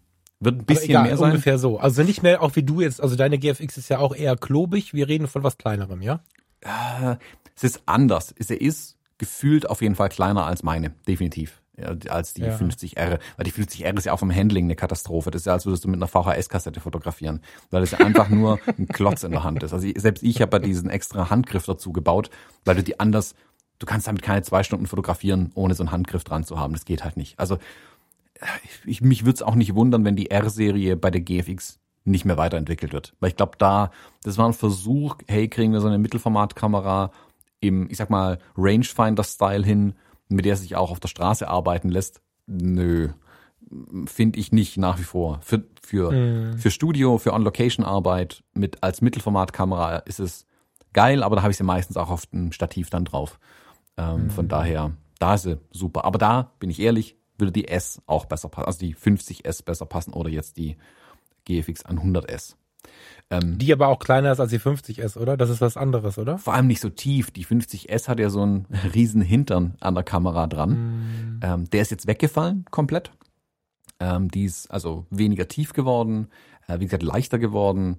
wird 0.44 0.60
ein 0.60 0.64
bisschen 0.64 0.90
egal, 0.90 1.04
mehr 1.04 1.16
sein. 1.16 1.30
Ungefähr 1.30 1.58
so. 1.58 1.78
Also 1.78 2.02
nicht 2.02 2.22
mehr 2.22 2.42
auch 2.42 2.56
wie 2.56 2.62
du 2.62 2.80
jetzt, 2.80 3.00
also 3.00 3.16
deine 3.16 3.38
GFX 3.38 3.76
ist 3.76 3.88
ja 3.88 3.98
auch 3.98 4.14
eher 4.14 4.36
klobig. 4.36 4.94
Wir 4.94 5.08
reden 5.08 5.28
von 5.28 5.42
was 5.42 5.58
kleinerem, 5.58 6.02
ja? 6.02 6.20
Äh, 6.60 7.16
es 7.56 7.64
ist 7.64 7.82
anders. 7.86 8.34
Es 8.36 8.50
ist 8.50 8.96
gefühlt 9.18 9.68
auf 9.68 9.82
jeden 9.82 9.94
Fall 9.94 10.08
kleiner 10.08 10.46
als 10.46 10.62
meine, 10.62 10.90
definitiv. 11.06 11.60
Ja, 11.76 11.94
als 12.10 12.34
die 12.34 12.42
ja. 12.42 12.54
50R. 12.54 13.18
Weil 13.36 13.44
die 13.44 13.52
50R 13.52 13.96
ist 13.96 14.04
ja 14.04 14.12
auch 14.12 14.18
vom 14.18 14.34
Handling 14.34 14.64
eine 14.64 14.76
Katastrophe. 14.76 15.30
Das 15.30 15.42
ist 15.42 15.46
ja, 15.46 15.54
als 15.54 15.64
würdest 15.64 15.84
du 15.84 15.88
mit 15.88 15.96
einer 15.96 16.06
VHS-Kassette 16.06 16.80
fotografieren. 16.80 17.40
Weil 17.70 17.82
es 17.82 17.92
ja 17.92 17.98
einfach 17.98 18.28
nur 18.28 18.58
ein 18.78 18.88
Klotz 18.88 19.22
in 19.22 19.30
der 19.30 19.42
Hand 19.42 19.62
ist. 19.62 19.72
Also 19.72 19.88
selbst 19.96 20.22
ich 20.22 20.42
habe 20.42 20.56
ja 20.56 20.62
diesen 20.62 20.90
extra 20.90 21.30
Handgriff 21.30 21.64
dazu 21.64 21.92
gebaut, 21.92 22.30
weil 22.64 22.76
du 22.76 22.82
die 22.82 23.00
anders, 23.00 23.34
du 23.78 23.86
kannst 23.86 24.06
damit 24.06 24.22
keine 24.22 24.42
zwei 24.42 24.62
Stunden 24.62 24.86
fotografieren, 24.86 25.50
ohne 25.54 25.74
so 25.74 25.82
einen 25.82 25.92
Handgriff 25.92 26.24
dran 26.24 26.44
zu 26.44 26.58
haben. 26.58 26.74
Das 26.74 26.84
geht 26.84 27.04
halt 27.04 27.16
nicht. 27.16 27.38
Also 27.38 27.58
ich, 28.84 29.00
mich 29.00 29.24
würde 29.24 29.36
es 29.36 29.42
auch 29.42 29.54
nicht 29.54 29.74
wundern, 29.74 30.04
wenn 30.04 30.16
die 30.16 30.30
R-Serie 30.30 30.96
bei 30.96 31.10
der 31.10 31.20
GFX 31.20 31.80
nicht 32.04 32.24
mehr 32.24 32.36
weiterentwickelt 32.36 32.92
wird. 32.92 33.14
Weil 33.20 33.30
ich 33.30 33.36
glaube, 33.36 33.56
da, 33.58 33.90
das 34.22 34.38
war 34.38 34.46
ein 34.46 34.54
Versuch, 34.54 35.16
hey, 35.28 35.48
kriegen 35.48 35.72
wir 35.72 35.80
so 35.80 35.86
eine 35.86 35.98
Mittelformatkamera 35.98 37.12
im, 37.60 37.88
ich 37.90 37.96
sag 37.96 38.10
mal, 38.10 38.38
Rangefinder-Style 38.56 39.64
hin, 39.64 39.94
mit 40.28 40.44
der 40.44 40.56
sich 40.56 40.74
auch 40.74 40.90
auf 40.90 41.00
der 41.00 41.08
Straße 41.08 41.48
arbeiten 41.48 41.90
lässt. 41.90 42.20
Nö, 42.46 43.10
finde 44.06 44.38
ich 44.38 44.52
nicht 44.52 44.76
nach 44.78 44.98
wie 44.98 45.04
vor. 45.04 45.38
Für, 45.42 45.62
für, 45.80 46.10
mhm. 46.10 46.58
für 46.58 46.70
Studio, 46.70 47.18
für 47.18 47.32
On-Location-Arbeit 47.32 48.42
mit 48.52 48.82
als 48.82 49.00
Mittelformatkamera 49.00 49.98
ist 49.98 50.18
es 50.18 50.46
geil, 50.92 51.22
aber 51.22 51.36
da 51.36 51.42
habe 51.42 51.52
ich 51.52 51.56
sie 51.56 51.64
meistens 51.64 51.96
auch 51.96 52.10
auf 52.10 52.26
dem 52.26 52.52
Stativ 52.52 52.90
dann 52.90 53.04
drauf. 53.04 53.38
Ähm, 53.96 54.24
mhm. 54.24 54.30
Von 54.30 54.48
daher, 54.48 54.92
da 55.20 55.34
ist 55.34 55.42
sie 55.42 55.58
super. 55.70 56.04
Aber 56.04 56.18
da, 56.18 56.52
bin 56.58 56.70
ich 56.70 56.80
ehrlich, 56.80 57.16
würde 57.38 57.52
die 57.52 57.68
S 57.68 58.00
auch 58.06 58.26
besser 58.26 58.48
passen, 58.48 58.66
also 58.66 58.78
die 58.78 58.94
50S 58.94 59.64
besser 59.64 59.86
passen 59.86 60.12
oder 60.12 60.30
jetzt 60.30 60.56
die 60.56 60.76
GFX 61.44 61.84
100S. 61.84 62.56
Ähm, 63.30 63.58
die 63.58 63.72
aber 63.72 63.88
auch 63.88 63.98
kleiner 63.98 64.32
ist 64.32 64.40
als 64.40 64.50
die 64.50 64.58
50S, 64.58 65.16
oder? 65.16 65.36
Das 65.36 65.48
ist 65.48 65.60
was 65.60 65.76
anderes, 65.76 66.18
oder? 66.18 66.38
Vor 66.38 66.54
allem 66.54 66.66
nicht 66.66 66.80
so 66.80 66.90
tief. 66.90 67.30
Die 67.30 67.46
50S 67.46 68.08
hat 68.08 68.18
ja 68.20 68.28
so 68.28 68.42
einen 68.42 68.66
riesen 68.94 69.22
Hintern 69.22 69.76
an 69.80 69.94
der 69.94 70.04
Kamera 70.04 70.46
dran. 70.46 70.70
Mm. 70.70 71.40
Ähm, 71.42 71.70
der 71.70 71.82
ist 71.82 71.90
jetzt 71.90 72.06
weggefallen 72.06 72.64
komplett. 72.70 73.12
Ähm, 74.00 74.30
die 74.30 74.44
ist 74.44 74.70
also 74.70 75.06
weniger 75.10 75.48
tief 75.48 75.72
geworden, 75.72 76.28
äh, 76.66 76.78
wie 76.80 76.84
gesagt 76.84 77.02
leichter 77.02 77.38
geworden. 77.38 77.98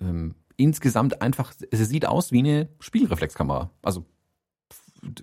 Ähm, 0.00 0.34
insgesamt 0.56 1.22
einfach, 1.22 1.52
es 1.70 1.88
sieht 1.88 2.06
aus 2.06 2.32
wie 2.32 2.38
eine 2.38 2.68
Spielreflexkamera. 2.80 3.70
Also 3.82 4.06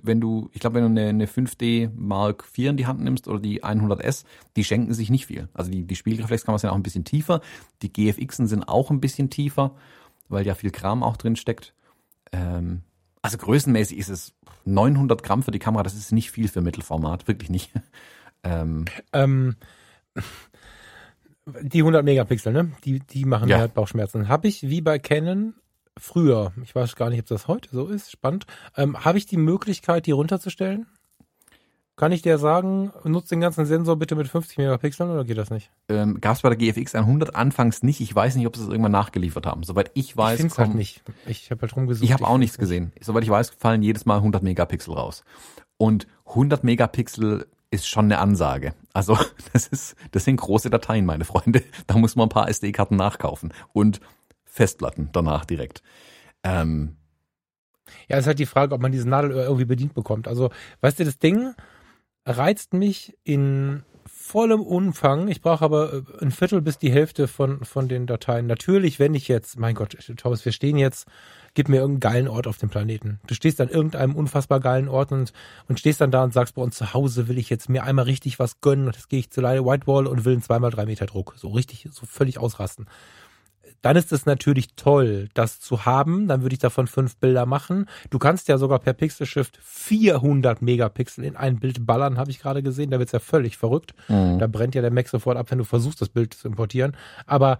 wenn 0.02 0.22
du, 0.22 0.50
ich 0.54 0.60
glaube, 0.60 0.76
wenn 0.76 0.84
du 0.84 1.02
eine, 1.02 1.10
eine 1.10 1.26
5D 1.26 1.90
Mark 1.96 2.46
IV 2.58 2.70
in 2.70 2.78
die 2.78 2.88
Hand 2.88 3.02
nimmst 3.02 3.28
oder 3.28 3.40
die 3.40 3.64
100S, 3.64 4.26
die 4.56 4.64
schenken 4.64 4.94
sich 4.94 5.10
nicht 5.10 5.26
viel. 5.26 5.50
Also 5.54 5.72
die, 5.72 5.84
die 5.86 5.96
Spiegelreflexkameras 5.96 6.62
sind 6.62 6.70
auch 6.70 6.76
ein 6.76 6.84
bisschen 6.84 7.06
tiefer. 7.06 7.42
Die 7.82 7.92
GFXen 7.92 8.48
sind 8.48 8.64
auch 8.64 8.92
ein 8.92 9.02
bisschen 9.02 9.30
tiefer, 9.30 9.76
weil 10.30 10.46
ja 10.46 10.56
viel 10.56 10.72
Kram 10.72 11.04
auch 11.04 11.18
drin 11.18 11.36
steckt. 11.36 11.74
Ähm, 12.32 12.82
also 13.22 13.38
größenmäßig 13.38 13.98
ist 13.98 14.10
es 14.10 14.34
900 14.66 15.24
Gramm 15.24 15.44
für 15.44 15.52
die 15.52 15.60
Kamera, 15.60 15.84
das 15.84 15.96
ist 15.96 16.12
nicht 16.12 16.32
viel 16.32 16.48
für 16.48 16.62
Mittelformat, 16.62 17.28
wirklich 17.28 17.50
nicht. 17.50 17.72
Ähm, 18.44 18.86
ähm, 19.14 19.56
die 21.62 21.82
100 21.82 22.04
Megapixel, 22.04 22.52
ne? 22.52 22.72
Die, 22.86 23.00
die 23.00 23.26
machen 23.26 23.48
ja. 23.50 23.58
mir 23.58 23.62
halt 23.62 23.76
Bauchschmerzen. 23.76 24.28
Habe 24.28 24.48
ich 24.48 24.64
wie 24.64 24.82
bei 24.82 24.98
Canon 24.98 25.54
früher, 25.98 26.54
ich 26.64 26.74
weiß 26.74 26.96
gar 26.96 27.10
nicht, 27.10 27.20
ob 27.20 27.28
das 27.28 27.48
heute 27.48 27.70
so 27.72 27.88
ist, 27.88 28.12
spannend, 28.12 28.46
ähm, 28.78 29.04
habe 29.04 29.18
ich 29.18 29.26
die 29.26 29.38
Möglichkeit, 29.38 30.06
die 30.06 30.12
runterzustellen? 30.12 30.88
Kann 31.98 32.14
ich 32.14 32.24
dir 32.24 32.40
sagen, 32.40 32.92
nutzt 33.04 33.32
den 33.32 33.42
ganzen 33.42 33.66
Sensor 33.66 33.96
bitte 33.96 34.16
mit 34.16 34.28
50 34.28 34.58
Megapixeln 34.58 35.12
oder 35.12 35.24
geht 35.24 35.38
das 35.38 35.52
nicht? 35.52 35.70
Ähm, 35.88 36.20
Gab 36.20 36.36
es 36.36 36.42
bei 36.42 36.50
der 36.50 36.58
GFX 36.58 36.96
100 36.96 37.36
anfangs 37.36 37.84
nicht. 37.84 38.02
Ich 38.02 38.16
weiß 38.16 38.38
nicht, 38.38 38.48
ob 38.48 38.56
sie 38.56 38.64
es 38.64 38.70
irgendwann 38.70 38.94
nachgeliefert 38.94 39.46
haben. 39.46 39.62
Soweit 39.62 39.92
ich 39.94 40.18
weiß. 40.18 40.40
Ich 40.40 40.58
halt 40.58 40.74
nicht. 40.74 41.04
Ich 41.28 41.52
habe 41.52 41.62
halt 41.62 41.76
rumgesucht. 41.76 42.04
Ich 42.04 42.14
habe 42.14 42.26
auch 42.26 42.40
nichts 42.40 42.58
gesehen. 42.58 42.92
Soweit 43.00 43.24
ich 43.24 43.30
weiß, 43.30 43.52
fallen 43.52 43.84
jedes 43.84 44.06
Mal 44.06 44.16
100 44.16 44.42
Megapixel 44.42 44.96
raus. 44.96 45.24
Und 45.78 46.08
100 46.26 46.64
Megapixel 46.64 47.46
ist 47.70 47.88
schon 47.88 48.06
eine 48.06 48.18
Ansage. 48.18 48.74
Also 48.94 49.18
das 49.54 49.68
ist, 49.68 49.96
das 50.12 50.26
sind 50.26 50.38
große 50.38 50.72
Dateien, 50.72 51.06
meine 51.06 51.26
Freunde. 51.26 51.62
Da 51.86 51.98
muss 51.98 52.16
man 52.16 52.28
ein 52.28 52.30
paar 52.30 52.50
SD-Karten 52.50 52.96
nachkaufen 52.96 53.54
und 53.74 54.02
Festplatten 54.52 55.10
danach 55.14 55.46
direkt. 55.46 55.82
Ähm, 56.44 56.98
ja, 58.10 58.18
ist 58.18 58.28
halt 58.28 58.40
die 58.40 58.46
Frage, 58.46 58.76
ob 58.76 58.82
man 58.82 58.92
dieses 58.92 59.08
Nadelöhr 59.08 59.44
irgendwie 59.44 59.66
bedient 59.66 59.94
bekommt. 59.94 60.28
Also, 60.28 60.52
weißt 60.82 61.00
du, 61.00 61.06
das 61.06 61.20
Ding, 61.20 61.54
reizt 62.26 62.74
mich 62.74 63.18
in 63.24 63.84
vollem 64.06 64.62
Umfang. 64.62 65.30
Ich 65.30 65.42
brauche 65.42 65.64
aber 65.64 65.94
äh, 65.94 66.02
ein 66.20 66.32
Viertel 66.32 66.62
bis 66.62 66.78
die 66.78 66.92
Hälfte 66.92 67.30
von, 67.30 67.64
von 67.64 67.88
den 67.88 68.08
Dateien. 68.08 68.46
Natürlich, 68.46 69.00
wenn 69.00 69.14
ich 69.14 69.30
jetzt, 69.30 69.58
mein 69.58 69.74
Gott, 69.74 69.98
Thomas, 70.18 70.44
wir 70.44 70.52
stehen 70.52 70.78
jetzt, 70.78 71.08
gib 71.54 71.70
mir 71.70 71.78
irgendeinen 71.78 72.14
geilen 72.14 72.28
Ort 72.28 72.46
auf 72.46 72.58
dem 72.58 72.70
Planeten. 72.70 73.22
Du 73.28 73.34
stehst 73.34 73.62
an 73.62 73.70
irgendeinem 73.70 74.16
unfassbar 74.16 74.60
geilen 74.60 74.90
Ort 74.90 75.14
und, 75.14 75.32
und 75.70 75.80
stehst 75.80 76.02
dann 76.02 76.12
da 76.12 76.26
und 76.26 76.34
sagst, 76.34 76.56
bei 76.56 76.62
uns 76.62 76.76
zu 76.76 76.94
Hause 76.94 77.30
will 77.30 77.38
ich 77.38 77.50
jetzt 77.50 77.70
mir 77.70 77.84
einmal 77.84 78.06
richtig 78.06 78.38
was 78.38 78.60
gönnen 78.60 78.88
und 78.88 78.98
jetzt 78.98 79.08
gehe 79.08 79.20
ich 79.20 79.32
zu 79.32 79.42
Whitewall 79.42 80.08
und 80.08 80.26
will 80.26 80.34
einen 80.34 80.44
zweimal 80.44 80.72
drei 80.72 80.86
Meter 80.86 81.06
Druck. 81.06 81.36
So 81.38 81.50
richtig, 81.50 81.88
so 81.92 82.06
völlig 82.06 82.38
ausrasten 82.38 82.88
dann 83.82 83.96
ist 83.96 84.12
es 84.12 84.26
natürlich 84.26 84.76
toll, 84.76 85.30
das 85.34 85.60
zu 85.60 85.86
haben. 85.86 86.28
Dann 86.28 86.44
würde 86.44 86.54
ich 86.54 86.60
davon 86.60 86.88
fünf 86.88 87.18
Bilder 87.18 87.46
machen. 87.46 87.88
Du 88.10 88.20
kannst 88.20 88.48
ja 88.48 88.58
sogar 88.58 88.80
per 88.80 88.94
Pixel 88.94 89.26
Shift 89.26 89.58
400 89.62 90.62
Megapixel 90.62 91.24
in 91.24 91.36
ein 91.36 91.60
Bild 91.60 91.86
ballern, 91.86 92.18
habe 92.18 92.32
ich 92.32 92.40
gerade 92.40 92.62
gesehen. 92.62 92.92
Da 92.92 93.00
wird's 93.00 93.12
ja 93.12 93.20
völlig 93.20 93.58
verrückt. 93.58 93.94
Mhm. 94.08 94.38
Da 94.38 94.48
brennt 94.48 94.76
ja 94.76 94.82
der 94.82 94.92
Mac 94.92 95.08
sofort 95.08 95.38
ab, 95.38 95.50
wenn 95.50 95.58
du 95.58 95.64
versuchst, 95.64 96.02
das 96.02 96.10
Bild 96.10 96.34
zu 96.34 96.48
importieren. 96.48 96.96
Aber 97.26 97.58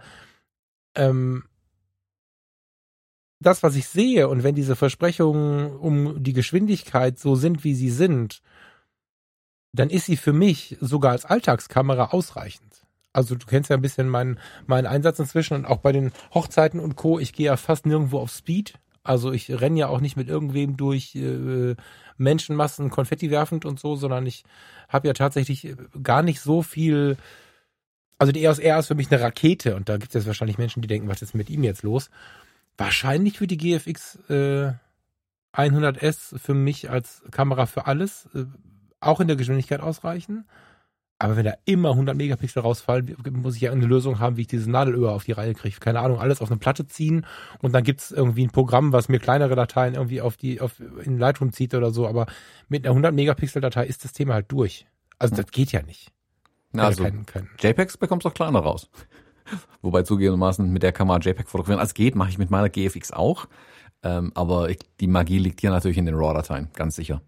ähm, 0.94 1.44
das, 3.40 3.64
was 3.64 3.74
ich 3.74 3.88
sehe 3.88 4.28
und 4.28 4.44
wenn 4.44 4.54
diese 4.54 4.76
Versprechungen 4.76 5.72
um 5.76 6.22
die 6.22 6.32
Geschwindigkeit 6.32 7.18
so 7.18 7.34
sind, 7.34 7.64
wie 7.64 7.74
sie 7.74 7.90
sind, 7.90 8.42
dann 9.72 9.90
ist 9.90 10.06
sie 10.06 10.16
für 10.16 10.32
mich 10.32 10.76
sogar 10.80 11.12
als 11.12 11.24
Alltagskamera 11.24 12.10
ausreichend 12.10 12.81
also 13.12 13.34
du 13.34 13.46
kennst 13.46 13.70
ja 13.70 13.76
ein 13.76 13.82
bisschen 13.82 14.08
meinen, 14.08 14.38
meinen 14.66 14.86
Einsatz 14.86 15.18
inzwischen 15.18 15.54
und 15.54 15.66
auch 15.66 15.78
bei 15.78 15.92
den 15.92 16.12
Hochzeiten 16.34 16.80
und 16.80 16.96
Co. 16.96 17.18
Ich 17.18 17.32
gehe 17.32 17.46
ja 17.46 17.56
fast 17.56 17.86
nirgendwo 17.86 18.18
auf 18.18 18.30
Speed. 18.30 18.74
Also 19.04 19.32
ich 19.32 19.50
renne 19.50 19.80
ja 19.80 19.88
auch 19.88 20.00
nicht 20.00 20.16
mit 20.16 20.28
irgendwem 20.28 20.76
durch 20.76 21.14
äh, 21.16 21.74
Menschenmassen 22.16 22.90
Konfetti 22.90 23.30
werfend 23.30 23.64
und 23.64 23.80
so, 23.80 23.96
sondern 23.96 24.26
ich 24.26 24.44
habe 24.88 25.08
ja 25.08 25.14
tatsächlich 25.14 25.66
äh, 25.66 25.76
gar 26.02 26.22
nicht 26.22 26.40
so 26.40 26.62
viel. 26.62 27.16
Also 28.18 28.32
die 28.32 28.44
EOS 28.44 28.60
R 28.60 28.78
ist 28.78 28.86
für 28.86 28.94
mich 28.94 29.10
eine 29.10 29.20
Rakete 29.20 29.74
und 29.74 29.88
da 29.88 29.96
gibt 29.96 30.10
es 30.10 30.14
jetzt 30.14 30.26
wahrscheinlich 30.26 30.58
Menschen, 30.58 30.80
die 30.80 30.88
denken, 30.88 31.08
was 31.08 31.22
ist 31.22 31.34
mit 31.34 31.50
ihm 31.50 31.64
jetzt 31.64 31.82
los? 31.82 32.10
Wahrscheinlich 32.78 33.40
wird 33.40 33.50
die 33.50 33.56
GFX 33.56 34.16
äh, 34.30 34.72
100S 35.52 36.38
für 36.38 36.54
mich 36.54 36.88
als 36.88 37.22
Kamera 37.32 37.66
für 37.66 37.86
alles 37.86 38.28
äh, 38.34 38.44
auch 39.00 39.20
in 39.20 39.26
der 39.26 39.36
Geschwindigkeit 39.36 39.80
ausreichen. 39.80 40.46
Aber 41.22 41.36
wenn 41.36 41.44
da 41.44 41.54
immer 41.66 41.90
100 41.90 42.16
Megapixel 42.16 42.62
rausfallen, 42.62 43.16
muss 43.30 43.54
ich 43.54 43.62
ja 43.62 43.70
eine 43.70 43.86
Lösung 43.86 44.18
haben, 44.18 44.36
wie 44.36 44.40
ich 44.40 44.48
dieses 44.48 44.66
Nadelöhr 44.66 45.12
auf 45.12 45.22
die 45.22 45.30
Reihe 45.30 45.54
kriege. 45.54 45.78
Keine 45.78 46.00
Ahnung, 46.00 46.18
alles 46.18 46.40
auf 46.40 46.50
eine 46.50 46.58
Platte 46.58 46.84
ziehen 46.88 47.26
und 47.60 47.72
dann 47.72 47.84
gibt's 47.84 48.10
irgendwie 48.10 48.44
ein 48.44 48.50
Programm, 48.50 48.92
was 48.92 49.08
mir 49.08 49.20
kleinere 49.20 49.54
Dateien 49.54 49.94
irgendwie 49.94 50.20
auf 50.20 50.36
die, 50.36 50.60
auf, 50.60 50.80
in 50.80 51.18
Lightroom 51.18 51.52
zieht 51.52 51.74
oder 51.74 51.92
so. 51.92 52.08
Aber 52.08 52.26
mit 52.68 52.84
einer 52.84 52.90
100 52.90 53.14
Megapixel 53.14 53.62
Datei 53.62 53.86
ist 53.86 54.04
das 54.04 54.12
Thema 54.12 54.34
halt 54.34 54.50
durch. 54.50 54.88
Also 55.20 55.36
das 55.36 55.46
geht 55.52 55.70
ja 55.70 55.82
nicht. 55.82 56.10
Na, 56.72 56.86
also 56.86 57.04
kein, 57.04 57.24
kein 57.24 57.48
JPEGs 57.60 57.98
bekommst 57.98 58.24
du 58.24 58.30
auch 58.30 58.34
kleiner 58.34 58.58
raus. 58.58 58.90
Wobei 59.80 60.02
zugegebenermaßen 60.02 60.72
mit 60.72 60.82
der 60.82 60.90
Kamera 60.90 61.20
JPEG 61.20 61.48
fotografieren 61.48 61.78
als 61.78 61.94
geht, 61.94 62.16
mache 62.16 62.30
ich 62.30 62.38
mit 62.38 62.50
meiner 62.50 62.68
GFX 62.68 63.12
auch. 63.12 63.46
Ähm, 64.02 64.32
aber 64.34 64.70
ich, 64.70 64.80
die 64.98 65.06
Magie 65.06 65.38
liegt 65.38 65.60
hier 65.60 65.70
natürlich 65.70 65.98
in 65.98 66.06
den 66.06 66.16
RAW-Dateien, 66.16 66.70
ganz 66.74 66.96
sicher. 66.96 67.22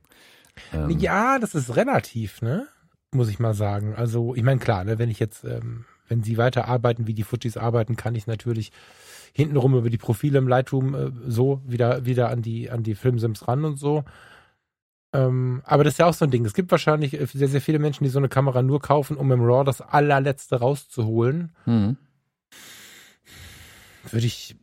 Ähm, 0.72 0.90
ja, 0.99 1.38
das 1.38 1.55
ist 1.55 1.76
relativ, 1.76 2.42
ne? 2.42 2.66
Muss 3.15 3.29
ich 3.29 3.39
mal 3.39 3.55
sagen. 3.55 3.95
Also, 3.95 4.35
ich 4.35 4.43
meine, 4.43 4.61
klar, 4.61 4.85
ne, 4.85 4.99
wenn 4.99 5.11
ich 5.11 5.19
jetzt, 5.19 5.45
ähm, 5.45 5.85
wenn 6.09 6.23
sie 6.23 6.37
weiter 6.37 6.69
arbeiten, 6.69 7.07
wie 7.07 7.15
die 7.15 7.23
Fujis 7.23 7.57
arbeiten, 7.57 7.97
kann 7.97 8.15
ich 8.15 8.27
natürlich 8.27 8.73
hintenrum 9.33 9.75
über 9.75 9.91
die 9.91 9.99
Profile 9.99 10.39
im 10.39 10.49
Lightroom 10.49 10.95
äh, 10.95 11.11
so 11.27 11.61
wieder, 11.67 12.07
wieder 12.07 12.31
an 12.31 12.43
die, 12.43 12.71
an 12.71 12.83
die 12.83 12.95
Filmsims 12.95 13.49
ran 13.49 13.65
und 13.65 13.79
so. 13.79 14.05
Ähm, 15.12 15.62
aber 15.65 15.85
das 15.85 15.95
ist 15.95 15.99
ja 15.99 16.07
auch 16.07 16.15
so 16.15 16.25
ein 16.25 16.31
Ding. 16.31 16.45
Es 16.45 16.55
gibt 16.55 16.71
wahrscheinlich 16.71 17.19
äh, 17.19 17.27
sehr, 17.27 17.49
sehr 17.49 17.61
viele 17.61 17.79
Menschen, 17.79 18.05
die 18.05 18.11
so 18.11 18.19
eine 18.19 18.29
Kamera 18.29 18.62
nur 18.62 18.81
kaufen, 18.81 19.17
um 19.17 19.31
im 19.31 19.41
RAW 19.41 19.65
das 19.65 19.81
allerletzte 19.81 20.57
rauszuholen. 20.57 21.55
Mhm. 21.67 21.97
Würde 24.11 24.27
ich 24.27 24.57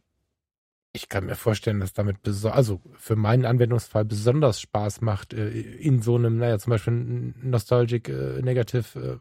ich 0.93 1.07
kann 1.07 1.25
mir 1.25 1.35
vorstellen, 1.35 1.79
dass 1.79 1.93
damit 1.93 2.17
also 2.45 2.81
für 2.97 3.15
meinen 3.15 3.45
Anwendungsfall 3.45 4.03
besonders 4.05 4.59
Spaß 4.59 5.01
macht, 5.01 5.33
äh, 5.33 5.49
in 5.49 6.01
so 6.01 6.15
einem, 6.15 6.37
naja, 6.37 6.59
zum 6.59 6.71
Beispiel 6.71 7.33
Nostalgic 7.41 8.09
äh, 8.09 8.41
Negative 8.41 8.99
äh, 8.99 9.17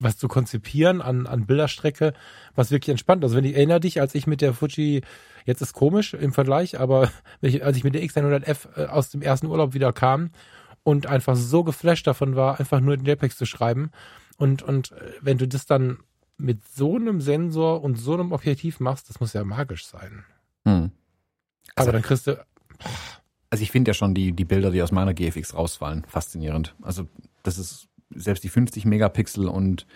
was 0.00 0.18
zu 0.18 0.26
konzipieren 0.26 1.00
an, 1.00 1.28
an 1.28 1.46
Bilderstrecke, 1.46 2.12
was 2.56 2.72
wirklich 2.72 2.88
entspannt. 2.88 3.22
Also 3.22 3.36
wenn 3.36 3.44
ich 3.44 3.54
erinnere 3.54 3.78
dich, 3.78 4.00
als 4.00 4.16
ich 4.16 4.26
mit 4.26 4.40
der 4.40 4.52
Fuji, 4.52 5.02
jetzt 5.44 5.62
ist 5.62 5.74
komisch 5.74 6.14
im 6.14 6.32
Vergleich, 6.32 6.80
aber 6.80 7.12
ich, 7.40 7.64
als 7.64 7.76
ich 7.76 7.84
mit 7.84 7.94
der 7.94 8.02
X100F 8.02 8.86
aus 8.86 9.10
dem 9.10 9.22
ersten 9.22 9.46
Urlaub 9.46 9.74
wieder 9.74 9.92
kam 9.92 10.30
und 10.82 11.06
einfach 11.06 11.36
so 11.36 11.62
geflasht 11.62 12.08
davon 12.08 12.34
war, 12.34 12.58
einfach 12.58 12.80
nur 12.80 12.96
den 12.96 13.06
JPEGs 13.06 13.36
zu 13.36 13.46
schreiben 13.46 13.92
und, 14.38 14.64
und 14.64 14.92
wenn 15.20 15.38
du 15.38 15.46
das 15.46 15.66
dann 15.66 15.98
mit 16.36 16.66
so 16.66 16.96
einem 16.96 17.20
Sensor 17.20 17.84
und 17.84 17.94
so 17.94 18.14
einem 18.14 18.32
Objektiv 18.32 18.80
machst, 18.80 19.08
das 19.08 19.20
muss 19.20 19.34
ja 19.34 19.44
magisch 19.44 19.86
sein. 19.86 20.24
Hm. 20.64 20.90
Also, 21.74 21.88
Aber 21.88 21.92
dann 21.92 22.02
kriegst 22.02 22.26
du. 22.26 22.44
Also 23.50 23.62
ich 23.62 23.70
finde 23.70 23.90
ja 23.90 23.94
schon 23.94 24.14
die, 24.14 24.32
die 24.32 24.46
Bilder, 24.46 24.70
die 24.70 24.82
aus 24.82 24.92
meiner 24.92 25.12
GFX 25.12 25.54
rausfallen, 25.54 26.04
faszinierend. 26.08 26.74
Also 26.80 27.06
das 27.42 27.58
ist 27.58 27.88
selbst 28.14 28.44
die 28.44 28.48
50 28.48 28.86
Megapixel 28.86 29.46
und 29.46 29.86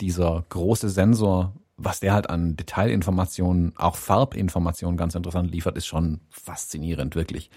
dieser 0.00 0.44
große 0.48 0.90
Sensor, 0.90 1.54
was 1.76 2.00
der 2.00 2.12
halt 2.12 2.28
an 2.28 2.56
Detailinformationen, 2.56 3.72
auch 3.76 3.96
Farbinformationen 3.96 4.96
ganz 4.96 5.14
interessant 5.14 5.50
liefert, 5.50 5.76
ist 5.76 5.86
schon 5.86 6.20
faszinierend, 6.28 7.14
wirklich. 7.14 7.50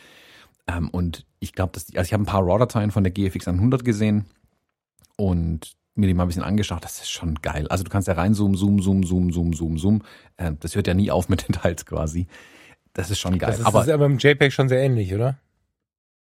Ähm, 0.67 0.89
und 0.89 1.25
ich 1.39 1.53
glaube, 1.53 1.73
dass 1.73 1.85
die, 1.85 1.97
also 1.97 2.07
ich 2.07 2.13
habe 2.13 2.23
ein 2.23 2.27
paar 2.27 2.43
RAW-Dateien 2.43 2.91
von 2.91 3.03
der 3.03 3.11
GFX 3.11 3.47
100 3.47 3.83
gesehen 3.83 4.25
und 5.17 5.73
mir 5.95 6.07
die 6.07 6.13
mal 6.13 6.23
ein 6.23 6.27
bisschen 6.27 6.43
angeschaut. 6.43 6.83
Das 6.83 7.01
ist 7.01 7.11
schon 7.11 7.35
geil. 7.35 7.67
Also 7.67 7.83
du 7.83 7.89
kannst 7.89 8.07
ja 8.07 8.13
reinzoomen, 8.13 8.55
zoom, 8.55 8.81
zoom, 8.81 9.03
zoom, 9.03 9.31
zoom, 9.31 9.53
zoom, 9.53 9.77
zoom. 9.77 10.01
Äh, 10.37 10.53
das 10.59 10.75
hört 10.75 10.87
ja 10.87 10.93
nie 10.93 11.11
auf 11.11 11.29
mit 11.29 11.47
Details 11.47 11.85
quasi. 11.85 12.27
Das 12.93 13.09
ist 13.09 13.19
schon 13.19 13.37
geil. 13.37 13.51
Das 13.51 13.59
ist, 13.59 13.65
aber, 13.65 13.79
das 13.79 13.87
ist 13.87 13.93
aber 13.93 14.05
im 14.05 14.17
JPEG 14.17 14.51
schon 14.51 14.69
sehr 14.69 14.79
ähnlich, 14.79 15.13
oder? 15.13 15.37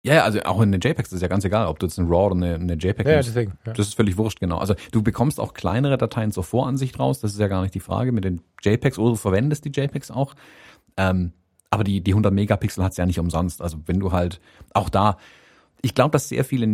Ja, 0.02 0.14
ja, 0.14 0.24
also 0.24 0.40
auch 0.42 0.60
in 0.60 0.70
den 0.70 0.80
JPEGs 0.80 1.12
ist 1.12 1.20
ja 1.20 1.26
ganz 1.26 1.44
egal, 1.44 1.66
ob 1.66 1.80
du 1.80 1.86
jetzt 1.86 1.98
eine 1.98 2.08
RAW 2.08 2.26
oder 2.26 2.36
eine, 2.36 2.54
eine 2.54 2.74
JPEG 2.74 3.06
ja, 3.08 3.16
deswegen, 3.16 3.58
ja. 3.66 3.72
Das 3.72 3.88
ist 3.88 3.96
völlig 3.96 4.16
wurscht, 4.16 4.38
genau. 4.38 4.58
Also 4.58 4.76
du 4.92 5.02
bekommst 5.02 5.40
auch 5.40 5.52
kleinere 5.52 5.98
Dateien 5.98 6.30
zur 6.30 6.44
Voransicht 6.44 7.00
raus, 7.00 7.18
das 7.18 7.32
ist 7.32 7.40
ja 7.40 7.48
gar 7.48 7.62
nicht 7.62 7.74
die 7.74 7.80
Frage 7.80 8.12
mit 8.12 8.24
den 8.24 8.40
JPEGs 8.62 8.98
oder 8.98 9.10
du 9.10 9.16
verwendest 9.16 9.64
die 9.64 9.70
JPEGs 9.70 10.12
auch. 10.12 10.34
Ähm, 10.96 11.32
aber 11.70 11.82
die, 11.82 12.02
die 12.02 12.12
100 12.12 12.32
Megapixel 12.32 12.84
hat's 12.84 12.96
ja 12.96 13.04
nicht 13.04 13.18
umsonst. 13.18 13.60
Also 13.60 13.78
wenn 13.86 13.98
du 13.98 14.12
halt 14.12 14.40
auch 14.74 14.88
da, 14.88 15.16
ich 15.82 15.92
glaube, 15.92 16.12
dass 16.12 16.28
sehr 16.28 16.44
viele 16.44 16.68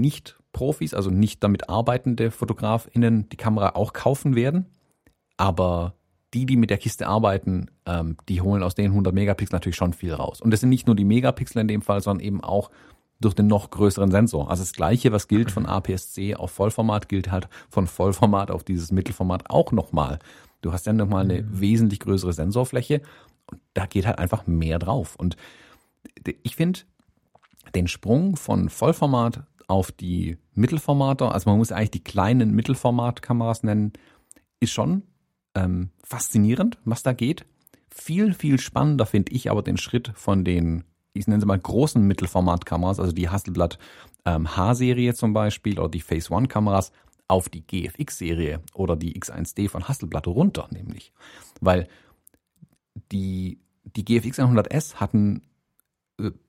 Nicht-Profis, 0.52 0.94
also 0.94 1.10
nicht 1.10 1.42
damit 1.42 1.68
arbeitende 1.68 2.30
FotografInnen 2.30 3.28
die 3.28 3.36
Kamera 3.36 3.70
auch 3.74 3.92
kaufen 3.92 4.34
werden. 4.34 4.66
Aber 5.36 5.94
die, 6.34 6.46
die 6.46 6.56
mit 6.56 6.70
der 6.70 6.78
Kiste 6.78 7.06
arbeiten, 7.06 7.70
ähm, 7.86 8.16
die 8.28 8.40
holen 8.40 8.62
aus 8.62 8.74
den 8.74 8.90
100 8.90 9.14
Megapixel 9.14 9.54
natürlich 9.54 9.76
schon 9.76 9.92
viel 9.92 10.14
raus. 10.14 10.40
Und 10.40 10.50
das 10.50 10.60
sind 10.60 10.70
nicht 10.70 10.86
nur 10.86 10.96
die 10.96 11.04
Megapixel 11.04 11.60
in 11.60 11.68
dem 11.68 11.82
Fall, 11.82 12.00
sondern 12.00 12.24
eben 12.24 12.42
auch 12.42 12.70
durch 13.20 13.34
den 13.34 13.46
noch 13.46 13.70
größeren 13.70 14.10
Sensor. 14.10 14.50
Also 14.50 14.62
das 14.62 14.72
Gleiche, 14.72 15.12
was 15.12 15.28
gilt 15.28 15.50
von 15.50 15.66
APS-C 15.66 16.34
auf 16.34 16.50
Vollformat, 16.50 17.08
gilt 17.08 17.30
halt 17.30 17.48
von 17.68 17.86
Vollformat 17.86 18.50
auf 18.50 18.64
dieses 18.64 18.92
Mittelformat 18.92 19.48
auch 19.50 19.72
nochmal. 19.72 20.18
Du 20.60 20.72
hast 20.72 20.86
ja 20.86 20.92
nochmal 20.92 21.24
eine 21.24 21.42
mhm. 21.42 21.60
wesentlich 21.60 22.00
größere 22.00 22.32
Sensorfläche 22.32 23.02
und 23.46 23.60
da 23.74 23.86
geht 23.86 24.06
halt 24.06 24.18
einfach 24.18 24.46
mehr 24.46 24.78
drauf. 24.78 25.16
Und 25.16 25.36
ich 26.42 26.56
finde 26.56 26.80
den 27.74 27.88
Sprung 27.88 28.36
von 28.36 28.68
Vollformat 28.68 29.44
auf 29.72 29.90
die 29.90 30.36
Mittelformate, 30.54 31.30
also 31.30 31.50
man 31.50 31.58
muss 31.58 31.72
eigentlich 31.72 31.90
die 31.92 32.04
kleinen 32.04 32.54
Mittelformatkameras 32.54 33.62
nennen, 33.62 33.92
ist 34.60 34.72
schon 34.72 35.02
ähm, 35.54 35.90
faszinierend, 36.04 36.78
was 36.84 37.02
da 37.02 37.12
geht. 37.12 37.44
Viel, 37.90 38.34
viel 38.34 38.60
spannender 38.60 39.06
finde 39.06 39.32
ich 39.32 39.50
aber 39.50 39.62
den 39.62 39.76
Schritt 39.76 40.12
von 40.14 40.44
den 40.44 40.84
ich 41.14 41.26
nenne 41.26 41.40
sie 41.40 41.46
mal 41.46 41.58
großen 41.58 42.02
Mittelformatkameras, 42.02 42.98
also 42.98 43.12
die 43.12 43.28
Hasselblad 43.28 43.78
ähm, 44.24 44.56
H-Serie 44.56 45.14
zum 45.14 45.32
Beispiel 45.32 45.78
oder 45.78 45.88
die 45.90 46.00
Phase 46.00 46.32
One 46.32 46.48
Kameras 46.48 46.92
auf 47.28 47.48
die 47.48 47.66
GFX-Serie 47.66 48.60
oder 48.74 48.96
die 48.96 49.18
X1D 49.18 49.68
von 49.68 49.88
Hasselblad 49.88 50.26
runter, 50.26 50.68
nämlich. 50.70 51.12
Weil 51.60 51.88
die, 53.10 53.58
die 53.84 54.04
GFX 54.04 54.38
100S 54.38 54.96
hatten 54.96 55.42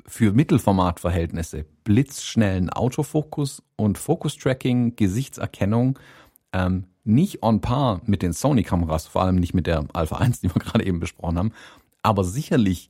für 0.05 0.33
Mittelformatverhältnisse 0.33 1.65
blitzschnellen 1.83 2.69
Autofokus 2.69 3.63
und 3.75 3.97
Fokus-Tracking, 3.97 4.95
Gesichtserkennung 4.95 5.99
ähm, 6.53 6.85
nicht 7.03 7.43
on 7.43 7.61
par 7.61 8.01
mit 8.05 8.21
den 8.21 8.33
Sony-Kameras, 8.33 9.07
vor 9.07 9.23
allem 9.23 9.35
nicht 9.35 9.53
mit 9.53 9.67
der 9.67 9.85
Alpha 9.93 10.17
1, 10.17 10.41
die 10.41 10.53
wir 10.53 10.59
gerade 10.61 10.85
eben 10.85 10.99
besprochen 10.99 11.37
haben, 11.37 11.51
aber 12.01 12.23
sicherlich 12.23 12.89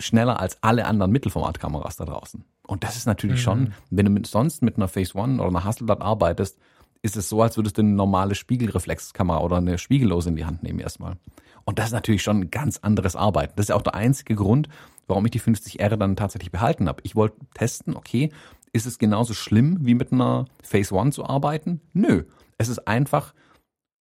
schneller 0.00 0.40
als 0.40 0.62
alle 0.62 0.86
anderen 0.86 1.12
Mittelformatkameras 1.12 1.96
da 1.96 2.04
draußen. 2.04 2.44
Und 2.66 2.84
das 2.84 2.96
ist 2.96 3.06
natürlich 3.06 3.38
mhm. 3.38 3.42
schon, 3.42 3.74
wenn 3.90 4.06
du 4.06 4.12
mit, 4.12 4.26
sonst 4.26 4.62
mit 4.62 4.76
einer 4.76 4.88
Phase 4.88 5.16
One 5.16 5.40
oder 5.40 5.48
einer 5.48 5.64
Hasselblad 5.64 6.00
arbeitest, 6.00 6.58
ist 7.02 7.16
es 7.16 7.28
so, 7.28 7.42
als 7.42 7.56
würdest 7.56 7.78
du 7.78 7.82
eine 7.82 7.90
normale 7.90 8.34
Spiegelreflexkamera 8.34 9.40
oder 9.40 9.56
eine 9.56 9.78
Spiegellose 9.78 10.28
in 10.30 10.36
die 10.36 10.44
Hand 10.44 10.62
nehmen 10.62 10.80
erstmal. 10.80 11.16
Und 11.64 11.78
das 11.78 11.86
ist 11.86 11.92
natürlich 11.92 12.22
schon 12.22 12.40
ein 12.40 12.50
ganz 12.50 12.78
anderes 12.78 13.14
Arbeiten. 13.14 13.52
Das 13.56 13.64
ist 13.64 13.68
ja 13.70 13.76
auch 13.76 13.82
der 13.82 13.94
einzige 13.94 14.34
Grund, 14.34 14.68
warum 15.08 15.24
ich 15.24 15.32
die 15.32 15.40
50R 15.40 15.96
dann 15.96 16.16
tatsächlich 16.16 16.52
behalten 16.52 16.88
habe. 16.88 17.00
Ich 17.04 17.16
wollte 17.16 17.36
testen, 17.54 17.96
okay, 17.96 18.30
ist 18.72 18.86
es 18.86 18.98
genauso 18.98 19.34
schlimm 19.34 19.78
wie 19.80 19.94
mit 19.94 20.12
einer 20.12 20.44
Phase 20.62 20.94
One 20.94 21.10
zu 21.10 21.24
arbeiten? 21.24 21.80
Nö. 21.92 22.24
Es 22.58 22.68
ist 22.68 22.86
einfach 22.86 23.34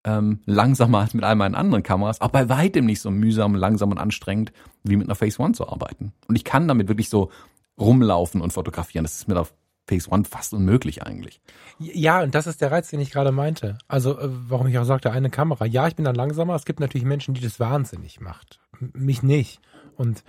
ähm, 0.04 0.42
langsamer 0.46 1.00
als 1.00 1.14
mit 1.14 1.24
all 1.24 1.36
meinen 1.36 1.56
anderen 1.56 1.84
Kameras, 1.84 2.22
aber 2.22 2.46
bei 2.46 2.50
weitem 2.50 2.86
nicht 2.86 3.02
so 3.02 3.10
mühsam, 3.10 3.56
langsam 3.56 3.92
und 3.92 3.98
anstrengend 3.98 4.52
wie 4.84 4.96
mit 4.96 5.08
einer 5.08 5.16
Phase 5.16 5.42
One 5.42 5.54
zu 5.54 5.68
arbeiten. 5.68 6.14
Und 6.28 6.36
ich 6.36 6.44
kann 6.44 6.68
damit 6.68 6.88
wirklich 6.88 7.10
so 7.10 7.32
rumlaufen 7.80 8.42
und 8.42 8.54
fotografieren. 8.54 9.04
Das 9.04 9.16
ist 9.16 9.28
mit 9.28 9.38
der 9.38 9.48
Phase 9.88 10.10
One 10.12 10.26
fast 10.26 10.54
unmöglich 10.54 11.04
eigentlich. 11.04 11.42
Ja, 11.80 12.22
und 12.22 12.36
das 12.36 12.48
ist 12.48 12.62
der 12.62 12.72
Reiz, 12.72 12.90
den 12.90 13.00
ich 13.00 13.12
gerade 13.12 13.32
meinte. 13.32 13.78
Also, 13.88 14.18
äh, 14.20 14.28
warum 14.30 14.68
ich 14.68 14.78
auch 14.78 14.84
sagte, 14.84 15.12
eine 15.12 15.30
Kamera. 15.30 15.66
Ja, 15.66 15.88
ich 15.88 15.96
bin 15.96 16.06
dann 16.06 16.16
langsamer. 16.16 16.56
Es 16.56 16.66
gibt 16.66 16.80
natürlich 16.80 17.06
Menschen, 17.06 17.34
die 17.34 17.42
das 17.42 17.60
wahnsinnig 17.60 18.20
macht. 18.20 18.60
Mich 18.80 19.24
nicht. 19.24 19.62
Und 19.96 20.24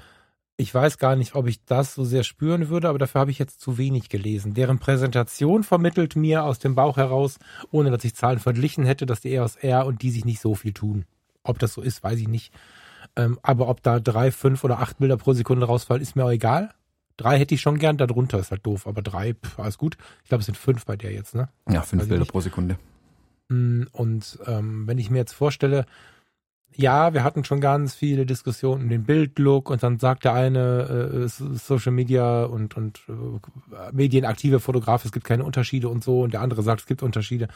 ich 0.61 0.75
weiß 0.75 0.99
gar 0.99 1.15
nicht, 1.15 1.37
ob 1.37 1.47
ich 1.47 1.65
das 1.65 1.95
so 1.95 2.05
sehr 2.05 2.25
spüren 2.25 2.69
würde, 2.69 2.89
aber 2.89 2.99
dafür 2.99 3.21
habe 3.21 3.31
ich 3.31 3.39
jetzt 3.39 3.61
zu 3.61 3.79
wenig 3.79 4.09
gelesen. 4.09 4.55
Deren 4.55 4.81
Präsentation 4.81 5.63
vermittelt 5.63 6.17
mir 6.17 6.43
aus 6.43 6.59
dem 6.59 6.75
Bauch 6.75 6.97
heraus, 6.97 7.39
ohne 7.71 7.93
dass 7.93 8.03
ich 8.03 8.17
Zahlen 8.17 8.41
verglichen 8.41 8.85
hätte, 8.85 9.07
dass 9.07 9.21
die 9.21 9.33
EOS 9.33 9.55
R 9.55 9.87
und 9.87 10.03
die 10.03 10.11
sich 10.11 10.25
nicht 10.25 10.41
so 10.41 10.57
viel 10.57 10.73
tun. 10.73 11.05
Ob 11.45 11.61
das 11.61 11.75
so 11.75 11.81
ist, 11.81 12.03
weiß 12.03 12.19
ich 12.19 12.27
nicht. 12.27 12.53
Ähm, 13.15 13.39
aber 13.43 13.69
ob 13.69 13.85
da 13.85 14.01
drei, 14.01 14.33
fünf 14.33 14.65
oder 14.65 14.81
acht 14.81 14.99
Bilder 14.99 15.17
pro 15.17 15.33
Sekunde 15.33 15.65
rausfallen, 15.65 16.03
ist 16.03 16.17
mir 16.17 16.25
auch 16.25 16.31
egal. 16.31 16.75
Drei 17.17 17.39
hätte 17.39 17.55
ich 17.55 17.61
schon 17.61 17.79
gern, 17.79 17.97
darunter 17.97 18.41
ist 18.41 18.51
halt 18.51 18.67
doof, 18.67 18.89
aber 18.89 19.01
drei, 19.01 19.35
pff, 19.35 19.61
alles 19.61 19.79
gut. 19.79 19.97
Ich 20.25 20.29
glaube, 20.29 20.41
es 20.41 20.47
sind 20.47 20.59
fünf 20.59 20.85
bei 20.87 20.97
der 20.97 21.13
jetzt, 21.13 21.37
ne? 21.37 21.49
Ja, 21.71 21.83
fünf 21.83 22.09
Bilder 22.09 22.25
pro 22.25 22.41
Sekunde. 22.41 22.79
Mm, 23.49 23.85
und 23.93 24.41
ähm, 24.47 24.89
wenn 24.89 24.99
ich 24.99 25.09
mir 25.09 25.19
jetzt 25.19 25.35
vorstelle, 25.35 25.87
ja, 26.75 27.13
wir 27.13 27.25
hatten 27.25 27.45
schon 27.45 27.61
ganz 27.61 27.95
viele 27.95 28.25
Diskussionen 28.25 28.85
um 28.85 28.89
den 28.89 29.05
Bildlook 29.05 29.69
und 29.71 29.83
dann 29.83 29.99
sagt 29.99 30.25
der 30.25 30.35
eine 30.35 31.25
äh, 31.27 31.29
Social 31.29 31.93
Media 31.93 32.45
und, 32.45 32.77
und 32.77 33.01
äh, 33.09 33.93
medienaktive 33.93 34.61
Fotograf, 34.61 35.05
es 35.05 35.13
gibt 35.13 35.27
keine 35.27 35.45
Unterschiede 35.45 35.89
und 35.89 36.05
so 36.05 36.23
und 36.23 36.35
der 36.35 36.41
andere 36.41 36.63
sagt, 36.63 36.81
es 36.81 36.87
gibt 36.87 37.03
Unterschiede. 37.03 37.49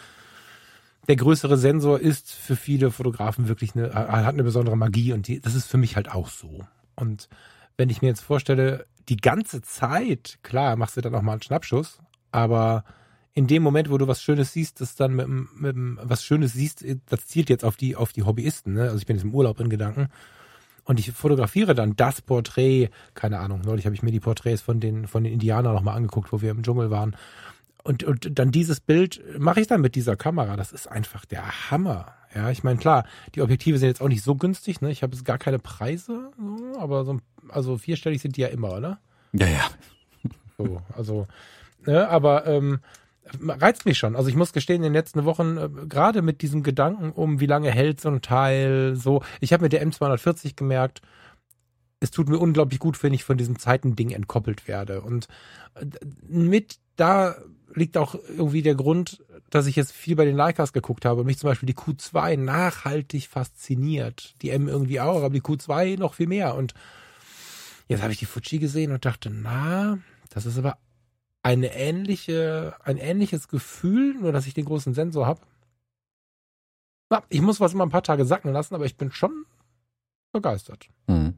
Der 1.08 1.16
größere 1.16 1.56
Sensor 1.56 2.00
ist 2.00 2.32
für 2.32 2.56
viele 2.56 2.90
Fotografen 2.90 3.48
wirklich 3.48 3.74
eine, 3.74 3.92
hat 3.92 4.34
eine 4.34 4.44
besondere 4.44 4.76
Magie 4.76 5.12
und 5.12 5.28
die, 5.28 5.40
das 5.40 5.54
ist 5.54 5.66
für 5.66 5.78
mich 5.78 5.96
halt 5.96 6.10
auch 6.12 6.28
so. 6.28 6.60
Und 6.94 7.28
wenn 7.76 7.90
ich 7.90 8.02
mir 8.02 8.08
jetzt 8.08 8.22
vorstelle, 8.22 8.86
die 9.08 9.16
ganze 9.16 9.62
Zeit, 9.62 10.38
klar, 10.42 10.76
machst 10.76 10.96
du 10.96 11.00
dann 11.00 11.14
auch 11.14 11.22
mal 11.22 11.32
einen 11.32 11.42
Schnappschuss, 11.42 11.98
aber 12.30 12.84
in 13.34 13.46
dem 13.46 13.62
Moment, 13.62 13.90
wo 13.90 13.98
du 13.98 14.06
was 14.08 14.22
Schönes 14.22 14.52
siehst, 14.52 14.80
das 14.80 14.94
dann 14.94 15.14
mit, 15.14 15.28
mit 15.28 15.76
was 16.02 16.24
Schönes 16.24 16.52
siehst, 16.52 16.84
das 17.06 17.26
zielt 17.26 17.48
jetzt 17.48 17.64
auf 17.64 17.76
die, 17.76 17.96
auf 17.96 18.12
die 18.12 18.24
Hobbyisten. 18.24 18.74
Ne? 18.74 18.82
Also 18.82 18.98
ich 18.98 19.06
bin 19.06 19.16
jetzt 19.16 19.24
im 19.24 19.34
Urlaub 19.34 19.58
in 19.60 19.70
Gedanken 19.70 20.08
und 20.84 20.98
ich 20.98 21.12
fotografiere 21.12 21.74
dann 21.74 21.96
das 21.96 22.20
Porträt, 22.20 22.90
keine 23.14 23.38
Ahnung, 23.38 23.62
neulich 23.64 23.86
habe 23.86 23.94
ich 23.94 24.02
mir 24.02 24.10
die 24.10 24.20
Porträts 24.20 24.60
von 24.60 24.80
den, 24.80 25.06
von 25.06 25.24
den 25.24 25.32
Indianern 25.32 25.74
nochmal 25.74 25.96
angeguckt, 25.96 26.32
wo 26.32 26.42
wir 26.42 26.50
im 26.50 26.62
Dschungel 26.62 26.90
waren. 26.90 27.16
Und, 27.84 28.04
und 28.04 28.38
dann 28.38 28.50
dieses 28.50 28.80
Bild 28.80 29.22
mache 29.38 29.60
ich 29.60 29.66
dann 29.66 29.80
mit 29.80 29.94
dieser 29.94 30.14
Kamera. 30.14 30.56
Das 30.56 30.72
ist 30.72 30.86
einfach 30.86 31.24
der 31.24 31.70
Hammer. 31.70 32.14
Ja, 32.34 32.50
ich 32.50 32.62
meine, 32.62 32.78
klar, 32.78 33.04
die 33.34 33.42
Objektive 33.42 33.78
sind 33.78 33.88
jetzt 33.88 34.00
auch 34.00 34.08
nicht 34.08 34.22
so 34.22 34.36
günstig, 34.36 34.80
ne? 34.80 34.90
Ich 34.90 35.02
habe 35.02 35.14
jetzt 35.14 35.24
gar 35.24 35.38
keine 35.38 35.58
Preise, 35.58 36.30
aber 36.78 37.04
so, 37.04 37.18
also 37.48 37.76
vierstellig 37.76 38.22
sind 38.22 38.36
die 38.36 38.42
ja 38.42 38.48
immer, 38.48 38.72
oder? 38.72 39.00
Ja, 39.32 39.46
ja. 39.48 39.70
So, 40.56 40.80
also, 40.96 41.26
ne, 41.86 42.08
aber 42.08 42.46
ähm, 42.46 42.80
reizt 43.40 43.86
mich 43.86 43.98
schon. 43.98 44.16
Also 44.16 44.28
ich 44.28 44.36
muss 44.36 44.52
gestehen, 44.52 44.76
in 44.76 44.82
den 44.82 44.92
letzten 44.92 45.24
Wochen, 45.24 45.56
äh, 45.56 45.68
gerade 45.88 46.22
mit 46.22 46.42
diesem 46.42 46.62
Gedanken 46.62 47.12
um, 47.12 47.40
wie 47.40 47.46
lange 47.46 47.70
hält 47.70 48.00
so 48.00 48.08
ein 48.08 48.22
Teil, 48.22 48.94
so, 48.96 49.22
ich 49.40 49.52
habe 49.52 49.62
mit 49.62 49.72
der 49.72 49.86
M240 49.86 50.56
gemerkt, 50.56 51.02
es 52.00 52.10
tut 52.10 52.28
mir 52.28 52.38
unglaublich 52.38 52.80
gut, 52.80 53.00
wenn 53.02 53.14
ich 53.14 53.24
von 53.24 53.38
diesem 53.38 53.58
Zeitending 53.58 54.10
entkoppelt 54.10 54.66
werde. 54.66 55.02
Und 55.02 55.28
äh, 55.74 55.86
mit 56.26 56.78
da 56.96 57.36
liegt 57.74 57.96
auch 57.96 58.14
irgendwie 58.14 58.62
der 58.62 58.74
Grund, 58.74 59.24
dass 59.50 59.66
ich 59.66 59.76
jetzt 59.76 59.92
viel 59.92 60.16
bei 60.16 60.24
den 60.24 60.36
Leicas 60.36 60.72
geguckt 60.72 61.04
habe 61.04 61.20
und 61.20 61.26
mich 61.26 61.38
zum 61.38 61.48
Beispiel 61.48 61.66
die 61.66 61.74
Q2 61.74 62.36
nachhaltig 62.36 63.28
fasziniert. 63.28 64.34
Die 64.42 64.50
M 64.50 64.68
irgendwie 64.68 65.00
auch, 65.00 65.22
aber 65.22 65.30
die 65.30 65.42
Q2 65.42 65.98
noch 65.98 66.14
viel 66.14 66.26
mehr. 66.26 66.54
Und 66.54 66.74
jetzt 67.88 68.02
habe 68.02 68.12
ich 68.12 68.18
die 68.18 68.26
Fuji 68.26 68.58
gesehen 68.58 68.92
und 68.92 69.04
dachte, 69.04 69.30
na, 69.30 69.98
das 70.30 70.44
ist 70.44 70.58
aber 70.58 70.76
eine 71.42 71.74
ähnliche, 71.74 72.74
ein 72.84 72.98
ähnliches 72.98 73.48
Gefühl, 73.48 74.14
nur 74.14 74.32
dass 74.32 74.46
ich 74.46 74.54
den 74.54 74.64
großen 74.64 74.94
Sensor 74.94 75.26
habe. 75.26 75.40
Ich 77.28 77.42
muss 77.42 77.60
was 77.60 77.74
immer 77.74 77.84
ein 77.84 77.90
paar 77.90 78.02
Tage 78.02 78.24
sacken 78.24 78.52
lassen, 78.52 78.74
aber 78.74 78.86
ich 78.86 78.96
bin 78.96 79.12
schon 79.12 79.44
begeistert. 80.32 80.88
Mhm. 81.08 81.34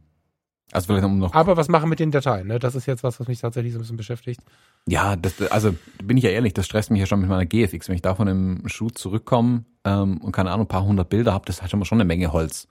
Also 0.73 0.87
vielleicht 0.87 1.07
noch. 1.07 1.35
Aber 1.35 1.57
was 1.57 1.69
machen 1.69 1.89
mit 1.89 2.01
den 2.01 2.11
Dateien? 2.11 2.47
Ne? 2.47 2.59
Das 2.59 2.75
ist 2.75 2.87
jetzt 2.87 3.03
was, 3.03 3.21
was 3.21 3.29
mich 3.29 3.41
tatsächlich 3.41 3.73
so 3.73 3.79
ein 3.79 3.83
bisschen 3.83 3.97
beschäftigt. 3.97 4.41
Ja, 4.87 5.15
das, 5.17 5.41
also 5.51 5.75
bin 6.03 6.17
ich 6.17 6.25
ja 6.25 6.31
ehrlich, 6.31 6.55
das 6.55 6.67
stresst 6.67 6.91
mich 6.91 7.01
ja 7.01 7.07
schon 7.07 7.21
mit 7.21 7.29
meiner 7.29 7.47
GFX. 7.47 7.89
Wenn 7.89 7.97
ich 7.97 8.03
da 8.03 8.15
von 8.15 8.29
einem 8.29 8.69
Shoot 8.69 8.97
zurückkomme 8.97 9.65
ähm, 9.85 10.19
und 10.19 10.33
keine 10.33 10.51
Ahnung, 10.51 10.65
ein 10.65 10.69
paar 10.69 10.85
hundert 10.85 11.11
Bilder 11.11 11.33
habe, 11.33 11.45
das 11.47 11.63
hat 11.63 11.71
schon 11.71 11.83
eine 11.91 12.05
Menge 12.05 12.33
Holz. 12.33 12.67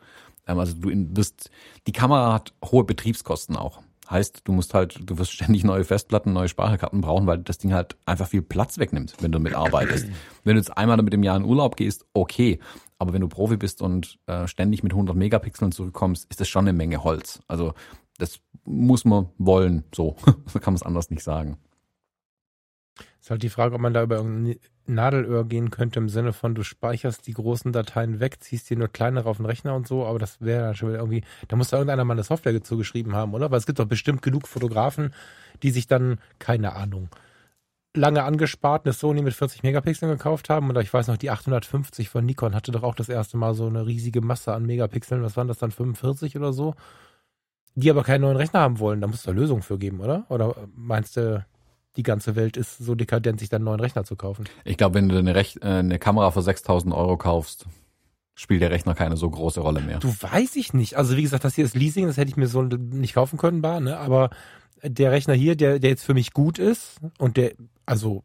Ähm, 0.47 0.59
also 0.59 0.73
du 0.73 0.89
wirst, 1.15 1.49
die 1.87 1.91
Kamera 1.91 2.33
hat 2.33 2.53
hohe 2.63 2.83
Betriebskosten 2.83 3.55
auch. 3.55 3.81
Heißt, 4.09 4.41
du 4.43 4.51
musst 4.51 4.73
halt, 4.73 4.99
du 5.09 5.17
wirst 5.17 5.31
ständig 5.31 5.63
neue 5.63 5.85
Festplatten, 5.85 6.33
neue 6.33 6.49
Speicherkarten 6.49 7.01
brauchen, 7.01 7.25
weil 7.25 7.37
das 7.37 7.57
Ding 7.57 7.73
halt 7.73 7.95
einfach 8.05 8.27
viel 8.27 8.41
Platz 8.41 8.77
wegnimmt, 8.77 9.15
wenn 9.21 9.31
du 9.31 9.39
damit 9.39 9.55
arbeitest. 9.55 10.07
wenn 10.43 10.55
du 10.55 10.59
jetzt 10.59 10.77
einmal 10.77 10.97
damit 10.97 11.13
im 11.13 11.23
Jahr 11.23 11.37
in 11.37 11.45
Urlaub 11.45 11.77
gehst, 11.77 12.05
okay. 12.13 12.59
Aber 12.97 13.13
wenn 13.13 13.21
du 13.21 13.27
Profi 13.27 13.57
bist 13.57 13.81
und 13.81 14.19
äh, 14.27 14.47
ständig 14.47 14.83
mit 14.83 14.93
100 14.93 15.15
Megapixeln 15.15 15.71
zurückkommst, 15.71 16.27
ist 16.29 16.41
das 16.41 16.47
schon 16.47 16.65
eine 16.65 16.73
Menge 16.73 17.03
Holz. 17.03 17.39
Also 17.47 17.73
das 18.17 18.39
muss 18.65 19.05
man 19.05 19.29
wollen, 19.37 19.83
so. 19.93 20.15
so 20.45 20.59
kann 20.59 20.73
man 20.73 20.75
es 20.75 20.83
anders 20.83 21.09
nicht 21.09 21.23
sagen. 21.23 21.57
Ist 23.19 23.31
halt 23.31 23.43
die 23.43 23.49
Frage, 23.49 23.75
ob 23.75 23.81
man 23.81 23.93
da 23.93 24.03
über 24.03 24.17
irgendein 24.17 24.59
Nadelöhr 24.85 25.45
gehen 25.45 25.69
könnte 25.69 25.99
im 25.99 26.09
Sinne 26.09 26.33
von, 26.33 26.55
du 26.55 26.63
speicherst 26.63 27.25
die 27.25 27.33
großen 27.33 27.71
Dateien 27.71 28.19
weg, 28.19 28.43
ziehst 28.43 28.69
dir 28.69 28.77
nur 28.77 28.89
kleinere 28.89 29.29
auf 29.29 29.37
den 29.37 29.45
Rechner 29.45 29.75
und 29.75 29.87
so, 29.87 30.05
aber 30.05 30.19
das 30.19 30.41
wäre 30.41 30.65
dann 30.65 30.75
schon 30.75 30.93
irgendwie, 30.93 31.23
da 31.47 31.55
muss 31.55 31.69
da 31.69 31.77
irgendeiner 31.77 32.03
mal 32.03 32.13
eine 32.13 32.23
Software 32.23 32.63
zugeschrieben 32.63 33.15
haben, 33.15 33.33
oder? 33.33 33.49
Weil 33.49 33.59
es 33.59 33.65
gibt 33.65 33.79
doch 33.79 33.85
bestimmt 33.85 34.21
genug 34.21 34.47
Fotografen, 34.47 35.13
die 35.63 35.71
sich 35.71 35.87
dann, 35.87 36.19
keine 36.39 36.73
Ahnung, 36.75 37.09
lange 37.95 38.23
angespart 38.23 38.85
eine 38.85 38.93
Sony 38.93 39.21
mit 39.21 39.33
40 39.33 39.63
Megapixeln 39.63 40.11
gekauft 40.11 40.49
haben 40.49 40.69
und 40.69 40.77
ich 40.79 40.93
weiß 40.93 41.07
noch, 41.07 41.17
die 41.17 41.29
850 41.29 42.09
von 42.09 42.25
Nikon 42.25 42.55
hatte 42.55 42.71
doch 42.71 42.83
auch 42.83 42.95
das 42.95 43.09
erste 43.09 43.37
Mal 43.37 43.53
so 43.53 43.67
eine 43.67 43.85
riesige 43.85 44.21
Masse 44.21 44.53
an 44.53 44.65
Megapixeln, 44.65 45.23
was 45.23 45.37
waren 45.37 45.47
das 45.47 45.59
dann, 45.59 45.71
45 45.71 46.35
oder 46.35 46.53
so? 46.53 46.75
Die 47.75 47.89
aber 47.89 48.03
keinen 48.03 48.21
neuen 48.21 48.37
Rechner 48.37 48.59
haben 48.59 48.79
wollen, 48.79 49.01
da 49.01 49.07
muss 49.07 49.17
es 49.17 49.23
da 49.23 49.31
Lösungen 49.31 49.63
für 49.63 49.77
geben, 49.79 49.99
oder? 50.01 50.25
Oder 50.29 50.55
meinst 50.75 51.17
du, 51.17 51.45
die 51.95 52.03
ganze 52.03 52.35
Welt 52.35 52.57
ist 52.57 52.77
so 52.79 52.95
dekadent, 52.95 53.39
sich 53.39 53.49
dann 53.49 53.61
einen 53.61 53.65
neuen 53.65 53.79
Rechner 53.79 54.03
zu 54.03 54.15
kaufen. 54.15 54.45
Ich 54.65 54.77
glaube, 54.77 54.95
wenn 54.95 55.09
du 55.09 55.17
eine, 55.17 55.35
Rech 55.35 55.57
äh, 55.61 55.65
eine 55.65 55.99
Kamera 55.99 56.31
für 56.31 56.41
6000 56.41 56.93
Euro 56.93 57.17
kaufst, 57.17 57.65
spielt 58.35 58.61
der 58.61 58.71
Rechner 58.71 58.95
keine 58.95 59.15
so 59.15 59.29
große 59.29 59.59
Rolle 59.59 59.81
mehr. 59.81 59.99
Du 59.99 60.09
weiß 60.09 60.55
ich 60.55 60.73
nicht. 60.73 60.97
Also 60.97 61.15
wie 61.17 61.21
gesagt, 61.21 61.43
das 61.43 61.55
hier 61.55 61.65
ist 61.65 61.75
Leasing, 61.75 62.07
das 62.07 62.17
hätte 62.17 62.29
ich 62.29 62.37
mir 62.37 62.47
so 62.47 62.63
nicht 62.63 63.13
kaufen 63.13 63.37
können, 63.37 63.61
bar, 63.61 63.79
ne? 63.79 63.97
Aber 63.97 64.31
der 64.83 65.11
Rechner 65.11 65.33
hier, 65.33 65.55
der, 65.55 65.79
der 65.79 65.91
jetzt 65.91 66.03
für 66.03 66.13
mich 66.13 66.33
gut 66.33 66.59
ist 66.59 66.99
und 67.19 67.37
der, 67.37 67.53
also 67.85 68.23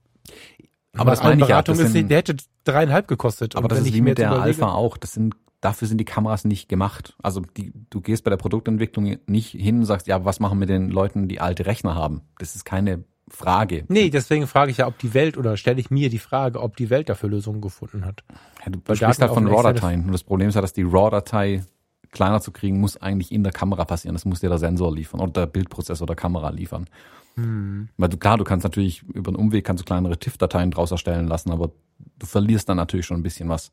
aber 0.97 1.11
das 1.11 1.23
meine 1.23 1.43
ich 1.43 1.49
ja, 1.49 1.63
das 1.63 1.79
sind, 1.79 2.11
der 2.11 2.19
hätte 2.19 2.37
dreieinhalb 2.65 3.09
gekostet. 3.09 3.57
Aber 3.57 3.69
das 3.69 3.81
ist 3.81 3.93
wie 3.93 4.01
mit 4.01 4.19
der 4.19 4.33
Alpha 4.33 4.73
auch. 4.73 4.97
Das 4.97 5.13
sind, 5.13 5.37
dafür 5.61 5.87
sind 5.87 5.99
die 5.99 6.05
Kameras 6.05 6.45
nicht 6.45 6.69
gemacht. 6.69 7.17
Also 7.23 7.43
die, 7.57 7.73
du 7.91 8.01
gehst 8.01 8.25
bei 8.25 8.31
der 8.31 8.37
Produktentwicklung 8.37 9.19
nicht 9.27 9.51
hin 9.51 9.81
und 9.81 9.85
sagst, 9.85 10.07
ja, 10.07 10.25
was 10.25 10.41
machen 10.41 10.59
wir 10.59 10.67
den 10.67 10.91
Leuten, 10.91 11.29
die 11.29 11.41
alte 11.41 11.67
Rechner 11.67 11.95
haben? 11.95 12.23
Das 12.39 12.57
ist 12.57 12.65
keine 12.65 13.05
Frage. 13.31 13.85
Nee, 13.89 14.11
deswegen 14.11 14.47
frage 14.47 14.71
ich 14.71 14.79
ja, 14.79 14.87
ob 14.87 14.99
die 14.99 15.15
Welt 15.15 15.37
oder 15.37 15.57
stelle 15.57 15.81
ich 15.81 15.91
mir 15.91 16.11
die 16.11 16.19
Frage, 16.19 16.61
ob 16.61 16.77
die 16.77 16.91
Welt 16.91 17.09
dafür 17.09 17.29
Lösungen 17.29 17.61
gefunden 17.61 18.05
hat. 18.05 18.25
Ja, 18.65 18.73
du, 18.73 18.79
du 18.79 18.95
sprichst 18.95 19.21
halt 19.21 19.33
von 19.33 19.47
RAW-Dateien. 19.47 20.05
Und 20.05 20.13
das 20.13 20.25
Problem 20.25 20.49
ist 20.49 20.55
ja, 20.55 20.61
dass 20.61 20.73
die 20.73 20.83
RAW-Datei 20.83 21.65
kleiner 22.11 22.41
zu 22.41 22.53
kriegen, 22.53 22.81
muss 22.81 22.97
eigentlich 22.97 23.33
in 23.33 23.43
der 23.43 23.53
Kamera 23.53 23.85
passieren. 23.85 24.15
Das 24.15 24.25
muss 24.25 24.41
dir 24.41 24.49
der 24.49 24.59
Sensor 24.59 24.95
liefern 24.95 25.21
oder 25.21 25.33
der 25.33 25.47
Bildprozessor 25.47 26.07
der 26.07 26.17
Kamera 26.17 26.51
liefern. 26.51 26.87
Hm. 27.35 27.89
Weil 27.97 28.09
du, 28.09 28.17
klar, 28.17 28.39
du 28.39 28.45
kannst 28.45 28.65
natürlich 28.65 29.03
über 29.03 29.29
einen 29.29 29.37
Umweg 29.37 29.65
kannst 29.65 29.83
du 29.83 29.85
kleinere 29.85 30.19
TIFF-Dateien 30.19 30.71
draus 30.71 30.91
erstellen 30.91 31.29
lassen, 31.29 31.51
aber 31.51 31.71
du 32.19 32.27
verlierst 32.27 32.69
dann 32.69 32.77
natürlich 32.77 33.07
schon 33.07 33.21
ein 33.21 33.23
bisschen 33.23 33.49
was 33.49 33.71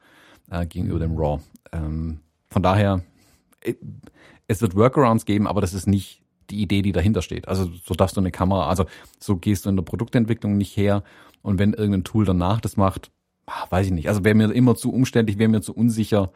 äh, 0.52 0.66
gegenüber 0.66 1.00
dem 1.00 1.16
RAW. 1.18 1.42
Ähm, 1.72 2.20
von 2.50 2.62
daher, 2.62 3.02
äh, 3.62 3.74
es 4.48 4.62
wird 4.62 4.76
Workarounds 4.76 5.26
geben, 5.26 5.48
aber 5.48 5.62
das 5.62 5.74
ist 5.74 5.88
nicht 5.88 6.22
die 6.50 6.62
Idee, 6.62 6.82
die 6.82 6.92
dahinter 6.92 7.22
steht. 7.22 7.48
Also 7.48 7.70
so 7.84 7.94
darfst 7.94 8.18
du 8.18 8.22
eine 8.22 8.32
Kamera, 8.32 8.68
also 8.68 8.86
so 9.20 9.38
gehst 9.38 9.66
du 9.66 9.70
in 9.70 9.76
der 9.76 9.84
Produktentwicklung 9.84 10.58
nicht 10.58 10.76
her 10.78 11.04
und 11.42 11.60
wenn 11.60 11.74
irgendein 11.74 12.04
Tool 12.04 12.26
danach 12.26 12.62
das 12.62 12.78
macht, 12.78 13.12
ah, 13.46 13.66
weiß 13.70 13.88
ich 13.88 13.94
nicht. 13.94 14.10
Also 14.10 14.24
wäre 14.24 14.36
mir 14.36 14.52
immer 14.52 14.76
zu 14.76 14.92
umständlich, 14.92 15.38
wäre 15.38 15.50
mir 15.50 15.62
zu 15.62 15.74
unsicher. 15.74 16.32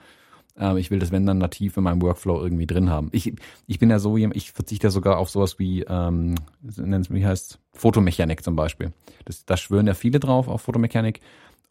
Ähm, 0.58 0.78
ich 0.78 0.92
will 0.92 1.00
das, 1.00 1.12
wenn 1.12 1.26
dann 1.26 1.38
nativ 1.38 1.78
in 1.78 1.84
meinem 1.84 2.02
Workflow 2.02 2.42
irgendwie 2.42 2.68
drin 2.68 2.90
haben. 2.90 3.10
Ich, 3.12 3.34
ich 3.68 3.80
bin 3.80 3.90
ja 3.90 4.00
so, 4.00 4.18
ich 4.18 4.52
verzichte 4.52 4.88
ja 4.88 4.92
sogar 4.92 5.18
auf 5.18 5.30
sowas 5.30 5.60
wie, 5.60 5.84
ähm, 5.84 6.36
wie 6.62 7.26
heißt 7.26 7.60
Fotomechanik 7.74 8.44
zum 8.44 8.56
Beispiel. 8.56 8.94
Das, 9.26 9.46
da 9.46 9.58
schwören 9.58 9.88
ja 9.88 9.94
viele 9.94 10.20
drauf 10.20 10.48
auf 10.48 10.62
Fotomechanik 10.62 11.22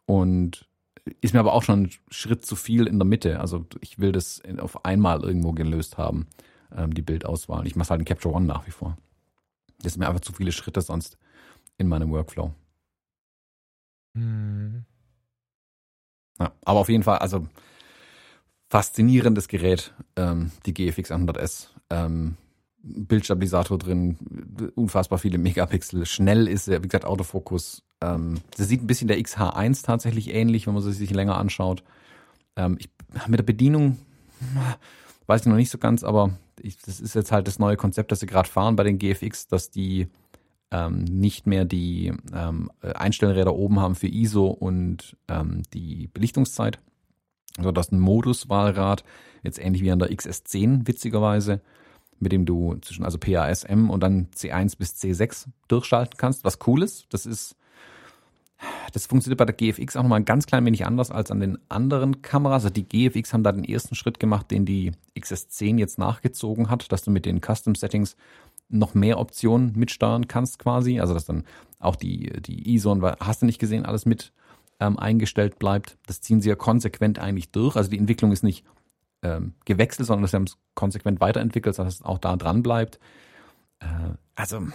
und 0.05 0.67
ist 1.21 1.33
mir 1.33 1.39
aber 1.39 1.53
auch 1.53 1.63
schon 1.63 1.83
ein 1.83 1.91
Schritt 2.09 2.45
zu 2.45 2.55
viel 2.55 2.87
in 2.87 2.99
der 2.99 3.05
Mitte. 3.05 3.39
Also 3.39 3.65
ich 3.81 3.99
will 3.99 4.11
das 4.11 4.41
auf 4.57 4.85
einmal 4.85 5.23
irgendwo 5.23 5.53
gelöst 5.53 5.97
haben, 5.97 6.27
ähm, 6.75 6.93
die 6.93 7.01
Bildauswahl. 7.01 7.67
Ich 7.67 7.75
mache 7.75 7.89
halt 7.89 8.01
in 8.01 8.05
Capture 8.05 8.33
One 8.33 8.45
nach 8.45 8.67
wie 8.67 8.71
vor. 8.71 8.97
Das 9.81 9.93
sind 9.93 10.01
mir 10.01 10.07
einfach 10.07 10.21
zu 10.21 10.33
viele 10.33 10.51
Schritte 10.51 10.81
sonst 10.81 11.17
in 11.77 11.87
meinem 11.87 12.11
Workflow. 12.11 12.53
Hm. 14.15 14.85
Ja, 16.39 16.51
aber 16.63 16.79
auf 16.79 16.89
jeden 16.89 17.03
Fall, 17.03 17.19
also 17.19 17.47
faszinierendes 18.69 19.47
Gerät, 19.47 19.93
ähm, 20.15 20.51
die 20.65 20.73
GFX 20.73 21.11
100S. 21.11 21.69
Ähm, 21.89 22.37
Bildstabilisator 22.81 23.77
drin, 23.77 24.17
unfassbar 24.75 25.19
viele 25.19 25.37
Megapixel, 25.37 26.05
schnell 26.05 26.47
ist 26.47 26.67
er, 26.69 26.81
wie 26.81 26.87
gesagt, 26.87 27.03
Autofokus. 27.03 27.83
Ähm, 28.01 28.39
das 28.55 28.69
sieht 28.69 28.81
ein 28.81 28.87
bisschen 28.87 29.09
der 29.09 29.19
XH1 29.19 29.83
tatsächlich 29.83 30.33
ähnlich, 30.33 30.65
wenn 30.65 30.73
man 30.73 30.83
sie 30.83 30.93
sich 30.93 31.11
länger 31.11 31.37
anschaut. 31.37 31.83
Ähm, 32.55 32.77
ich, 32.79 32.89
mit 33.27 33.39
der 33.39 33.43
Bedienung 33.43 33.97
weiß 35.29 35.41
ich 35.41 35.47
noch 35.47 35.55
nicht 35.55 35.69
so 35.69 35.77
ganz, 35.77 36.03
aber 36.03 36.31
ich, 36.59 36.77
das 36.79 36.99
ist 36.99 37.13
jetzt 37.13 37.31
halt 37.31 37.47
das 37.47 37.59
neue 37.59 37.77
Konzept, 37.77 38.11
das 38.11 38.19
sie 38.19 38.25
gerade 38.25 38.49
fahren 38.49 38.75
bei 38.75 38.83
den 38.83 38.97
GFX, 38.97 39.47
dass 39.47 39.69
die 39.69 40.07
ähm, 40.71 41.03
nicht 41.03 41.45
mehr 41.45 41.65
die 41.65 42.13
ähm, 42.33 42.71
Einstellräder 42.81 43.55
oben 43.55 43.79
haben 43.79 43.95
für 43.95 44.07
ISO 44.07 44.47
und 44.47 45.15
ähm, 45.27 45.61
die 45.73 46.07
Belichtungszeit, 46.07 46.79
das 47.57 47.91
ein 47.91 47.99
Moduswahlrad, 47.99 49.03
jetzt 49.43 49.59
ähnlich 49.59 49.83
wie 49.83 49.91
an 49.91 49.99
der 49.99 50.09
XS10 50.09 50.87
witzigerweise, 50.87 51.61
mit 52.19 52.31
dem 52.31 52.45
du 52.45 52.77
zwischen 52.81 53.05
also 53.05 53.19
PASM 53.19 53.89
und 53.91 54.01
dann 54.01 54.29
C1 54.35 54.77
bis 54.77 54.95
C6 54.95 55.45
durchschalten 55.67 56.17
kannst, 56.17 56.43
was 56.43 56.57
cool 56.65 56.81
ist. 56.81 57.05
Das 57.11 57.27
ist 57.27 57.55
das 58.93 59.05
funktioniert 59.05 59.37
bei 59.37 59.45
der 59.45 59.55
GFX 59.55 59.95
auch 59.95 60.03
nochmal 60.03 60.19
ein 60.19 60.25
ganz 60.25 60.45
klein 60.45 60.65
wenig 60.65 60.85
anders 60.85 61.11
als 61.11 61.31
an 61.31 61.39
den 61.39 61.57
anderen 61.69 62.21
Kameras. 62.21 62.65
Also 62.65 62.73
die 62.73 62.87
GFX 62.87 63.33
haben 63.33 63.43
da 63.43 63.51
den 63.51 63.63
ersten 63.63 63.95
Schritt 63.95 64.19
gemacht, 64.19 64.51
den 64.51 64.65
die 64.65 64.91
XS10 65.17 65.77
jetzt 65.79 65.97
nachgezogen 65.97 66.69
hat, 66.69 66.91
dass 66.91 67.03
du 67.03 67.11
mit 67.11 67.25
den 67.25 67.41
Custom 67.41 67.75
Settings 67.75 68.15
noch 68.67 68.93
mehr 68.93 69.19
Optionen 69.19 69.73
mitsteuern 69.75 70.27
kannst 70.27 70.59
quasi. 70.59 70.99
Also 70.99 71.13
dass 71.13 71.25
dann 71.25 71.45
auch 71.79 71.95
die, 71.95 72.31
die 72.41 72.73
ISO 72.73 72.91
und 72.91 73.01
hast 73.01 73.41
du 73.41 73.45
nicht 73.45 73.59
gesehen, 73.59 73.85
alles 73.85 74.05
mit 74.05 74.33
ähm, 74.79 74.97
eingestellt 74.97 75.59
bleibt. 75.59 75.97
Das 76.07 76.21
ziehen 76.21 76.41
sie 76.41 76.49
ja 76.49 76.55
konsequent 76.55 77.19
eigentlich 77.19 77.51
durch. 77.51 77.75
Also 77.75 77.89
die 77.89 77.97
Entwicklung 77.97 78.31
ist 78.31 78.43
nicht 78.43 78.65
ähm, 79.21 79.53
gewechselt, 79.65 80.07
sondern 80.07 80.27
sie 80.27 80.35
haben 80.35 80.43
es 80.43 80.57
konsequent 80.75 81.19
weiterentwickelt, 81.19 81.77
dass 81.77 81.95
es 81.95 82.01
auch 82.01 82.17
da 82.17 82.35
dran 82.35 82.63
bleibt. 82.63 82.99
Äh, 83.79 83.85
also 84.35 84.67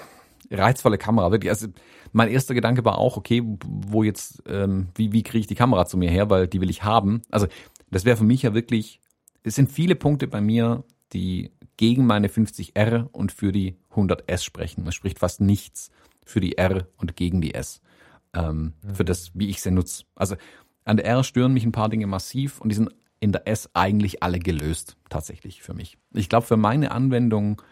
reizvolle 0.50 0.98
Kamera, 0.98 1.30
wirklich. 1.30 1.50
Also 1.50 1.68
mein 2.12 2.28
erster 2.28 2.54
Gedanke 2.54 2.84
war 2.84 2.98
auch, 2.98 3.16
okay, 3.16 3.42
wo 3.64 4.02
jetzt, 4.02 4.42
ähm, 4.46 4.88
wie, 4.94 5.12
wie 5.12 5.22
kriege 5.22 5.40
ich 5.40 5.46
die 5.46 5.54
Kamera 5.54 5.86
zu 5.86 5.96
mir 5.96 6.10
her, 6.10 6.30
weil 6.30 6.46
die 6.46 6.60
will 6.60 6.70
ich 6.70 6.84
haben. 6.84 7.22
Also 7.30 7.46
das 7.90 8.04
wäre 8.04 8.16
für 8.16 8.24
mich 8.24 8.42
ja 8.42 8.54
wirklich, 8.54 9.00
es 9.42 9.54
sind 9.54 9.70
viele 9.70 9.94
Punkte 9.94 10.26
bei 10.26 10.40
mir, 10.40 10.84
die 11.12 11.52
gegen 11.76 12.06
meine 12.06 12.28
50R 12.28 13.08
und 13.12 13.32
für 13.32 13.52
die 13.52 13.76
100S 13.94 14.42
sprechen. 14.42 14.86
Es 14.86 14.94
spricht 14.94 15.18
fast 15.18 15.40
nichts 15.40 15.90
für 16.24 16.40
die 16.40 16.56
R 16.56 16.86
und 16.96 17.16
gegen 17.16 17.40
die 17.40 17.54
S. 17.54 17.80
Ähm, 18.32 18.74
mhm. 18.82 18.94
Für 18.94 19.04
das, 19.04 19.32
wie 19.34 19.48
ich 19.48 19.60
sie 19.60 19.70
nutze. 19.70 20.04
Also 20.14 20.36
an 20.84 20.96
der 20.96 21.06
R 21.06 21.24
stören 21.24 21.52
mich 21.52 21.64
ein 21.64 21.72
paar 21.72 21.88
Dinge 21.88 22.06
massiv 22.06 22.60
und 22.60 22.68
die 22.68 22.76
sind 22.76 22.90
in 23.20 23.32
der 23.32 23.48
S 23.48 23.70
eigentlich 23.72 24.22
alle 24.22 24.38
gelöst, 24.38 24.96
tatsächlich 25.08 25.62
für 25.62 25.74
mich. 25.74 25.96
Ich 26.12 26.28
glaube, 26.28 26.46
für 26.46 26.56
meine 26.56 26.92
Anwendung, 26.92 27.62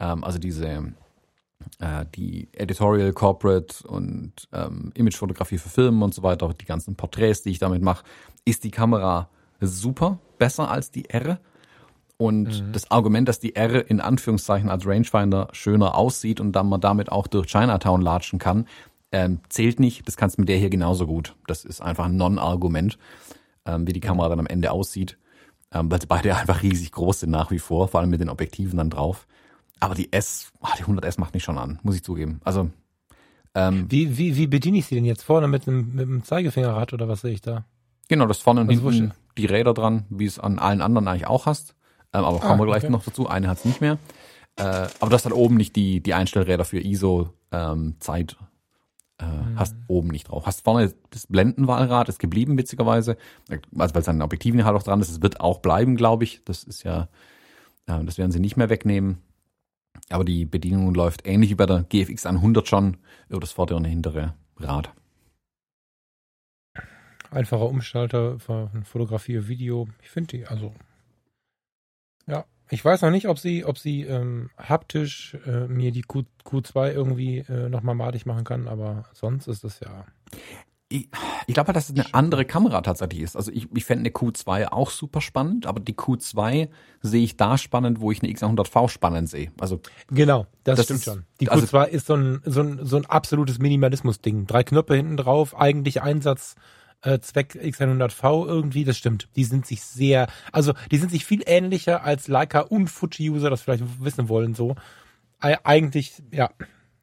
ähm, 0.00 0.24
also 0.24 0.38
diese 0.38 0.94
die 2.14 2.48
Editorial, 2.52 3.12
Corporate 3.12 3.86
und 3.86 4.32
ähm, 4.52 4.92
Imagefotografie 4.94 5.58
für 5.58 5.68
Filme 5.68 6.04
und 6.04 6.14
so 6.14 6.22
weiter, 6.22 6.52
die 6.58 6.64
ganzen 6.64 6.96
Porträts, 6.96 7.42
die 7.42 7.50
ich 7.50 7.58
damit 7.58 7.82
mache, 7.82 8.04
ist 8.44 8.64
die 8.64 8.70
Kamera 8.70 9.28
super, 9.60 10.18
besser 10.38 10.70
als 10.70 10.90
die 10.90 11.08
R. 11.10 11.38
Und 12.18 12.62
mhm. 12.62 12.72
das 12.72 12.90
Argument, 12.90 13.28
dass 13.28 13.40
die 13.40 13.56
R 13.56 13.90
in 13.90 14.00
Anführungszeichen 14.00 14.70
als 14.70 14.86
Rangefinder 14.86 15.48
schöner 15.52 15.96
aussieht 15.96 16.40
und 16.40 16.52
dann 16.52 16.68
man 16.68 16.80
damit 16.80 17.12
auch 17.12 17.26
durch 17.26 17.46
Chinatown 17.46 18.00
latschen 18.00 18.38
kann, 18.38 18.66
ähm, 19.12 19.40
zählt 19.48 19.80
nicht. 19.80 20.06
Das 20.08 20.16
kannst 20.16 20.38
du 20.38 20.42
mit 20.42 20.48
der 20.48 20.56
hier 20.56 20.70
genauso 20.70 21.06
gut. 21.06 21.36
Das 21.46 21.64
ist 21.64 21.80
einfach 21.80 22.06
ein 22.06 22.16
Non-Argument, 22.16 22.98
ähm, 23.66 23.86
wie 23.86 23.92
die 23.92 24.00
Kamera 24.00 24.30
dann 24.30 24.40
am 24.40 24.46
Ende 24.46 24.72
aussieht. 24.72 25.18
Ähm, 25.72 25.90
weil 25.90 25.98
beide 26.08 26.36
einfach 26.36 26.62
riesig 26.62 26.92
groß 26.92 27.20
sind 27.20 27.30
nach 27.30 27.50
wie 27.50 27.58
vor, 27.58 27.88
vor 27.88 28.00
allem 28.00 28.10
mit 28.10 28.20
den 28.20 28.30
Objektiven 28.30 28.78
dann 28.78 28.90
drauf. 28.90 29.26
Aber 29.80 29.94
die 29.94 30.12
S, 30.12 30.52
ach, 30.60 30.76
die 30.76 30.84
100S 30.84 31.20
macht 31.20 31.34
mich 31.34 31.44
schon 31.44 31.58
an, 31.58 31.78
muss 31.82 31.96
ich 31.96 32.02
zugeben. 32.02 32.40
Also 32.44 32.70
ähm, 33.54 33.86
wie, 33.88 34.18
wie, 34.18 34.36
wie 34.36 34.46
bediene 34.46 34.78
ich 34.78 34.86
sie 34.86 34.94
denn 34.94 35.04
jetzt 35.04 35.22
vorne 35.22 35.48
mit 35.48 35.66
einem, 35.66 35.94
mit 35.94 36.06
einem 36.06 36.22
Zeigefingerrad 36.22 36.92
oder 36.92 37.08
was 37.08 37.22
sehe 37.22 37.32
ich 37.32 37.40
da? 37.40 37.64
Genau, 38.08 38.26
das 38.26 38.38
vorne 38.38 38.60
und 38.60 38.70
also 38.70 38.90
hinten 38.90 39.14
die 39.38 39.46
Räder 39.46 39.74
dran, 39.74 40.04
wie 40.10 40.26
es 40.26 40.38
an 40.38 40.58
allen 40.58 40.80
anderen 40.80 41.08
eigentlich 41.08 41.26
auch 41.26 41.46
hast. 41.46 41.74
Ähm, 42.12 42.24
aber 42.24 42.38
kommen 42.38 42.52
ah, 42.52 42.58
wir 42.58 42.66
gleich 42.66 42.84
okay. 42.84 42.92
noch 42.92 43.04
dazu. 43.04 43.28
Eine 43.28 43.48
hat 43.48 43.58
es 43.58 43.64
nicht 43.64 43.80
mehr. 43.80 43.98
Äh, 44.56 44.88
aber 45.00 45.10
du 45.10 45.12
hast 45.12 45.24
halt 45.24 45.34
oben 45.34 45.56
nicht 45.56 45.76
die, 45.76 46.02
die 46.02 46.14
Einstellräder 46.14 46.64
für 46.64 46.80
ISO 46.80 47.30
ähm, 47.52 47.96
Zeit. 48.00 48.36
Äh, 49.18 49.24
mhm. 49.24 49.58
Hast 49.58 49.76
oben 49.88 50.08
nicht 50.08 50.28
drauf. 50.28 50.46
Hast 50.46 50.62
vorne 50.62 50.92
das 51.10 51.26
Blendenwahlrad, 51.26 52.08
ist 52.08 52.18
geblieben, 52.18 52.58
witzigerweise. 52.58 53.16
Also 53.50 53.94
weil 53.94 54.02
es 54.02 54.08
an 54.08 54.22
Objektiven 54.22 54.64
halt 54.64 54.76
auch 54.76 54.82
dran 54.82 55.00
ist. 55.00 55.10
Es 55.10 55.22
wird 55.22 55.40
auch 55.40 55.60
bleiben, 55.60 55.96
glaube 55.96 56.24
ich. 56.24 56.42
Das 56.44 56.64
ist 56.64 56.82
ja, 56.82 57.08
äh, 57.86 58.04
das 58.04 58.18
werden 58.18 58.32
sie 58.32 58.40
nicht 58.40 58.56
mehr 58.56 58.70
wegnehmen. 58.70 59.22
Aber 60.10 60.24
die 60.24 60.44
Bedienung 60.44 60.94
läuft 60.94 61.26
ähnlich 61.26 61.50
wie 61.50 61.54
bei 61.54 61.66
der 61.66 61.82
GFX 61.82 62.26
100 62.26 62.66
schon 62.68 62.98
über 63.28 63.40
das 63.40 63.52
vordere 63.52 63.78
und 63.78 63.84
hintere 63.84 64.34
Rad. 64.58 64.92
Einfacher 67.30 67.68
Umschalter 67.68 68.38
von 68.38 68.84
Fotografie, 68.84 69.48
Video. 69.48 69.88
Ich 70.02 70.10
finde 70.10 70.38
die, 70.38 70.46
also 70.46 70.72
ja, 72.26 72.44
ich 72.70 72.84
weiß 72.84 73.02
noch 73.02 73.10
nicht, 73.10 73.28
ob 73.28 73.38
sie, 73.38 73.64
ob 73.64 73.78
sie 73.78 74.02
ähm, 74.02 74.50
haptisch 74.56 75.34
äh, 75.46 75.66
mir 75.68 75.92
die 75.92 76.02
Q, 76.02 76.22
Q2 76.44 76.92
irgendwie 76.92 77.38
äh, 77.38 77.68
nochmal 77.68 77.94
madig 77.94 78.26
machen 78.26 78.44
kann, 78.44 78.68
aber 78.68 79.04
sonst 79.12 79.46
ist 79.46 79.64
das 79.64 79.80
ja. 79.80 80.06
Ich, 80.88 81.08
ich 81.48 81.54
glaube 81.54 81.68
halt, 81.68 81.76
dass 81.76 81.88
es 81.88 81.96
eine 81.96 82.14
andere 82.14 82.44
Kamera 82.44 82.80
tatsächlich 82.80 83.22
ist. 83.22 83.36
Also 83.36 83.50
ich, 83.50 83.68
ich 83.74 83.84
fände 83.84 84.02
eine 84.02 84.10
Q2 84.10 84.68
auch 84.68 84.90
super 84.90 85.20
spannend, 85.20 85.66
aber 85.66 85.80
die 85.80 85.94
Q2 85.94 86.68
sehe 87.02 87.24
ich 87.24 87.36
da 87.36 87.58
spannend, 87.58 88.00
wo 88.00 88.12
ich 88.12 88.22
eine 88.22 88.32
X100V 88.32 88.88
spannend 88.88 89.28
sehe. 89.28 89.50
Also 89.58 89.80
genau, 90.08 90.46
das, 90.62 90.76
das 90.76 90.84
stimmt 90.84 91.00
ist, 91.00 91.04
schon. 91.04 91.24
Die 91.40 91.48
Q2 91.48 91.76
also, 91.76 91.96
ist 91.96 92.06
so 92.06 92.14
ein, 92.14 92.40
so 92.44 92.60
ein, 92.60 92.86
so 92.86 92.96
ein 92.96 93.06
absolutes 93.06 93.58
Minimalismus-Ding. 93.58 94.46
Drei 94.46 94.62
Knöpfe 94.62 94.94
hinten 94.94 95.16
drauf, 95.16 95.58
eigentlich 95.58 96.02
Einsatz 96.02 96.54
äh, 97.02 97.20
Zweck 97.20 97.54
X100V 97.54 98.46
irgendwie, 98.46 98.84
das 98.84 98.96
stimmt. 98.96 99.28
Die 99.36 99.44
sind 99.44 99.66
sich 99.66 99.82
sehr, 99.82 100.28
also 100.52 100.74
die 100.90 100.98
sind 100.98 101.10
sich 101.10 101.24
viel 101.24 101.42
ähnlicher 101.46 102.04
als 102.04 102.28
Leica 102.28 102.60
und 102.60 102.88
Fuji-User 102.88 103.50
das 103.50 103.62
vielleicht 103.62 103.84
wissen 104.02 104.28
wollen 104.28 104.54
so. 104.54 104.74
Eigentlich, 105.38 106.22
ja, 106.32 106.50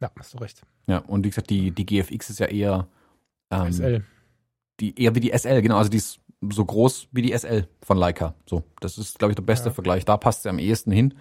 ja, 0.02 0.12
hast 0.18 0.34
du 0.34 0.38
recht. 0.40 0.62
Ja, 0.88 0.98
und 0.98 1.24
wie 1.24 1.30
gesagt, 1.30 1.50
die, 1.50 1.72
die 1.72 1.86
GFX 1.86 2.32
ist 2.32 2.40
ja 2.40 2.48
eher 2.48 2.88
ähm, 3.52 3.72
SL. 3.72 4.06
Die, 4.80 5.00
eher 5.02 5.16
wie 5.16 5.20
die 5.20 5.38
SL, 5.38 5.62
genau, 5.62 5.78
also 5.78 5.90
die 5.90 5.98
ist 5.98 6.20
so 6.50 6.66
groß 6.66 7.08
wie 7.12 7.22
die 7.22 7.38
SL 7.38 7.68
von 7.82 7.98
Leica. 7.98 8.36
So, 8.46 8.64
das 8.80 8.98
ist, 8.98 9.20
glaube 9.20 9.32
ich, 9.32 9.36
der 9.36 9.44
beste 9.44 9.70
ja. 9.70 9.74
Vergleich. 9.74 10.04
Da 10.06 10.18
passt 10.18 10.44
sie 10.44 10.50
am 10.50 10.60
ehesten 10.60 10.92
hin. 10.92 11.14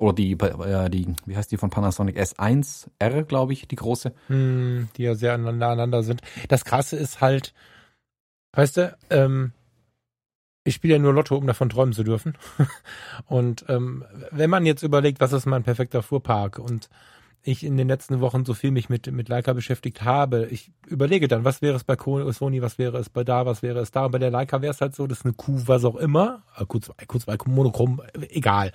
Oder 0.00 0.14
die, 0.14 0.32
äh, 0.32 0.90
die, 0.90 1.14
wie 1.24 1.36
heißt 1.36 1.52
die 1.52 1.56
von 1.56 1.70
Panasonic 1.70 2.18
S1R, 2.18 3.22
glaube 3.22 3.52
ich, 3.52 3.68
die 3.68 3.76
große. 3.76 4.12
Hm, 4.26 4.88
die 4.96 5.04
ja 5.04 5.14
sehr 5.14 5.34
aneinander 5.34 6.02
sind. 6.02 6.22
Das 6.48 6.64
Krasse 6.64 6.96
ist 6.96 7.20
halt, 7.20 7.54
Weißt 8.54 8.76
du, 8.76 8.96
ähm, 9.10 9.52
ich 10.62 10.74
spiele 10.74 10.94
ja 10.94 10.98
nur 10.98 11.12
Lotto, 11.12 11.36
um 11.36 11.46
davon 11.46 11.68
träumen 11.68 11.92
zu 11.92 12.04
dürfen. 12.04 12.38
und 13.26 13.64
ähm, 13.68 14.04
wenn 14.30 14.50
man 14.50 14.64
jetzt 14.64 14.82
überlegt, 14.82 15.20
was 15.20 15.32
ist 15.32 15.46
mein 15.46 15.64
perfekter 15.64 16.02
Fuhrpark 16.02 16.58
und 16.58 16.88
ich 17.44 17.64
in 17.64 17.76
den 17.76 17.88
letzten 17.88 18.20
Wochen 18.20 18.44
so 18.44 18.54
viel 18.54 18.70
mich 18.70 18.88
mit, 18.88 19.10
mit 19.12 19.28
Leica 19.28 19.52
beschäftigt 19.52 20.02
habe, 20.02 20.46
ich 20.46 20.72
überlege 20.86 21.28
dann, 21.28 21.44
was 21.44 21.62
wäre 21.62 21.76
es 21.76 21.84
bei 21.84 21.96
Sony, 21.96 22.62
was 22.62 22.78
wäre 22.78 22.98
es 22.98 23.10
bei 23.10 23.22
da, 23.22 23.46
was 23.46 23.62
wäre 23.62 23.80
es 23.80 23.90
da. 23.90 24.06
Und 24.06 24.12
bei 24.12 24.18
der 24.18 24.30
Leica 24.30 24.62
wäre 24.62 24.72
es 24.72 24.80
halt 24.80 24.94
so, 24.94 25.06
dass 25.06 25.24
eine 25.24 25.34
Q, 25.34 25.62
was 25.66 25.84
auch 25.84 25.96
immer, 25.96 26.42
Q2, 26.56 26.90
äh, 26.96 27.04
Q2, 27.04 27.48
Monochrom, 27.48 28.02
egal, 28.30 28.72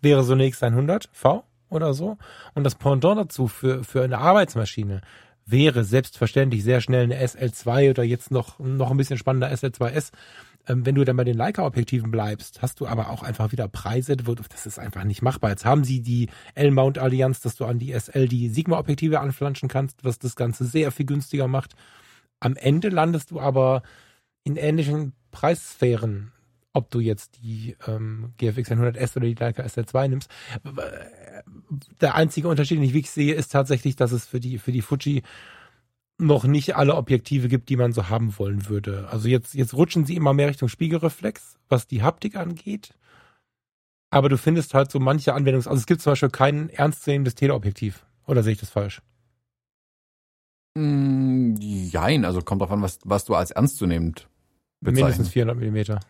wäre 0.00 0.24
so 0.24 0.32
eine 0.32 0.44
X100 0.44 1.08
V 1.12 1.44
oder 1.68 1.94
so. 1.94 2.16
Und 2.54 2.64
das 2.64 2.74
Pendant 2.74 3.18
dazu 3.18 3.48
für, 3.48 3.84
für 3.84 4.02
eine 4.02 4.18
Arbeitsmaschine 4.18 5.02
wäre 5.44 5.84
selbstverständlich 5.84 6.64
sehr 6.64 6.80
schnell 6.80 7.04
eine 7.04 7.22
SL2 7.22 7.90
oder 7.90 8.02
jetzt 8.02 8.30
noch, 8.30 8.58
noch 8.58 8.90
ein 8.90 8.96
bisschen 8.96 9.18
spannender 9.18 9.50
SL2S. 9.50 10.10
Ähm, 10.68 10.84
wenn 10.84 10.94
du 10.94 11.04
dann 11.04 11.16
bei 11.16 11.24
den 11.24 11.36
Leica-Objektiven 11.36 12.10
bleibst, 12.10 12.62
hast 12.62 12.80
du 12.80 12.86
aber 12.86 13.10
auch 13.10 13.22
einfach 13.22 13.52
wieder 13.52 13.68
Preise, 13.68 14.16
das 14.16 14.66
ist 14.66 14.78
einfach 14.78 15.04
nicht 15.04 15.22
machbar. 15.22 15.50
Jetzt 15.50 15.64
haben 15.64 15.84
sie 15.84 16.02
die 16.02 16.28
L-Mount-Allianz, 16.54 17.40
dass 17.40 17.56
du 17.56 17.64
an 17.64 17.78
die 17.78 17.92
SL 17.92 18.28
die 18.28 18.48
Sigma-Objektive 18.48 19.20
anflanschen 19.20 19.68
kannst, 19.68 20.04
was 20.04 20.18
das 20.18 20.36
Ganze 20.36 20.64
sehr 20.64 20.90
viel 20.90 21.06
günstiger 21.06 21.48
macht. 21.48 21.74
Am 22.40 22.56
Ende 22.56 22.88
landest 22.88 23.30
du 23.30 23.40
aber 23.40 23.82
in 24.44 24.56
ähnlichen 24.56 25.12
Preissphären, 25.30 26.32
ob 26.72 26.90
du 26.90 27.00
jetzt 27.00 27.38
die 27.42 27.76
ähm, 27.86 28.32
GFX 28.38 28.70
100S 28.70 29.16
oder 29.16 29.26
die 29.26 29.34
Leica 29.34 29.62
SL2 29.62 30.08
nimmst. 30.08 30.30
Der 32.00 32.14
einzige 32.14 32.48
Unterschied, 32.48 32.78
den 32.78 32.84
ich 32.84 32.92
wirklich 32.92 33.10
sehe, 33.10 33.34
ist 33.34 33.52
tatsächlich, 33.52 33.96
dass 33.96 34.12
es 34.12 34.26
für 34.26 34.40
die, 34.40 34.58
für 34.58 34.72
die 34.72 34.82
Fuji 34.82 35.22
noch 36.18 36.44
nicht 36.44 36.76
alle 36.76 36.94
Objektive 36.94 37.48
gibt, 37.48 37.68
die 37.68 37.76
man 37.76 37.92
so 37.92 38.08
haben 38.08 38.38
wollen 38.38 38.68
würde. 38.68 39.08
Also 39.10 39.28
jetzt, 39.28 39.54
jetzt 39.54 39.74
rutschen 39.74 40.06
sie 40.06 40.16
immer 40.16 40.32
mehr 40.32 40.48
Richtung 40.48 40.68
Spiegelreflex, 40.68 41.58
was 41.68 41.86
die 41.86 42.02
Haptik 42.02 42.36
angeht. 42.36 42.94
Aber 44.10 44.28
du 44.28 44.38
findest 44.38 44.72
halt 44.72 44.90
so 44.90 44.98
manche 44.98 45.34
Anwendungs-, 45.34 45.68
also 45.68 45.78
es 45.78 45.86
gibt 45.86 46.00
zum 46.00 46.12
Beispiel 46.12 46.30
kein 46.30 46.70
ernstzunehmendes 46.70 47.34
Teleobjektiv. 47.34 48.06
Oder 48.26 48.42
sehe 48.42 48.52
ich 48.52 48.60
das 48.60 48.70
falsch? 48.70 49.02
Mm, 50.74 51.54
jein, 51.58 52.24
also 52.24 52.40
kommt 52.40 52.62
drauf 52.62 52.70
an, 52.70 52.82
was, 52.82 52.98
was 53.04 53.24
du 53.24 53.34
als 53.34 53.50
ernstzunehmend 53.50 54.28
bezeichnest. 54.80 55.02
Mindestens 55.02 55.28
400 55.30 55.56
Millimeter. 55.58 56.00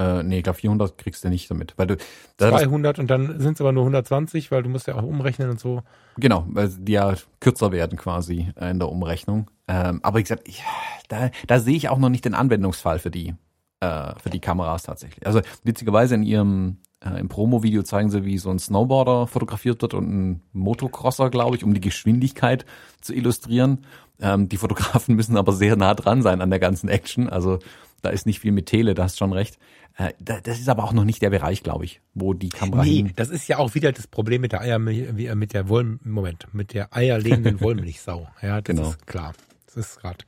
Äh, 0.00 0.22
nee, 0.22 0.38
ich 0.38 0.44
glaube 0.44 0.58
400 0.58 0.96
kriegst 0.96 1.24
du 1.24 1.28
nicht 1.28 1.50
damit. 1.50 1.74
Weil 1.76 1.88
du, 1.88 1.96
200 2.38 2.98
und 2.98 3.10
dann 3.10 3.38
sind 3.38 3.54
es 3.54 3.60
aber 3.60 3.72
nur 3.72 3.82
120, 3.82 4.50
weil 4.50 4.62
du 4.62 4.70
musst 4.70 4.86
ja 4.86 4.94
auch 4.94 5.02
umrechnen 5.02 5.50
und 5.50 5.60
so. 5.60 5.82
Genau, 6.16 6.46
weil 6.48 6.68
die 6.68 6.92
ja 6.92 7.14
kürzer 7.40 7.70
werden 7.70 7.98
quasi 7.98 8.50
in 8.58 8.78
der 8.78 8.88
Umrechnung. 8.88 9.50
Ähm, 9.68 10.00
aber 10.02 10.18
wie 10.18 10.22
gesagt, 10.22 10.48
ich, 10.48 10.62
da, 11.08 11.30
da 11.46 11.60
sehe 11.60 11.76
ich 11.76 11.90
auch 11.90 11.98
noch 11.98 12.08
nicht 12.08 12.24
den 12.24 12.34
Anwendungsfall 12.34 12.98
für 12.98 13.10
die, 13.10 13.34
äh, 13.80 14.14
für 14.22 14.30
die 14.30 14.40
Kameras 14.40 14.84
tatsächlich. 14.84 15.26
Also 15.26 15.42
witzigerweise 15.64 16.14
in 16.14 16.22
ihrem 16.22 16.78
äh, 17.04 17.20
im 17.20 17.28
Promo-Video 17.28 17.82
zeigen 17.82 18.10
sie, 18.10 18.24
wie 18.24 18.38
so 18.38 18.50
ein 18.50 18.58
Snowboarder 18.58 19.26
fotografiert 19.26 19.82
wird 19.82 19.92
und 19.92 20.08
ein 20.08 20.42
Motocrosser, 20.52 21.28
glaube 21.28 21.56
ich, 21.56 21.64
um 21.64 21.74
die 21.74 21.80
Geschwindigkeit 21.80 22.64
zu 23.02 23.14
illustrieren. 23.14 23.84
Ähm, 24.18 24.48
die 24.48 24.56
Fotografen 24.56 25.14
müssen 25.16 25.36
aber 25.36 25.52
sehr 25.52 25.76
nah 25.76 25.94
dran 25.94 26.22
sein 26.22 26.40
an 26.40 26.50
der 26.50 26.58
ganzen 26.58 26.88
Action. 26.88 27.28
Also 27.28 27.58
da 28.02 28.10
ist 28.10 28.26
nicht 28.26 28.40
viel 28.40 28.52
mit 28.52 28.66
Tele, 28.66 28.94
da 28.94 29.04
hast 29.04 29.18
schon 29.18 29.32
recht. 29.32 29.58
Äh, 29.96 30.12
das 30.20 30.58
ist 30.58 30.68
aber 30.68 30.84
auch 30.84 30.92
noch 30.92 31.04
nicht 31.04 31.22
der 31.22 31.30
Bereich, 31.30 31.62
glaube 31.62 31.84
ich, 31.84 32.00
wo 32.14 32.32
die 32.34 32.48
Kamera 32.48 32.84
nee, 32.84 32.96
hin. 32.96 33.12
das 33.16 33.28
ist 33.30 33.48
ja 33.48 33.58
auch 33.58 33.74
wieder 33.74 33.92
das 33.92 34.06
Problem 34.06 34.40
mit 34.40 34.52
der 34.52 34.60
Eier, 34.60 34.76
äh, 34.76 35.34
mit 35.34 35.52
der 35.52 35.68
Wollm 35.68 36.00
Moment, 36.04 36.46
mit 36.52 36.72
der 36.74 36.94
eierlegenden 36.96 37.60
Wollmilchsau. 37.60 38.28
Ja, 38.42 38.60
das 38.60 38.76
genau. 38.76 38.90
ist 38.90 39.06
klar. 39.06 39.34
Das 39.66 39.76
ist 39.76 40.00
gerade 40.00 40.24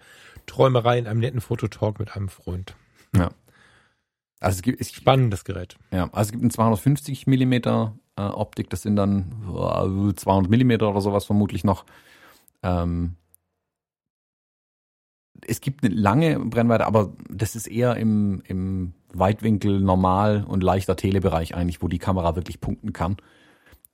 Träumerei 0.47 0.99
in 0.99 1.07
einem 1.07 1.21
netten 1.21 1.41
Fototalk 1.41 1.99
mit 1.99 2.17
einem 2.17 2.29
Freund. 2.29 2.75
Ja. 3.15 3.31
Also 4.41 4.57
es 4.57 4.63
gibt 4.63 4.81
es, 4.81 4.93
spannendes 4.93 5.45
Gerät. 5.45 5.77
Ja, 5.93 6.05
also 6.13 6.29
es 6.29 6.33
gibt 6.33 6.43
ein 6.43 6.51
250 6.51 7.27
Millimeter 7.27 7.97
äh, 8.17 8.23
Optik, 8.23 8.71
das 8.71 8.83
sind 8.83 8.97
dann 8.97 9.33
äh, 9.49 10.15
200 10.15 10.51
Millimeter 10.51 10.91
oder 10.91 11.01
sowas 11.01 11.25
vermutlich 11.25 11.65
noch. 11.65 11.85
Ähm, 12.63 13.17
es 15.47 15.61
gibt 15.61 15.85
eine 15.85 15.95
lange 15.95 16.39
Brennweite, 16.39 16.87
aber 16.87 17.13
das 17.29 17.57
ist 17.57 17.67
eher 17.67 17.97
im, 17.97 18.43
im 18.47 18.95
Weitwinkel, 19.13 19.81
normal 19.81 20.45
und 20.47 20.63
leichter 20.63 20.97
Telebereich 20.97 21.55
eigentlich, 21.55 21.83
wo 21.83 21.89
die 21.89 21.99
Kamera 21.99 22.37
wirklich 22.37 22.61
punkten 22.61 22.93
kann. 22.93 23.17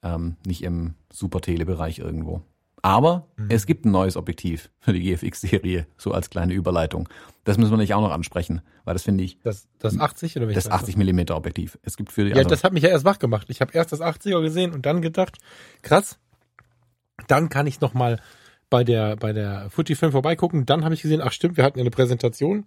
Ähm, 0.03 0.37
nicht 0.47 0.62
im 0.62 0.95
super 1.11 1.41
Telebereich 1.41 1.99
irgendwo. 1.99 2.43
Aber 2.83 3.27
mhm. 3.37 3.47
es 3.51 3.66
gibt 3.66 3.85
ein 3.85 3.91
neues 3.91 4.16
Objektiv 4.16 4.70
für 4.79 4.93
die 4.93 5.01
GFX-Serie, 5.01 5.87
so 5.97 6.12
als 6.12 6.31
kleine 6.31 6.53
Überleitung. 6.53 7.09
Das 7.45 7.59
müssen 7.59 7.73
wir 7.73 7.79
nicht 7.79 7.95
auch 7.95 8.01
noch 8.01 8.12
ansprechen, 8.12 8.61
weil 8.85 8.95
das 8.95 9.03
finde 9.03 9.25
ich. 9.25 9.39
Das, 9.43 9.66
das 9.79 9.99
80 9.99 10.37
oder 10.37 10.47
Das 10.47 10.70
80 10.70 10.97
Millimeter 10.97 11.37
Objektiv. 11.37 11.79
Es 11.83 11.97
gibt 11.97 12.12
für 12.12 12.25
die. 12.25 12.31
Ja, 12.31 12.37
also, 12.37 12.51
das 12.51 12.62
hat 12.62 12.73
mich 12.73 12.85
ja 12.85 12.91
erst 12.91 13.05
wach 13.05 13.19
gemacht. 13.19 13.49
Ich 13.51 13.61
habe 13.61 13.73
erst 13.75 13.91
das 13.91 14.01
80er 14.01 14.41
gesehen 14.43 14.73
und 14.73 14.87
dann 14.87 15.03
gedacht, 15.03 15.39
krass. 15.83 16.19
Dann 17.27 17.49
kann 17.49 17.66
ich 17.66 17.81
noch 17.81 17.95
mal 17.95 18.20
bei 18.70 18.85
der 18.85 19.16
bei 19.16 19.32
der 19.32 19.70
Fujifilm 19.70 20.12
vorbeigucken. 20.12 20.66
Dann 20.66 20.85
habe 20.85 20.95
ich 20.95 21.03
gesehen, 21.03 21.20
ach 21.23 21.32
stimmt, 21.32 21.57
wir 21.57 21.65
hatten 21.65 21.81
eine 21.81 21.90
Präsentation 21.90 22.65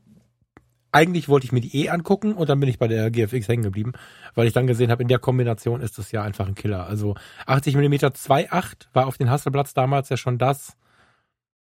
eigentlich 0.92 1.30
wollte 1.30 1.46
ich 1.46 1.52
mir 1.52 1.62
die 1.62 1.76
eh 1.84 1.90
angucken 1.90 2.34
und 2.34 2.50
dann 2.50 2.60
bin 2.60 2.70
ich 2.70 2.80
bei 2.80 2.88
der 2.88 3.10
GFX 3.12 3.48
hängen 3.48 3.64
geblieben, 3.64 3.94
weil 4.36 4.48
ich 4.48 4.54
dann 4.54 4.68
gesehen 4.68 4.92
habe, 4.92 5.02
in 5.02 5.08
der 5.08 5.20
Kombination 5.20 5.82
ist 5.82 5.98
das 5.98 6.12
ja 6.12 6.24
einfach 6.24 6.48
ein 6.48 6.56
Killer. 6.56 6.86
Also 6.86 7.16
80 7.46 7.76
mm 7.76 7.94
2.8 7.94 8.88
war 8.94 9.08
auf 9.08 9.18
den 9.18 9.30
Hasselplatz 9.30 9.74
damals 9.74 10.10
ja 10.10 10.18
schon 10.18 10.38
das, 10.38 10.76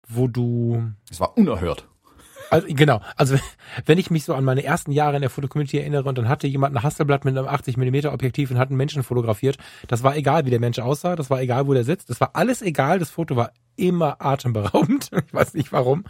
wo 0.06 0.28
du. 0.28 0.92
Es 1.10 1.20
war 1.20 1.36
unerhört. 1.36 1.88
Also, 2.50 2.66
genau. 2.70 3.00
Also, 3.16 3.36
wenn 3.84 3.98
ich 3.98 4.10
mich 4.10 4.24
so 4.24 4.34
an 4.34 4.44
meine 4.44 4.64
ersten 4.64 4.92
Jahre 4.92 5.16
in 5.16 5.22
der 5.22 5.30
Fotocommunity 5.30 5.78
erinnere 5.78 6.08
und 6.08 6.16
dann 6.18 6.28
hatte 6.28 6.46
jemand 6.46 6.76
ein 6.76 6.82
Hasselblatt 6.82 7.24
mit 7.24 7.36
einem 7.36 7.48
80 7.48 7.76
mm 7.76 8.06
Objektiv 8.06 8.50
und 8.50 8.58
hat 8.58 8.68
einen 8.68 8.76
Menschen 8.76 9.02
fotografiert, 9.02 9.58
das 9.88 10.02
war 10.02 10.16
egal, 10.16 10.46
wie 10.46 10.50
der 10.50 10.60
Mensch 10.60 10.78
aussah, 10.78 11.16
das 11.16 11.30
war 11.30 11.40
egal, 11.40 11.66
wo 11.66 11.74
der 11.74 11.84
sitzt, 11.84 12.10
das 12.10 12.20
war 12.20 12.30
alles 12.34 12.62
egal, 12.62 12.98
das 12.98 13.10
Foto 13.10 13.36
war 13.36 13.52
immer 13.76 14.16
atemberaubend. 14.20 15.10
Ich 15.26 15.34
weiß 15.34 15.54
nicht 15.54 15.72
warum. 15.72 16.04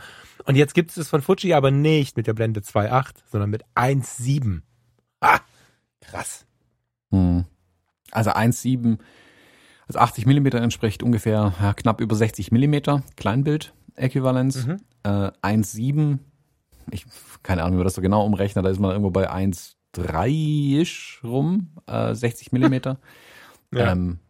Und 0.45 0.57
jetzt 0.57 0.75
gibt 0.75 0.91
es 0.91 0.97
es 0.97 1.09
von 1.09 1.23
Fuji 1.23 1.55
aber 1.55 1.71
nicht 1.71 2.17
mit 2.17 2.27
der 2.27 2.35
Blende 2.35 2.61
2.8, 2.61 3.15
sondern 3.31 3.51
mit 3.51 3.65
1.7. 3.75 4.61
Ah, 5.21 5.41
krass. 6.01 6.47
Hm. 7.11 7.45
Also 8.11 8.31
1.7, 8.31 8.99
also 9.89 9.99
80 9.99 10.27
Millimeter 10.27 10.61
entspricht 10.61 11.03
ungefähr 11.03 11.55
ja, 11.61 11.73
knapp 11.75 12.01
über 12.01 12.15
60 12.15 12.53
Millimeter 12.53 13.03
Kleinbild-Äquivalenz. 13.17 14.67
Mhm. 14.67 14.77
Äh, 15.03 15.31
1.7, 15.43 16.19
ich 16.91 17.07
keine 17.43 17.63
Ahnung, 17.63 17.75
wie 17.75 17.79
man 17.79 17.85
das 17.85 17.95
so 17.95 18.03
genau 18.03 18.25
umrechnet, 18.25 18.65
da 18.65 18.69
ist 18.69 18.81
man 18.81 18.91
irgendwo 18.91 19.11
bei 19.11 19.31
1.3-isch 19.31 21.21
rum, 21.25 21.73
äh, 21.87 22.15
60 22.15 22.53
Millimeter. 22.53 22.99
ja. 23.73 23.93
ähm, 23.93 24.21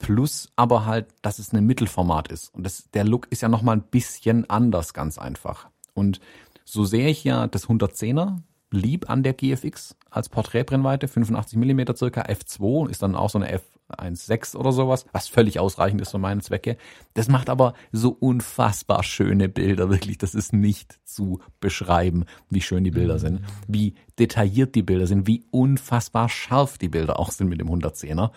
Plus 0.00 0.50
aber 0.56 0.86
halt, 0.86 1.08
dass 1.20 1.38
es 1.38 1.52
ein 1.52 1.66
Mittelformat 1.66 2.28
ist. 2.28 2.54
Und 2.54 2.64
das, 2.64 2.90
der 2.92 3.04
Look 3.04 3.26
ist 3.30 3.42
ja 3.42 3.50
nochmal 3.50 3.76
ein 3.76 3.82
bisschen 3.82 4.48
anders, 4.48 4.94
ganz 4.94 5.18
einfach. 5.18 5.68
Und 5.92 6.20
so 6.64 6.86
sehe 6.86 7.08
ich 7.08 7.22
ja 7.22 7.46
das 7.46 7.68
110er 7.68 8.38
lieb 8.70 9.10
an 9.10 9.22
der 9.22 9.34
GFX 9.34 9.96
als 10.08 10.30
Porträtbrennweite, 10.30 11.06
85 11.06 11.58
mm 11.58 11.94
circa, 11.94 12.22
F2 12.22 12.88
ist 12.88 13.02
dann 13.02 13.14
auch 13.14 13.28
so 13.28 13.38
eine 13.38 13.60
F1.6 13.90 14.56
oder 14.56 14.72
sowas, 14.72 15.06
was 15.12 15.28
völlig 15.28 15.58
ausreichend 15.58 16.00
ist 16.00 16.10
für 16.10 16.18
meine 16.18 16.40
Zwecke. 16.40 16.76
Das 17.14 17.28
macht 17.28 17.50
aber 17.50 17.74
so 17.92 18.10
unfassbar 18.10 19.02
schöne 19.02 19.48
Bilder, 19.48 19.90
wirklich, 19.90 20.18
das 20.18 20.34
ist 20.34 20.52
nicht 20.52 20.98
zu 21.04 21.40
beschreiben, 21.60 22.24
wie 22.48 22.62
schön 22.62 22.84
die 22.84 22.90
Bilder 22.90 23.14
mhm. 23.14 23.18
sind, 23.18 23.40
wie 23.68 23.94
detailliert 24.18 24.74
die 24.74 24.82
Bilder 24.82 25.06
sind, 25.06 25.26
wie 25.26 25.44
unfassbar 25.50 26.28
scharf 26.28 26.78
die 26.78 26.88
Bilder 26.88 27.18
auch 27.18 27.30
sind 27.30 27.48
mit 27.48 27.60
dem 27.60 27.68
110er. 27.68 28.30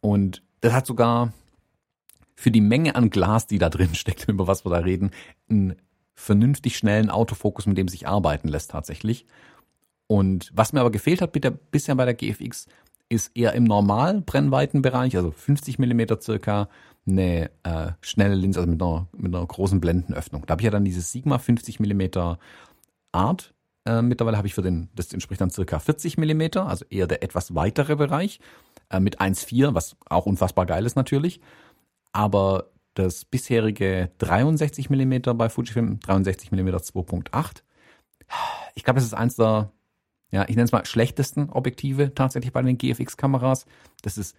Und 0.00 0.42
das 0.60 0.72
hat 0.72 0.86
sogar 0.86 1.32
für 2.34 2.50
die 2.50 2.60
Menge 2.60 2.94
an 2.94 3.10
Glas, 3.10 3.46
die 3.46 3.58
da 3.58 3.68
drin 3.68 3.94
steckt, 3.94 4.28
über 4.28 4.46
was 4.46 4.64
wir 4.64 4.70
da 4.70 4.78
reden, 4.78 5.10
einen 5.48 5.76
vernünftig 6.14 6.76
schnellen 6.76 7.10
Autofokus, 7.10 7.66
mit 7.66 7.78
dem 7.78 7.88
sich 7.88 8.06
arbeiten 8.06 8.48
lässt 8.48 8.70
tatsächlich. 8.70 9.26
Und 10.06 10.50
was 10.52 10.72
mir 10.72 10.80
aber 10.80 10.90
gefehlt 10.90 11.22
hat 11.22 11.32
bisher 11.70 11.94
bei 11.94 12.04
der 12.04 12.14
GFX, 12.14 12.66
ist 13.10 13.36
eher 13.36 13.52
im 13.52 13.64
Normal-Brennweitenbereich, 13.64 15.16
also 15.16 15.32
50 15.32 15.78
Millimeter 15.78 16.20
circa, 16.20 16.68
eine 17.06 17.50
äh, 17.64 17.92
schnelle 18.00 18.34
Linse, 18.34 18.60
also 18.60 18.70
mit 18.70 18.80
einer, 18.80 19.08
mit 19.12 19.34
einer 19.34 19.44
großen 19.44 19.80
Blendenöffnung. 19.80 20.46
Da 20.46 20.52
habe 20.52 20.62
ich 20.62 20.64
ja 20.64 20.70
dann 20.70 20.84
dieses 20.84 21.10
Sigma 21.12 21.38
50 21.38 21.80
Millimeter 21.80 22.38
Art. 23.12 23.52
Äh, 23.84 24.02
mittlerweile 24.02 24.36
habe 24.36 24.46
ich 24.46 24.54
für 24.54 24.62
den, 24.62 24.90
das 24.94 25.12
entspricht 25.12 25.40
dann 25.40 25.50
circa 25.50 25.78
40 25.78 26.18
Millimeter, 26.18 26.66
also 26.66 26.84
eher 26.88 27.06
der 27.06 27.22
etwas 27.22 27.54
weitere 27.54 27.96
Bereich 27.96 28.38
äh, 28.90 29.00
mit 29.00 29.20
1,4, 29.20 29.74
was 29.74 29.96
auch 30.08 30.26
unfassbar 30.26 30.66
geil 30.66 30.86
ist 30.86 30.96
natürlich. 30.96 31.40
Aber 32.12 32.70
das 32.94 33.24
bisherige 33.24 34.10
63 34.18 34.90
mm 34.90 35.36
bei 35.36 35.48
Fujifilm, 35.48 35.98
63 36.00 36.52
mm 36.52 36.68
2.8, 36.68 37.62
ich 38.74 38.84
glaube, 38.84 38.98
das 39.00 39.06
ist 39.06 39.14
eins 39.14 39.36
der, 39.36 39.72
ja, 40.30 40.42
ich 40.42 40.56
nenne 40.56 40.64
es 40.64 40.72
mal 40.72 40.84
schlechtesten 40.84 41.50
Objektive 41.50 42.14
tatsächlich 42.14 42.52
bei 42.52 42.62
den 42.62 42.78
GFX-Kameras. 42.78 43.66
Das 44.02 44.16
ist 44.16 44.36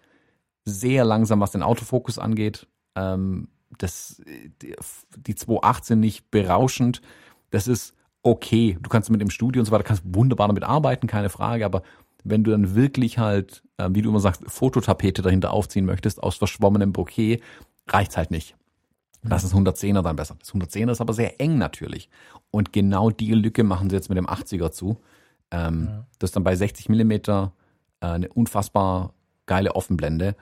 sehr 0.63 1.03
langsam, 1.05 1.39
was 1.39 1.51
den 1.51 1.63
Autofokus 1.63 2.17
angeht. 2.17 2.67
Ähm, 2.95 3.49
das, 3.77 4.21
die, 4.61 4.75
die 5.17 5.33
2.8 5.35 5.85
sind 5.85 5.99
nicht 5.99 6.29
berauschend. 6.31 7.01
Das 7.49 7.67
ist 7.67 7.93
okay. 8.23 8.77
Du 8.81 8.89
kannst 8.89 9.09
mit 9.09 9.21
dem 9.21 9.29
Studio 9.29 9.61
und 9.61 9.65
so 9.65 9.71
weiter, 9.71 9.83
kannst 9.83 10.03
wunderbar 10.05 10.47
damit 10.47 10.63
arbeiten, 10.63 11.07
keine 11.07 11.29
Frage, 11.29 11.65
aber 11.65 11.81
wenn 12.23 12.43
du 12.43 12.51
dann 12.51 12.75
wirklich 12.75 13.17
halt, 13.17 13.63
äh, 13.77 13.89
wie 13.91 14.01
du 14.01 14.09
immer 14.09 14.19
sagst, 14.19 14.43
Fototapete 14.45 15.21
dahinter 15.21 15.51
aufziehen 15.51 15.85
möchtest 15.85 16.21
aus 16.21 16.35
verschwommenem 16.35 16.93
Bouquet, 16.93 17.41
reicht's 17.87 18.17
halt 18.17 18.31
nicht. 18.31 18.55
Das 19.23 19.43
ist 19.43 19.53
110er 19.53 20.01
dann 20.01 20.15
besser. 20.15 20.35
Das 20.39 20.53
110er 20.53 20.91
ist 20.91 21.01
aber 21.01 21.13
sehr 21.13 21.39
eng 21.39 21.57
natürlich. 21.57 22.09
Und 22.49 22.73
genau 22.73 23.11
die 23.11 23.33
Lücke 23.33 23.63
machen 23.63 23.89
sie 23.89 23.95
jetzt 23.95 24.09
mit 24.09 24.17
dem 24.17 24.27
80er 24.27 24.71
zu. 24.71 24.97
Ähm, 25.51 25.87
ja. 25.89 26.05
Das 26.19 26.29
ist 26.29 26.35
dann 26.35 26.43
bei 26.43 26.55
60 26.55 26.89
Millimeter 26.89 27.53
äh, 27.99 28.07
eine 28.07 28.29
unfassbar 28.29 29.13
geile 29.45 29.75
Offenblende. 29.75 30.35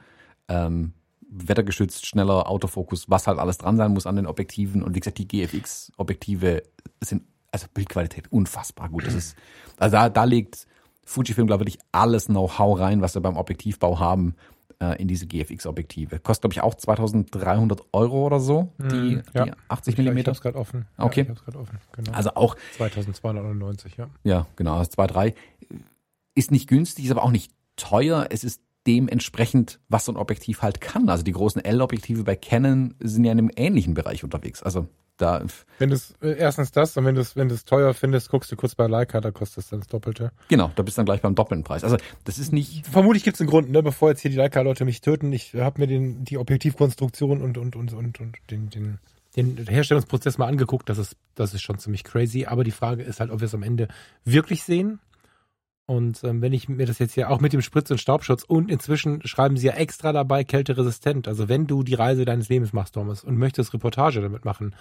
Ähm, 0.47 0.93
wettergeschützt, 1.31 2.07
schneller 2.07 2.49
Autofokus, 2.49 3.09
was 3.09 3.27
halt 3.27 3.37
alles 3.39 3.59
dran 3.59 3.77
sein 3.77 3.91
muss 3.91 4.07
an 4.07 4.15
den 4.15 4.25
Objektiven. 4.25 4.81
Und 4.81 4.95
wie 4.95 4.99
gesagt, 4.99 5.19
die 5.19 5.27
GFX-Objektive 5.27 6.63
sind, 7.01 7.23
also 7.51 7.67
Bildqualität 7.73 8.31
unfassbar 8.31 8.89
gut. 8.89 9.05
Das 9.05 9.13
ist, 9.13 9.35
also 9.77 9.95
da, 9.95 10.09
da 10.09 10.23
legt 10.23 10.65
Fujifilm, 11.03 11.47
glaube 11.47 11.65
ich, 11.67 11.79
alles 11.91 12.25
Know-how 12.25 12.79
rein, 12.79 13.01
was 13.01 13.13
sie 13.13 13.21
beim 13.21 13.37
Objektivbau 13.37 13.99
haben 13.99 14.35
äh, 14.79 15.01
in 15.01 15.07
diese 15.07 15.27
GFX-Objektive. 15.27 16.19
Kostet, 16.19 16.41
glaube 16.41 16.53
ich, 16.53 16.61
auch 16.61 16.75
2300 16.75 17.81
Euro 17.93 18.25
oder 18.25 18.39
so, 18.39 18.73
die, 18.79 19.17
hm, 19.17 19.23
ja. 19.33 19.45
die 19.45 19.51
80 19.67 19.97
mm. 19.97 20.17
Ich 20.17 20.27
hab's 20.27 20.41
gerade 20.41 20.57
offen. 20.57 20.85
Okay. 20.97 21.25
Ja, 21.27 21.33
ich 21.33 21.45
hab's 21.45 21.55
offen. 21.55 21.79
Genau. 21.93 22.11
Also 22.11 22.31
auch 22.35 22.55
2299, 22.77 23.97
ja. 23.97 24.09
Ja, 24.23 24.47
genau, 24.55 24.77
also 24.77 24.91
2,3. 24.91 25.33
Ist 26.35 26.51
nicht 26.51 26.67
günstig, 26.67 27.05
ist 27.05 27.11
aber 27.11 27.23
auch 27.23 27.31
nicht 27.31 27.51
teuer. 27.75 28.27
Es 28.29 28.43
ist 28.43 28.61
dementsprechend, 28.87 29.79
was 29.89 30.05
so 30.05 30.11
ein 30.11 30.17
Objektiv 30.17 30.61
halt 30.61 30.81
kann. 30.81 31.09
Also 31.09 31.23
die 31.23 31.31
großen 31.31 31.63
L-Objektive 31.63 32.23
bei 32.23 32.35
Canon 32.35 32.95
sind 32.99 33.25
ja 33.25 33.31
in 33.31 33.39
einem 33.39 33.51
ähnlichen 33.55 33.93
Bereich 33.93 34.23
unterwegs. 34.23 34.63
Also 34.63 34.87
da. 35.21 35.43
Wenn 35.77 35.89
du 35.89 35.97
äh, 36.21 36.37
erstens 36.37 36.71
das 36.71 36.95
und 36.97 37.05
wenn 37.05 37.15
du 37.15 37.21
es 37.21 37.35
wenn 37.35 37.49
du 37.49 37.55
es 37.55 37.65
teuer 37.65 37.93
findest, 37.93 38.29
guckst 38.29 38.51
du 38.51 38.55
kurz 38.55 38.75
bei 38.75 38.87
Leica, 38.87 39.21
da 39.21 39.31
kostet 39.31 39.63
es 39.63 39.69
dann 39.69 39.79
das 39.79 39.87
Doppelte. 39.87 40.31
Genau, 40.47 40.71
da 40.75 40.83
bist 40.83 40.97
du 40.97 40.99
dann 40.99 41.05
gleich 41.05 41.21
beim 41.21 41.35
doppelten 41.35 41.63
Preis. 41.63 41.83
Also 41.83 41.97
das 42.23 42.39
ist 42.39 42.51
nicht. 42.51 42.87
Vermutlich 42.87 43.23
gibt 43.23 43.35
es 43.35 43.41
einen 43.41 43.49
Grund, 43.49 43.69
ne, 43.69 43.83
bevor 43.83 44.09
jetzt 44.09 44.21
hier 44.21 44.31
die 44.31 44.37
Leica-Leute 44.37 44.85
mich 44.85 45.01
töten. 45.01 45.31
Ich 45.33 45.53
habe 45.53 45.81
mir 45.81 45.87
den 45.87 46.23
die 46.23 46.37
Objektivkonstruktion 46.37 47.41
und 47.41 47.57
und 47.57 47.75
und 47.75 47.93
und 47.93 48.19
und 48.19 48.37
den 48.49 48.69
den 48.69 48.99
den 49.35 49.67
Herstellungsprozess 49.67 50.37
mal 50.37 50.47
angeguckt. 50.47 50.89
Das 50.89 50.97
ist 50.97 51.15
das 51.35 51.53
ist 51.53 51.61
schon 51.61 51.79
ziemlich 51.79 52.03
crazy. 52.03 52.45
Aber 52.45 52.63
die 52.63 52.71
Frage 52.71 53.03
ist 53.03 53.19
halt, 53.19 53.31
ob 53.31 53.41
wir 53.41 53.45
es 53.45 53.53
am 53.53 53.63
Ende 53.63 53.87
wirklich 54.25 54.63
sehen. 54.63 54.99
Und 55.89 56.23
ähm, 56.23 56.39
wenn 56.43 56.53
ich 56.53 56.69
mir 56.69 56.85
das 56.85 56.99
jetzt 56.99 57.15
hier 57.15 57.31
auch 57.31 57.41
mit 57.41 57.51
dem 57.51 57.63
Spritz- 57.63 57.89
und 57.89 57.97
Staubschutz 57.97 58.43
und 58.43 58.69
inzwischen 58.69 59.25
schreiben 59.25 59.57
sie 59.57 59.65
ja 59.65 59.73
extra 59.73 60.13
dabei 60.13 60.43
kälteresistent. 60.43 61.27
Also 61.27 61.49
wenn 61.49 61.65
du 61.65 61.81
die 61.81 61.95
Reise 61.95 62.25
deines 62.25 62.47
Lebens 62.47 62.73
machst, 62.73 62.93
Thomas, 62.93 63.23
und 63.23 63.39
möchtest 63.39 63.73
Reportage 63.73 64.21
damit 64.21 64.45
machen, 64.45 64.75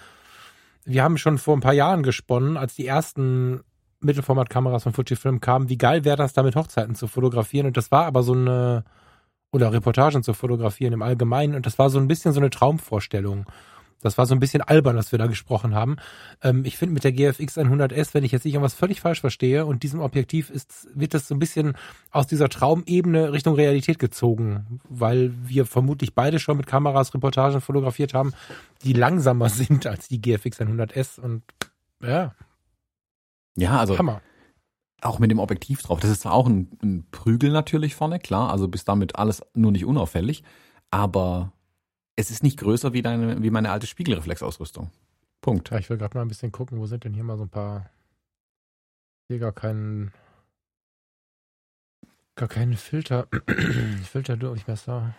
wir 0.85 1.03
haben 1.03 1.17
schon 1.17 1.37
vor 1.37 1.55
ein 1.55 1.61
paar 1.61 1.73
Jahren 1.73 2.03
gesponnen, 2.03 2.57
als 2.57 2.75
die 2.75 2.87
ersten 2.87 3.61
Mittelformatkameras 4.01 4.83
von 4.83 4.93
Fujifilm 4.93 5.41
kamen, 5.41 5.69
wie 5.69 5.77
geil 5.77 6.05
wäre 6.05 6.17
das, 6.17 6.33
damit 6.33 6.55
Hochzeiten 6.55 6.95
zu 6.95 7.07
fotografieren. 7.07 7.67
Und 7.67 7.77
das 7.77 7.91
war 7.91 8.05
aber 8.05 8.23
so 8.23 8.33
eine, 8.33 8.83
oder 9.51 9.73
Reportagen 9.73 10.23
zu 10.23 10.33
fotografieren 10.33 10.93
im 10.93 11.01
Allgemeinen. 11.01 11.55
Und 11.55 11.65
das 11.65 11.77
war 11.77 11.89
so 11.89 11.99
ein 11.99 12.07
bisschen 12.07 12.33
so 12.33 12.39
eine 12.39 12.49
Traumvorstellung. 12.49 13.45
Das 14.01 14.17
war 14.17 14.25
so 14.25 14.33
ein 14.33 14.39
bisschen 14.39 14.61
albern, 14.61 14.95
dass 14.95 15.11
wir 15.11 15.19
da 15.19 15.27
gesprochen 15.27 15.75
haben. 15.75 15.97
Ähm, 16.41 16.63
ich 16.65 16.77
finde 16.77 16.93
mit 16.93 17.03
der 17.03 17.11
GFX 17.11 17.57
100S, 17.57 18.13
wenn 18.13 18.23
ich 18.23 18.31
jetzt 18.31 18.45
nicht 18.45 18.53
irgendwas 18.53 18.73
völlig 18.73 19.01
falsch 19.01 19.21
verstehe 19.21 19.65
und 19.65 19.83
diesem 19.83 19.99
Objektiv 19.99 20.49
ist, 20.49 20.87
wird 20.93 21.13
das 21.13 21.27
so 21.27 21.35
ein 21.35 21.39
bisschen 21.39 21.73
aus 22.11 22.27
dieser 22.27 22.49
Traumebene 22.49 23.33
Richtung 23.33 23.55
Realität 23.55 23.99
gezogen, 23.99 24.79
weil 24.87 25.33
wir 25.43 25.65
vermutlich 25.65 26.15
beide 26.15 26.39
schon 26.39 26.57
mit 26.57 26.67
Kameras 26.67 27.13
Reportagen 27.13 27.61
fotografiert 27.61 28.13
haben, 28.13 28.33
die 28.83 28.93
langsamer 28.93 29.49
sind 29.49 29.85
als 29.85 30.07
die 30.07 30.21
GFX 30.21 30.61
100S 30.61 31.19
und 31.19 31.43
ja. 32.01 32.33
Ja, 33.57 33.77
also 33.79 33.97
Hammer. 33.97 34.21
auch 35.01 35.19
mit 35.19 35.31
dem 35.31 35.39
Objektiv 35.39 35.81
drauf. 35.81 35.99
Das 35.99 36.09
ist 36.09 36.21
zwar 36.21 36.33
auch 36.33 36.47
ein, 36.47 36.69
ein 36.81 37.05
Prügel 37.11 37.51
natürlich 37.51 37.95
vorne, 37.95 38.19
klar, 38.19 38.49
also 38.51 38.69
bis 38.69 38.85
damit 38.85 39.17
alles 39.17 39.41
nur 39.53 39.73
nicht 39.73 39.83
unauffällig, 39.85 40.43
aber 40.91 41.51
es 42.19 42.31
ist 42.31 42.43
nicht 42.43 42.59
größer 42.59 42.91
wie, 42.91 43.01
deine, 43.01 43.41
wie 43.41 43.49
meine 43.49 43.71
alte 43.71 43.87
Spiegelreflexausrüstung. 43.87 44.91
Punkt. 45.41 45.69
Ja, 45.69 45.79
ich 45.79 45.89
will 45.89 45.97
gerade 45.97 46.17
mal 46.17 46.23
ein 46.23 46.27
bisschen 46.27 46.51
gucken, 46.51 46.77
wo 46.79 46.85
sind 46.85 47.05
denn 47.05 47.13
hier 47.13 47.23
mal 47.23 47.37
so 47.37 47.43
ein 47.43 47.49
paar. 47.49 47.89
Hier 49.29 49.39
gar 49.39 49.53
keinen. 49.53 50.11
Gar 52.35 52.49
keinen 52.49 52.75
Filter. 52.75 53.27
Filter 54.03 54.35
durch 54.35 54.65
besser. 54.65 55.15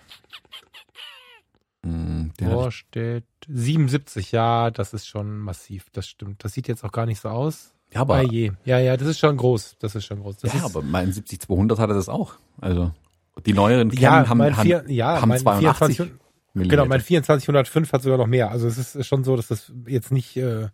Mm, 1.82 2.28
steht 2.68 3.24
77, 3.48 4.32
ja, 4.32 4.70
das 4.70 4.92
ist 4.92 5.06
schon 5.06 5.38
massiv, 5.38 5.88
das 5.92 6.06
stimmt. 6.06 6.44
Das 6.44 6.52
sieht 6.52 6.68
jetzt 6.68 6.84
auch 6.84 6.92
gar 6.92 7.06
nicht 7.06 7.20
so 7.20 7.30
aus. 7.30 7.72
Ja, 7.94 8.02
aber. 8.02 8.16
Ah, 8.16 8.22
je. 8.22 8.52
Ja, 8.66 8.78
ja, 8.78 8.98
das 8.98 9.08
ist 9.08 9.18
schon 9.18 9.38
groß. 9.38 9.76
Das 9.78 9.94
ist 9.94 10.04
schon 10.04 10.20
groß. 10.20 10.36
Das 10.38 10.52
ja, 10.52 10.64
aber 10.64 10.82
mein 10.82 11.10
70-200 11.10 11.78
hatte 11.78 11.94
das 11.94 12.10
auch. 12.10 12.34
Also, 12.60 12.92
die 13.46 13.54
neueren 13.54 13.90
Canon 13.90 14.02
ja, 14.02 14.28
haben, 14.28 14.56
haben, 14.56 14.90
ja, 14.90 15.20
haben 15.22 15.38
82. 15.38 15.96
24, 15.96 16.20
Millimeter. 16.60 16.82
Genau, 16.82 16.88
mein 16.88 17.00
2405 17.00 17.92
hat 17.92 18.02
sogar 18.02 18.18
noch 18.18 18.26
mehr. 18.26 18.50
Also 18.50 18.68
es 18.68 18.94
ist 18.94 19.06
schon 19.06 19.24
so, 19.24 19.36
dass 19.36 19.48
das 19.48 19.72
jetzt 19.86 20.12
nicht, 20.12 20.36
äh, 20.36 20.68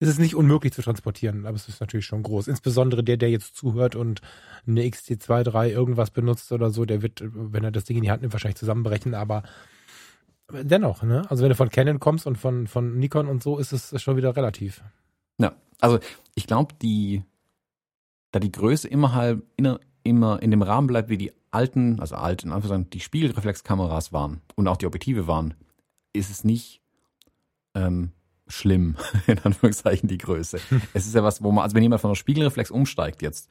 es 0.00 0.08
ist 0.08 0.18
nicht 0.18 0.34
unmöglich 0.34 0.72
zu 0.72 0.82
transportieren, 0.82 1.46
aber 1.46 1.56
es 1.56 1.68
ist 1.68 1.80
natürlich 1.80 2.06
schon 2.06 2.22
groß. 2.22 2.48
Insbesondere 2.48 3.04
der, 3.04 3.16
der 3.16 3.30
jetzt 3.30 3.56
zuhört 3.56 3.96
und 3.96 4.20
eine 4.66 4.82
XT23 4.82 5.68
irgendwas 5.68 6.10
benutzt 6.10 6.52
oder 6.52 6.70
so, 6.70 6.84
der 6.84 7.02
wird, 7.02 7.22
wenn 7.22 7.64
er 7.64 7.70
das 7.70 7.84
Ding 7.84 7.96
in 7.96 8.02
die 8.02 8.10
Hand 8.10 8.22
nimmt, 8.22 8.32
wahrscheinlich 8.32 8.58
zusammenbrechen, 8.58 9.14
aber 9.14 9.42
dennoch, 10.52 11.02
ne? 11.02 11.22
Also 11.30 11.42
wenn 11.42 11.50
du 11.50 11.56
von 11.56 11.70
Canon 11.70 12.00
kommst 12.00 12.26
und 12.26 12.36
von, 12.36 12.66
von 12.66 12.98
Nikon 12.98 13.28
und 13.28 13.42
so, 13.42 13.58
ist 13.58 13.72
es 13.72 14.02
schon 14.02 14.16
wieder 14.16 14.36
relativ. 14.36 14.82
Ja, 15.38 15.54
also 15.80 15.98
ich 16.34 16.46
glaube, 16.46 16.74
die, 16.80 17.22
da 18.30 18.40
die 18.40 18.52
Größe 18.52 18.88
immer 18.88 19.14
halt, 19.14 19.42
immer 20.02 20.42
in 20.42 20.50
dem 20.50 20.62
Rahmen 20.62 20.86
bleibt, 20.86 21.08
wie 21.08 21.18
die 21.18 21.32
alten, 21.54 22.00
also 22.00 22.16
alten, 22.16 22.90
die 22.90 23.00
Spiegelreflexkameras 23.00 24.12
waren 24.12 24.40
und 24.56 24.68
auch 24.68 24.76
die 24.76 24.86
Objektive 24.86 25.26
waren, 25.26 25.54
ist 26.12 26.30
es 26.30 26.44
nicht 26.44 26.80
ähm, 27.74 28.12
schlimm, 28.46 28.96
in 29.26 29.38
Anführungszeichen, 29.38 30.08
die 30.08 30.18
Größe. 30.18 30.58
es 30.94 31.06
ist 31.06 31.14
ja 31.14 31.22
was, 31.22 31.42
wo 31.42 31.52
man, 31.52 31.64
also 31.64 31.74
wenn 31.74 31.82
jemand 31.82 32.00
von 32.00 32.10
der 32.10 32.16
Spiegelreflex 32.16 32.70
umsteigt 32.70 33.22
jetzt 33.22 33.48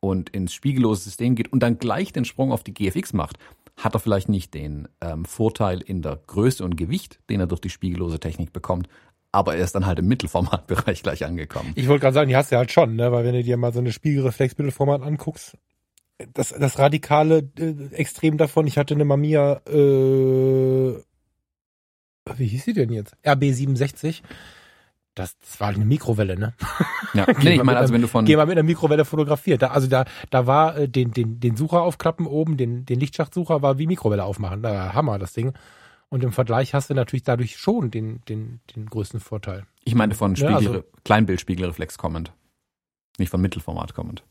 und 0.00 0.30
ins 0.30 0.54
spiegellose 0.54 1.02
System 1.02 1.34
geht 1.34 1.52
und 1.52 1.60
dann 1.60 1.78
gleich 1.78 2.12
den 2.12 2.24
Sprung 2.24 2.52
auf 2.52 2.64
die 2.64 2.74
GFX 2.74 3.12
macht, 3.12 3.38
hat 3.76 3.94
er 3.94 4.00
vielleicht 4.00 4.28
nicht 4.28 4.54
den 4.54 4.88
ähm, 5.00 5.24
Vorteil 5.24 5.80
in 5.80 6.02
der 6.02 6.20
Größe 6.26 6.64
und 6.64 6.76
Gewicht, 6.76 7.20
den 7.30 7.40
er 7.40 7.46
durch 7.46 7.60
die 7.60 7.70
spiegellose 7.70 8.20
Technik 8.20 8.52
bekommt, 8.52 8.88
aber 9.32 9.56
er 9.56 9.64
ist 9.64 9.74
dann 9.74 9.86
halt 9.86 9.98
im 9.98 10.08
Mittelformatbereich 10.08 11.02
gleich 11.02 11.24
angekommen. 11.24 11.72
Ich 11.76 11.88
wollte 11.88 12.02
gerade 12.02 12.14
sagen, 12.14 12.28
die 12.28 12.36
hast 12.36 12.52
du 12.52 12.56
halt 12.56 12.72
schon, 12.72 12.96
ne? 12.96 13.12
weil 13.12 13.24
wenn 13.24 13.34
du 13.34 13.42
dir 13.42 13.56
mal 13.56 13.72
so 13.72 13.78
eine 13.78 13.92
Spiegelreflex-Mittelformat 13.92 15.02
anguckst, 15.02 15.56
das, 16.34 16.50
das 16.50 16.78
radikale 16.78 17.48
äh, 17.58 17.94
Extrem 17.94 18.36
davon, 18.36 18.66
ich 18.66 18.78
hatte 18.78 18.94
eine 18.94 19.04
Mamiya, 19.04 19.60
äh, 19.66 21.02
wie 22.36 22.46
hieß 22.46 22.64
sie 22.64 22.72
denn 22.72 22.90
jetzt? 22.90 23.16
RB67. 23.24 24.22
Das, 25.14 25.36
das 25.38 25.60
war 25.60 25.68
eine 25.68 25.84
Mikrowelle, 25.84 26.38
ne? 26.38 26.54
Ja, 27.14 27.26
nee, 27.42 27.54
ich 27.54 27.62
meine, 27.62 27.78
also 27.78 27.92
wenn 27.92 28.00
du 28.00 28.08
von. 28.08 28.24
Geh 28.24 28.36
mal 28.36 28.46
mit 28.46 28.56
einer 28.56 28.62
Mikrowelle 28.62 29.04
fotografiert. 29.04 29.62
Da, 29.62 29.68
also 29.68 29.88
da, 29.88 30.04
da 30.30 30.46
war 30.46 30.76
äh, 30.76 30.88
den, 30.88 31.10
den, 31.10 31.40
den 31.40 31.56
Sucher 31.56 31.82
aufklappen 31.82 32.26
oben, 32.26 32.56
den, 32.56 32.86
den 32.86 33.00
Lichtschachtsucher 33.00 33.60
war 33.60 33.78
wie 33.78 33.86
Mikrowelle 33.86 34.24
aufmachen. 34.24 34.62
Da, 34.62 34.94
Hammer, 34.94 35.18
das 35.18 35.32
Ding. 35.32 35.52
Und 36.08 36.24
im 36.24 36.32
Vergleich 36.32 36.74
hast 36.74 36.90
du 36.90 36.94
natürlich 36.94 37.22
dadurch 37.22 37.56
schon 37.56 37.90
den, 37.90 38.20
den, 38.28 38.60
den 38.74 38.86
größten 38.86 39.20
Vorteil. 39.20 39.64
Ich 39.84 39.94
meine 39.94 40.14
von 40.14 40.36
Spiegel, 40.36 40.62
ja, 40.62 40.68
also, 40.68 40.84
Kleinbildspiegelreflex 41.04 41.98
kommend. 41.98 42.32
Nicht 43.18 43.30
von 43.30 43.40
Mittelformat 43.40 43.94
kommend. 43.94 44.24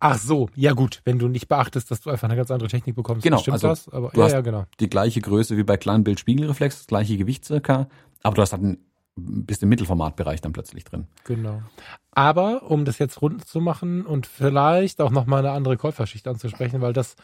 Ach 0.00 0.18
so, 0.18 0.48
ja 0.54 0.72
gut, 0.72 1.02
wenn 1.04 1.18
du 1.18 1.28
nicht 1.28 1.48
beachtest, 1.48 1.90
dass 1.90 2.00
du 2.00 2.10
einfach 2.10 2.28
eine 2.28 2.36
ganz 2.36 2.50
andere 2.50 2.68
Technik 2.68 2.96
bekommst, 2.96 3.22
genau, 3.22 3.38
stimmt 3.38 3.54
also 3.54 3.68
das, 3.68 3.88
aber 3.88 4.10
du 4.10 4.20
ja, 4.20 4.26
hast 4.26 4.32
ja, 4.32 4.40
genau. 4.40 4.64
Die 4.80 4.88
gleiche 4.88 5.20
Größe 5.20 5.56
wie 5.56 5.64
bei 5.64 5.76
Kleinbild 5.76 6.18
Spiegelreflex, 6.18 6.78
das 6.78 6.86
gleiche 6.86 7.16
Gewicht 7.16 7.44
circa, 7.44 7.88
aber 8.22 8.34
du 8.34 8.42
hast 8.42 8.52
halt 8.52 8.62
ein 8.62 8.78
bist 9.16 9.62
im 9.62 9.70
Mittelformatbereich 9.70 10.42
dann 10.42 10.52
plötzlich 10.52 10.84
drin. 10.84 11.06
Genau. 11.24 11.62
Aber 12.12 12.70
um 12.70 12.84
das 12.84 12.98
jetzt 12.98 13.20
rund 13.22 13.46
zu 13.46 13.60
machen 13.60 14.04
und 14.04 14.26
vielleicht 14.26 15.00
auch 15.00 15.10
nochmal 15.10 15.40
eine 15.40 15.52
andere 15.52 15.76
Käuferschicht 15.76 16.28
anzusprechen, 16.28 16.82
weil 16.82 16.92
das 16.92 17.16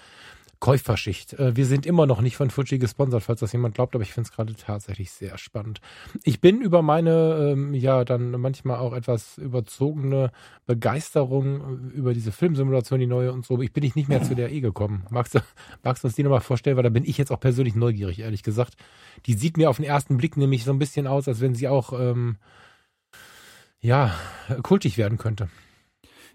Käuferschicht. 0.62 1.32
Äh, 1.34 1.56
wir 1.56 1.66
sind 1.66 1.86
immer 1.86 2.06
noch 2.06 2.20
nicht 2.20 2.36
von 2.36 2.48
Fuji 2.48 2.78
gesponsert, 2.78 3.24
falls 3.24 3.40
das 3.40 3.51
jemand 3.51 3.74
glaubt, 3.74 3.97
aber 3.97 4.02
ich 4.02 4.12
finde 4.12 4.28
es 4.28 4.32
gerade 4.32 4.55
tatsächlich 4.55 5.10
sehr 5.10 5.36
spannend. 5.36 5.80
Ich 6.22 6.40
bin 6.40 6.60
über 6.60 6.82
meine, 6.82 7.51
ähm, 7.51 7.74
ja, 7.74 8.05
dann 8.05 8.30
manchmal 8.30 8.78
auch 8.78 8.93
etwas 8.93 9.39
überzogene 9.39 10.30
Begeisterung 10.64 11.90
äh, 11.90 11.97
über 11.97 12.14
diese 12.14 12.30
Filmsimulation, 12.30 13.01
die 13.01 13.09
neue 13.09 13.32
und 13.32 13.44
so, 13.44 13.60
ich 13.60 13.72
bin 13.72 13.82
ich 13.82 13.97
nicht 13.97 14.09
mehr 14.09 14.22
zu 14.22 14.36
der 14.36 14.52
E 14.52 14.60
gekommen. 14.60 15.05
Magst 15.10 15.34
du, 15.34 15.40
magst 15.82 16.05
du 16.05 16.06
uns 16.06 16.14
die 16.14 16.22
nochmal 16.22 16.40
vorstellen? 16.40 16.76
Weil 16.76 16.84
da 16.84 16.90
bin 16.90 17.05
ich 17.05 17.18
jetzt 17.18 17.32
auch 17.32 17.40
persönlich 17.40 17.74
neugierig, 17.74 18.20
ehrlich 18.20 18.44
gesagt. 18.44 18.76
Die 19.26 19.34
sieht 19.34 19.56
mir 19.56 19.68
auf 19.68 19.78
den 19.78 19.84
ersten 19.84 20.16
Blick 20.16 20.36
nämlich 20.36 20.62
so 20.62 20.70
ein 20.70 20.78
bisschen 20.78 21.09
aus, 21.09 21.26
als 21.26 21.40
wenn 21.40 21.56
sie 21.56 21.66
auch, 21.66 21.93
ähm, 21.93 22.36
ja, 23.80 24.14
kultig 24.62 24.97
werden 24.97 25.18
könnte. 25.18 25.48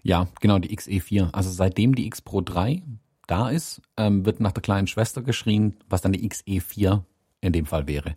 Ja, 0.02 0.28
genau, 0.42 0.58
die 0.58 0.76
XE4. 0.76 1.30
Also 1.32 1.48
seitdem 1.48 1.94
die 1.94 2.06
X 2.06 2.20
Pro 2.20 2.42
3 2.42 2.82
da 3.28 3.50
ist, 3.50 3.80
ähm, 3.96 4.26
wird 4.26 4.40
nach 4.40 4.52
der 4.52 4.62
kleinen 4.62 4.88
Schwester 4.88 5.22
geschrien, 5.22 5.76
was 5.88 6.00
dann 6.00 6.12
die 6.12 6.28
XE4 6.28 7.02
in 7.40 7.52
dem 7.52 7.66
Fall 7.66 7.86
wäre. 7.86 8.16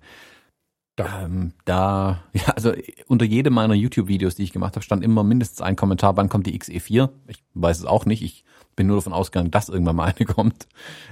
Da, 0.95 1.23
ähm, 1.23 1.53
da 1.65 2.23
ja, 2.33 2.47
also 2.55 2.73
unter 3.07 3.25
jedem 3.25 3.53
meiner 3.53 3.75
YouTube-Videos, 3.75 4.35
die 4.35 4.43
ich 4.43 4.53
gemacht 4.53 4.75
habe, 4.75 4.83
stand 4.83 5.03
immer 5.03 5.23
mindestens 5.23 5.61
ein 5.61 5.75
Kommentar, 5.75 6.17
wann 6.17 6.29
kommt 6.29 6.47
die 6.47 6.59
XE4? 6.59 7.09
Ich 7.27 7.43
weiß 7.53 7.79
es 7.79 7.85
auch 7.85 8.05
nicht. 8.05 8.23
Ich 8.23 8.43
bin 8.75 8.87
nur 8.87 8.97
davon 8.97 9.13
ausgegangen, 9.13 9.51
dass 9.51 9.69
irgendwann 9.69 9.95
mal 9.95 10.13
eine 10.15 10.25
kommt. 10.25 10.67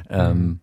Ähm, 0.09 0.38
mhm. 0.38 0.41
Ähm, 0.41 0.59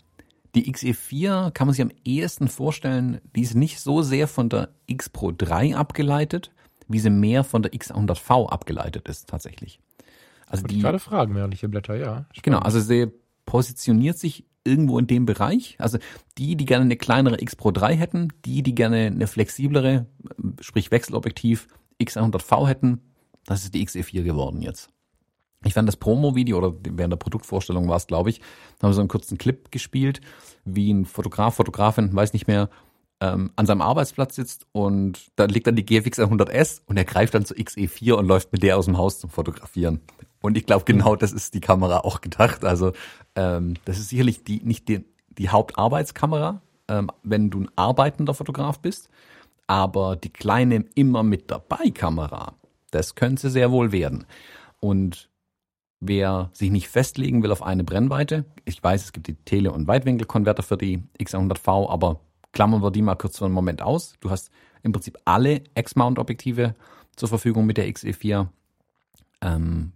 Die 0.55 0.73
XE4 0.73 1.51
kann 1.51 1.67
man 1.67 1.75
sich 1.75 1.83
am 1.83 1.93
ehesten 2.05 2.49
vorstellen, 2.49 3.21
die 3.35 3.43
ist 3.43 3.55
nicht 3.55 3.81
so 3.81 4.03
sehr 4.03 4.29
von 4.29 4.49
der 4.49 4.71
X 4.87 5.11
Pro 5.11 5.31
3 5.31 5.77
abgeleitet, 5.77 6.51
wie 6.89 7.01
sie 7.01 7.11
mehr 7.11 7.45
von 7.45 7.63
der 7.63 7.73
X100V 7.73 8.49
abgeleitet 8.49 9.09
ist 9.09 9.29
tatsächlich. 9.29 9.81
Also 10.47 10.63
Wollte 10.63 10.73
die 10.73 10.79
ich 10.79 10.85
gerade 10.85 10.99
fragen, 11.01 11.35
währendliche 11.35 11.69
Blätter, 11.69 11.97
ja. 11.97 12.05
Spannend. 12.07 12.43
Genau, 12.43 12.59
also 12.61 12.81
sie 12.81 13.11
positioniert 13.57 14.19
sich 14.19 14.45
irgendwo 14.65 14.99
in 14.99 15.07
dem 15.07 15.25
Bereich. 15.25 15.77
Also 15.79 15.97
die, 16.37 16.57
die 16.57 16.67
gerne 16.67 16.85
eine 16.85 16.99
kleinere 16.99 17.41
X 17.41 17.57
Pro 17.57 17.71
3 17.71 17.97
hätten, 17.97 18.29
die, 18.45 18.63
die 18.63 18.75
gerne 18.75 19.07
eine 19.07 19.27
flexiblere, 19.27 20.05
sprich 20.61 20.91
Wechselobjektiv 20.91 21.69
X100V 21.99 22.69
hätten, 22.69 23.01
das 23.47 23.65
ist 23.65 23.73
die 23.73 23.87
XE4 23.87 24.25
geworden 24.25 24.61
jetzt. 24.61 24.91
Ich 25.65 25.73
fand 25.73 25.89
das 25.89 25.97
Promo-Video 25.97 26.59
oder 26.59 26.75
während 26.83 27.13
der 27.13 27.17
Produktvorstellung 27.17 27.89
war 27.89 27.97
es, 27.97 28.07
glaube 28.07 28.29
ich, 28.29 28.43
haben 28.83 28.91
wir 28.91 28.93
so 28.93 29.01
einen 29.01 29.09
kurzen 29.09 29.39
Clip 29.39 29.73
gespielt, 29.73 30.21
wie 30.67 30.93
ein 30.93 31.07
Fotograf, 31.07 31.55
Fotografin, 31.55 32.15
weiß 32.15 32.35
nicht 32.35 32.47
mehr, 32.47 32.69
ähm, 33.23 33.53
an 33.57 33.65
seinem 33.65 33.81
Arbeitsplatz 33.81 34.37
sitzt 34.37 34.67
und 34.73 35.29
da 35.37 35.47
liegt 35.47 35.67
dann 35.67 35.77
die 35.77 35.87
GFX 35.87 36.19
100S 36.19 36.83
und 36.85 36.99
er 36.99 37.07
greift 37.07 37.33
dann 37.33 37.47
zur 37.47 37.57
XE4 37.57 38.13
und 38.13 38.27
läuft 38.27 38.53
mit 38.53 38.63
der 38.63 38.77
aus 38.77 38.85
dem 38.85 38.99
Haus 38.99 39.19
zum 39.19 39.31
Fotografieren. 39.31 40.03
Und 40.47 40.57
ich 40.57 40.65
glaube, 40.65 40.85
genau 40.85 41.17
das 41.17 41.33
ist 41.33 41.55
die 41.55 41.61
Kamera 41.61 41.99
auch 41.99 42.21
gedacht. 42.21 42.65
Also 42.65 42.93
ähm, 43.35 43.75
das 43.85 43.99
ist 43.99 44.11
sicherlich 44.11 44.45
die, 44.45 44.63
nicht 44.63 44.89
die, 44.89 45.05
die 45.37 45.49
Hauptarbeitskamera, 45.49 46.63
ähm, 46.87 47.11
wenn 47.25 47.51
du 47.51 47.63
ein 47.63 47.69
arbeitender 47.75 48.33
Fotograf 48.33 48.79
bist, 48.79 49.09
aber 49.67 50.15
die 50.15 50.33
kleine 50.33 50.85
immer 50.95 51.25
mit 51.25 51.51
dabei 51.51 51.91
Kamera, 51.91 52.55
das 52.93 53.17
könnte 53.17 53.51
sehr 53.51 53.73
wohl 53.73 53.91
werden. 53.91 54.25
Und 54.79 55.29
wer 55.99 56.51
sich 56.53 56.71
nicht 56.71 56.87
festlegen 56.87 57.43
will 57.43 57.51
auf 57.51 57.65
eine 57.65 57.83
Brennweite, 57.83 58.45
ich 58.65 58.81
weiß, 58.81 59.03
es 59.03 59.13
gibt 59.13 59.27
die 59.27 59.35
Tele- 59.35 59.73
und 59.73 59.89
Weitwinkelkonverter 59.89 60.63
für 60.63 60.77
die 60.77 61.03
X100V, 61.21 61.91
aber 61.91 62.21
klammern 62.53 62.85
wir 62.85 62.93
die 62.93 63.03
mal 63.03 63.17
kurz 63.17 63.39
für 63.39 63.47
einen 63.47 63.55
Moment 63.55 63.83
aus. 63.83 64.15
Du 64.21 64.31
hast 64.31 64.53
im 64.85 64.93
Prinzip 64.93 65.19
alle 65.25 65.65
X-Mount-Objektive 65.75 66.77
zur 67.17 67.29
Verfügung 67.29 67.67
mit 67.67 67.79
der 67.79 67.89
XE4. 67.89 68.47
Ähm, 69.41 69.91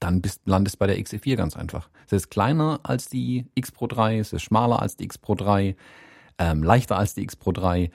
dann 0.00 0.20
bist, 0.20 0.42
landest 0.46 0.78
bei 0.78 0.86
der 0.86 0.98
XE4 0.98 1.36
ganz 1.36 1.56
einfach. 1.56 1.88
Es 2.06 2.12
ist 2.12 2.30
kleiner 2.30 2.80
als 2.82 3.08
die 3.08 3.46
X 3.54 3.72
Pro 3.72 3.86
3, 3.86 4.18
es 4.18 4.32
ist 4.32 4.42
schmaler 4.42 4.80
als 4.82 4.96
die 4.96 5.04
X 5.04 5.18
Pro 5.18 5.34
3, 5.34 5.76
ähm, 6.38 6.62
leichter 6.62 6.96
als 6.96 7.14
die 7.14 7.22
X 7.22 7.36
Pro 7.36 7.52
3. 7.52 7.90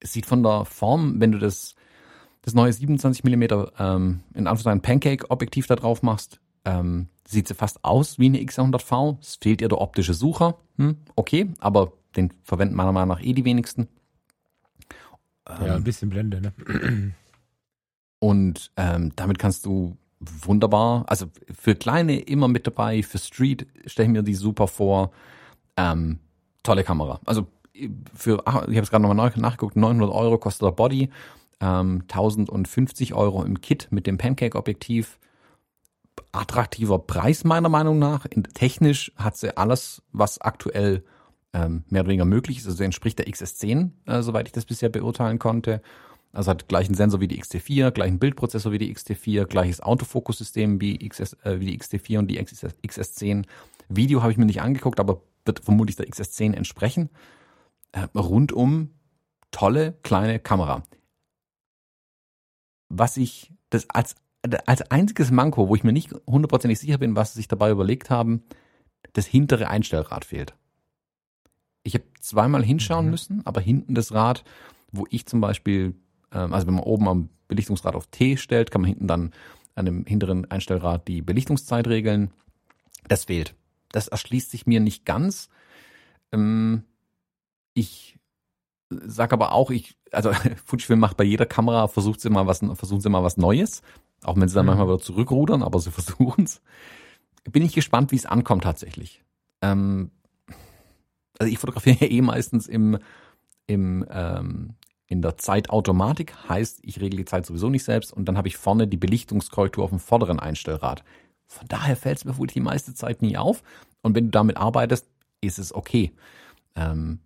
Es 0.00 0.12
sieht 0.12 0.26
von 0.26 0.42
der 0.42 0.64
Form, 0.64 1.20
wenn 1.20 1.32
du 1.32 1.38
das, 1.38 1.74
das 2.42 2.54
neue 2.54 2.72
27 2.72 3.24
mm 3.24 3.42
ähm, 3.78 4.20
in 4.34 4.46
Anführungszeichen 4.46 4.82
Pancake-Objektiv 4.82 5.66
da 5.66 5.76
drauf 5.76 6.02
machst, 6.02 6.40
ähm, 6.64 7.08
sieht 7.26 7.48
sie 7.48 7.54
fast 7.54 7.84
aus 7.84 8.18
wie 8.18 8.26
eine 8.26 8.38
X100V. 8.38 9.18
Es 9.20 9.36
fehlt 9.36 9.62
ihr 9.62 9.68
der 9.68 9.80
optische 9.80 10.14
Sucher. 10.14 10.58
Hm, 10.76 10.96
okay, 11.16 11.50
aber 11.58 11.92
den 12.16 12.32
verwenden 12.42 12.74
meiner 12.74 12.92
Meinung 12.92 13.08
nach 13.08 13.22
eh 13.22 13.32
die 13.32 13.44
wenigsten. 13.44 13.88
Ja, 15.48 15.74
ein 15.74 15.84
bisschen 15.84 16.10
Blende, 16.10 16.40
ne? 16.40 17.14
Und 18.20 18.70
ähm, 18.76 19.12
damit 19.16 19.38
kannst 19.38 19.64
du 19.64 19.96
wunderbar, 20.20 21.04
also 21.06 21.26
für 21.50 21.74
kleine 21.74 22.20
immer 22.20 22.48
mit 22.48 22.66
dabei, 22.66 23.02
für 23.02 23.18
Street 23.18 23.66
stelle 23.86 24.06
ich 24.06 24.12
mir 24.12 24.22
die 24.22 24.34
super 24.34 24.68
vor. 24.68 25.10
Ähm, 25.76 26.18
tolle 26.62 26.84
Kamera. 26.84 27.20
Also 27.24 27.46
für, 28.14 28.42
ich 28.46 28.52
habe 28.52 28.80
es 28.80 28.90
gerade 28.90 29.02
nochmal 29.02 29.32
nachgeguckt, 29.36 29.76
900 29.76 30.10
Euro 30.10 30.38
kostet 30.38 30.66
der 30.66 30.72
Body, 30.72 31.10
ähm, 31.60 32.02
1050 32.02 33.14
Euro 33.14 33.44
im 33.44 33.60
Kit 33.60 33.88
mit 33.90 34.06
dem 34.06 34.18
Pancake-Objektiv. 34.18 35.18
Attraktiver 36.32 36.98
Preis 36.98 37.44
meiner 37.44 37.68
Meinung 37.68 37.98
nach. 37.98 38.26
Technisch 38.54 39.12
hat 39.16 39.36
sie 39.36 39.56
alles, 39.56 40.02
was 40.12 40.40
aktuell 40.40 41.02
ähm, 41.52 41.84
mehr 41.88 42.02
oder 42.02 42.10
weniger 42.10 42.24
möglich 42.24 42.58
ist. 42.58 42.66
Also 42.66 42.84
entspricht 42.84 43.18
der 43.18 43.26
XS10, 43.26 43.90
äh, 44.06 44.22
soweit 44.22 44.46
ich 44.46 44.52
das 44.52 44.66
bisher 44.66 44.90
beurteilen 44.90 45.38
konnte. 45.38 45.82
Also 46.32 46.50
hat 46.50 46.68
gleichen 46.68 46.94
Sensor 46.94 47.20
wie 47.20 47.28
die 47.28 47.42
XT4, 47.42 47.90
gleichen 47.90 48.18
Bildprozessor 48.18 48.72
wie 48.72 48.78
die 48.78 48.94
XT4, 48.94 49.46
gleiches 49.46 49.80
Autofokussystem 49.80 50.80
wie, 50.80 50.98
XS, 50.98 51.34
äh, 51.44 51.58
wie 51.58 51.66
die 51.66 51.78
XT4 51.78 52.18
und 52.18 52.28
die 52.28 52.42
XS, 52.42 52.76
XS10. 52.86 53.46
Video 53.88 54.22
habe 54.22 54.30
ich 54.30 54.38
mir 54.38 54.46
nicht 54.46 54.62
angeguckt, 54.62 55.00
aber 55.00 55.22
wird 55.44 55.60
vermutlich 55.60 55.96
der 55.96 56.06
XS10 56.06 56.54
entsprechen. 56.54 57.10
Äh, 57.92 58.06
rundum 58.16 58.90
tolle 59.50 59.94
kleine 60.02 60.38
Kamera. 60.38 60.84
Was 62.88 63.16
ich 63.16 63.52
das 63.70 63.88
als 63.90 64.16
als 64.66 64.82
einziges 64.90 65.30
Manko, 65.30 65.68
wo 65.68 65.76
ich 65.76 65.84
mir 65.84 65.92
nicht 65.92 66.14
hundertprozentig 66.26 66.78
sicher 66.78 66.98
bin, 66.98 67.16
was 67.16 67.32
sie 67.32 67.40
sich 67.40 67.48
dabei 67.48 67.70
überlegt 67.70 68.10
haben, 68.10 68.42
das 69.12 69.26
hintere 69.26 69.68
Einstellrad 69.68 70.24
fehlt. 70.24 70.54
Ich 71.82 71.94
habe 71.94 72.04
zweimal 72.20 72.64
hinschauen 72.64 73.06
mhm. 73.06 73.10
müssen, 73.10 73.46
aber 73.46 73.60
hinten 73.60 73.94
das 73.94 74.12
Rad, 74.12 74.44
wo 74.92 75.06
ich 75.10 75.26
zum 75.26 75.40
Beispiel, 75.40 75.94
also 76.38 76.66
wenn 76.66 76.74
man 76.74 76.84
oben 76.84 77.08
am 77.08 77.28
Belichtungsrad 77.48 77.94
auf 77.94 78.06
T 78.06 78.36
stellt, 78.36 78.70
kann 78.70 78.82
man 78.82 78.88
hinten 78.88 79.06
dann 79.06 79.32
an 79.74 79.84
dem 79.86 80.04
hinteren 80.04 80.50
Einstellrad 80.50 81.08
die 81.08 81.22
Belichtungszeit 81.22 81.88
regeln. 81.88 82.30
Das 83.08 83.24
fehlt. 83.24 83.54
Das 83.92 84.08
erschließt 84.08 84.50
sich 84.50 84.66
mir 84.66 84.80
nicht 84.80 85.04
ganz. 85.04 85.48
Ähm, 86.32 86.84
ich 87.74 88.18
sag 88.88 89.32
aber 89.32 89.52
auch, 89.52 89.70
ich, 89.70 89.96
also 90.12 90.32
Fujifilm 90.64 91.00
macht 91.00 91.16
bei 91.16 91.24
jeder 91.24 91.46
Kamera, 91.46 91.88
versucht 91.88 92.20
sie 92.20 92.30
mal 92.30 92.46
was, 92.46 92.58
versuchen 92.58 93.00
sie 93.00 93.08
mal 93.08 93.24
was 93.24 93.36
Neues. 93.36 93.82
Auch 94.22 94.36
wenn 94.36 94.48
sie 94.48 94.54
dann 94.54 94.66
mhm. 94.66 94.70
manchmal 94.70 94.88
wieder 94.88 95.00
zurückrudern, 95.00 95.62
aber 95.62 95.78
sie 95.80 95.90
versuchen 95.92 96.44
es. 96.44 96.60
Bin 97.50 97.64
ich 97.64 97.74
gespannt, 97.74 98.12
wie 98.12 98.16
es 98.16 98.26
ankommt 98.26 98.64
tatsächlich. 98.64 99.22
Ähm, 99.62 100.10
also 101.38 101.50
ich 101.50 101.58
fotografiere 101.58 101.96
ja 102.00 102.06
eh 102.10 102.22
meistens 102.22 102.66
im, 102.66 102.98
im 103.66 104.04
ähm, 104.10 104.74
in 105.10 105.22
der 105.22 105.36
Zeitautomatik, 105.36 106.34
heißt, 106.48 106.78
ich 106.82 107.00
regle 107.00 107.18
die 107.18 107.24
Zeit 107.24 107.44
sowieso 107.44 107.68
nicht 107.68 107.82
selbst 107.82 108.12
und 108.12 108.26
dann 108.26 108.38
habe 108.38 108.46
ich 108.46 108.56
vorne 108.56 108.86
die 108.86 108.96
Belichtungskorrektur 108.96 109.82
auf 109.82 109.90
dem 109.90 109.98
vorderen 109.98 110.38
Einstellrad. 110.38 111.02
Von 111.48 111.66
daher 111.66 111.96
fällt 111.96 112.18
es 112.18 112.24
mir 112.24 112.38
wohl 112.38 112.46
die 112.46 112.60
meiste 112.60 112.94
Zeit 112.94 113.20
nie 113.20 113.36
auf. 113.36 113.64
Und 114.02 114.14
wenn 114.14 114.26
du 114.26 114.30
damit 114.30 114.56
arbeitest, 114.56 115.08
ist 115.40 115.58
es 115.58 115.74
okay. 115.74 116.12
Ähm, 116.76 117.18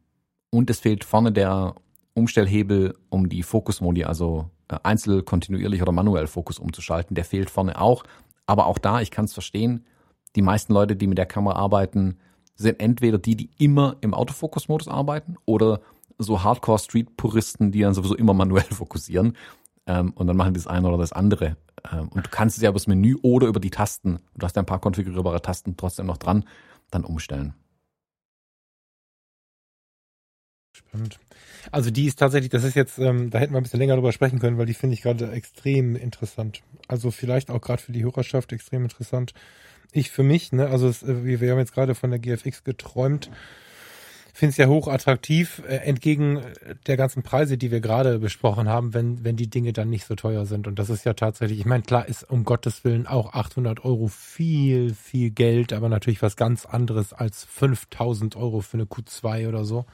und 0.49 0.71
es 0.71 0.81
fehlt 0.81 1.05
vorne 1.05 1.31
der 1.31 1.75
Umstellhebel, 2.15 2.97
um 3.11 3.29
die 3.29 3.43
Fokusmodi, 3.43 4.05
also 4.05 4.49
äh, 4.69 4.79
einzel, 4.83 5.23
kontinuierlich 5.23 5.83
oder 5.83 5.93
manuell 5.93 6.27
Fokus 6.27 6.59
umzuschalten. 6.59 7.15
Der 7.15 7.27
fehlt 7.27 7.51
vorne 7.51 7.79
auch. 7.79 8.05
Aber 8.47 8.65
auch 8.67 8.79
da, 8.79 9.03
ich 9.03 9.11
kann 9.11 9.27
es 9.27 9.35
verstehen, 9.35 9.85
die 10.37 10.43
meisten 10.43 10.73
Leute, 10.73 10.97
die 10.97 11.07
mit 11.07 11.19
der 11.19 11.27
Kamera 11.27 11.57
arbeiten, 11.57 12.17
sind 12.55 12.81
entweder 12.81 13.19
die, 13.19 13.37
die 13.37 13.51
immer 13.59 13.97
im 14.01 14.15
Autofokus-Modus 14.15 14.89
arbeiten 14.89 15.37
oder 15.45 15.83
so 16.19 16.43
Hardcore-Street-Puristen, 16.43 17.73
die 17.73 17.81
dann 17.81 17.95
sowieso 17.95 18.15
immer 18.15 18.35
manuell 18.35 18.65
fokussieren 18.71 19.37
ähm, 19.87 20.13
und 20.13 20.27
dann 20.27 20.37
machen 20.37 20.55
die 20.55 20.61
das 20.61 20.67
eine 20.67 20.89
oder 20.89 20.99
das 20.99 21.13
andere. 21.13 21.57
Ähm, 21.91 22.09
und 22.09 22.27
du 22.27 22.31
kannst 22.31 22.57
es 22.57 22.63
ja 22.63 22.71
über 22.71 22.79
das 22.79 22.87
Menü 22.87 23.17
oder 23.23 23.47
über 23.47 23.61
die 23.61 23.71
Tasten, 23.71 24.21
du 24.37 24.45
hast 24.45 24.57
ja 24.57 24.63
ein 24.63 24.67
paar 24.67 24.81
konfigurierbare 24.81 25.43
Tasten 25.43 25.77
trotzdem 25.77 26.07
noch 26.07 26.19
dran, 26.19 26.45
dann 26.91 27.05
umstellen. 27.05 27.55
Spannend. 30.77 31.21
Also 31.71 31.91
die 31.91 32.07
ist 32.07 32.19
tatsächlich, 32.19 32.51
das 32.51 32.65
ist 32.65 32.75
jetzt, 32.75 32.99
ähm, 32.99 33.31
da 33.31 33.39
hätten 33.39 33.53
wir 33.53 33.59
ein 33.61 33.63
bisschen 33.63 33.79
länger 33.79 33.95
drüber 33.95 34.13
sprechen 34.13 34.41
können, 34.41 34.59
weil 34.59 34.67
die 34.67 34.75
finde 34.75 34.95
ich 34.95 35.03
gerade 35.03 35.31
extrem 35.31 35.95
interessant. 35.95 36.63
Also 36.89 37.11
vielleicht 37.11 37.51
auch 37.51 37.61
gerade 37.61 37.81
für 37.81 37.93
die 37.93 38.03
Hörerschaft 38.03 38.53
extrem 38.53 38.83
interessant 38.83 39.35
ich 39.95 40.11
für 40.11 40.23
mich, 40.23 40.53
ne, 40.53 40.69
also 40.69 40.89
es, 40.89 41.03
äh, 41.03 41.41
wir 41.41 41.51
haben 41.51 41.59
jetzt 41.59 41.73
gerade 41.73 41.95
von 41.95 42.11
der 42.11 42.19
GFX 42.19 42.65
geträumt, 42.65 43.31
finde 44.39 44.51
es 44.51 44.57
ja 44.57 44.67
hoch 44.67 44.89
attraktiv, 44.89 45.63
äh, 45.67 45.77
entgegen 45.77 46.43
der 46.87 46.97
ganzen 46.97 47.23
Preise, 47.23 47.57
die 47.57 47.71
wir 47.71 47.81
gerade 47.81 48.19
besprochen 48.19 48.69
haben, 48.69 48.93
wenn, 48.93 49.25
wenn 49.25 49.37
die 49.37 49.49
Dinge 49.49 49.73
dann 49.73 49.91
nicht 49.91 50.07
so 50.07 50.17
teuer 50.17 50.45
sind. 50.45 50.67
Und 50.67 50.79
das 50.79 50.91
ist 50.91 51.05
ja 51.05 51.15
tatsächlich, 51.15 51.61
ich 51.61 51.67
meine, 51.67 51.85
klar 51.85 52.09
ist 52.09 52.29
um 52.29 52.45
Gottes 52.45 52.85
Willen 52.85 53.07
auch 53.07 53.33
800 53.33 53.85
Euro 53.85 54.09
viel, 54.09 54.93
viel 54.93 55.31
Geld, 55.31 55.73
aber 55.73 55.89
natürlich 55.89 56.21
was 56.21 56.37
ganz 56.37 56.67
anderes 56.67 57.13
als 57.13 57.45
5000 57.45 58.35
Euro 58.35 58.61
für 58.61 58.77
eine 58.77 58.87
Q2 58.87 59.49
oder 59.49 59.65
so. 59.65 59.87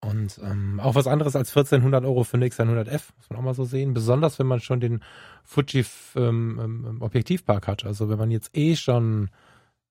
Und 0.00 0.40
ähm, 0.44 0.78
auch 0.78 0.94
was 0.94 1.08
anderes 1.08 1.34
als 1.34 1.50
1400 1.50 2.04
Euro 2.04 2.22
für 2.22 2.36
eine 2.36 2.46
X100F, 2.46 3.08
muss 3.16 3.30
man 3.30 3.38
auch 3.40 3.42
mal 3.42 3.54
so 3.54 3.64
sehen. 3.64 3.94
Besonders 3.94 4.38
wenn 4.38 4.46
man 4.46 4.60
schon 4.60 4.78
den 4.78 5.00
Fuji 5.42 5.84
ähm, 6.14 6.98
Objektivpark 7.00 7.66
hat. 7.66 7.84
Also 7.84 8.08
wenn 8.08 8.18
man 8.18 8.30
jetzt 8.30 8.56
eh 8.56 8.76
schon 8.76 9.30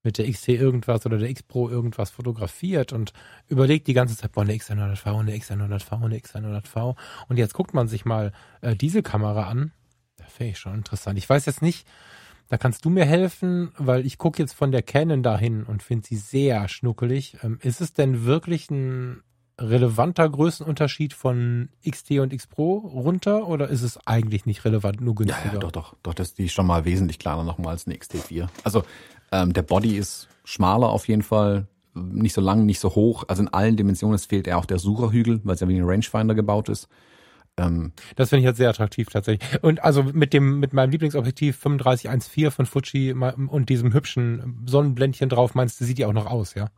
mit 0.08 0.18
der 0.18 0.32
XT 0.32 0.48
irgendwas 0.50 1.06
oder 1.06 1.18
der 1.18 1.30
X 1.30 1.44
Pro 1.44 1.70
irgendwas 1.70 2.12
fotografiert 2.12 2.94
und 2.94 3.12
überlegt 3.50 3.88
die 3.88 3.94
ganze 3.94 4.16
Zeit, 4.16 4.32
boah, 4.32 4.42
eine 4.42 4.54
X100V, 4.54 5.20
eine 5.20 5.36
X100V, 5.36 6.06
eine 6.06 6.18
X100V. 6.18 6.96
Und 7.28 7.36
jetzt 7.36 7.54
guckt 7.54 7.74
man 7.74 7.90
sich 7.90 8.06
mal 8.06 8.32
äh, 8.62 8.74
diese 8.74 9.04
Kamera 9.04 9.50
an. 9.50 9.74
Da 10.16 10.24
finde 10.28 10.52
ich 10.52 10.60
schon 10.60 10.76
interessant. 10.76 11.18
Ich 11.18 11.30
weiß 11.30 11.46
jetzt 11.46 11.62
nicht, 11.62 11.86
da 12.48 12.58
kannst 12.58 12.86
du 12.86 12.90
mir 12.90 13.04
helfen, 13.04 13.74
weil 13.78 14.06
ich 14.06 14.18
gucke 14.18 14.42
jetzt 14.42 14.54
von 14.54 14.72
der 14.72 14.82
Canon 14.82 15.24
dahin 15.24 15.66
und 15.66 15.84
finde 15.84 16.08
sie 16.08 16.16
sehr 16.16 16.70
schnuckelig. 16.70 17.38
Ähm, 17.44 17.60
ist 17.62 17.82
es 17.82 17.92
denn 17.92 18.24
wirklich 18.24 18.72
ein 18.72 19.24
relevanter 19.60 20.30
Größenunterschied 20.30 21.14
von 21.14 21.70
XT 21.86 22.12
und 22.20 22.32
X 22.32 22.48
Pro 22.48 22.78
runter 22.78 23.48
oder 23.48 23.68
ist 23.68 23.82
es 23.82 24.00
eigentlich 24.06 24.46
nicht 24.46 24.64
relevant, 24.64 25.02
nur 25.02 25.16
günstiger? 25.16 25.48
Ja, 25.48 25.54
ja 25.54 25.60
doch, 25.60 25.72
doch, 25.72 25.96
doch, 26.04 26.14
das 26.14 26.30
ist 26.30 26.38
die 26.38 26.48
schon 26.48 26.68
mal 26.68 26.86
wesentlich 26.86 27.20
kleiner 27.20 27.44
nochmal 27.44 27.74
als 27.74 27.88
eine 27.88 27.96
XT4. 27.96 28.48
Also 28.64 28.84
ähm, 29.32 29.54
der 29.54 29.62
Body 29.62 29.98
ist 29.98 30.28
schmaler 30.44 30.90
auf 30.90 31.08
jeden 31.08 31.24
Fall, 31.24 31.68
nicht 31.94 32.34
so 32.34 32.42
lang, 32.42 32.66
nicht 32.66 32.80
so 32.80 32.96
hoch. 32.96 33.26
Also 33.28 33.42
in 33.42 33.48
allen 33.50 33.76
Dimensionen 33.76 34.16
es 34.16 34.26
fehlt 34.26 34.48
ja 34.48 34.58
auch 34.58 34.66
der 34.66 34.80
Sucherhügel, 34.80 35.42
weil 35.44 35.56
es 35.56 35.62
ja 35.62 35.68
wie 35.68 35.78
ein 35.78 35.84
Rangefinder 35.84 36.36
gebaut 36.36 36.70
ist. 36.70 36.88
Ähm, 37.58 37.92
das 38.16 38.30
finde 38.30 38.42
ich 38.42 38.46
jetzt 38.46 38.58
sehr 38.58 38.70
attraktiv 38.70 39.08
tatsächlich. 39.08 39.64
Und 39.64 39.84
also 39.84 40.04
mit 40.04 40.34
dem, 40.34 40.60
mit 40.60 40.74
meinem 40.74 40.92
Lieblingsobjektiv 40.92 41.60
3514 41.60 42.52
von 42.52 42.66
Fuji 42.66 43.14
und 43.14 43.70
diesem 43.70 43.94
hübschen 43.94 44.64
Sonnenblendchen 44.66 45.30
drauf, 45.30 45.56
meinst 45.56 45.82
du, 45.82 45.86
sieht 45.86 45.98
die 45.98 46.06
auch 46.06 46.14
noch 46.14 46.28
aus, 46.28 46.54
ja? 46.54 46.70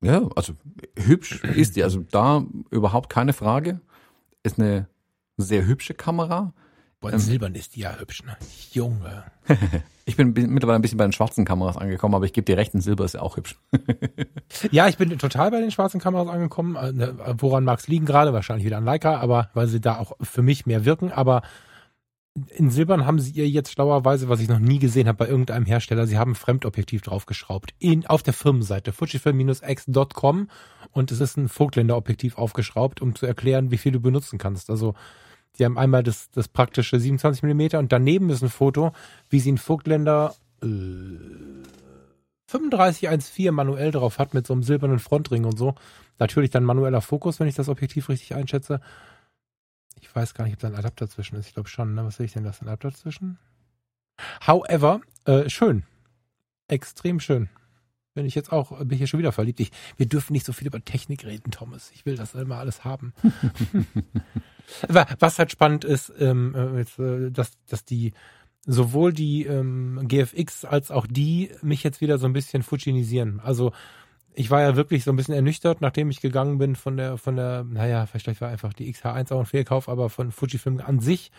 Ja, 0.00 0.28
also 0.34 0.54
hübsch 0.96 1.44
ist 1.44 1.76
die. 1.76 1.84
Also 1.84 2.04
da 2.10 2.44
überhaupt 2.70 3.08
keine 3.08 3.32
Frage. 3.32 3.80
Ist 4.42 4.58
eine 4.58 4.88
sehr 5.36 5.64
hübsche 5.64 5.94
Kamera. 5.94 6.52
Boah, 7.02 7.12
ähm, 7.12 7.18
silbern 7.18 7.54
ist 7.56 7.74
die 7.74 7.80
ja 7.80 7.98
hübsch, 7.98 8.22
ne? 8.22 8.36
Junge. 8.70 9.24
ich 10.04 10.16
bin 10.16 10.32
mittlerweile 10.32 10.76
ein 10.76 10.82
bisschen 10.82 10.98
bei 10.98 11.04
den 11.04 11.12
schwarzen 11.12 11.44
Kameras 11.44 11.76
angekommen, 11.76 12.14
aber 12.14 12.24
ich 12.24 12.32
gebe 12.32 12.44
dir 12.44 12.56
recht, 12.56 12.74
ein 12.74 12.80
Silber 12.80 13.04
ist 13.04 13.14
ja 13.14 13.22
auch 13.22 13.36
hübsch. 13.36 13.56
ja, 14.70 14.86
ich 14.86 14.96
bin 14.98 15.18
total 15.18 15.50
bei 15.50 15.60
den 15.60 15.72
schwarzen 15.72 16.00
Kameras 16.00 16.28
angekommen. 16.28 16.76
Äh, 16.76 16.92
ne, 16.92 17.16
woran 17.38 17.64
mag 17.64 17.80
es 17.80 17.88
liegen 17.88 18.06
gerade? 18.06 18.32
Wahrscheinlich 18.32 18.64
wieder 18.64 18.78
an 18.78 18.84
Leica, 18.84 19.16
aber 19.16 19.50
weil 19.52 19.66
sie 19.66 19.80
da 19.80 19.98
auch 19.98 20.12
für 20.20 20.42
mich 20.42 20.64
mehr 20.64 20.84
wirken. 20.84 21.10
Aber 21.10 21.42
in 22.54 22.70
Silbern 22.70 23.04
haben 23.04 23.18
sie 23.18 23.32
ihr 23.32 23.48
jetzt 23.48 23.72
schlauerweise, 23.72 24.28
was 24.28 24.38
ich 24.38 24.48
noch 24.48 24.60
nie 24.60 24.78
gesehen 24.78 25.08
habe 25.08 25.18
bei 25.18 25.28
irgendeinem 25.28 25.66
Hersteller, 25.66 26.06
sie 26.06 26.18
haben 26.18 26.32
ein 26.32 26.36
Fremdobjektiv 26.36 27.02
draufgeschraubt. 27.02 27.74
In, 27.80 28.06
auf 28.06 28.22
der 28.22 28.32
Firmenseite, 28.32 28.92
fujifilm-x.com 28.92 30.48
und 30.92 31.10
es 31.10 31.20
ist 31.20 31.36
ein 31.36 31.48
Vogtländer-Objektiv 31.48 32.38
aufgeschraubt, 32.38 33.02
um 33.02 33.16
zu 33.16 33.26
erklären, 33.26 33.72
wie 33.72 33.76
viel 33.76 33.92
du 33.92 34.00
benutzen 34.00 34.38
kannst. 34.38 34.70
Also 34.70 34.94
Sie 35.54 35.64
haben 35.64 35.78
einmal 35.78 36.02
das, 36.02 36.30
das 36.30 36.48
praktische 36.48 36.98
27 36.98 37.42
mm 37.42 37.76
und 37.76 37.92
daneben 37.92 38.30
ist 38.30 38.42
ein 38.42 38.48
Foto, 38.48 38.92
wie 39.28 39.40
sie 39.40 39.50
einen 39.50 39.58
Vogtländer 39.58 40.34
äh, 40.62 40.66
3514 42.46 43.54
manuell 43.54 43.90
drauf 43.90 44.18
hat 44.18 44.34
mit 44.34 44.46
so 44.46 44.52
einem 44.52 44.62
silbernen 44.62 44.98
Frontring 44.98 45.44
und 45.44 45.58
so. 45.58 45.74
Natürlich 46.18 46.50
dann 46.50 46.64
manueller 46.64 47.00
Fokus, 47.00 47.40
wenn 47.40 47.48
ich 47.48 47.54
das 47.54 47.68
Objektiv 47.68 48.08
richtig 48.08 48.34
einschätze. 48.34 48.80
Ich 50.00 50.14
weiß 50.14 50.34
gar 50.34 50.44
nicht, 50.44 50.54
ob 50.54 50.60
da 50.60 50.68
ein 50.68 50.74
Adapter 50.74 51.08
zwischen 51.08 51.36
ist. 51.36 51.48
Ich 51.48 51.54
glaube 51.54 51.68
schon. 51.68 51.94
Ne? 51.94 52.04
Was 52.04 52.16
sehe 52.16 52.26
ich 52.26 52.32
denn? 52.32 52.44
Da 52.44 52.50
ist 52.50 52.62
ein 52.62 52.68
Adapter 52.68 52.92
zwischen. 52.92 53.38
However, 54.46 55.00
äh, 55.24 55.48
schön. 55.48 55.84
Extrem 56.68 57.20
schön. 57.20 57.48
Bin 58.14 58.26
ich 58.26 58.34
jetzt 58.34 58.52
auch, 58.52 58.78
bin 58.78 58.92
ich 58.92 58.98
hier 58.98 59.06
schon 59.06 59.20
wieder 59.20 59.32
verliebt. 59.32 59.60
Ich, 59.60 59.70
wir 59.96 60.06
dürfen 60.06 60.32
nicht 60.32 60.44
so 60.44 60.52
viel 60.52 60.66
über 60.66 60.84
Technik 60.84 61.24
reden, 61.24 61.50
Thomas. 61.50 61.90
Ich 61.94 62.04
will 62.04 62.16
das 62.16 62.34
immer 62.34 62.58
alles 62.58 62.84
haben. 62.84 63.14
Was 65.18 65.38
halt 65.38 65.50
spannend 65.50 65.84
ist, 65.84 66.12
ähm, 66.18 66.54
äh, 66.54 67.30
dass, 67.30 67.52
dass 67.66 67.84
die 67.84 68.12
sowohl 68.66 69.12
die 69.12 69.44
ähm, 69.44 70.00
GFX 70.06 70.64
als 70.64 70.90
auch 70.90 71.06
die 71.06 71.50
mich 71.62 71.82
jetzt 71.82 72.00
wieder 72.00 72.18
so 72.18 72.26
ein 72.26 72.32
bisschen 72.32 72.62
fujinisieren. 72.62 73.40
Also 73.40 73.72
ich 74.34 74.50
war 74.50 74.60
ja 74.60 74.76
wirklich 74.76 75.04
so 75.04 75.10
ein 75.10 75.16
bisschen 75.16 75.34
ernüchtert, 75.34 75.80
nachdem 75.80 76.10
ich 76.10 76.20
gegangen 76.20 76.58
bin 76.58 76.76
von 76.76 76.96
der, 76.96 77.18
von 77.18 77.36
der, 77.36 77.64
naja, 77.64 78.06
vielleicht 78.06 78.40
war 78.40 78.48
einfach 78.48 78.72
die 78.72 78.92
XH1 78.92 79.32
auch 79.32 79.40
ein 79.40 79.46
Fehlkauf, 79.46 79.88
aber 79.88 80.10
von 80.10 80.32
Fujifilm 80.32 80.80
an 80.80 81.00
sich. 81.00 81.32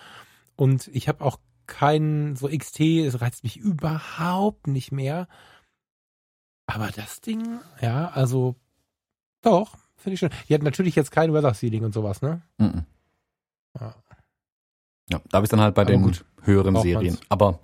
Und 0.56 0.90
ich 0.94 1.08
habe 1.08 1.24
auch 1.24 1.40
keinen, 1.66 2.36
so 2.36 2.48
XT, 2.48 2.82
es 2.82 3.22
reizt 3.22 3.44
mich 3.44 3.58
überhaupt 3.58 4.68
nicht 4.68 4.92
mehr. 4.92 5.28
Aber 6.66 6.90
das 6.96 7.22
Ding, 7.22 7.60
ja, 7.82 8.10
also 8.10 8.56
doch, 9.42 9.78
finde 9.98 10.14
ich 10.14 10.20
schon. 10.20 10.30
Die 10.48 10.54
hat 10.54 10.64
natürlich 10.64 10.96
jetzt 10.96 11.12
kein 11.12 11.34
Weather 11.34 11.54
Sealing 11.54 11.84
und 11.84 11.94
sowas, 11.94 12.22
ne? 12.22 12.42
Mm, 12.58 12.64
-mm. 12.64 12.84
Ja. 13.80 13.96
ja, 15.10 15.22
da 15.30 15.40
bist 15.42 15.52
dann 15.52 15.60
halt 15.62 15.76
bei 15.76 15.82
Aber 15.82 15.92
den 15.92 16.04
gut, 16.04 16.26
höheren 16.42 16.76
Serien. 16.78 17.16
Man's. 17.16 17.26
Aber 17.30 17.60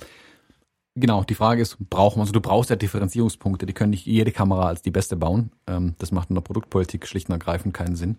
genau, 0.96 1.24
die 1.24 1.36
Frage 1.36 1.62
ist, 1.62 1.78
braucht 1.90 2.18
man, 2.18 2.22
also 2.22 2.34
du 2.34 2.42
brauchst 2.42 2.70
ja 2.70 2.76
Differenzierungspunkte, 2.76 3.66
die 3.66 3.74
können 3.74 3.92
nicht 3.92 4.06
jede 4.06 4.32
Kamera 4.32 4.68
als 4.68 4.82
die 4.82 4.92
beste 4.92 5.16
bauen. 5.16 5.52
Ähm, 5.68 5.96
das 6.00 6.12
macht 6.12 6.30
in 6.30 6.36
der 6.36 6.42
Produktpolitik 6.42 7.08
schlicht 7.08 7.30
und 7.30 7.34
ergreifend 7.34 7.74
keinen 7.74 7.96
Sinn. 7.96 8.18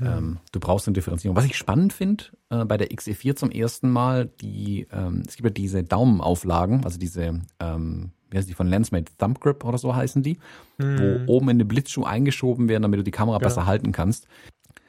Ja. 0.00 0.18
Ähm, 0.18 0.38
du 0.52 0.60
brauchst 0.60 0.86
eine 0.86 0.94
Differenzierung. 0.94 1.36
Was 1.36 1.44
ich 1.44 1.56
spannend 1.56 1.92
finde, 1.92 2.24
äh, 2.50 2.64
bei 2.64 2.76
der 2.76 2.90
XE4 2.90 3.34
zum 3.34 3.50
ersten 3.50 3.90
Mal, 3.90 4.26
die, 4.26 4.86
ähm, 4.92 5.22
es 5.26 5.36
gibt 5.36 5.46
ja 5.46 5.52
diese 5.52 5.84
Daumenauflagen, 5.84 6.84
also 6.84 6.98
diese, 6.98 7.40
ähm, 7.60 8.10
wie 8.30 8.38
heißt 8.38 8.48
die 8.48 8.54
von 8.54 8.66
Lensmate 8.66 9.12
Thumb 9.18 9.40
Grip 9.40 9.64
oder 9.64 9.78
so 9.78 9.94
heißen 9.94 10.22
die, 10.22 10.38
hm. 10.80 11.24
wo 11.26 11.32
oben 11.34 11.50
in 11.50 11.58
den 11.58 11.68
Blitzschuh 11.68 12.04
eingeschoben 12.04 12.68
werden, 12.68 12.82
damit 12.82 12.98
du 12.98 13.04
die 13.04 13.10
Kamera 13.10 13.36
ja. 13.36 13.40
besser 13.40 13.66
halten 13.66 13.92
kannst 13.92 14.26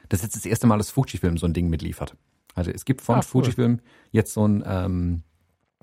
das 0.08 0.20
ist 0.20 0.24
jetzt 0.24 0.36
das 0.36 0.46
erste 0.46 0.66
Mal, 0.66 0.78
dass 0.78 0.90
Fujifilm 0.90 1.36
so 1.36 1.46
ein 1.46 1.52
Ding 1.52 1.68
mitliefert. 1.68 2.16
Also 2.54 2.70
es 2.70 2.84
gibt 2.84 3.02
von 3.02 3.16
ah, 3.16 3.18
cool. 3.18 3.44
Fujifilm 3.44 3.80
jetzt 4.10 4.32
so 4.32 4.46
ein 4.46 4.64
ähm, 4.66 5.22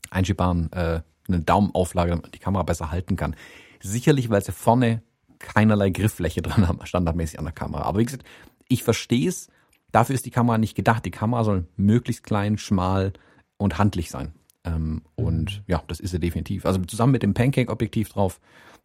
einschiebaren, 0.10 0.72
äh, 0.74 1.02
eine 1.28 1.40
Daumenauflage, 1.42 2.10
damit 2.10 2.24
man 2.24 2.32
die 2.32 2.40
Kamera 2.40 2.64
besser 2.64 2.92
halten 2.92 3.16
kann. 3.16 3.36
Sicherlich, 3.82 4.30
weil 4.30 4.44
sie 4.44 4.52
vorne 4.52 5.02
keinerlei 5.40 5.90
Grifffläche 5.90 6.42
dran 6.42 6.68
haben, 6.68 6.86
standardmäßig 6.86 7.40
an 7.40 7.46
der 7.46 7.54
Kamera. 7.54 7.84
Aber 7.84 8.00
wie 8.00 8.06
gesagt, 8.06 8.26
ich 8.68 8.84
verstehe 8.84 9.30
es. 9.30 9.50
Dafür 9.92 10.16
ist 10.16 10.26
die 10.26 10.32
Kamera 10.32 10.58
nicht 10.58 10.76
gedacht. 10.76 11.06
Die 11.06 11.12
Kamera 11.12 11.44
soll 11.44 11.68
möglichst 11.78 12.24
klein, 12.24 12.58
schmal 12.58 13.14
und 13.58 13.78
handlich 13.78 14.10
sein. 14.10 14.34
Ähm, 14.66 15.04
und 15.16 15.60
mhm. 15.60 15.64
ja, 15.68 15.84
das 15.88 16.00
ist 16.00 16.12
sie 16.12 16.20
definitiv. 16.20 16.66
Also 16.66 16.82
zusammen 16.82 17.12
mit 17.12 17.24
dem 17.24 17.34
Pancake-Objektiv 17.34 18.10
drauf, 18.10 18.40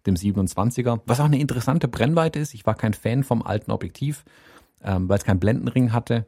dem 0.07 0.15
27er, 0.15 1.01
was 1.07 1.21
auch 1.21 1.25
eine 1.25 1.41
interessante 1.41 1.89
Brennweite 1.89 2.39
ist. 2.39 2.55
Ich 2.55 2.67
war 2.67 2.75
kein 2.75 2.95
Fan 2.95 3.25
vom 3.25 3.43
alten 3.43 3.71
Objektiv 3.71 4.25
ähm, 4.83 5.09
weil 5.09 5.19
es 5.19 5.25
keinen 5.25 5.41
Blendenring 5.41 5.93
hatte 5.93 6.27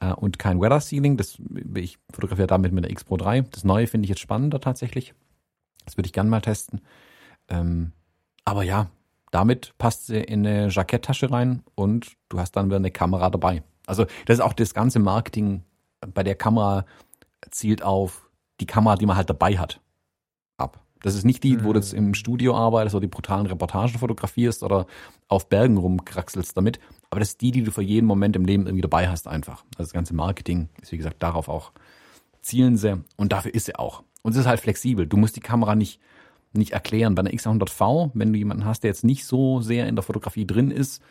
äh, 0.00 0.12
und 0.12 0.38
kein 0.38 0.60
Weather 0.60 0.80
Sealing. 0.80 1.16
Das, 1.16 1.38
ich 1.74 1.98
fotografiere 2.12 2.46
damit 2.46 2.72
mit 2.72 2.84
der 2.84 2.90
X 2.90 3.04
Pro 3.04 3.16
3. 3.16 3.42
Das 3.42 3.64
neue 3.64 3.86
finde 3.86 4.06
ich 4.06 4.10
jetzt 4.10 4.20
spannender 4.20 4.60
tatsächlich. 4.60 5.14
Das 5.84 5.96
würde 5.96 6.06
ich 6.06 6.12
gerne 6.12 6.30
mal 6.30 6.40
testen. 6.40 6.80
Ähm, 7.48 7.92
aber 8.44 8.62
ja, 8.62 8.90
damit 9.30 9.74
passt 9.78 10.06
sie 10.06 10.18
in 10.18 10.46
eine 10.46 10.68
Jacketttasche 10.68 11.30
rein 11.30 11.62
und 11.74 12.12
du 12.28 12.38
hast 12.38 12.52
dann 12.52 12.66
wieder 12.66 12.76
eine 12.76 12.90
Kamera 12.90 13.30
dabei. 13.30 13.62
Also 13.86 14.06
das 14.26 14.38
ist 14.38 14.44
auch 14.44 14.54
das 14.54 14.74
ganze 14.74 14.98
Marketing 14.98 15.62
bei 16.14 16.22
der 16.22 16.34
Kamera 16.34 16.84
zielt 17.50 17.82
auf 17.82 18.23
die 18.60 18.66
Kamera, 18.66 18.96
die 18.96 19.06
man 19.06 19.16
halt 19.16 19.30
dabei 19.30 19.58
hat, 19.58 19.80
ab. 20.56 20.80
Das 21.02 21.14
ist 21.14 21.24
nicht 21.24 21.44
die, 21.44 21.62
wo 21.64 21.72
du 21.72 21.80
jetzt 21.80 21.92
im 21.92 22.14
Studio 22.14 22.56
arbeitest 22.56 22.94
oder 22.94 23.02
die 23.02 23.08
brutalen 23.08 23.46
Reportagen 23.46 23.98
fotografierst 23.98 24.62
oder 24.62 24.86
auf 25.28 25.50
Bergen 25.50 25.76
rumkraxelst 25.76 26.56
damit. 26.56 26.80
Aber 27.10 27.20
das 27.20 27.30
ist 27.30 27.42
die, 27.42 27.50
die 27.50 27.62
du 27.62 27.70
für 27.70 27.82
jeden 27.82 28.06
Moment 28.06 28.36
im 28.36 28.46
Leben 28.46 28.66
irgendwie 28.66 28.80
dabei 28.80 29.08
hast 29.08 29.28
einfach. 29.28 29.64
Also 29.76 29.84
das 29.88 29.92
ganze 29.92 30.14
Marketing 30.14 30.70
ist, 30.80 30.92
wie 30.92 30.96
gesagt, 30.96 31.22
darauf 31.22 31.48
auch 31.48 31.72
zielen 32.40 32.78
sie. 32.78 33.02
Und 33.16 33.32
dafür 33.32 33.54
ist 33.54 33.66
sie 33.66 33.76
auch. 33.76 34.02
Und 34.22 34.32
es 34.32 34.38
ist 34.38 34.46
halt 34.46 34.60
flexibel. 34.60 35.06
Du 35.06 35.18
musst 35.18 35.36
die 35.36 35.40
Kamera 35.40 35.74
nicht, 35.74 36.00
nicht 36.54 36.72
erklären. 36.72 37.14
Bei 37.14 37.20
einer 37.20 37.32
X100V, 37.32 38.12
wenn 38.14 38.32
du 38.32 38.38
jemanden 38.38 38.64
hast, 38.64 38.82
der 38.82 38.88
jetzt 38.88 39.04
nicht 39.04 39.26
so 39.26 39.60
sehr 39.60 39.86
in 39.86 39.96
der 39.96 40.02
Fotografie 40.02 40.46
drin 40.46 40.70
ist, 40.70 41.02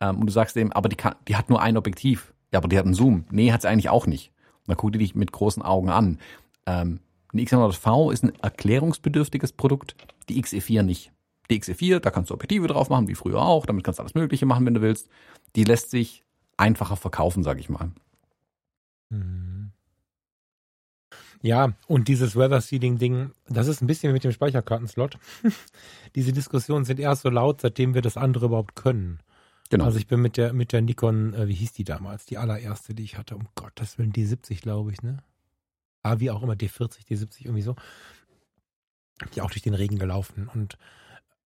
ähm, 0.00 0.20
und 0.20 0.26
du 0.26 0.32
sagst 0.32 0.56
dem, 0.56 0.72
aber 0.72 0.88
die, 0.88 0.96
kann, 0.96 1.14
die 1.28 1.36
hat 1.36 1.50
nur 1.50 1.60
ein 1.60 1.76
Objektiv. 1.76 2.32
Ja, 2.52 2.58
aber 2.58 2.68
die 2.68 2.78
hat 2.78 2.84
einen 2.84 2.94
Zoom. 2.94 3.24
Nee, 3.30 3.52
hat 3.52 3.62
sie 3.62 3.68
eigentlich 3.68 3.90
auch 3.90 4.06
nicht. 4.06 4.32
Und 4.60 4.68
dann 4.68 4.76
guckt 4.76 4.94
die 4.94 4.98
dich 4.98 5.14
mit 5.14 5.32
großen 5.32 5.62
Augen 5.62 5.90
an. 5.90 6.18
Ähm, 6.66 7.00
eine 7.32 7.42
X100V 7.42 8.12
ist 8.12 8.24
ein 8.24 8.34
erklärungsbedürftiges 8.40 9.52
Produkt, 9.52 9.94
die 10.28 10.42
XE4 10.42 10.82
nicht. 10.82 11.12
Die 11.50 11.60
XE4, 11.60 12.00
da 12.00 12.10
kannst 12.10 12.30
du 12.30 12.34
Objektive 12.34 12.68
drauf 12.68 12.88
machen, 12.90 13.08
wie 13.08 13.14
früher 13.14 13.40
auch, 13.40 13.66
damit 13.66 13.84
kannst 13.84 13.98
du 13.98 14.02
alles 14.02 14.14
Mögliche 14.14 14.46
machen, 14.46 14.66
wenn 14.66 14.74
du 14.74 14.82
willst. 14.82 15.08
Die 15.56 15.64
lässt 15.64 15.90
sich 15.90 16.24
einfacher 16.56 16.96
verkaufen, 16.96 17.42
sag 17.42 17.58
ich 17.58 17.68
mal. 17.68 17.90
Mhm. 19.10 19.72
Ja, 21.42 21.72
und 21.86 22.08
dieses 22.08 22.36
Weather 22.36 22.60
Seeding 22.60 22.98
Ding, 22.98 23.32
das 23.48 23.66
ist 23.66 23.80
ein 23.80 23.86
bisschen 23.86 24.12
mit 24.12 24.24
dem 24.24 24.32
Speicherkartenslot. 24.32 25.18
Diese 26.14 26.32
Diskussionen 26.32 26.84
sind 26.84 27.00
erst 27.00 27.22
so 27.22 27.30
laut, 27.30 27.62
seitdem 27.62 27.94
wir 27.94 28.02
das 28.02 28.18
andere 28.18 28.46
überhaupt 28.46 28.76
können. 28.76 29.20
Genau. 29.70 29.84
Also 29.84 29.98
ich 29.98 30.06
bin 30.06 30.20
mit 30.20 30.36
der 30.36 30.52
mit 30.52 30.72
der 30.72 30.82
Nikon, 30.82 31.32
äh, 31.32 31.48
wie 31.48 31.54
hieß 31.54 31.72
die 31.72 31.84
damals, 31.84 32.26
die 32.26 32.36
allererste, 32.36 32.92
die 32.92 33.04
ich 33.04 33.16
hatte, 33.16 33.36
um 33.36 33.48
Gottes 33.54 33.98
Willen, 33.98 34.12
die 34.12 34.26
70, 34.26 34.60
glaube 34.60 34.92
ich, 34.92 35.02
ne? 35.02 35.22
Ah, 36.02 36.18
wie 36.18 36.30
auch 36.30 36.42
immer, 36.42 36.54
D40, 36.54 37.06
D70, 37.08 37.44
irgendwie 37.44 37.62
so, 37.62 37.76
die 39.34 39.42
auch 39.42 39.50
durch 39.50 39.62
den 39.62 39.74
Regen 39.74 39.98
gelaufen. 39.98 40.50
Und 40.52 40.78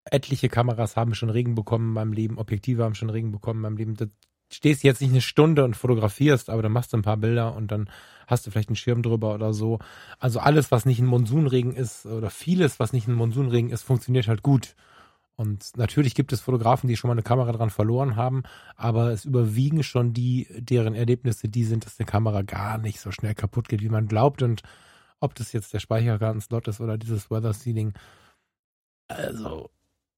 etliche 0.05 0.49
Kameras 0.49 0.95
haben 0.95 1.15
schon 1.15 1.29
Regen 1.29 1.55
bekommen 1.55 1.87
in 1.87 1.93
meinem 1.93 2.13
Leben, 2.13 2.37
Objektive 2.37 2.83
haben 2.83 2.95
schon 2.95 3.09
Regen 3.09 3.31
bekommen 3.31 3.59
in 3.59 3.63
meinem 3.63 3.77
Leben. 3.77 3.95
Da 3.95 4.05
stehst 4.51 4.83
jetzt 4.83 5.01
nicht 5.01 5.11
eine 5.11 5.21
Stunde 5.21 5.63
und 5.63 5.75
fotografierst, 5.75 6.49
aber 6.49 6.61
dann 6.61 6.71
machst 6.71 6.93
du 6.93 6.97
ein 6.97 7.01
paar 7.01 7.17
Bilder 7.17 7.55
und 7.55 7.71
dann 7.71 7.89
hast 8.27 8.45
du 8.45 8.51
vielleicht 8.51 8.69
einen 8.69 8.75
Schirm 8.75 9.01
drüber 9.01 9.33
oder 9.33 9.53
so. 9.53 9.79
Also 10.19 10.39
alles, 10.39 10.71
was 10.71 10.85
nicht 10.85 10.99
ein 10.99 11.05
Monsunregen 11.05 11.73
ist 11.73 12.05
oder 12.05 12.29
vieles, 12.29 12.79
was 12.79 12.93
nicht 12.93 13.07
ein 13.07 13.15
Monsunregen 13.15 13.69
ist, 13.69 13.83
funktioniert 13.83 14.27
halt 14.27 14.43
gut. 14.43 14.75
Und 15.37 15.75
natürlich 15.77 16.15
gibt 16.15 16.31
es 16.33 16.41
Fotografen, 16.41 16.87
die 16.87 16.95
schon 16.95 17.09
mal 17.09 17.13
eine 17.13 17.23
Kamera 17.23 17.51
dran 17.51 17.69
verloren 17.69 18.15
haben, 18.15 18.43
aber 18.77 19.11
es 19.11 19.25
überwiegen 19.25 19.83
schon 19.83 20.13
die, 20.13 20.47
deren 20.57 20.95
Erlebnisse, 20.95 21.49
die 21.49 21.65
sind, 21.65 21.85
dass 21.85 21.99
eine 21.99 22.05
Kamera 22.07 22.41
gar 22.41 22.77
nicht 22.77 23.01
so 23.01 23.11
schnell 23.11 23.35
kaputt 23.35 23.67
geht, 23.67 23.81
wie 23.81 23.89
man 23.89 24.07
glaubt. 24.07 24.41
Und 24.41 24.61
ob 25.19 25.35
das 25.35 25.51
jetzt 25.51 25.73
der 25.73 25.79
Speicherkartenslot 25.79 26.67
ist 26.69 26.79
oder 26.81 26.97
dieses 26.97 27.29
Weather 27.29 27.53
Sealing, 27.53 27.93
also 29.07 29.69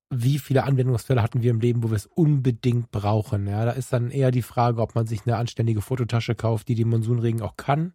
wie 0.09 0.39
viele 0.39 0.63
Anwendungsfälle 0.63 1.21
hatten 1.21 1.41
wir 1.41 1.51
im 1.51 1.59
Leben, 1.59 1.83
wo 1.83 1.89
wir 1.89 1.97
es 1.97 2.05
unbedingt 2.05 2.91
brauchen? 2.91 3.47
Ja, 3.47 3.65
da 3.65 3.71
ist 3.71 3.91
dann 3.91 4.11
eher 4.11 4.31
die 4.31 4.41
Frage, 4.41 4.81
ob 4.81 4.95
man 4.95 5.07
sich 5.07 5.25
eine 5.25 5.37
anständige 5.37 5.81
Fototasche 5.81 6.35
kauft, 6.35 6.67
die 6.69 6.75
den 6.75 6.89
Monsunregen 6.89 7.41
auch 7.41 7.57
kann 7.57 7.93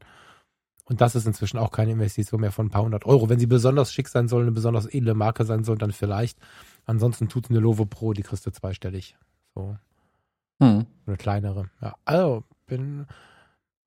Und 0.85 1.01
das 1.01 1.15
ist 1.15 1.27
inzwischen 1.27 1.59
auch 1.59 1.71
keine 1.71 1.93
Investition 1.93 2.41
mehr 2.41 2.53
von 2.53 2.67
ein 2.67 2.71
paar 2.71 2.83
hundert 2.83 3.07
Euro. 3.07 3.29
Wenn 3.29 3.39
sie 3.39 3.47
besonders 3.47 3.93
schick 3.93 4.09
sein 4.09 4.29
soll, 4.29 4.43
eine 4.43 4.53
besonders 4.53 4.87
edle 4.93 5.15
Marke 5.15 5.45
sein 5.45 5.65
soll, 5.65 5.79
dann 5.79 5.93
vielleicht. 5.93 6.39
Ansonsten 6.85 7.29
tut 7.29 7.51
eine 7.51 7.61
Lovo 7.61 7.85
Pro, 7.85 8.13
die 8.13 8.23
kriegst 8.23 8.47
du 8.47 8.51
zweistellig. 8.51 9.17
So. 9.55 9.77
Hm. 10.61 10.87
Eine 11.07 11.17
kleinere. 11.17 11.71
Ja, 11.81 11.95
also 12.05 12.45
bin, 12.67 13.07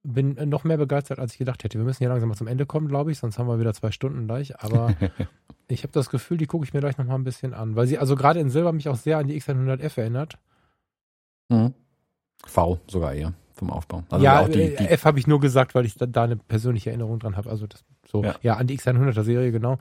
bin 0.03 0.35
noch 0.49 0.63
mehr 0.63 0.77
begeistert, 0.77 1.19
als 1.19 1.33
ich 1.33 1.37
gedacht 1.37 1.63
hätte. 1.63 1.77
Wir 1.77 1.85
müssen 1.85 1.99
hier 1.99 2.09
langsam 2.09 2.29
mal 2.29 2.35
zum 2.35 2.47
Ende 2.47 2.65
kommen, 2.65 2.87
glaube 2.87 3.11
ich, 3.11 3.17
sonst 3.17 3.39
haben 3.39 3.47
wir 3.47 3.59
wieder 3.59 3.73
zwei 3.73 3.91
Stunden 3.91 4.27
gleich. 4.27 4.61
Aber 4.63 4.93
ich 5.67 5.83
habe 5.83 5.93
das 5.93 6.09
Gefühl, 6.09 6.37
die 6.37 6.47
gucke 6.47 6.65
ich 6.65 6.73
mir 6.73 6.79
gleich 6.79 6.97
noch 6.97 7.05
mal 7.05 7.15
ein 7.15 7.23
bisschen 7.23 7.53
an, 7.53 7.75
weil 7.75 7.87
sie 7.87 7.97
also 7.97 8.15
gerade 8.15 8.39
in 8.39 8.49
Silber 8.49 8.71
mich 8.71 8.89
auch 8.89 8.97
sehr 8.97 9.17
an 9.17 9.27
die 9.27 9.39
X100F 9.39 9.99
erinnert. 9.99 10.37
Mhm. 11.49 11.73
V 12.45 12.79
sogar 12.87 13.13
eher 13.13 13.33
vom 13.53 13.71
Aufbau. 13.71 14.03
Also 14.09 14.23
ja, 14.23 14.47
die, 14.47 14.75
die 14.75 14.87
F 14.87 15.05
habe 15.05 15.17
ich 15.17 15.27
nur 15.27 15.39
gesagt, 15.39 15.75
weil 15.75 15.85
ich 15.85 15.95
da, 15.95 16.05
da 16.05 16.23
eine 16.23 16.35
persönliche 16.35 16.89
Erinnerung 16.89 17.19
dran 17.19 17.37
habe. 17.37 17.49
Also 17.49 17.67
das 17.67 17.83
so 18.07 18.23
ja. 18.23 18.35
ja 18.41 18.55
an 18.55 18.67
die 18.67 18.77
X100er 18.77 19.23
Serie 19.23 19.51
genau. 19.51 19.79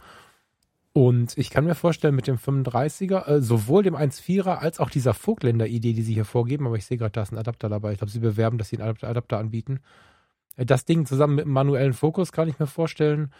Und 0.97 1.37
ich 1.37 1.51
kann 1.51 1.65
mir 1.65 1.75
vorstellen, 1.75 2.15
mit 2.15 2.29
dem 2.29 2.39
35er, 2.39 3.27
äh, 3.27 3.43
sowohl 3.43 3.83
dem 3.83 3.97
1.4er 3.97 4.59
als 4.59 4.79
auch 4.79 4.91
dieser 4.91 5.13
Vogtländer-Idee, 5.13 5.93
die 5.93 6.03
sie 6.03 6.15
hier 6.15 6.25
vorgeben, 6.25 6.69
aber 6.69 6.77
ich 6.77 6.87
sehe 6.87 6.97
gerade, 6.97 7.11
da 7.11 7.23
ist 7.23 7.33
ein 7.33 7.39
Adapter 7.39 7.69
dabei. 7.69 7.93
Ich 7.93 7.99
glaube, 7.99 8.13
sie 8.13 8.21
bewerben, 8.21 8.59
dass 8.59 8.69
sie 8.69 8.79
einen 8.79 8.97
Adapter, 9.03 9.39
anbieten. 9.39 9.81
Äh, 10.57 10.65
das 10.65 10.85
Ding 10.85 11.05
zusammen 11.05 11.35
mit 11.35 11.47
einem 11.47 11.55
manuellen 11.55 11.95
Fokus 11.95 12.31
kann 12.31 12.49
ich 12.49 12.61
mir 12.61 12.69
vorstellen, 12.69 13.33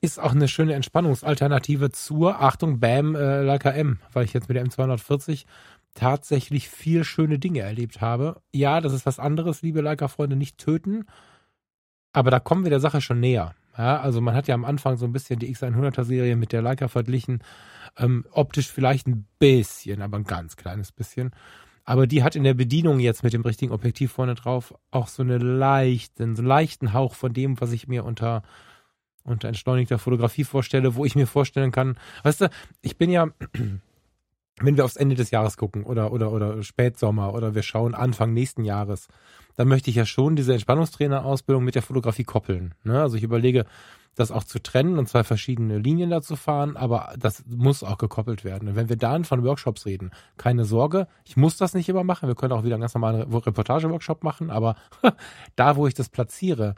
ist 0.00 0.18
auch 0.18 0.32
eine 0.32 0.48
schöne 0.48 0.74
Entspannungsalternative 0.74 1.92
zur, 1.92 2.42
Achtung, 2.42 2.80
BAM 2.80 3.14
äh, 3.14 3.42
Leica 3.42 3.70
M, 3.70 4.00
weil 4.12 4.24
ich 4.24 4.32
jetzt 4.32 4.48
mit 4.48 4.56
der 4.56 4.66
M240 4.66 5.44
tatsächlich 5.94 6.68
viel 6.68 7.04
schöne 7.04 7.38
Dinge 7.38 7.60
erlebt 7.60 8.00
habe. 8.00 8.42
Ja, 8.52 8.80
das 8.80 8.92
ist 8.92 9.06
was 9.06 9.20
anderes, 9.20 9.62
liebe 9.62 9.80
Leica-Freunde, 9.80 10.34
nicht 10.34 10.58
töten, 10.58 11.06
aber 12.12 12.32
da 12.32 12.40
kommen 12.40 12.64
wir 12.64 12.70
der 12.70 12.80
Sache 12.80 13.00
schon 13.00 13.20
näher. 13.20 13.54
Ja, 13.76 14.00
also 14.00 14.20
man 14.20 14.34
hat 14.34 14.46
ja 14.46 14.54
am 14.54 14.64
Anfang 14.64 14.96
so 14.96 15.04
ein 15.06 15.12
bisschen 15.12 15.38
die 15.38 15.54
X100er 15.54 16.04
Serie 16.04 16.36
mit 16.36 16.52
der 16.52 16.62
Leica 16.62 16.88
verglichen. 16.88 17.42
Ähm, 17.96 18.24
optisch 18.30 18.70
vielleicht 18.70 19.06
ein 19.06 19.26
bisschen, 19.38 20.02
aber 20.02 20.16
ein 20.18 20.24
ganz 20.24 20.56
kleines 20.56 20.92
bisschen. 20.92 21.32
Aber 21.84 22.06
die 22.06 22.22
hat 22.22 22.34
in 22.34 22.44
der 22.44 22.54
Bedienung 22.54 22.98
jetzt 22.98 23.22
mit 23.22 23.32
dem 23.32 23.42
richtigen 23.42 23.72
Objektiv 23.72 24.12
vorne 24.12 24.34
drauf 24.34 24.74
auch 24.90 25.08
so 25.08 25.22
eine 25.22 25.38
leichten, 25.38 26.34
so 26.34 26.40
einen 26.40 26.48
leichten 26.48 26.92
Hauch 26.92 27.14
von 27.14 27.32
dem, 27.32 27.60
was 27.60 27.72
ich 27.72 27.88
mir 27.88 28.04
unter, 28.04 28.42
unter 29.22 29.48
entschleunigter 29.48 29.98
Fotografie 29.98 30.44
vorstelle, 30.44 30.94
wo 30.94 31.04
ich 31.04 31.14
mir 31.14 31.26
vorstellen 31.26 31.72
kann, 31.72 31.98
weißt 32.22 32.42
du, 32.42 32.50
ich 32.80 32.96
bin 32.96 33.10
ja, 33.10 33.28
wenn 34.60 34.76
wir 34.76 34.84
aufs 34.84 34.96
Ende 34.96 35.16
des 35.16 35.30
Jahres 35.30 35.56
gucken 35.56 35.84
oder, 35.84 36.12
oder, 36.12 36.30
oder 36.30 36.62
Spätsommer 36.62 37.34
oder 37.34 37.54
wir 37.54 37.62
schauen 37.62 37.94
Anfang 37.94 38.32
nächsten 38.32 38.64
Jahres, 38.64 39.08
dann 39.56 39.68
möchte 39.68 39.90
ich 39.90 39.96
ja 39.96 40.06
schon 40.06 40.36
diese 40.36 40.52
Entspannungstrainer-Ausbildung 40.52 41.64
mit 41.64 41.74
der 41.74 41.82
Fotografie 41.82 42.24
koppeln. 42.24 42.74
Ne? 42.84 43.00
Also 43.00 43.16
ich 43.16 43.22
überlege, 43.22 43.66
das 44.14 44.30
auch 44.30 44.44
zu 44.44 44.62
trennen 44.62 44.98
und 44.98 45.08
zwei 45.08 45.24
verschiedene 45.24 45.78
Linien 45.78 46.10
da 46.10 46.22
zu 46.22 46.36
fahren, 46.36 46.76
aber 46.76 47.14
das 47.18 47.44
muss 47.46 47.82
auch 47.82 47.98
gekoppelt 47.98 48.44
werden. 48.44 48.68
Und 48.68 48.76
wenn 48.76 48.88
wir 48.88 48.96
dann 48.96 49.24
von 49.24 49.42
Workshops 49.44 49.86
reden, 49.86 50.10
keine 50.36 50.64
Sorge, 50.64 51.08
ich 51.24 51.36
muss 51.36 51.56
das 51.56 51.74
nicht 51.74 51.88
immer 51.88 52.04
machen. 52.04 52.28
Wir 52.28 52.36
können 52.36 52.52
auch 52.52 52.64
wieder 52.64 52.76
einen 52.76 52.82
ganz 52.82 52.94
normalen 52.94 53.22
Reportage-Workshop 53.22 54.22
machen, 54.22 54.50
aber 54.50 54.76
da, 55.56 55.76
wo 55.76 55.86
ich 55.86 55.94
das 55.94 56.08
platziere, 56.08 56.74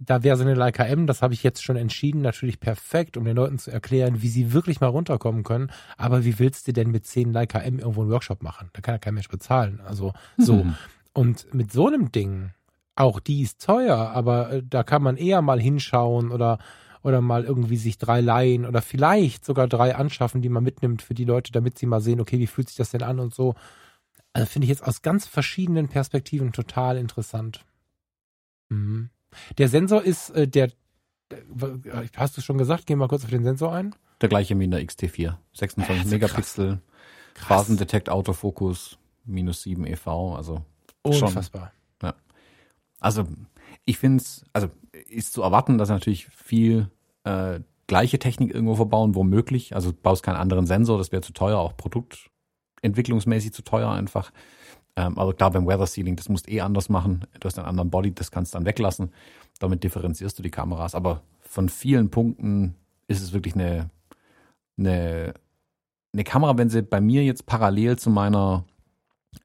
da 0.00 0.22
wäre 0.22 0.36
so 0.36 0.42
eine 0.42 0.54
Leica 0.54 0.84
M, 0.84 1.06
das 1.06 1.22
habe 1.22 1.34
ich 1.34 1.42
jetzt 1.42 1.62
schon 1.62 1.76
entschieden, 1.76 2.22
natürlich 2.22 2.60
perfekt, 2.60 3.16
um 3.16 3.24
den 3.24 3.36
Leuten 3.36 3.58
zu 3.58 3.70
erklären, 3.70 4.22
wie 4.22 4.28
sie 4.28 4.52
wirklich 4.52 4.80
mal 4.80 4.88
runterkommen 4.88 5.42
können. 5.42 5.70
Aber 5.96 6.24
wie 6.24 6.38
willst 6.38 6.68
du 6.68 6.72
denn 6.72 6.90
mit 6.90 7.06
10 7.06 7.32
Leica 7.32 7.58
M 7.60 7.78
irgendwo 7.78 8.02
einen 8.02 8.10
Workshop 8.10 8.42
machen? 8.42 8.70
Da 8.72 8.80
kann 8.80 8.94
ja 8.94 8.98
kein 8.98 9.14
Mensch 9.14 9.28
bezahlen. 9.28 9.80
Also 9.84 10.12
so. 10.36 10.64
Mhm. 10.64 10.74
Und 11.12 11.54
mit 11.54 11.72
so 11.72 11.86
einem 11.86 12.12
Ding, 12.12 12.50
auch 12.94 13.20
die 13.20 13.42
ist 13.42 13.64
teuer, 13.64 13.96
aber 13.96 14.52
äh, 14.52 14.62
da 14.68 14.82
kann 14.82 15.02
man 15.02 15.16
eher 15.16 15.42
mal 15.42 15.60
hinschauen 15.60 16.30
oder 16.30 16.58
oder 17.02 17.20
mal 17.20 17.44
irgendwie 17.44 17.76
sich 17.76 17.98
drei 17.98 18.20
leihen 18.20 18.66
oder 18.66 18.82
vielleicht 18.82 19.44
sogar 19.44 19.68
drei 19.68 19.94
anschaffen, 19.94 20.42
die 20.42 20.48
man 20.48 20.64
mitnimmt 20.64 21.02
für 21.02 21.14
die 21.14 21.24
Leute, 21.24 21.52
damit 21.52 21.78
sie 21.78 21.86
mal 21.86 22.00
sehen, 22.00 22.20
okay, 22.20 22.40
wie 22.40 22.48
fühlt 22.48 22.68
sich 22.68 22.76
das 22.76 22.90
denn 22.90 23.04
an 23.04 23.20
und 23.20 23.32
so. 23.32 23.54
Also 24.32 24.46
finde 24.46 24.64
ich 24.64 24.70
jetzt 24.70 24.82
aus 24.82 25.02
ganz 25.02 25.24
verschiedenen 25.24 25.88
Perspektiven 25.88 26.52
total 26.52 26.96
interessant. 26.96 27.64
Mhm. 28.70 29.10
Der 29.58 29.68
Sensor 29.68 30.02
ist 30.02 30.30
äh, 30.30 30.48
der, 30.48 30.70
äh, 31.30 32.06
hast 32.16 32.36
du 32.36 32.40
schon 32.40 32.58
gesagt, 32.58 32.86
gehen 32.86 32.98
wir 32.98 33.04
mal 33.04 33.08
kurz 33.08 33.24
auf 33.24 33.30
den 33.30 33.44
Sensor 33.44 33.72
ein. 33.72 33.94
Der 34.20 34.28
gleiche 34.28 34.58
wie 34.58 34.64
in 34.64 34.70
der 34.70 34.80
XT4. 34.80 35.36
26 35.52 36.06
äh, 36.06 36.08
Megapixel, 36.08 36.80
Phasendetect 37.34 38.08
Autofokus, 38.08 38.98
minus 39.24 39.62
7 39.62 39.86
EV, 39.86 40.34
also 40.36 40.64
Unfassbar. 41.02 41.72
Schon, 42.00 42.08
ja. 42.08 42.14
Also 43.00 43.24
ich 43.84 43.98
finde 43.98 44.22
es, 44.22 44.44
also 44.52 44.68
ist 45.08 45.32
zu 45.32 45.42
erwarten, 45.42 45.78
dass 45.78 45.88
natürlich 45.88 46.26
viel 46.26 46.90
äh, 47.24 47.60
gleiche 47.86 48.18
Technik 48.18 48.52
irgendwo 48.52 48.74
verbauen, 48.74 49.14
womöglich. 49.14 49.74
Also 49.74 49.92
baust 49.92 50.22
keinen 50.22 50.36
anderen 50.36 50.66
Sensor, 50.66 50.98
das 50.98 51.12
wäre 51.12 51.22
zu 51.22 51.32
teuer, 51.32 51.58
auch 51.58 51.76
produktentwicklungsmäßig 51.76 53.52
zu 53.52 53.62
teuer 53.62 53.90
einfach. 53.90 54.32
Ähm, 54.96 55.18
aber 55.18 55.34
klar, 55.34 55.50
beim 55.50 55.66
Weather 55.66 55.86
Sealing, 55.86 56.16
das 56.16 56.28
musst 56.28 56.48
eh 56.48 56.60
anders 56.60 56.88
machen. 56.88 57.26
Du 57.38 57.46
hast 57.46 57.58
einen 57.58 57.68
anderen 57.68 57.90
Body, 57.90 58.12
das 58.12 58.30
kannst 58.30 58.54
du 58.54 58.58
dann 58.58 58.66
weglassen. 58.66 59.12
Damit 59.58 59.84
differenzierst 59.84 60.38
du 60.38 60.42
die 60.42 60.50
Kameras. 60.50 60.94
Aber 60.94 61.22
von 61.40 61.68
vielen 61.68 62.10
Punkten 62.10 62.74
ist 63.06 63.22
es 63.22 63.32
wirklich 63.32 63.54
eine, 63.54 63.90
eine, 64.78 65.34
eine 66.12 66.24
Kamera, 66.24 66.56
wenn 66.58 66.70
sie 66.70 66.82
bei 66.82 67.00
mir 67.00 67.24
jetzt 67.24 67.46
parallel 67.46 67.98
zu 67.98 68.10
meiner, 68.10 68.64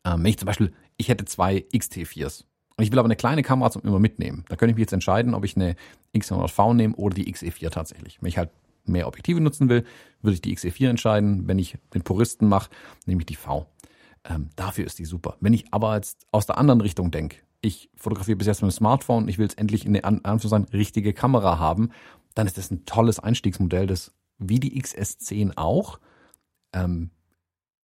ähm, 0.06 0.24
wenn 0.24 0.32
ich 0.32 0.40
zum 0.40 0.46
Beispiel 0.46 0.74
ich 1.02 1.10
hätte 1.10 1.26
zwei 1.26 1.66
XT4s. 1.74 2.46
Und 2.78 2.84
ich 2.84 2.92
will 2.92 3.00
aber 3.00 3.08
eine 3.08 3.16
kleine 3.16 3.44
Kamera 3.44 3.72
zum 3.72 3.82
immer 3.82 4.00
mitnehmen. 4.00 4.46
Da 4.50 4.56
könnte 4.56 4.72
ich 4.72 4.76
mich 4.76 4.84
jetzt 4.84 4.94
entscheiden, 4.94 5.34
ob 5.34 5.44
ich 5.44 5.56
eine 5.56 5.76
X100V 6.16 6.74
nehme 6.76 6.96
oder 6.96 7.16
die 7.16 7.32
XE4 7.32 7.70
tatsächlich. 7.70 8.20
Wenn 8.22 8.30
ich 8.30 8.38
halt 8.38 8.52
mehr 8.86 9.08
Objektive 9.08 9.42
nutzen 9.42 9.68
will, 9.68 9.84
würde 10.22 10.36
ich 10.36 10.42
die 10.42 10.56
XE4 10.56 10.90
entscheiden. 10.90 11.48
Wenn 11.48 11.60
ich 11.60 11.78
den 11.94 12.04
Puristen 12.04 12.48
mache, 12.48 12.70
nehme 13.06 13.22
ich 13.22 13.26
die 13.26 13.36
V. 13.36 13.66
Ähm, 14.24 14.50
dafür 14.56 14.86
ist 14.86 15.00
die 15.00 15.06
super. 15.06 15.38
Wenn 15.40 15.54
ich 15.54 15.74
aber 15.74 15.96
jetzt 15.96 16.28
aus 16.32 16.46
der 16.46 16.58
anderen 16.58 16.82
Richtung 16.82 17.12
denke, 17.12 17.38
ich 17.62 17.90
fotografiere 17.96 18.38
bis 18.38 18.48
jetzt 18.48 18.62
mit 18.62 18.72
dem 18.72 18.76
Smartphone, 18.76 19.28
ich 19.28 19.38
will 19.38 19.46
jetzt 19.46 19.58
endlich 19.58 19.86
eine 19.86 20.04
Anführungszeichen 20.04 20.70
richtige 20.70 21.14
Kamera 21.14 21.60
haben, 21.60 21.92
dann 22.36 22.48
ist 22.48 22.58
das 22.58 22.72
ein 22.72 22.86
tolles 22.86 23.20
Einstiegsmodell, 23.20 23.88
das 23.88 24.14
wie 24.38 24.60
die 24.60 24.82
XS10 24.82 25.58
auch 25.58 26.00
ähm, 26.74 27.12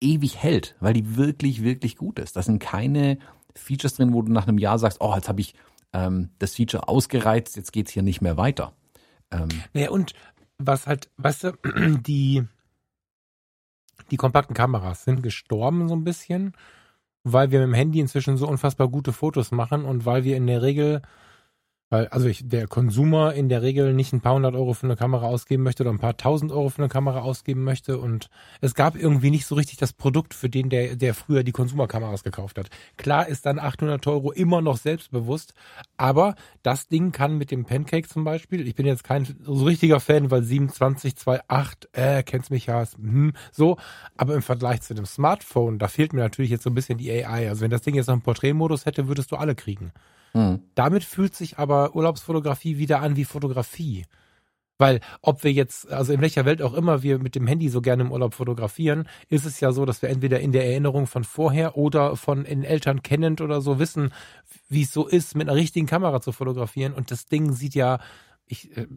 ewig 0.01 0.37
hält, 0.37 0.75
weil 0.79 0.93
die 0.93 1.15
wirklich, 1.15 1.63
wirklich 1.63 1.95
gut 1.95 2.19
ist. 2.19 2.35
Da 2.35 2.43
sind 2.43 2.59
keine 2.59 3.17
Features 3.55 3.95
drin, 3.95 4.13
wo 4.13 4.21
du 4.21 4.31
nach 4.31 4.47
einem 4.47 4.57
Jahr 4.57 4.77
sagst, 4.77 5.01
oh, 5.01 5.15
jetzt 5.15 5.29
habe 5.29 5.41
ich 5.41 5.55
ähm, 5.93 6.29
das 6.39 6.55
Feature 6.55 6.87
ausgereizt, 6.87 7.55
jetzt 7.55 7.71
geht's 7.71 7.91
hier 7.91 8.03
nicht 8.03 8.21
mehr 8.21 8.37
weiter. 8.37 8.73
Ähm, 9.31 9.49
naja, 9.73 9.89
und 9.89 10.13
was 10.57 10.87
halt, 10.87 11.09
weißt 11.17 11.43
du, 11.45 11.51
die, 12.05 12.43
die 14.13 14.17
kompakten 14.17 14.53
Kameras 14.53 15.05
sind 15.05 15.23
gestorben 15.23 15.87
so 15.87 15.95
ein 15.95 16.03
bisschen, 16.03 16.53
weil 17.23 17.49
wir 17.49 17.57
mit 17.61 17.69
dem 17.69 17.73
Handy 17.73 17.99
inzwischen 17.99 18.37
so 18.37 18.47
unfassbar 18.47 18.87
gute 18.87 19.11
Fotos 19.11 19.49
machen 19.49 19.85
und 19.85 20.05
weil 20.05 20.23
wir 20.23 20.37
in 20.37 20.45
der 20.45 20.61
Regel 20.61 21.01
weil, 21.93 22.07
also 22.07 22.27
ich, 22.27 22.49
der 22.49 22.67
Konsumer 22.67 23.35
in 23.35 23.49
der 23.49 23.61
Regel 23.61 23.93
nicht 23.93 24.13
ein 24.13 24.21
paar 24.21 24.33
hundert 24.33 24.55
Euro 24.55 24.73
für 24.73 24.87
eine 24.87 24.95
Kamera 24.95 25.27
ausgeben 25.27 25.61
möchte 25.61 25.83
oder 25.83 25.91
ein 25.91 25.99
paar 25.99 26.17
tausend 26.17 26.51
Euro 26.51 26.69
für 26.69 26.79
eine 26.79 26.89
Kamera 26.89 27.21
ausgeben 27.21 27.63
möchte. 27.63 27.99
Und 27.99 28.31
es 28.61 28.73
gab 28.73 28.95
irgendwie 28.95 29.29
nicht 29.29 29.45
so 29.45 29.53
richtig 29.53 29.77
das 29.77 29.93
Produkt 29.93 30.33
für 30.33 30.49
den, 30.49 30.71
der, 30.71 30.95
der 30.95 31.13
früher 31.13 31.43
die 31.43 31.51
Konsumerkameras 31.51 32.23
gekauft 32.23 32.57
hat. 32.57 32.71
Klar 32.97 33.27
ist 33.27 33.45
dann 33.45 33.59
800 33.59 34.07
Euro 34.07 34.31
immer 34.31 34.59
noch 34.59 34.77
selbstbewusst, 34.77 35.53
aber 35.95 36.33
das 36.63 36.87
Ding 36.87 37.11
kann 37.11 37.37
mit 37.37 37.51
dem 37.51 37.63
Pancake 37.63 38.07
zum 38.07 38.23
Beispiel, 38.23 38.67
ich 38.67 38.73
bin 38.73 38.87
jetzt 38.87 39.03
kein 39.03 39.27
so 39.43 39.63
richtiger 39.63 39.99
Fan, 39.99 40.31
weil 40.31 40.41
27, 40.41 41.13
2.8, 41.13 41.89
äh, 41.93 42.23
kennst 42.23 42.49
mich 42.49 42.65
ja, 42.65 42.83
hm, 42.95 43.33
so, 43.51 43.77
aber 44.17 44.33
im 44.33 44.41
Vergleich 44.41 44.81
zu 44.81 44.95
dem 44.95 45.05
Smartphone, 45.05 45.77
da 45.77 45.87
fehlt 45.87 46.11
mir 46.11 46.21
natürlich 46.21 46.49
jetzt 46.49 46.63
so 46.63 46.71
ein 46.71 46.75
bisschen 46.75 46.97
die 46.97 47.11
AI. 47.11 47.49
Also 47.49 47.61
wenn 47.61 47.69
das 47.69 47.83
Ding 47.83 47.93
jetzt 47.93 48.07
noch 48.07 48.13
einen 48.13 48.23
Porträtmodus 48.23 48.87
hätte, 48.87 49.07
würdest 49.07 49.31
du 49.31 49.35
alle 49.35 49.53
kriegen. 49.53 49.91
Mhm. 50.33 50.61
Damit 50.75 51.03
fühlt 51.03 51.35
sich 51.35 51.59
aber 51.59 51.95
Urlaubsfotografie 51.95 52.77
wieder 52.77 53.01
an 53.01 53.15
wie 53.15 53.25
Fotografie. 53.25 54.05
Weil 54.79 55.01
ob 55.21 55.43
wir 55.43 55.51
jetzt, 55.51 55.91
also 55.91 56.13
in 56.13 56.21
welcher 56.21 56.45
Welt 56.45 56.61
auch 56.61 56.73
immer 56.73 57.03
wir 57.03 57.19
mit 57.19 57.35
dem 57.35 57.45
Handy 57.47 57.69
so 57.69 57.79
gerne 57.79 58.03
im 58.03 58.11
Urlaub 58.11 58.33
fotografieren, 58.33 59.07
ist 59.29 59.45
es 59.45 59.59
ja 59.59 59.71
so, 59.71 59.85
dass 59.85 60.01
wir 60.01 60.09
entweder 60.09 60.39
in 60.39 60.51
der 60.51 60.65
Erinnerung 60.65 61.05
von 61.05 61.23
vorher 61.23 61.77
oder 61.77 62.15
von 62.17 62.43
den 62.43 62.63
Eltern 62.63 63.03
kennend 63.03 63.39
oder 63.39 63.61
so 63.61 63.77
wissen, 63.77 64.11
wie 64.69 64.81
es 64.81 64.91
so 64.91 65.07
ist, 65.07 65.35
mit 65.35 65.47
einer 65.47 65.57
richtigen 65.57 65.85
Kamera 65.85 66.21
zu 66.21 66.31
fotografieren. 66.31 66.93
Und 66.93 67.11
das 67.11 67.27
Ding 67.27 67.53
sieht 67.53 67.75
ja, 67.75 67.99
ich, 68.47 68.75
äh, 68.75 68.87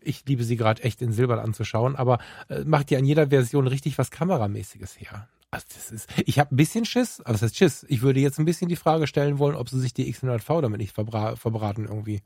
ich 0.00 0.26
liebe 0.26 0.42
sie 0.42 0.56
gerade 0.56 0.82
echt 0.82 1.00
in 1.00 1.12
Silbern 1.12 1.38
anzuschauen, 1.38 1.94
aber 1.94 2.18
äh, 2.48 2.64
macht 2.64 2.90
ja 2.90 2.98
in 2.98 3.06
jeder 3.06 3.28
Version 3.28 3.68
richtig 3.68 3.98
was 3.98 4.10
Kameramäßiges 4.10 5.00
her. 5.00 5.28
Also 5.56 5.66
das 5.74 5.90
ist, 5.90 6.08
ich 6.26 6.38
habe 6.38 6.54
ein 6.54 6.56
bisschen 6.56 6.84
Schiss, 6.84 7.20
aber 7.20 7.32
das 7.32 7.40
heißt 7.42 7.56
Schiss. 7.56 7.86
Ich 7.88 8.02
würde 8.02 8.20
jetzt 8.20 8.38
ein 8.38 8.44
bisschen 8.44 8.68
die 8.68 8.76
Frage 8.76 9.06
stellen 9.06 9.38
wollen, 9.38 9.56
ob 9.56 9.70
sie 9.70 9.80
sich 9.80 9.94
die 9.94 10.12
X100V 10.12 10.60
damit 10.60 10.80
nicht 10.80 10.92
verbra 10.92 11.34
verbraten 11.36 11.86
irgendwie. 11.86 12.20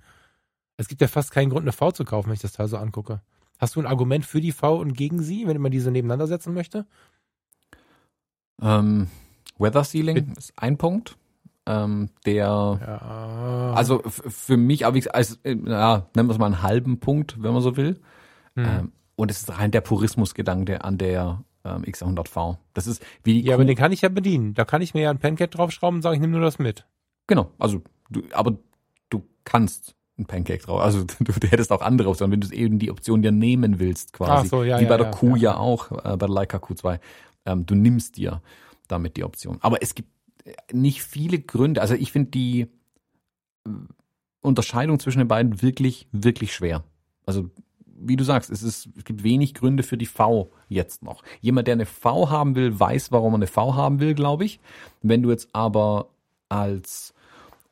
Es 0.76 0.88
gibt 0.88 1.00
ja 1.00 1.06
fast 1.06 1.30
keinen 1.30 1.50
Grund, 1.50 1.62
eine 1.62 1.72
V 1.72 1.92
zu 1.92 2.04
kaufen, 2.04 2.26
wenn 2.28 2.34
ich 2.34 2.40
das 2.40 2.52
Teil 2.52 2.66
so 2.66 2.76
angucke. 2.76 3.20
Hast 3.58 3.76
du 3.76 3.80
ein 3.80 3.86
Argument 3.86 4.26
für 4.26 4.40
die 4.40 4.50
V 4.50 4.76
und 4.80 4.94
gegen 4.94 5.22
sie, 5.22 5.46
wenn 5.46 5.60
man 5.60 5.70
diese 5.70 5.92
nebeneinander 5.92 6.26
setzen 6.26 6.54
möchte? 6.54 6.86
Ähm, 8.60 9.08
Weather 9.58 9.84
Sealing 9.84 10.34
ist 10.36 10.52
ein 10.56 10.76
Punkt. 10.76 11.16
ähm, 11.66 12.08
der, 12.26 12.46
Ja. 12.80 13.72
also 13.76 14.02
für 14.06 14.56
mich, 14.56 14.86
aber 14.86 14.96
ich, 14.96 15.14
als, 15.14 15.38
äh, 15.44 15.54
ja, 15.54 16.08
nennen 16.16 16.28
wir 16.28 16.32
es 16.32 16.38
mal 16.38 16.46
einen 16.46 16.62
halben 16.62 16.98
Punkt, 16.98 17.40
wenn 17.42 17.52
man 17.52 17.62
so 17.62 17.76
will. 17.76 18.00
Hm. 18.56 18.64
Ähm, 18.64 18.92
und 19.14 19.30
es 19.30 19.42
ist 19.42 19.56
rein 19.56 19.70
der 19.70 19.82
Purismusgedanke 19.82 20.82
an 20.82 20.98
der 20.98 21.44
ähm, 21.64 21.82
X100V. 21.82 22.56
Das 22.74 22.86
ist 22.86 23.04
wie 23.22 23.40
ja, 23.40 23.54
aber 23.54 23.64
den 23.64 23.76
kann 23.76 23.92
ich 23.92 24.00
ja 24.00 24.08
bedienen. 24.08 24.54
Da 24.54 24.64
kann 24.64 24.82
ich 24.82 24.94
mir 24.94 25.02
ja 25.02 25.10
ein 25.10 25.18
Pancake 25.18 25.50
draufschrauben 25.50 25.98
und 25.98 26.02
sagen, 26.02 26.14
ich 26.14 26.20
nehme 26.20 26.32
nur 26.32 26.42
das 26.42 26.58
mit. 26.58 26.86
Genau, 27.26 27.50
also 27.58 27.82
du, 28.10 28.22
aber 28.32 28.56
du 29.10 29.22
kannst 29.44 29.94
ein 30.18 30.26
Pancake 30.26 30.62
drauf. 30.62 30.80
Also 30.80 31.04
du, 31.20 31.32
du 31.32 31.46
hättest 31.48 31.72
auch 31.72 31.82
andere 31.82 32.08
Optionen, 32.08 32.32
wenn 32.32 32.40
du 32.40 32.54
eben 32.54 32.78
die 32.78 32.90
Option 32.90 33.22
dir 33.22 33.32
nehmen 33.32 33.78
willst, 33.78 34.12
quasi. 34.12 34.32
Ach 34.32 34.44
so, 34.46 34.64
ja, 34.64 34.78
Wie 34.78 34.84
ja, 34.84 34.88
bei 34.88 34.96
der 34.96 35.06
ja, 35.06 35.12
Q 35.12 35.36
ja, 35.36 35.42
ja. 35.42 35.56
auch, 35.56 35.92
äh, 35.92 36.16
bei 36.16 36.26
der 36.26 36.28
Leica 36.28 36.58
Q2. 36.58 37.00
Ähm, 37.46 37.66
du 37.66 37.74
nimmst 37.74 38.16
dir 38.16 38.42
damit 38.88 39.16
die 39.16 39.24
Option. 39.24 39.58
Aber 39.60 39.82
es 39.82 39.94
gibt 39.94 40.08
äh, 40.44 40.52
nicht 40.72 41.02
viele 41.02 41.38
Gründe. 41.38 41.80
Also 41.80 41.94
ich 41.94 42.12
finde 42.12 42.30
die 42.30 42.68
äh, 43.66 43.70
Unterscheidung 44.40 44.98
zwischen 44.98 45.18
den 45.18 45.28
beiden 45.28 45.62
wirklich, 45.62 46.08
wirklich 46.12 46.54
schwer. 46.54 46.84
Also 47.26 47.50
wie 48.00 48.16
du 48.16 48.24
sagst, 48.24 48.50
es, 48.50 48.62
ist, 48.62 48.88
es 48.96 49.04
gibt 49.04 49.22
wenig 49.22 49.54
Gründe 49.54 49.82
für 49.82 49.96
die 49.96 50.06
V 50.06 50.50
jetzt 50.68 51.02
noch. 51.02 51.22
Jemand, 51.40 51.66
der 51.66 51.74
eine 51.74 51.86
V 51.86 52.30
haben 52.30 52.54
will, 52.54 52.78
weiß, 52.78 53.12
warum 53.12 53.34
er 53.34 53.36
eine 53.36 53.46
V 53.46 53.74
haben 53.74 54.00
will, 54.00 54.14
glaube 54.14 54.44
ich. 54.44 54.60
Wenn 55.02 55.22
du 55.22 55.30
jetzt 55.30 55.48
aber 55.52 56.08
als 56.48 57.14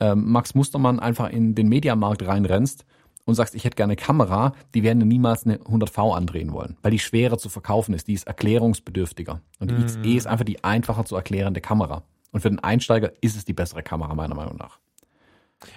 ähm, 0.00 0.30
Max 0.30 0.54
Mustermann 0.54 1.00
einfach 1.00 1.30
in 1.30 1.54
den 1.54 1.68
Mediamarkt 1.68 2.26
reinrennst 2.26 2.84
und 3.24 3.34
sagst, 3.34 3.54
ich 3.54 3.64
hätte 3.64 3.76
gerne 3.76 3.92
eine 3.92 3.96
Kamera, 3.96 4.54
die 4.74 4.82
werden 4.82 5.06
niemals 5.06 5.44
eine 5.44 5.58
100V 5.58 6.14
andrehen 6.14 6.52
wollen, 6.52 6.76
weil 6.82 6.92
die 6.92 6.98
schwerer 6.98 7.38
zu 7.38 7.48
verkaufen 7.48 7.94
ist, 7.94 8.08
die 8.08 8.14
ist 8.14 8.26
erklärungsbedürftiger. 8.26 9.42
Und 9.58 9.70
die 9.70 9.84
XE 9.84 10.16
ist 10.16 10.26
einfach 10.26 10.44
die 10.44 10.64
einfacher 10.64 11.04
zu 11.04 11.16
erklärende 11.16 11.60
Kamera. 11.60 12.04
Und 12.32 12.40
für 12.40 12.50
den 12.50 12.58
Einsteiger 12.58 13.12
ist 13.20 13.36
es 13.36 13.44
die 13.44 13.52
bessere 13.52 13.82
Kamera, 13.82 14.14
meiner 14.14 14.34
Meinung 14.34 14.56
nach. 14.56 14.78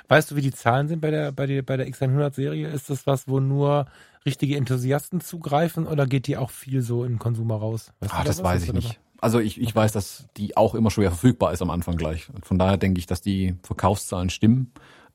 Weißt 0.08 0.30
du, 0.32 0.36
wie 0.36 0.42
die 0.42 0.52
Zahlen 0.52 0.88
sind 0.88 1.02
bei 1.02 1.12
der, 1.12 1.32
bei 1.32 1.46
der, 1.48 1.62
bei 1.64 1.78
der 1.78 1.88
X100-Serie? 1.88 2.68
Ist 2.70 2.90
das 2.90 3.08
was, 3.08 3.28
wo 3.28 3.40
nur 3.40 3.86
richtige 4.26 4.56
Enthusiasten 4.58 5.22
zugreifen 5.22 5.88
oder 5.88 6.06
geht 6.06 6.28
die 6.28 6.38
auch 6.38 6.52
viel 6.52 6.82
so 6.82 7.04
in 7.04 7.14
den 7.14 7.20
Konsumer 7.20 7.56
raus? 7.56 7.92
Weißt 8.00 8.14
Ah, 8.14 8.18
da 8.20 8.24
das 8.26 8.38
was? 8.40 8.44
weiß 8.44 8.64
ich 8.64 8.74
nicht. 8.74 9.00
Also 9.20 9.40
ich, 9.40 9.60
ich 9.62 9.76
weiß, 9.76 9.92
dass 9.92 10.26
die 10.38 10.58
auch 10.58 10.74
immer 10.76 10.90
schwer 10.92 11.10
verfügbar 11.12 11.54
ist 11.54 11.62
am 11.62 11.70
Anfang 11.70 11.96
gleich. 11.96 12.30
Und 12.34 12.46
von 12.46 12.58
daher 12.60 12.78
denke 12.78 13.00
ich, 13.00 13.06
dass 13.06 13.22
die 13.22 13.56
Verkaufszahlen 13.64 14.30
stimmen. 14.30 14.72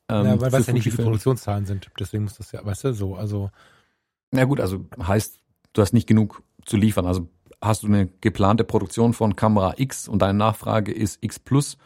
Ähm, 0.09 0.25
Ja, 0.25 0.41
weil 0.41 0.51
weiß 0.51 0.67
ja 0.67 0.73
nicht, 0.73 0.85
wie 0.85 0.91
die. 0.91 1.01
Produktionszahlen 1.01 1.65
sind. 1.65 1.89
Deswegen 1.99 2.23
muss 2.23 2.35
das 2.35 2.51
ja, 2.53 2.63
weißt 2.65 2.85
du, 2.85 2.93
so, 2.93 3.15
also. 3.15 3.49
Na 4.31 4.43
gut, 4.45 4.59
also 4.61 4.85
heißt, 5.01 5.39
du 5.73 5.81
hast 5.81 5.93
nicht 5.93 6.07
genug 6.07 6.41
zu 6.65 6.77
liefern. 6.77 7.05
Also 7.05 7.29
hast 7.61 7.83
du 7.83 7.87
eine 7.87 8.07
geplante 8.07 8.63
Produktion 8.63 9.13
von 9.13 9.35
Kamera 9.35 9.73
X 9.77 10.07
und 10.07 10.21
deine 10.21 10.37
Nachfrage 10.37 10.91
ist 10.93 11.21
X 11.21 11.39
Plus, 11.39 11.77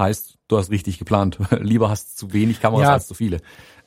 heißt, 0.00 0.38
du 0.48 0.58
hast 0.58 0.70
richtig 0.70 0.98
geplant. 0.98 1.38
Lieber 1.60 1.88
hast 1.88 2.20
du 2.20 2.26
zu 2.26 2.32
wenig 2.32 2.60
Kameras 2.60 2.82
Ja. 2.82 2.92
als 2.94 3.06
zu 3.06 3.14
viele. 3.14 3.40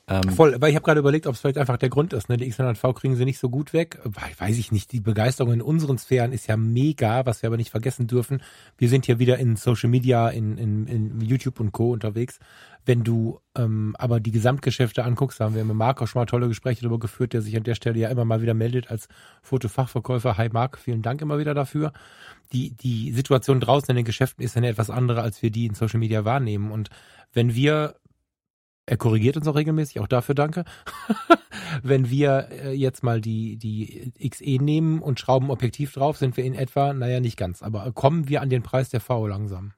Ähm, 0.06 0.22
Voll, 0.24 0.60
weil 0.60 0.68
ich 0.68 0.76
habe 0.76 0.84
gerade 0.84 1.00
überlegt, 1.00 1.26
ob 1.26 1.34
es 1.34 1.40
vielleicht 1.40 1.56
einfach 1.56 1.78
der 1.78 1.88
Grund 1.88 2.12
ist. 2.12 2.28
Ne? 2.28 2.36
Die 2.36 2.52
X100V 2.52 2.92
kriegen 2.92 3.16
sie 3.16 3.24
nicht 3.24 3.38
so 3.38 3.48
gut 3.48 3.72
weg. 3.72 3.98
Weiß 4.38 4.58
ich 4.58 4.70
nicht. 4.70 4.92
Die 4.92 5.00
Begeisterung 5.00 5.54
in 5.54 5.62
unseren 5.62 5.96
Sphären 5.96 6.32
ist 6.32 6.46
ja 6.46 6.58
mega, 6.58 7.24
was 7.24 7.40
wir 7.40 7.46
aber 7.48 7.56
nicht 7.56 7.70
vergessen 7.70 8.06
dürfen. 8.06 8.42
Wir 8.76 8.90
sind 8.90 9.06
hier 9.06 9.18
wieder 9.18 9.38
in 9.38 9.56
Social 9.56 9.88
Media, 9.88 10.28
in, 10.28 10.58
in, 10.58 10.86
in 10.88 11.20
YouTube 11.22 11.58
und 11.58 11.72
Co. 11.72 11.92
unterwegs. 11.92 12.38
Wenn 12.84 13.02
du 13.02 13.40
ähm, 13.56 13.96
aber 13.98 14.20
die 14.20 14.30
Gesamtgeschäfte 14.30 15.04
anguckst, 15.04 15.40
da 15.40 15.46
haben 15.46 15.54
wir 15.54 15.64
mit 15.64 15.74
Marc 15.74 16.02
auch 16.02 16.06
schon 16.06 16.20
mal 16.20 16.26
tolle 16.26 16.48
Gespräche 16.48 16.82
darüber 16.82 16.98
geführt, 16.98 17.32
der 17.32 17.40
sich 17.40 17.56
an 17.56 17.62
der 17.62 17.74
Stelle 17.74 17.98
ja 17.98 18.10
immer 18.10 18.26
mal 18.26 18.42
wieder 18.42 18.52
meldet 18.52 18.90
als 18.90 19.08
Fotofachverkäufer. 19.40 20.36
Hi 20.36 20.50
Marc, 20.52 20.76
vielen 20.76 21.00
Dank 21.00 21.22
immer 21.22 21.38
wieder 21.38 21.54
dafür. 21.54 21.94
Die, 22.52 22.72
die 22.72 23.10
Situation 23.12 23.58
draußen 23.58 23.88
in 23.88 23.96
den 23.96 24.04
Geschäften 24.04 24.44
ist 24.44 24.54
eine 24.58 24.68
etwas 24.68 24.90
andere, 24.90 25.22
als 25.22 25.42
wir 25.42 25.50
die 25.50 25.64
in 25.64 25.74
Social 25.74 25.98
Media 25.98 26.26
wahrnehmen. 26.26 26.70
Und 26.70 26.90
wenn 27.32 27.54
wir 27.54 27.94
er 28.86 28.96
korrigiert 28.96 29.36
uns 29.36 29.46
auch 29.46 29.54
regelmäßig, 29.54 30.00
auch 30.00 30.06
dafür 30.06 30.34
danke. 30.34 30.64
Wenn 31.82 32.10
wir 32.10 32.48
äh, 32.50 32.72
jetzt 32.72 33.02
mal 33.02 33.20
die, 33.20 33.56
die 33.56 34.12
XE 34.28 34.62
nehmen 34.62 35.00
und 35.00 35.18
schrauben 35.18 35.50
Objektiv 35.50 35.92
drauf, 35.92 36.18
sind 36.18 36.36
wir 36.36 36.44
in 36.44 36.54
etwa, 36.54 36.92
naja, 36.92 37.20
nicht 37.20 37.36
ganz, 37.36 37.62
aber 37.62 37.90
kommen 37.92 38.28
wir 38.28 38.42
an 38.42 38.50
den 38.50 38.62
Preis 38.62 38.90
der 38.90 39.00
V 39.00 39.26
langsam. 39.26 39.72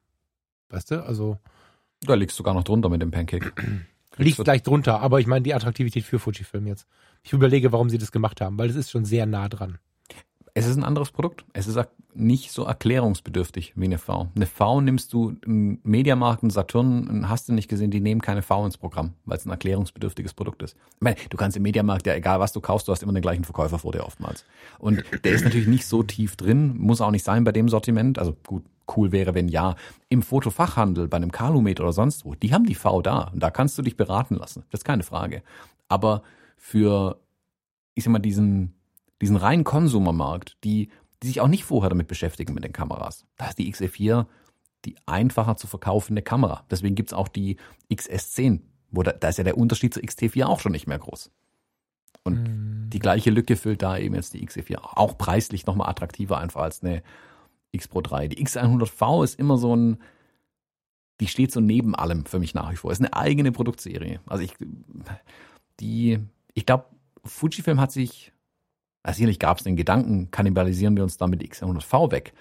Weißt 0.69 0.91
du, 0.91 1.05
also 1.05 1.37
da 2.01 2.13
liegst 2.15 2.37
du 2.37 2.43
gar 2.43 2.53
noch 2.53 2.63
drunter 2.63 2.89
mit 2.89 3.01
dem 3.01 3.11
Pancake. 3.11 3.53
liegt 4.17 4.43
gleich 4.43 4.63
drunter, 4.63 4.99
aber 5.01 5.19
ich 5.19 5.27
meine 5.27 5.43
die 5.43 5.53
Attraktivität 5.53 6.03
für 6.03 6.19
Fujifilm 6.19 6.67
jetzt. 6.67 6.87
Ich 7.23 7.33
überlege, 7.33 7.71
warum 7.71 7.89
sie 7.89 7.97
das 7.97 8.11
gemacht 8.11 8.41
haben, 8.41 8.57
weil 8.57 8.69
es 8.69 8.75
ist 8.75 8.91
schon 8.91 9.05
sehr 9.05 9.25
nah 9.25 9.47
dran. 9.49 9.79
Es 10.57 10.65
ist 10.65 10.77
ein 10.77 10.83
anderes 10.83 11.11
Produkt. 11.11 11.45
Es 11.53 11.67
ist 11.67 11.77
nicht 12.15 12.51
so 12.51 12.63
erklärungsbedürftig 12.63 13.73
wie 13.75 13.85
eine 13.85 13.99
V. 13.99 14.27
Eine 14.35 14.47
V 14.47 14.81
nimmst 14.81 15.13
du 15.13 15.35
einen 15.45 15.79
Mediamarkt, 15.83 16.41
einen 16.41 16.49
Saturn, 16.49 17.29
hast 17.29 17.47
du 17.47 17.53
nicht 17.53 17.67
gesehen, 17.67 17.91
die 17.91 17.99
nehmen 17.99 18.21
keine 18.21 18.41
V 18.41 18.65
ins 18.65 18.77
Programm, 18.77 19.13
weil 19.25 19.37
es 19.37 19.45
ein 19.45 19.51
erklärungsbedürftiges 19.51 20.33
Produkt 20.33 20.63
ist. 20.63 20.75
Ich 20.95 21.01
meine, 21.01 21.15
du 21.29 21.37
kannst 21.37 21.57
im 21.57 21.63
Mediamarkt 21.63 22.07
ja 22.07 22.15
egal 22.15 22.39
was 22.39 22.53
du 22.53 22.59
kaufst, 22.59 22.87
du 22.87 22.91
hast 22.91 23.03
immer 23.03 23.13
den 23.13 23.21
gleichen 23.21 23.43
Verkäufer 23.43 23.77
vor 23.77 23.91
dir 23.91 24.03
oftmals. 24.03 24.45
Und 24.79 25.03
der 25.23 25.33
ist 25.33 25.43
natürlich 25.43 25.67
nicht 25.67 25.85
so 25.85 26.01
tief 26.01 26.35
drin, 26.35 26.75
muss 26.75 27.01
auch 27.01 27.11
nicht 27.11 27.23
sein 27.23 27.43
bei 27.43 27.51
dem 27.51 27.69
Sortiment. 27.69 28.17
Also 28.17 28.35
gut, 28.47 28.63
cool 28.95 29.11
wäre, 29.11 29.35
wenn 29.35 29.49
ja. 29.49 29.75
Im 30.09 30.23
Fotofachhandel, 30.23 31.07
bei 31.07 31.17
einem 31.17 31.31
Calumet 31.31 31.79
oder 31.79 31.93
sonst 31.93 32.25
wo, 32.25 32.33
die 32.33 32.51
haben 32.51 32.65
die 32.65 32.75
V 32.75 33.03
da. 33.03 33.29
Und 33.31 33.43
da 33.43 33.51
kannst 33.51 33.77
du 33.77 33.83
dich 33.83 33.95
beraten 33.95 34.35
lassen. 34.35 34.63
Das 34.71 34.79
ist 34.79 34.85
keine 34.85 35.03
Frage. 35.03 35.43
Aber 35.87 36.23
für, 36.55 37.19
ich 37.93 38.03
sag 38.03 38.11
mal, 38.11 38.19
diesen, 38.19 38.73
diesen 39.21 39.35
reinen 39.35 39.63
Konsumermarkt, 39.63 40.57
die, 40.63 40.89
die 41.23 41.27
sich 41.27 41.41
auch 41.41 41.47
nicht 41.47 41.63
vorher 41.63 41.89
damit 41.89 42.07
beschäftigen 42.07 42.53
mit 42.53 42.63
den 42.63 42.73
Kameras. 42.73 43.25
Da 43.37 43.47
ist 43.49 43.57
die 43.57 43.71
XE4 43.73 44.27
die 44.85 44.95
einfacher 45.05 45.57
zu 45.57 45.67
verkaufende 45.67 46.21
Kamera. 46.21 46.63
Deswegen 46.69 46.95
gibt's 46.95 47.13
auch 47.13 47.27
die 47.27 47.57
XS10, 47.91 48.61
wo 48.91 49.03
da, 49.03 49.11
da 49.11 49.29
ist 49.29 49.37
ja 49.37 49.43
der 49.43 49.57
Unterschied 49.57 49.93
zur 49.93 50.03
XT4 50.03 50.45
auch 50.45 50.59
schon 50.59 50.71
nicht 50.71 50.87
mehr 50.87 50.99
groß. 50.99 51.31
Und 52.23 52.47
Hm. 52.47 52.89
die 52.89 52.99
gleiche 52.99 53.29
Lücke 53.29 53.55
füllt 53.55 53.81
da 53.81 53.97
eben 53.97 54.15
jetzt 54.15 54.33
die 54.33 54.47
XE4. 54.47 54.77
Auch 54.81 55.17
preislich 55.17 55.65
nochmal 55.65 55.89
attraktiver 55.89 56.37
einfach 56.37 56.61
als 56.61 56.83
eine 56.83 57.03
X 57.71 57.87
Pro 57.87 58.01
3. 58.01 58.29
Die 58.29 58.45
X100V 58.45 59.23
ist 59.23 59.39
immer 59.39 59.57
so 59.57 59.75
ein, 59.75 59.97
die 61.19 61.27
steht 61.27 61.51
so 61.51 61.59
neben 61.59 61.95
allem 61.95 62.25
für 62.25 62.39
mich 62.39 62.53
nach 62.53 62.71
wie 62.71 62.75
vor. 62.75 62.91
Ist 62.91 62.99
eine 62.99 63.13
eigene 63.13 63.51
Produktserie. 63.51 64.19
Also 64.25 64.43
ich, 64.43 64.53
die, 65.79 66.19
ich 66.53 66.65
glaube, 66.65 66.85
Fujifilm 67.25 67.81
hat 67.81 67.91
sich, 67.91 68.31
also 69.07 69.17
sicherlich 69.17 69.39
gab 69.39 69.57
es 69.57 69.63
den 69.63 69.75
Gedanken, 69.77 70.31
kannibalisieren 70.31 70.95
wir 70.95 71.03
uns 71.03 71.17
damit 71.17 71.41
die 71.41 71.49
X100V 71.49 72.11
weg. 72.11 72.33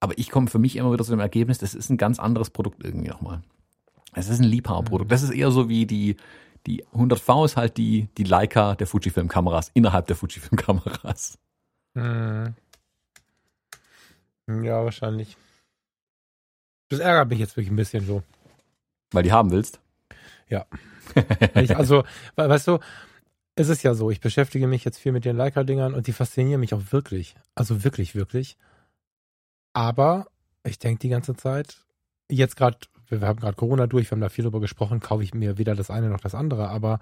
Aber 0.00 0.16
ich 0.18 0.30
komme 0.30 0.46
für 0.48 0.58
mich 0.58 0.76
immer 0.76 0.92
wieder 0.92 1.04
zu 1.04 1.10
dem 1.10 1.20
Ergebnis, 1.20 1.58
das 1.58 1.74
ist 1.74 1.90
ein 1.90 1.96
ganz 1.96 2.18
anderes 2.18 2.50
Produkt 2.50 2.84
irgendwie 2.84 3.08
nochmal. 3.08 3.42
Es 4.12 4.28
ist 4.28 4.38
ein 4.38 4.44
Liebhaberprodukt. 4.44 5.10
Das 5.10 5.22
ist 5.22 5.30
eher 5.30 5.50
so 5.50 5.68
wie 5.68 5.86
die, 5.86 6.16
die 6.66 6.84
100V 6.94 7.44
ist 7.46 7.56
halt 7.56 7.76
die, 7.76 8.08
die 8.16 8.24
Leica 8.24 8.74
der 8.76 8.86
Fujifilm-Kameras, 8.86 9.70
innerhalb 9.74 10.06
der 10.06 10.16
Fujifilm-Kameras. 10.16 11.38
Hm. 11.96 12.54
Ja, 14.46 14.84
wahrscheinlich. 14.84 15.36
Das 16.90 17.00
ärgert 17.00 17.30
mich 17.30 17.38
jetzt 17.38 17.56
wirklich 17.56 17.70
ein 17.72 17.76
bisschen 17.76 18.06
so. 18.06 18.22
Weil 19.12 19.22
die 19.22 19.32
haben 19.32 19.50
willst. 19.50 19.80
Ich, 21.54 21.76
also, 21.76 22.04
we- 22.36 22.48
weißt 22.48 22.68
du, 22.68 22.78
es 23.56 23.68
ist 23.68 23.82
ja 23.82 23.94
so, 23.94 24.10
ich 24.10 24.20
beschäftige 24.20 24.66
mich 24.66 24.84
jetzt 24.84 24.98
viel 24.98 25.12
mit 25.12 25.24
den 25.24 25.36
Leica-Dingern 25.36 25.94
und 25.94 26.06
die 26.06 26.12
faszinieren 26.12 26.60
mich 26.60 26.74
auch 26.74 26.92
wirklich. 26.92 27.36
Also 27.54 27.84
wirklich, 27.84 28.14
wirklich. 28.14 28.56
Aber 29.72 30.26
ich 30.64 30.78
denke 30.78 31.00
die 31.00 31.08
ganze 31.08 31.36
Zeit, 31.36 31.78
jetzt 32.28 32.56
gerade, 32.56 32.78
wir 33.08 33.20
haben 33.20 33.40
gerade 33.40 33.56
Corona 33.56 33.86
durch, 33.86 34.10
wir 34.10 34.16
haben 34.16 34.20
da 34.20 34.28
viel 34.28 34.44
drüber 34.44 34.60
gesprochen, 34.60 35.00
kaufe 35.00 35.22
ich 35.22 35.34
mir 35.34 35.58
weder 35.58 35.74
das 35.74 35.90
eine 35.90 36.08
noch 36.08 36.20
das 36.20 36.34
andere, 36.34 36.68
aber 36.68 36.98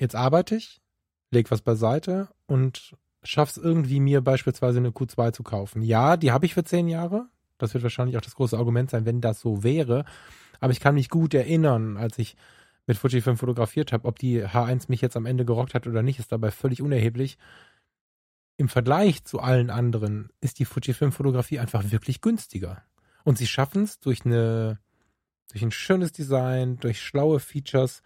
jetzt 0.00 0.16
arbeite 0.16 0.56
ich, 0.56 0.80
leg 1.30 1.50
was 1.50 1.62
beiseite 1.62 2.28
und 2.46 2.96
schaff's 3.22 3.56
irgendwie 3.56 4.00
mir 4.00 4.22
beispielsweise 4.22 4.78
eine 4.78 4.90
Q2 4.90 5.32
zu 5.32 5.42
kaufen. 5.42 5.82
Ja, 5.82 6.16
die 6.16 6.32
habe 6.32 6.46
ich 6.46 6.54
für 6.54 6.64
zehn 6.64 6.88
Jahre. 6.88 7.28
Das 7.58 7.74
wird 7.74 7.82
wahrscheinlich 7.82 8.16
auch 8.16 8.22
das 8.22 8.34
große 8.34 8.56
Argument 8.56 8.90
sein, 8.90 9.04
wenn 9.04 9.20
das 9.20 9.40
so 9.40 9.62
wäre. 9.62 10.04
Aber 10.60 10.72
ich 10.72 10.80
kann 10.80 10.94
mich 10.94 11.10
gut 11.10 11.34
erinnern, 11.34 11.96
als 11.98 12.18
ich 12.18 12.36
mit 12.90 12.98
Fujifilm 12.98 13.36
fotografiert 13.36 13.92
habe, 13.92 14.08
ob 14.08 14.18
die 14.18 14.44
H1 14.44 14.86
mich 14.88 15.00
jetzt 15.00 15.16
am 15.16 15.24
Ende 15.24 15.44
gerockt 15.44 15.74
hat 15.74 15.86
oder 15.86 16.02
nicht, 16.02 16.18
ist 16.18 16.32
dabei 16.32 16.50
völlig 16.50 16.82
unerheblich. 16.82 17.38
Im 18.56 18.68
Vergleich 18.68 19.22
zu 19.22 19.38
allen 19.38 19.70
anderen 19.70 20.30
ist 20.40 20.58
die 20.58 20.64
Fujifilm-Fotografie 20.64 21.60
einfach 21.60 21.92
wirklich 21.92 22.20
günstiger. 22.20 22.82
Und 23.22 23.38
sie 23.38 23.46
schaffen 23.46 23.84
es 23.84 24.00
durch 24.00 24.22
durch 24.24 25.62
ein 25.62 25.70
schönes 25.70 26.10
Design, 26.10 26.78
durch 26.78 27.00
schlaue 27.00 27.38
Features, 27.38 28.02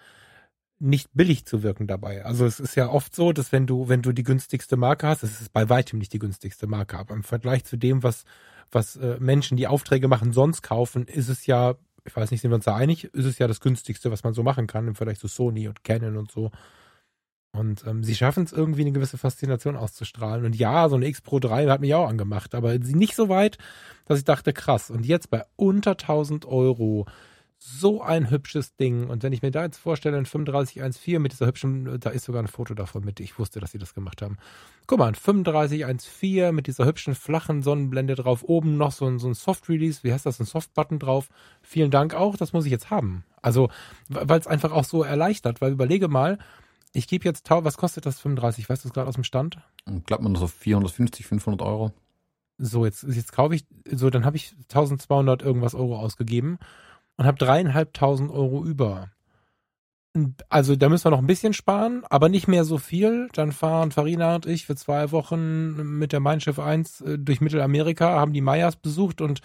nicht 0.78 1.08
billig 1.14 1.46
zu 1.46 1.62
wirken 1.62 1.86
dabei. 1.86 2.26
Also 2.26 2.44
es 2.44 2.60
ist 2.60 2.74
ja 2.74 2.90
oft 2.90 3.14
so, 3.14 3.32
dass 3.32 3.52
wenn 3.52 3.66
du, 3.66 3.88
wenn 3.88 4.02
du 4.02 4.12
die 4.12 4.22
günstigste 4.22 4.76
Marke 4.76 5.06
hast, 5.06 5.22
es 5.22 5.40
ist 5.40 5.52
bei 5.52 5.70
weitem 5.70 5.98
nicht 5.98 6.12
die 6.12 6.18
günstigste 6.18 6.66
Marke, 6.66 6.98
aber 6.98 7.14
im 7.14 7.22
Vergleich 7.22 7.64
zu 7.64 7.78
dem, 7.78 8.02
was, 8.02 8.24
was 8.70 8.96
äh, 8.96 9.16
Menschen, 9.18 9.56
die 9.56 9.66
Aufträge 9.66 10.08
machen, 10.08 10.34
sonst 10.34 10.60
kaufen, 10.60 11.06
ist 11.06 11.30
es 11.30 11.46
ja, 11.46 11.76
ich 12.04 12.14
weiß 12.14 12.30
nicht, 12.30 12.40
sind 12.40 12.50
wir 12.50 12.56
uns 12.56 12.66
da 12.66 12.76
einig, 12.76 13.04
ist 13.04 13.24
es 13.24 13.38
ja 13.38 13.48
das 13.48 13.60
günstigste, 13.60 14.10
was 14.10 14.24
man 14.24 14.34
so 14.34 14.42
machen 14.42 14.66
kann 14.66 14.86
im 14.86 14.94
Vergleich 14.94 15.18
zu 15.18 15.28
Sony 15.28 15.68
und 15.68 15.84
Canon 15.84 16.16
und 16.16 16.30
so. 16.30 16.50
Und 17.52 17.86
ähm, 17.86 18.02
sie 18.02 18.16
schaffen 18.16 18.44
es 18.44 18.52
irgendwie 18.52 18.80
eine 18.80 18.92
gewisse 18.92 19.16
Faszination 19.16 19.76
auszustrahlen. 19.76 20.44
Und 20.44 20.56
ja, 20.56 20.88
so 20.88 20.96
eine 20.96 21.06
X 21.06 21.20
Pro 21.20 21.38
3 21.38 21.68
hat 21.68 21.80
mich 21.80 21.94
auch 21.94 22.08
angemacht, 22.08 22.54
aber 22.54 22.76
nicht 22.78 23.14
so 23.14 23.28
weit, 23.28 23.58
dass 24.06 24.18
ich 24.18 24.24
dachte, 24.24 24.52
krass. 24.52 24.90
Und 24.90 25.06
jetzt 25.06 25.30
bei 25.30 25.44
unter 25.56 25.92
1000 25.92 26.46
Euro 26.46 27.06
so 27.58 28.02
ein 28.02 28.30
hübsches 28.30 28.76
Ding. 28.76 29.08
Und 29.08 29.22
wenn 29.22 29.32
ich 29.32 29.42
mir 29.42 29.50
da 29.50 29.64
jetzt 29.64 29.78
vorstelle, 29.78 30.18
ein 30.18 30.24
3514 30.24 31.20
mit 31.20 31.32
dieser 31.32 31.46
hübschen, 31.46 31.98
da 31.98 32.10
ist 32.10 32.24
sogar 32.24 32.42
ein 32.42 32.48
Foto 32.48 32.74
davon 32.74 33.04
mit, 33.04 33.20
ich 33.20 33.38
wusste, 33.38 33.58
dass 33.58 33.72
sie 33.72 33.78
das 33.78 33.94
gemacht 33.94 34.20
haben. 34.20 34.36
Guck 34.86 34.98
mal, 34.98 35.06
ein 35.06 35.14
3514 35.14 36.54
mit 36.54 36.66
dieser 36.66 36.84
hübschen 36.84 37.14
flachen 37.14 37.62
Sonnenblende 37.62 38.16
drauf, 38.16 38.44
oben 38.44 38.76
noch 38.76 38.92
so 38.92 39.06
ein, 39.06 39.18
so 39.18 39.28
ein 39.28 39.34
Soft-Release, 39.34 40.00
wie 40.02 40.12
heißt 40.12 40.26
das, 40.26 40.40
ein 40.40 40.46
Soft-Button 40.46 40.98
drauf. 40.98 41.28
Vielen 41.62 41.90
Dank 41.90 42.14
auch, 42.14 42.36
das 42.36 42.52
muss 42.52 42.66
ich 42.66 42.72
jetzt 42.72 42.90
haben. 42.90 43.24
Also, 43.40 43.70
weil 44.08 44.38
es 44.38 44.46
einfach 44.46 44.72
auch 44.72 44.84
so 44.84 45.02
erleichtert, 45.02 45.60
weil 45.60 45.72
überlege 45.72 46.08
mal, 46.08 46.38
ich 46.92 47.08
gebe 47.08 47.24
jetzt, 47.24 47.48
was 47.48 47.76
kostet 47.76 48.04
das 48.04 48.20
35? 48.20 48.68
Weißt 48.68 48.84
du 48.84 48.88
es 48.88 48.94
gerade 48.94 49.08
aus 49.08 49.14
dem 49.14 49.24
Stand? 49.24 49.58
Glaubt 50.06 50.22
man 50.22 50.34
so 50.36 50.46
450, 50.46 51.26
500 51.26 51.62
Euro. 51.62 51.92
So, 52.58 52.84
jetzt, 52.84 53.02
jetzt 53.02 53.32
kaufe 53.32 53.54
ich, 53.54 53.66
so, 53.90 54.10
dann 54.10 54.24
habe 54.24 54.36
ich 54.36 54.54
1200 54.68 55.42
irgendwas 55.42 55.74
Euro 55.74 55.98
ausgegeben 55.98 56.58
und 57.16 57.26
habe 57.26 57.38
dreieinhalbtausend 57.38 58.30
Euro 58.30 58.64
über. 58.64 59.10
Also 60.48 60.76
da 60.76 60.88
müssen 60.88 61.06
wir 61.06 61.10
noch 61.10 61.18
ein 61.18 61.26
bisschen 61.26 61.54
sparen, 61.54 62.04
aber 62.08 62.28
nicht 62.28 62.46
mehr 62.46 62.64
so 62.64 62.78
viel. 62.78 63.28
Dann 63.32 63.50
fahren 63.50 63.90
Farina 63.90 64.36
und 64.36 64.46
ich 64.46 64.66
für 64.66 64.76
zwei 64.76 65.10
Wochen 65.10 65.98
mit 65.98 66.12
der 66.12 66.20
Mein 66.20 66.40
Schiff 66.40 66.60
1 66.60 67.00
äh, 67.00 67.18
durch 67.18 67.40
Mittelamerika, 67.40 68.20
haben 68.20 68.32
die 68.32 68.40
Mayas 68.40 68.76
besucht 68.76 69.20
und 69.20 69.40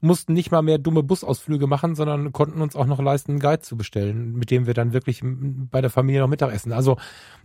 mussten 0.00 0.32
nicht 0.32 0.50
mal 0.50 0.62
mehr 0.62 0.78
dumme 0.78 1.02
Busausflüge 1.02 1.66
machen, 1.66 1.94
sondern 1.94 2.32
konnten 2.32 2.60
uns 2.62 2.76
auch 2.76 2.86
noch 2.86 3.00
leisten, 3.00 3.32
einen 3.32 3.40
Guide 3.40 3.62
zu 3.62 3.76
bestellen, 3.76 4.34
mit 4.34 4.50
dem 4.50 4.66
wir 4.66 4.74
dann 4.74 4.92
wirklich 4.92 5.22
bei 5.24 5.80
der 5.80 5.90
Familie 5.90 6.20
noch 6.20 6.28
Mittagessen. 6.28 6.72
Also 6.72 6.98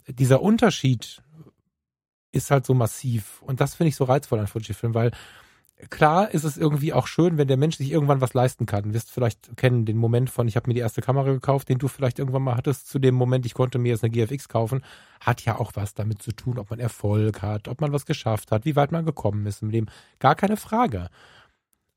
dieser 0.08 0.42
Unterschied 0.42 1.22
ist 2.32 2.52
halt 2.52 2.66
so 2.66 2.74
massiv. 2.74 3.42
Und 3.42 3.62
das 3.62 3.76
finde 3.76 3.90
ich 3.90 3.96
so 3.96 4.04
reizvoll 4.04 4.40
an 4.40 4.48
Fujifilm, 4.48 4.94
weil 4.94 5.12
klar 5.90 6.32
ist 6.34 6.44
es 6.44 6.58
irgendwie 6.58 6.94
auch 6.94 7.08
schön, 7.08 7.38
wenn 7.38 7.48
der 7.48 7.58
Mensch 7.58 7.78
sich 7.78 7.92
irgendwann 7.92 8.22
was 8.22 8.34
leisten 8.34 8.66
kann. 8.66 8.94
Wirst 8.94 9.12
vielleicht 9.12 9.58
kennen 9.58 9.86
den 9.86 9.98
Moment 9.98 10.30
von, 10.30 10.48
ich 10.48 10.56
habe 10.56 10.70
mir 10.70 10.74
die 10.74 10.80
erste 10.80 11.02
Kamera 11.02 11.32
gekauft, 11.32 11.70
den 11.70 11.78
du 11.78 11.88
vielleicht 11.88 12.20
irgendwann 12.20 12.44
mal 12.44 12.56
hattest, 12.56 12.90
zu 12.90 13.00
dem 13.00 13.16
Moment, 13.16 13.46
ich 13.46 13.54
konnte 13.54 13.80
mir 13.80 13.90
jetzt 13.90 14.04
eine 14.04 14.12
GFX 14.12 14.50
kaufen, 14.50 14.84
hat 15.20 15.46
ja 15.46 15.60
auch 15.60 15.72
was 15.76 15.94
damit 15.94 16.22
zu 16.22 16.32
tun, 16.32 16.58
ob 16.58 16.70
man 16.70 16.80
Erfolg 16.80 17.42
hat, 17.42 17.68
ob 17.68 17.82
man 17.82 17.94
was 17.94 18.06
geschafft 18.06 18.52
hat, 18.52 18.66
wie 18.66 18.76
weit 18.76 18.92
man 18.92 19.06
gekommen 19.06 19.46
ist 19.46 19.62
im 19.62 19.70
Leben. 19.70 19.88
Gar 20.20 20.36
keine 20.36 20.58
Frage. 20.58 21.10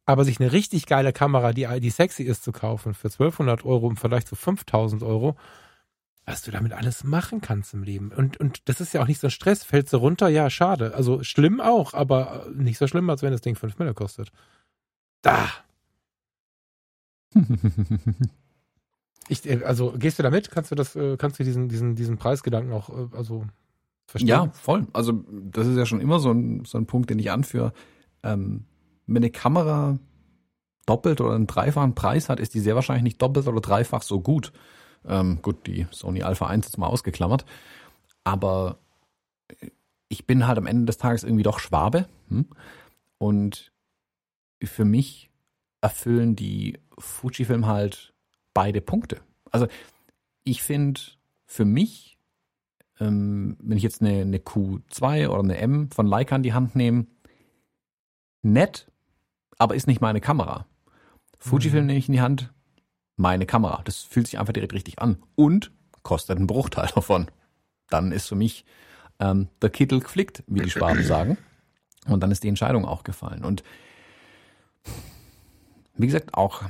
Aber 0.05 0.25
sich 0.25 0.41
eine 0.41 0.53
richtig 0.53 0.87
geile 0.87 1.13
Kamera, 1.13 1.53
die, 1.53 1.67
die 1.81 1.91
sexy 1.91 2.23
ist, 2.23 2.45
zu 2.45 2.53
kaufen 2.53 2.95
für 2.95 3.09
1200 3.09 3.65
Euro 3.65 3.91
im 3.91 3.97
Vergleich 3.97 4.27
zu 4.27 4.37
5000 4.37 5.03
Euro, 5.03 5.37
was 6.27 6.43
du 6.43 6.51
damit 6.51 6.73
alles 6.73 7.05
machen 7.05 7.41
kannst 7.41 7.73
im 7.73 7.85
Leben. 7.85 8.11
Und, 8.11 8.37
und 8.39 8.69
das 8.69 8.81
ist 8.81 8.93
ja 8.93 9.01
auch 9.01 9.07
nicht 9.07 9.21
so 9.21 9.29
ein 9.29 9.31
Stress. 9.31 9.63
Fällst 9.63 9.93
du 9.93 9.99
runter? 9.99 10.29
Ja, 10.29 10.51
schade. 10.51 10.93
Also 10.95 11.23
schlimm 11.23 11.61
auch, 11.61 11.95
aber 11.95 12.49
nicht 12.53 12.79
so 12.79 12.89
schlimm, 12.89 13.09
als 13.09 13.23
wenn 13.23 13.31
das 13.31 13.43
Ding 13.43 13.55
5 13.55 13.79
Mille 13.79 13.95
kostet. 13.95 14.33
Da. 15.23 15.49
ich, 19.29 19.49
äh, 19.49 19.63
also 19.65 19.93
gehst 19.97 20.19
du 20.19 20.25
damit? 20.25 20.51
Kannst 20.51 20.73
du 20.73 20.75
das, 20.75 20.97
äh, 20.97 21.17
kannst 21.17 21.39
du 21.39 21.45
diesen, 21.45 21.69
diesen, 21.69 21.95
diesen 21.95 22.19
Preisgedanken 22.19 22.73
auch, 22.73 22.89
äh, 22.89 23.17
also 23.17 23.47
verstehen? 24.07 24.29
Ja, 24.29 24.51
voll. 24.51 24.89
Also 24.93 25.25
das 25.31 25.69
ist 25.69 25.77
ja 25.77 25.87
schon 25.87 26.01
immer 26.01 26.19
so 26.19 26.33
ein, 26.33 26.65
so 26.65 26.77
ein 26.77 26.87
Punkt, 26.87 27.09
den 27.09 27.21
ich 27.21 27.31
anführe. 27.31 27.73
Ähm, 28.25 28.65
wenn 29.07 29.19
eine 29.19 29.31
Kamera 29.31 30.01
doppelt 30.87 31.21
oder 31.21 31.37
einen 31.37 31.47
dreifachen 31.47 31.95
Preis 31.95 32.29
hat, 32.29 32.41
ist 32.41 32.55
die 32.55 32.61
sehr 32.61 32.75
wahrscheinlich 32.75 33.05
nicht 33.05 33.23
doppelt 33.23 33.47
oder 33.47 33.61
dreifach 33.61 34.03
so 34.03 34.21
gut. 34.21 34.53
Ähm, 35.07 35.41
gut, 35.43 35.67
die 35.67 35.87
Sony 35.91 36.23
Alpha 36.23 36.47
1 36.47 36.67
ist 36.67 36.79
mal 36.79 36.87
ausgeklammert. 36.87 37.45
Aber 38.25 38.79
ich 40.09 40.27
bin 40.27 40.47
halt 40.47 40.59
am 40.59 40.67
Ende 40.67 40.87
des 40.87 40.99
Tages 40.99 41.25
irgendwie 41.25 41.43
doch 41.43 41.59
Schwabe. 41.59 42.09
Hm? 42.29 42.47
Und 43.19 43.73
für 44.63 44.85
mich 44.85 45.31
erfüllen 45.81 46.37
die 46.37 46.79
Fujifilm 46.99 47.67
halt 47.67 48.15
beide 48.55 48.81
Punkte. 48.81 49.21
Also 49.51 49.67
ich 50.45 50.63
finde 50.63 51.01
für 51.45 51.65
mich, 51.65 52.19
ähm, 52.99 53.57
wenn 53.61 53.77
ich 53.77 53.83
jetzt 53.83 54.01
eine, 54.01 54.23
eine 54.23 54.39
Q2 54.39 55.29
oder 55.29 55.43
eine 55.43 55.59
M 55.59 55.91
von 55.91 56.07
Leica 56.07 56.37
in 56.37 56.43
die 56.43 56.55
Hand 56.55 56.75
nehme, 56.75 57.07
nett, 58.43 58.91
aber 59.59 59.75
ist 59.75 59.87
nicht 59.87 60.01
meine 60.01 60.21
Kamera. 60.21 60.67
Fujifilm 61.39 61.83
mhm. 61.83 61.87
nehme 61.89 61.99
ich 61.99 62.09
in 62.09 62.15
die 62.15 62.21
Hand, 62.21 62.53
meine 63.17 63.47
Kamera. 63.47 63.83
Das 63.85 64.03
fühlt 64.03 64.27
sich 64.27 64.39
einfach 64.39 64.53
direkt 64.53 64.73
richtig 64.73 65.01
an 65.01 65.23
und 65.35 65.73
kostet 66.03 66.37
einen 66.37 66.47
Bruchteil 66.47 66.89
davon. 66.95 67.31
Dann 67.89 68.13
ist 68.13 68.29
für 68.29 68.35
mich 68.35 68.65
ähm, 69.19 69.49
der 69.63 69.71
Kittel 69.71 70.01
geflickt, 70.01 70.43
wie 70.47 70.61
die 70.61 70.71
Schwaben 70.71 71.03
sagen. 71.05 71.39
Und 72.07 72.21
dann 72.21 72.31
ist 72.31 72.45
die 72.45 72.49
Entscheidung 72.49 72.85
auch 72.85 73.03
gefallen. 73.03 73.45
Und 73.45 73.65
wie 75.95 76.07
gesagt, 76.07 76.35
auch 76.35 76.63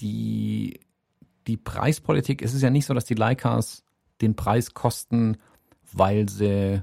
die, 0.00 0.80
die 1.46 1.56
Preispolitik, 1.56 2.42
es 2.42 2.54
ist 2.54 2.62
ja 2.62 2.70
nicht 2.70 2.86
so, 2.86 2.94
dass 2.94 3.04
die 3.04 3.14
Leicas 3.14 3.84
den 4.20 4.36
Preis 4.36 4.74
kosten, 4.74 5.36
weil 5.92 6.28
sie 6.28 6.82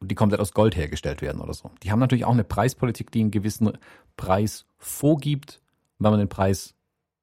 die 0.00 0.14
komplett 0.14 0.40
aus 0.40 0.52
Gold 0.52 0.76
hergestellt 0.76 1.20
werden 1.20 1.40
oder 1.40 1.54
so. 1.54 1.70
Die 1.82 1.90
haben 1.90 1.98
natürlich 1.98 2.24
auch 2.24 2.32
eine 2.32 2.44
Preispolitik, 2.44 3.10
die 3.10 3.20
einen 3.20 3.30
gewissen 3.30 3.76
Preis 4.16 4.66
vorgibt, 4.78 5.60
wenn 5.98 6.10
man 6.10 6.20
den 6.20 6.28
Preis 6.28 6.75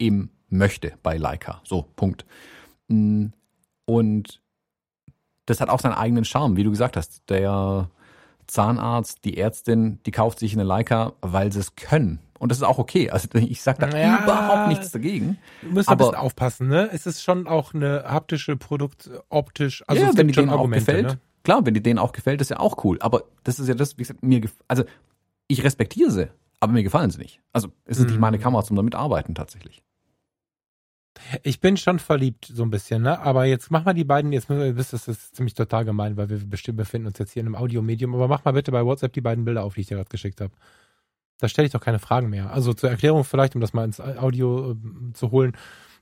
eben 0.04 0.30
möchte 0.50 0.94
bei 1.02 1.18
Leica. 1.18 1.62
So, 1.64 1.88
Punkt. 1.96 2.26
Mm, 2.88 3.28
und 3.86 4.42
das 5.46 5.60
hat 5.60 5.70
auch 5.70 5.80
seinen 5.80 5.94
eigenen 5.94 6.26
Charme, 6.26 6.56
wie 6.56 6.64
du 6.64 6.70
gesagt 6.70 6.96
hast. 6.96 7.30
Der 7.30 7.90
Zahnarzt, 8.48 9.26
die 9.26 9.38
Ärztin, 9.38 10.00
die 10.06 10.12
kauft 10.12 10.40
sich 10.40 10.54
eine 10.54 10.64
Leica, 10.64 11.14
weil 11.22 11.52
sie 11.52 11.60
es 11.60 11.76
können. 11.76 12.20
Und 12.40 12.50
das 12.50 12.58
ist 12.58 12.64
auch 12.64 12.78
okay. 12.78 13.10
Also 13.10 13.28
ich 13.34 13.62
sage 13.62 13.88
da 13.88 13.98
ja, 13.98 14.24
überhaupt 14.24 14.68
nichts 14.68 14.92
dagegen. 14.92 15.38
Du 15.62 15.70
musst 15.70 15.90
aber, 15.90 16.06
ein 16.06 16.12
bisschen 16.12 16.22
aufpassen, 16.22 16.68
ne? 16.68 16.90
Es 16.92 17.06
ist 17.06 17.24
schon 17.24 17.48
auch 17.48 17.74
eine 17.74 18.04
haptische 18.06 18.56
Produkt, 18.58 19.10
optisch. 19.30 19.84
Also 19.88 20.04
ja, 20.04 20.12
wenn 20.16 20.28
die 20.28 20.34
denen 20.34 20.50
auch 20.50 20.70
gefällt. 20.70 21.08
Ne? 21.08 21.20
Klar, 21.44 21.66
wenn 21.66 21.74
die 21.74 21.84
denen 21.84 22.00
auch 22.00 22.14
gefällt, 22.14 22.40
ist 22.42 22.50
ja 22.50 22.60
auch 22.60 22.84
cool. 22.86 22.98
Aber 23.02 23.24
das 23.44 23.60
ist 23.60 23.68
ja 23.68 23.76
das, 23.76 23.98
wie 23.98 24.04
gesagt, 24.04 24.24
mir, 24.24 24.42
also 24.68 24.84
ich 25.48 25.64
respektiere 25.64 26.10
sie, 26.10 26.30
aber 26.62 26.72
mir 26.72 26.84
gefallen 26.84 27.12
sie 27.12 27.20
nicht. 27.20 27.42
Also 27.52 27.70
es 27.86 27.98
ist 27.98 28.06
mm. 28.06 28.08
nicht 28.08 28.20
meine 28.20 28.40
Kamera 28.40 28.64
zum 28.64 28.78
damit 28.78 28.96
arbeiten 28.96 29.36
tatsächlich. 29.36 29.84
Ich 31.44 31.60
bin 31.60 31.78
schon 31.78 32.00
verliebt, 32.00 32.52
so 32.54 32.64
ein 32.64 32.72
bisschen, 32.72 33.04
ne? 33.04 33.20
Aber 33.20 33.46
jetzt 33.46 33.70
mach 33.72 33.86
mal 33.86 33.94
die 33.94 34.04
beiden, 34.04 34.32
jetzt 34.34 34.50
müssen 34.50 34.64
wir, 34.64 34.74
das 34.74 34.94
ist 34.94 35.36
ziemlich 35.36 35.54
total 35.54 35.86
gemein, 35.86 36.18
weil 36.18 36.30
wir 36.30 36.40
bestimmt 36.40 36.78
befinden 36.78 37.08
uns 37.08 37.20
jetzt 37.20 37.32
hier 37.32 37.42
in 37.42 37.48
einem 37.48 37.56
Audiomedium, 37.56 38.16
aber 38.16 38.28
mach 38.28 38.44
mal 38.46 38.52
bitte 38.52 38.72
bei 38.72 38.84
WhatsApp 38.84 39.14
die 39.14 39.22
beiden 39.22 39.46
Bilder 39.46 39.64
auf, 39.64 39.76
die 39.76 39.82
ich 39.82 39.88
dir 39.88 39.98
gerade 39.98 40.10
geschickt 40.10 40.42
habe. 40.42 40.54
Da 41.40 41.48
stelle 41.48 41.66
ich 41.66 41.72
doch 41.72 41.82
keine 41.82 42.00
Fragen 42.00 42.30
mehr. 42.30 42.52
Also 42.52 42.74
zur 42.74 42.90
Erklärung 42.90 43.24
vielleicht, 43.24 43.56
um 43.56 43.62
das 43.62 43.74
mal 43.74 43.86
ins 43.86 44.00
Audio 44.00 44.72
äh, 44.72 45.14
zu 45.14 45.32
holen. 45.32 45.54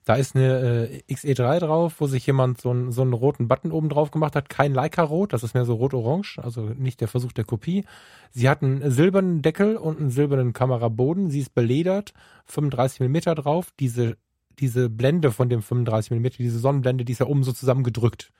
Da 0.03 0.15
ist 0.15 0.35
eine 0.35 0.89
äh, 0.89 1.13
XE3 1.13 1.59
drauf, 1.59 1.95
wo 1.99 2.07
sich 2.07 2.25
jemand 2.25 2.59
so, 2.59 2.71
ein, 2.73 2.91
so 2.91 3.03
einen 3.03 3.13
roten 3.13 3.47
Button 3.47 3.71
oben 3.71 3.89
drauf 3.89 4.09
gemacht 4.09 4.35
hat. 4.35 4.49
Kein 4.49 4.73
Leica-Rot, 4.73 5.31
das 5.31 5.43
ist 5.43 5.53
mehr 5.53 5.65
so 5.65 5.75
rot-orange, 5.75 6.39
also 6.39 6.61
nicht 6.61 7.01
der 7.01 7.07
Versuch 7.07 7.33
der 7.33 7.45
Kopie. 7.45 7.85
Sie 8.31 8.49
hat 8.49 8.63
einen 8.63 8.89
silbernen 8.89 9.43
Deckel 9.43 9.77
und 9.77 9.99
einen 9.99 10.09
silbernen 10.09 10.53
Kameraboden. 10.53 11.29
Sie 11.29 11.39
ist 11.41 11.53
beledert, 11.53 12.13
35 12.45 13.01
Millimeter 13.01 13.35
drauf. 13.35 13.71
Diese 13.79 14.17
diese 14.61 14.89
Blende 14.89 15.31
von 15.31 15.49
dem 15.49 15.61
35 15.61 16.11
mm, 16.11 16.27
diese 16.37 16.59
Sonnenblende, 16.59 17.03
die 17.03 17.13
ist 17.13 17.19
ja 17.19 17.25
oben 17.25 17.43
so 17.43 17.51
zusammengedrückt. 17.51 18.31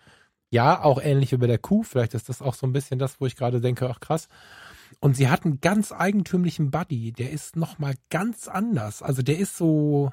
Ja, 0.50 0.84
auch 0.84 1.02
ähnlich 1.02 1.32
wie 1.32 1.38
bei 1.38 1.48
der 1.48 1.58
Kuh. 1.58 1.84
Vielleicht 1.84 2.14
ist 2.14 2.30
das 2.30 2.42
auch 2.42 2.54
so 2.54 2.68
ein 2.68 2.74
bisschen 2.74 3.00
das, 3.00 3.20
wo 3.20 3.26
ich 3.26 3.36
gerade 3.36 3.62
denke, 3.62 3.90
ach 3.90 4.00
krass. 4.00 4.28
Und 5.00 5.16
sie 5.16 5.30
hat 5.30 5.46
einen 5.46 5.62
ganz 5.62 5.92
eigentümlichen 5.92 6.72
Buddy. 6.72 7.14
Der 7.14 7.32
ist 7.32 7.56
nochmal 7.56 7.96
ganz 8.10 8.48
anders. 8.48 9.02
Also 9.02 9.22
der 9.22 9.40
ist 9.40 9.58
so 9.58 10.12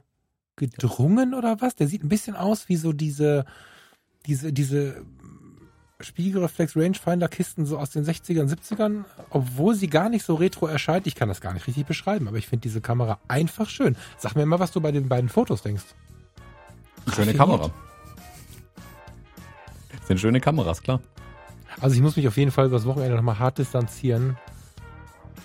gedrungen 0.56 1.34
oder 1.34 1.60
was? 1.60 1.74
Der 1.74 1.88
sieht 1.88 2.04
ein 2.04 2.08
bisschen 2.08 2.36
aus 2.36 2.68
wie 2.68 2.76
so 2.76 2.92
diese, 2.92 3.44
diese, 4.26 4.52
diese 4.52 5.04
Spiegelreflex 6.00 6.76
Rangefinder 6.76 7.26
Kisten 7.26 7.66
so 7.66 7.76
aus 7.76 7.90
den 7.90 8.04
60ern, 8.04 8.48
70ern, 8.48 9.04
obwohl 9.30 9.74
sie 9.74 9.88
gar 9.88 10.08
nicht 10.08 10.24
so 10.24 10.36
retro 10.36 10.66
erscheint. 10.66 11.08
Ich 11.08 11.16
kann 11.16 11.28
das 11.28 11.40
gar 11.40 11.52
nicht 11.52 11.66
richtig 11.66 11.86
beschreiben, 11.86 12.28
aber 12.28 12.36
ich 12.36 12.46
finde 12.46 12.62
diese 12.62 12.80
Kamera 12.80 13.18
einfach 13.26 13.68
schön. 13.68 13.96
Sag 14.16 14.36
mir 14.36 14.46
mal, 14.46 14.60
was 14.60 14.70
du 14.70 14.80
bei 14.80 14.92
den 14.92 15.08
beiden 15.08 15.28
Fotos 15.28 15.62
denkst. 15.62 15.82
Schöne 17.14 17.34
Kamera. 17.34 17.70
Das 19.98 20.06
sind 20.06 20.20
schöne 20.20 20.40
Kameras, 20.40 20.82
klar. 20.82 21.00
Also 21.80 21.96
ich 21.96 22.02
muss 22.02 22.16
mich 22.16 22.28
auf 22.28 22.36
jeden 22.36 22.52
Fall 22.52 22.66
übers 22.66 22.84
Wochenende 22.84 23.16
nochmal 23.16 23.40
hart 23.40 23.58
distanzieren, 23.58 24.36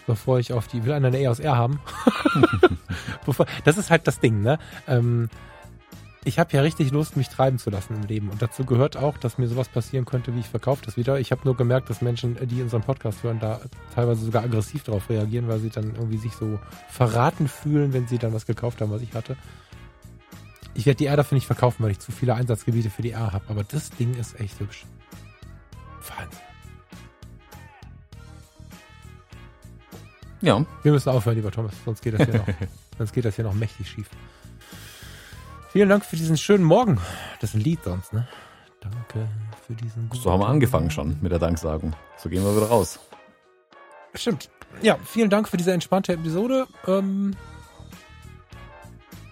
bevor 0.06 0.38
ich 0.38 0.54
auf 0.54 0.68
die, 0.68 0.86
will 0.86 0.94
einer 0.94 1.08
eine 1.08 1.20
EOS 1.20 1.40
R 1.40 1.58
haben. 1.58 1.80
bevor, 3.26 3.48
das 3.64 3.78
ist 3.80 3.90
halt 3.90 4.08
das 4.08 4.20
Ding, 4.20 4.42
ne? 4.42 4.60
Ähm, 4.88 5.30
ich 6.26 6.40
habe 6.40 6.52
ja 6.54 6.62
richtig 6.62 6.92
Lust, 6.92 7.18
mich 7.18 7.28
treiben 7.28 7.60
zu 7.60 7.70
lassen 7.70 7.96
im 7.96 8.04
Leben. 8.04 8.30
Und 8.30 8.42
dazu 8.42 8.66
gehört 8.66 8.96
auch, 8.98 9.18
dass 9.18 9.38
mir 9.38 9.48
sowas 9.48 9.68
passieren 9.68 10.06
könnte, 10.06 10.34
wie 10.36 10.40
ich 10.40 10.48
verkaufe 10.48 10.84
das 10.86 10.96
wieder. 10.96 11.20
Ich 11.20 11.32
habe 11.32 11.42
nur 11.44 11.58
gemerkt, 11.58 11.90
dass 11.90 12.02
Menschen, 12.02 12.38
die 12.48 12.62
unseren 12.62 12.82
Podcast 12.82 13.24
hören, 13.24 13.40
da 13.40 13.60
teilweise 13.94 14.24
sogar 14.24 14.44
aggressiv 14.44 14.84
darauf 14.84 15.10
reagieren, 15.10 15.48
weil 15.48 15.60
sie 15.60 15.70
dann 15.70 15.96
irgendwie 15.96 16.18
sich 16.18 16.34
so 16.34 16.60
verraten 16.90 17.48
fühlen, 17.48 17.94
wenn 17.94 18.08
sie 18.08 18.18
dann 18.18 18.34
was 18.34 18.46
gekauft 18.46 18.82
haben, 18.82 18.92
was 18.92 19.02
ich 19.02 19.14
hatte. 19.14 19.36
Ich 20.76 20.86
werde 20.86 20.98
die 20.98 21.06
R 21.06 21.18
dafür 21.18 21.36
nicht 21.36 21.46
verkaufen, 21.46 21.84
weil 21.84 21.92
ich 21.92 22.00
zu 22.00 22.12
viele 22.12 22.36
Einsatzgebiete 22.36 22.90
für 22.90 23.02
die 23.02 23.12
R 23.12 23.34
habe. 23.34 23.46
Aber 23.50 23.64
das 23.64 23.90
Ding 23.90 24.16
ist 24.16 24.40
echt 24.40 24.60
hübsch. 24.60 24.86
Wahnsinn. 26.08 26.40
Ja. 30.42 30.66
Wir 30.84 30.92
müssen 30.92 31.10
aufhören, 31.10 31.36
lieber 31.36 31.52
Thomas, 31.52 31.74
sonst 31.86 32.02
geht 32.02 32.20
das 32.20 32.28
hier 32.28 32.40
noch, 32.40 32.48
sonst 32.98 33.14
geht 33.14 33.24
das 33.24 33.36
hier 33.36 33.46
noch 33.46 33.54
mächtig 33.54 33.90
schief. 33.90 34.10
Vielen 35.74 35.90
Dank 35.90 36.06
für 36.06 36.16
diesen 36.16 36.38
schönen 36.38 36.64
Morgen. 36.64 37.00
Das 37.42 37.50
ist 37.50 37.56
ein 37.56 37.62
Lied 37.62 37.84
sonst, 37.84 38.14
ne? 38.14 38.28
Danke 38.80 39.28
für 39.66 39.74
diesen 39.74 40.08
So 40.14 40.32
haben 40.32 40.40
wir 40.42 40.48
angefangen 40.48 40.92
schon 40.92 41.18
mit 41.20 41.32
der 41.32 41.40
Danksagung. 41.40 41.96
So 42.16 42.30
gehen 42.30 42.44
wir 42.44 42.56
wieder 42.56 42.68
raus. 42.68 43.00
Stimmt. 44.14 44.52
Ja, 44.84 45.00
vielen 45.04 45.32
Dank 45.32 45.50
für 45.50 45.58
diese 45.58 45.72
entspannte 45.72 46.14
Episode. 46.14 46.68
Ähm, 46.86 47.36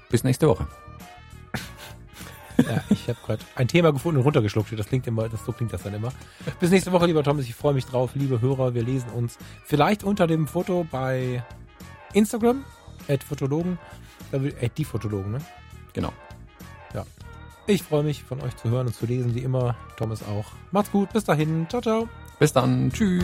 Bis 0.09 0.23
nächste 0.23 0.47
Woche. 0.47 0.65
ja, 2.57 2.83
ich 2.89 3.07
habe 3.07 3.19
gerade 3.23 3.45
ein 3.53 3.67
Thema 3.67 3.93
gefunden 3.93 4.17
und 4.17 4.23
runtergeschluckt. 4.25 4.71
Das 4.79 4.87
klingt 4.87 5.05
immer, 5.05 5.29
das 5.29 5.45
so 5.45 5.51
klingt 5.51 5.73
das 5.73 5.83
dann 5.83 5.93
immer. 5.93 6.11
Bis 6.59 6.71
nächste 6.71 6.91
Woche, 6.91 7.05
lieber 7.05 7.21
Thomas. 7.21 7.45
Ich 7.45 7.53
freue 7.53 7.75
mich 7.75 7.85
drauf, 7.85 8.15
liebe 8.15 8.41
Hörer. 8.41 8.73
Wir 8.73 8.81
lesen 8.81 9.11
uns 9.11 9.37
vielleicht 9.63 10.03
unter 10.03 10.25
dem 10.25 10.47
Foto 10.47 10.87
bei 10.89 11.43
Instagram, 12.13 12.65
at 13.07 13.23
Fotologen, 13.23 13.77
da 14.31 14.41
will, 14.41 14.55
at 14.59 14.75
die 14.79 14.85
Fotologen, 14.85 15.33
ne? 15.33 15.41
Genau 15.93 16.11
ja, 16.93 17.05
ich 17.67 17.83
freue 17.83 18.03
mich, 18.03 18.23
von 18.23 18.41
euch 18.41 18.55
zu 18.57 18.69
hören 18.69 18.87
und 18.87 18.93
zu 18.93 19.05
lesen, 19.05 19.35
wie 19.35 19.39
immer. 19.39 19.75
Thomas 19.97 20.23
auch. 20.23 20.45
Macht's 20.71 20.91
gut, 20.91 21.13
bis 21.13 21.23
dahin. 21.23 21.67
Ciao, 21.69 21.81
ciao. 21.81 22.09
Bis 22.39 22.51
dann. 22.53 22.91
Tschüss. 22.91 23.23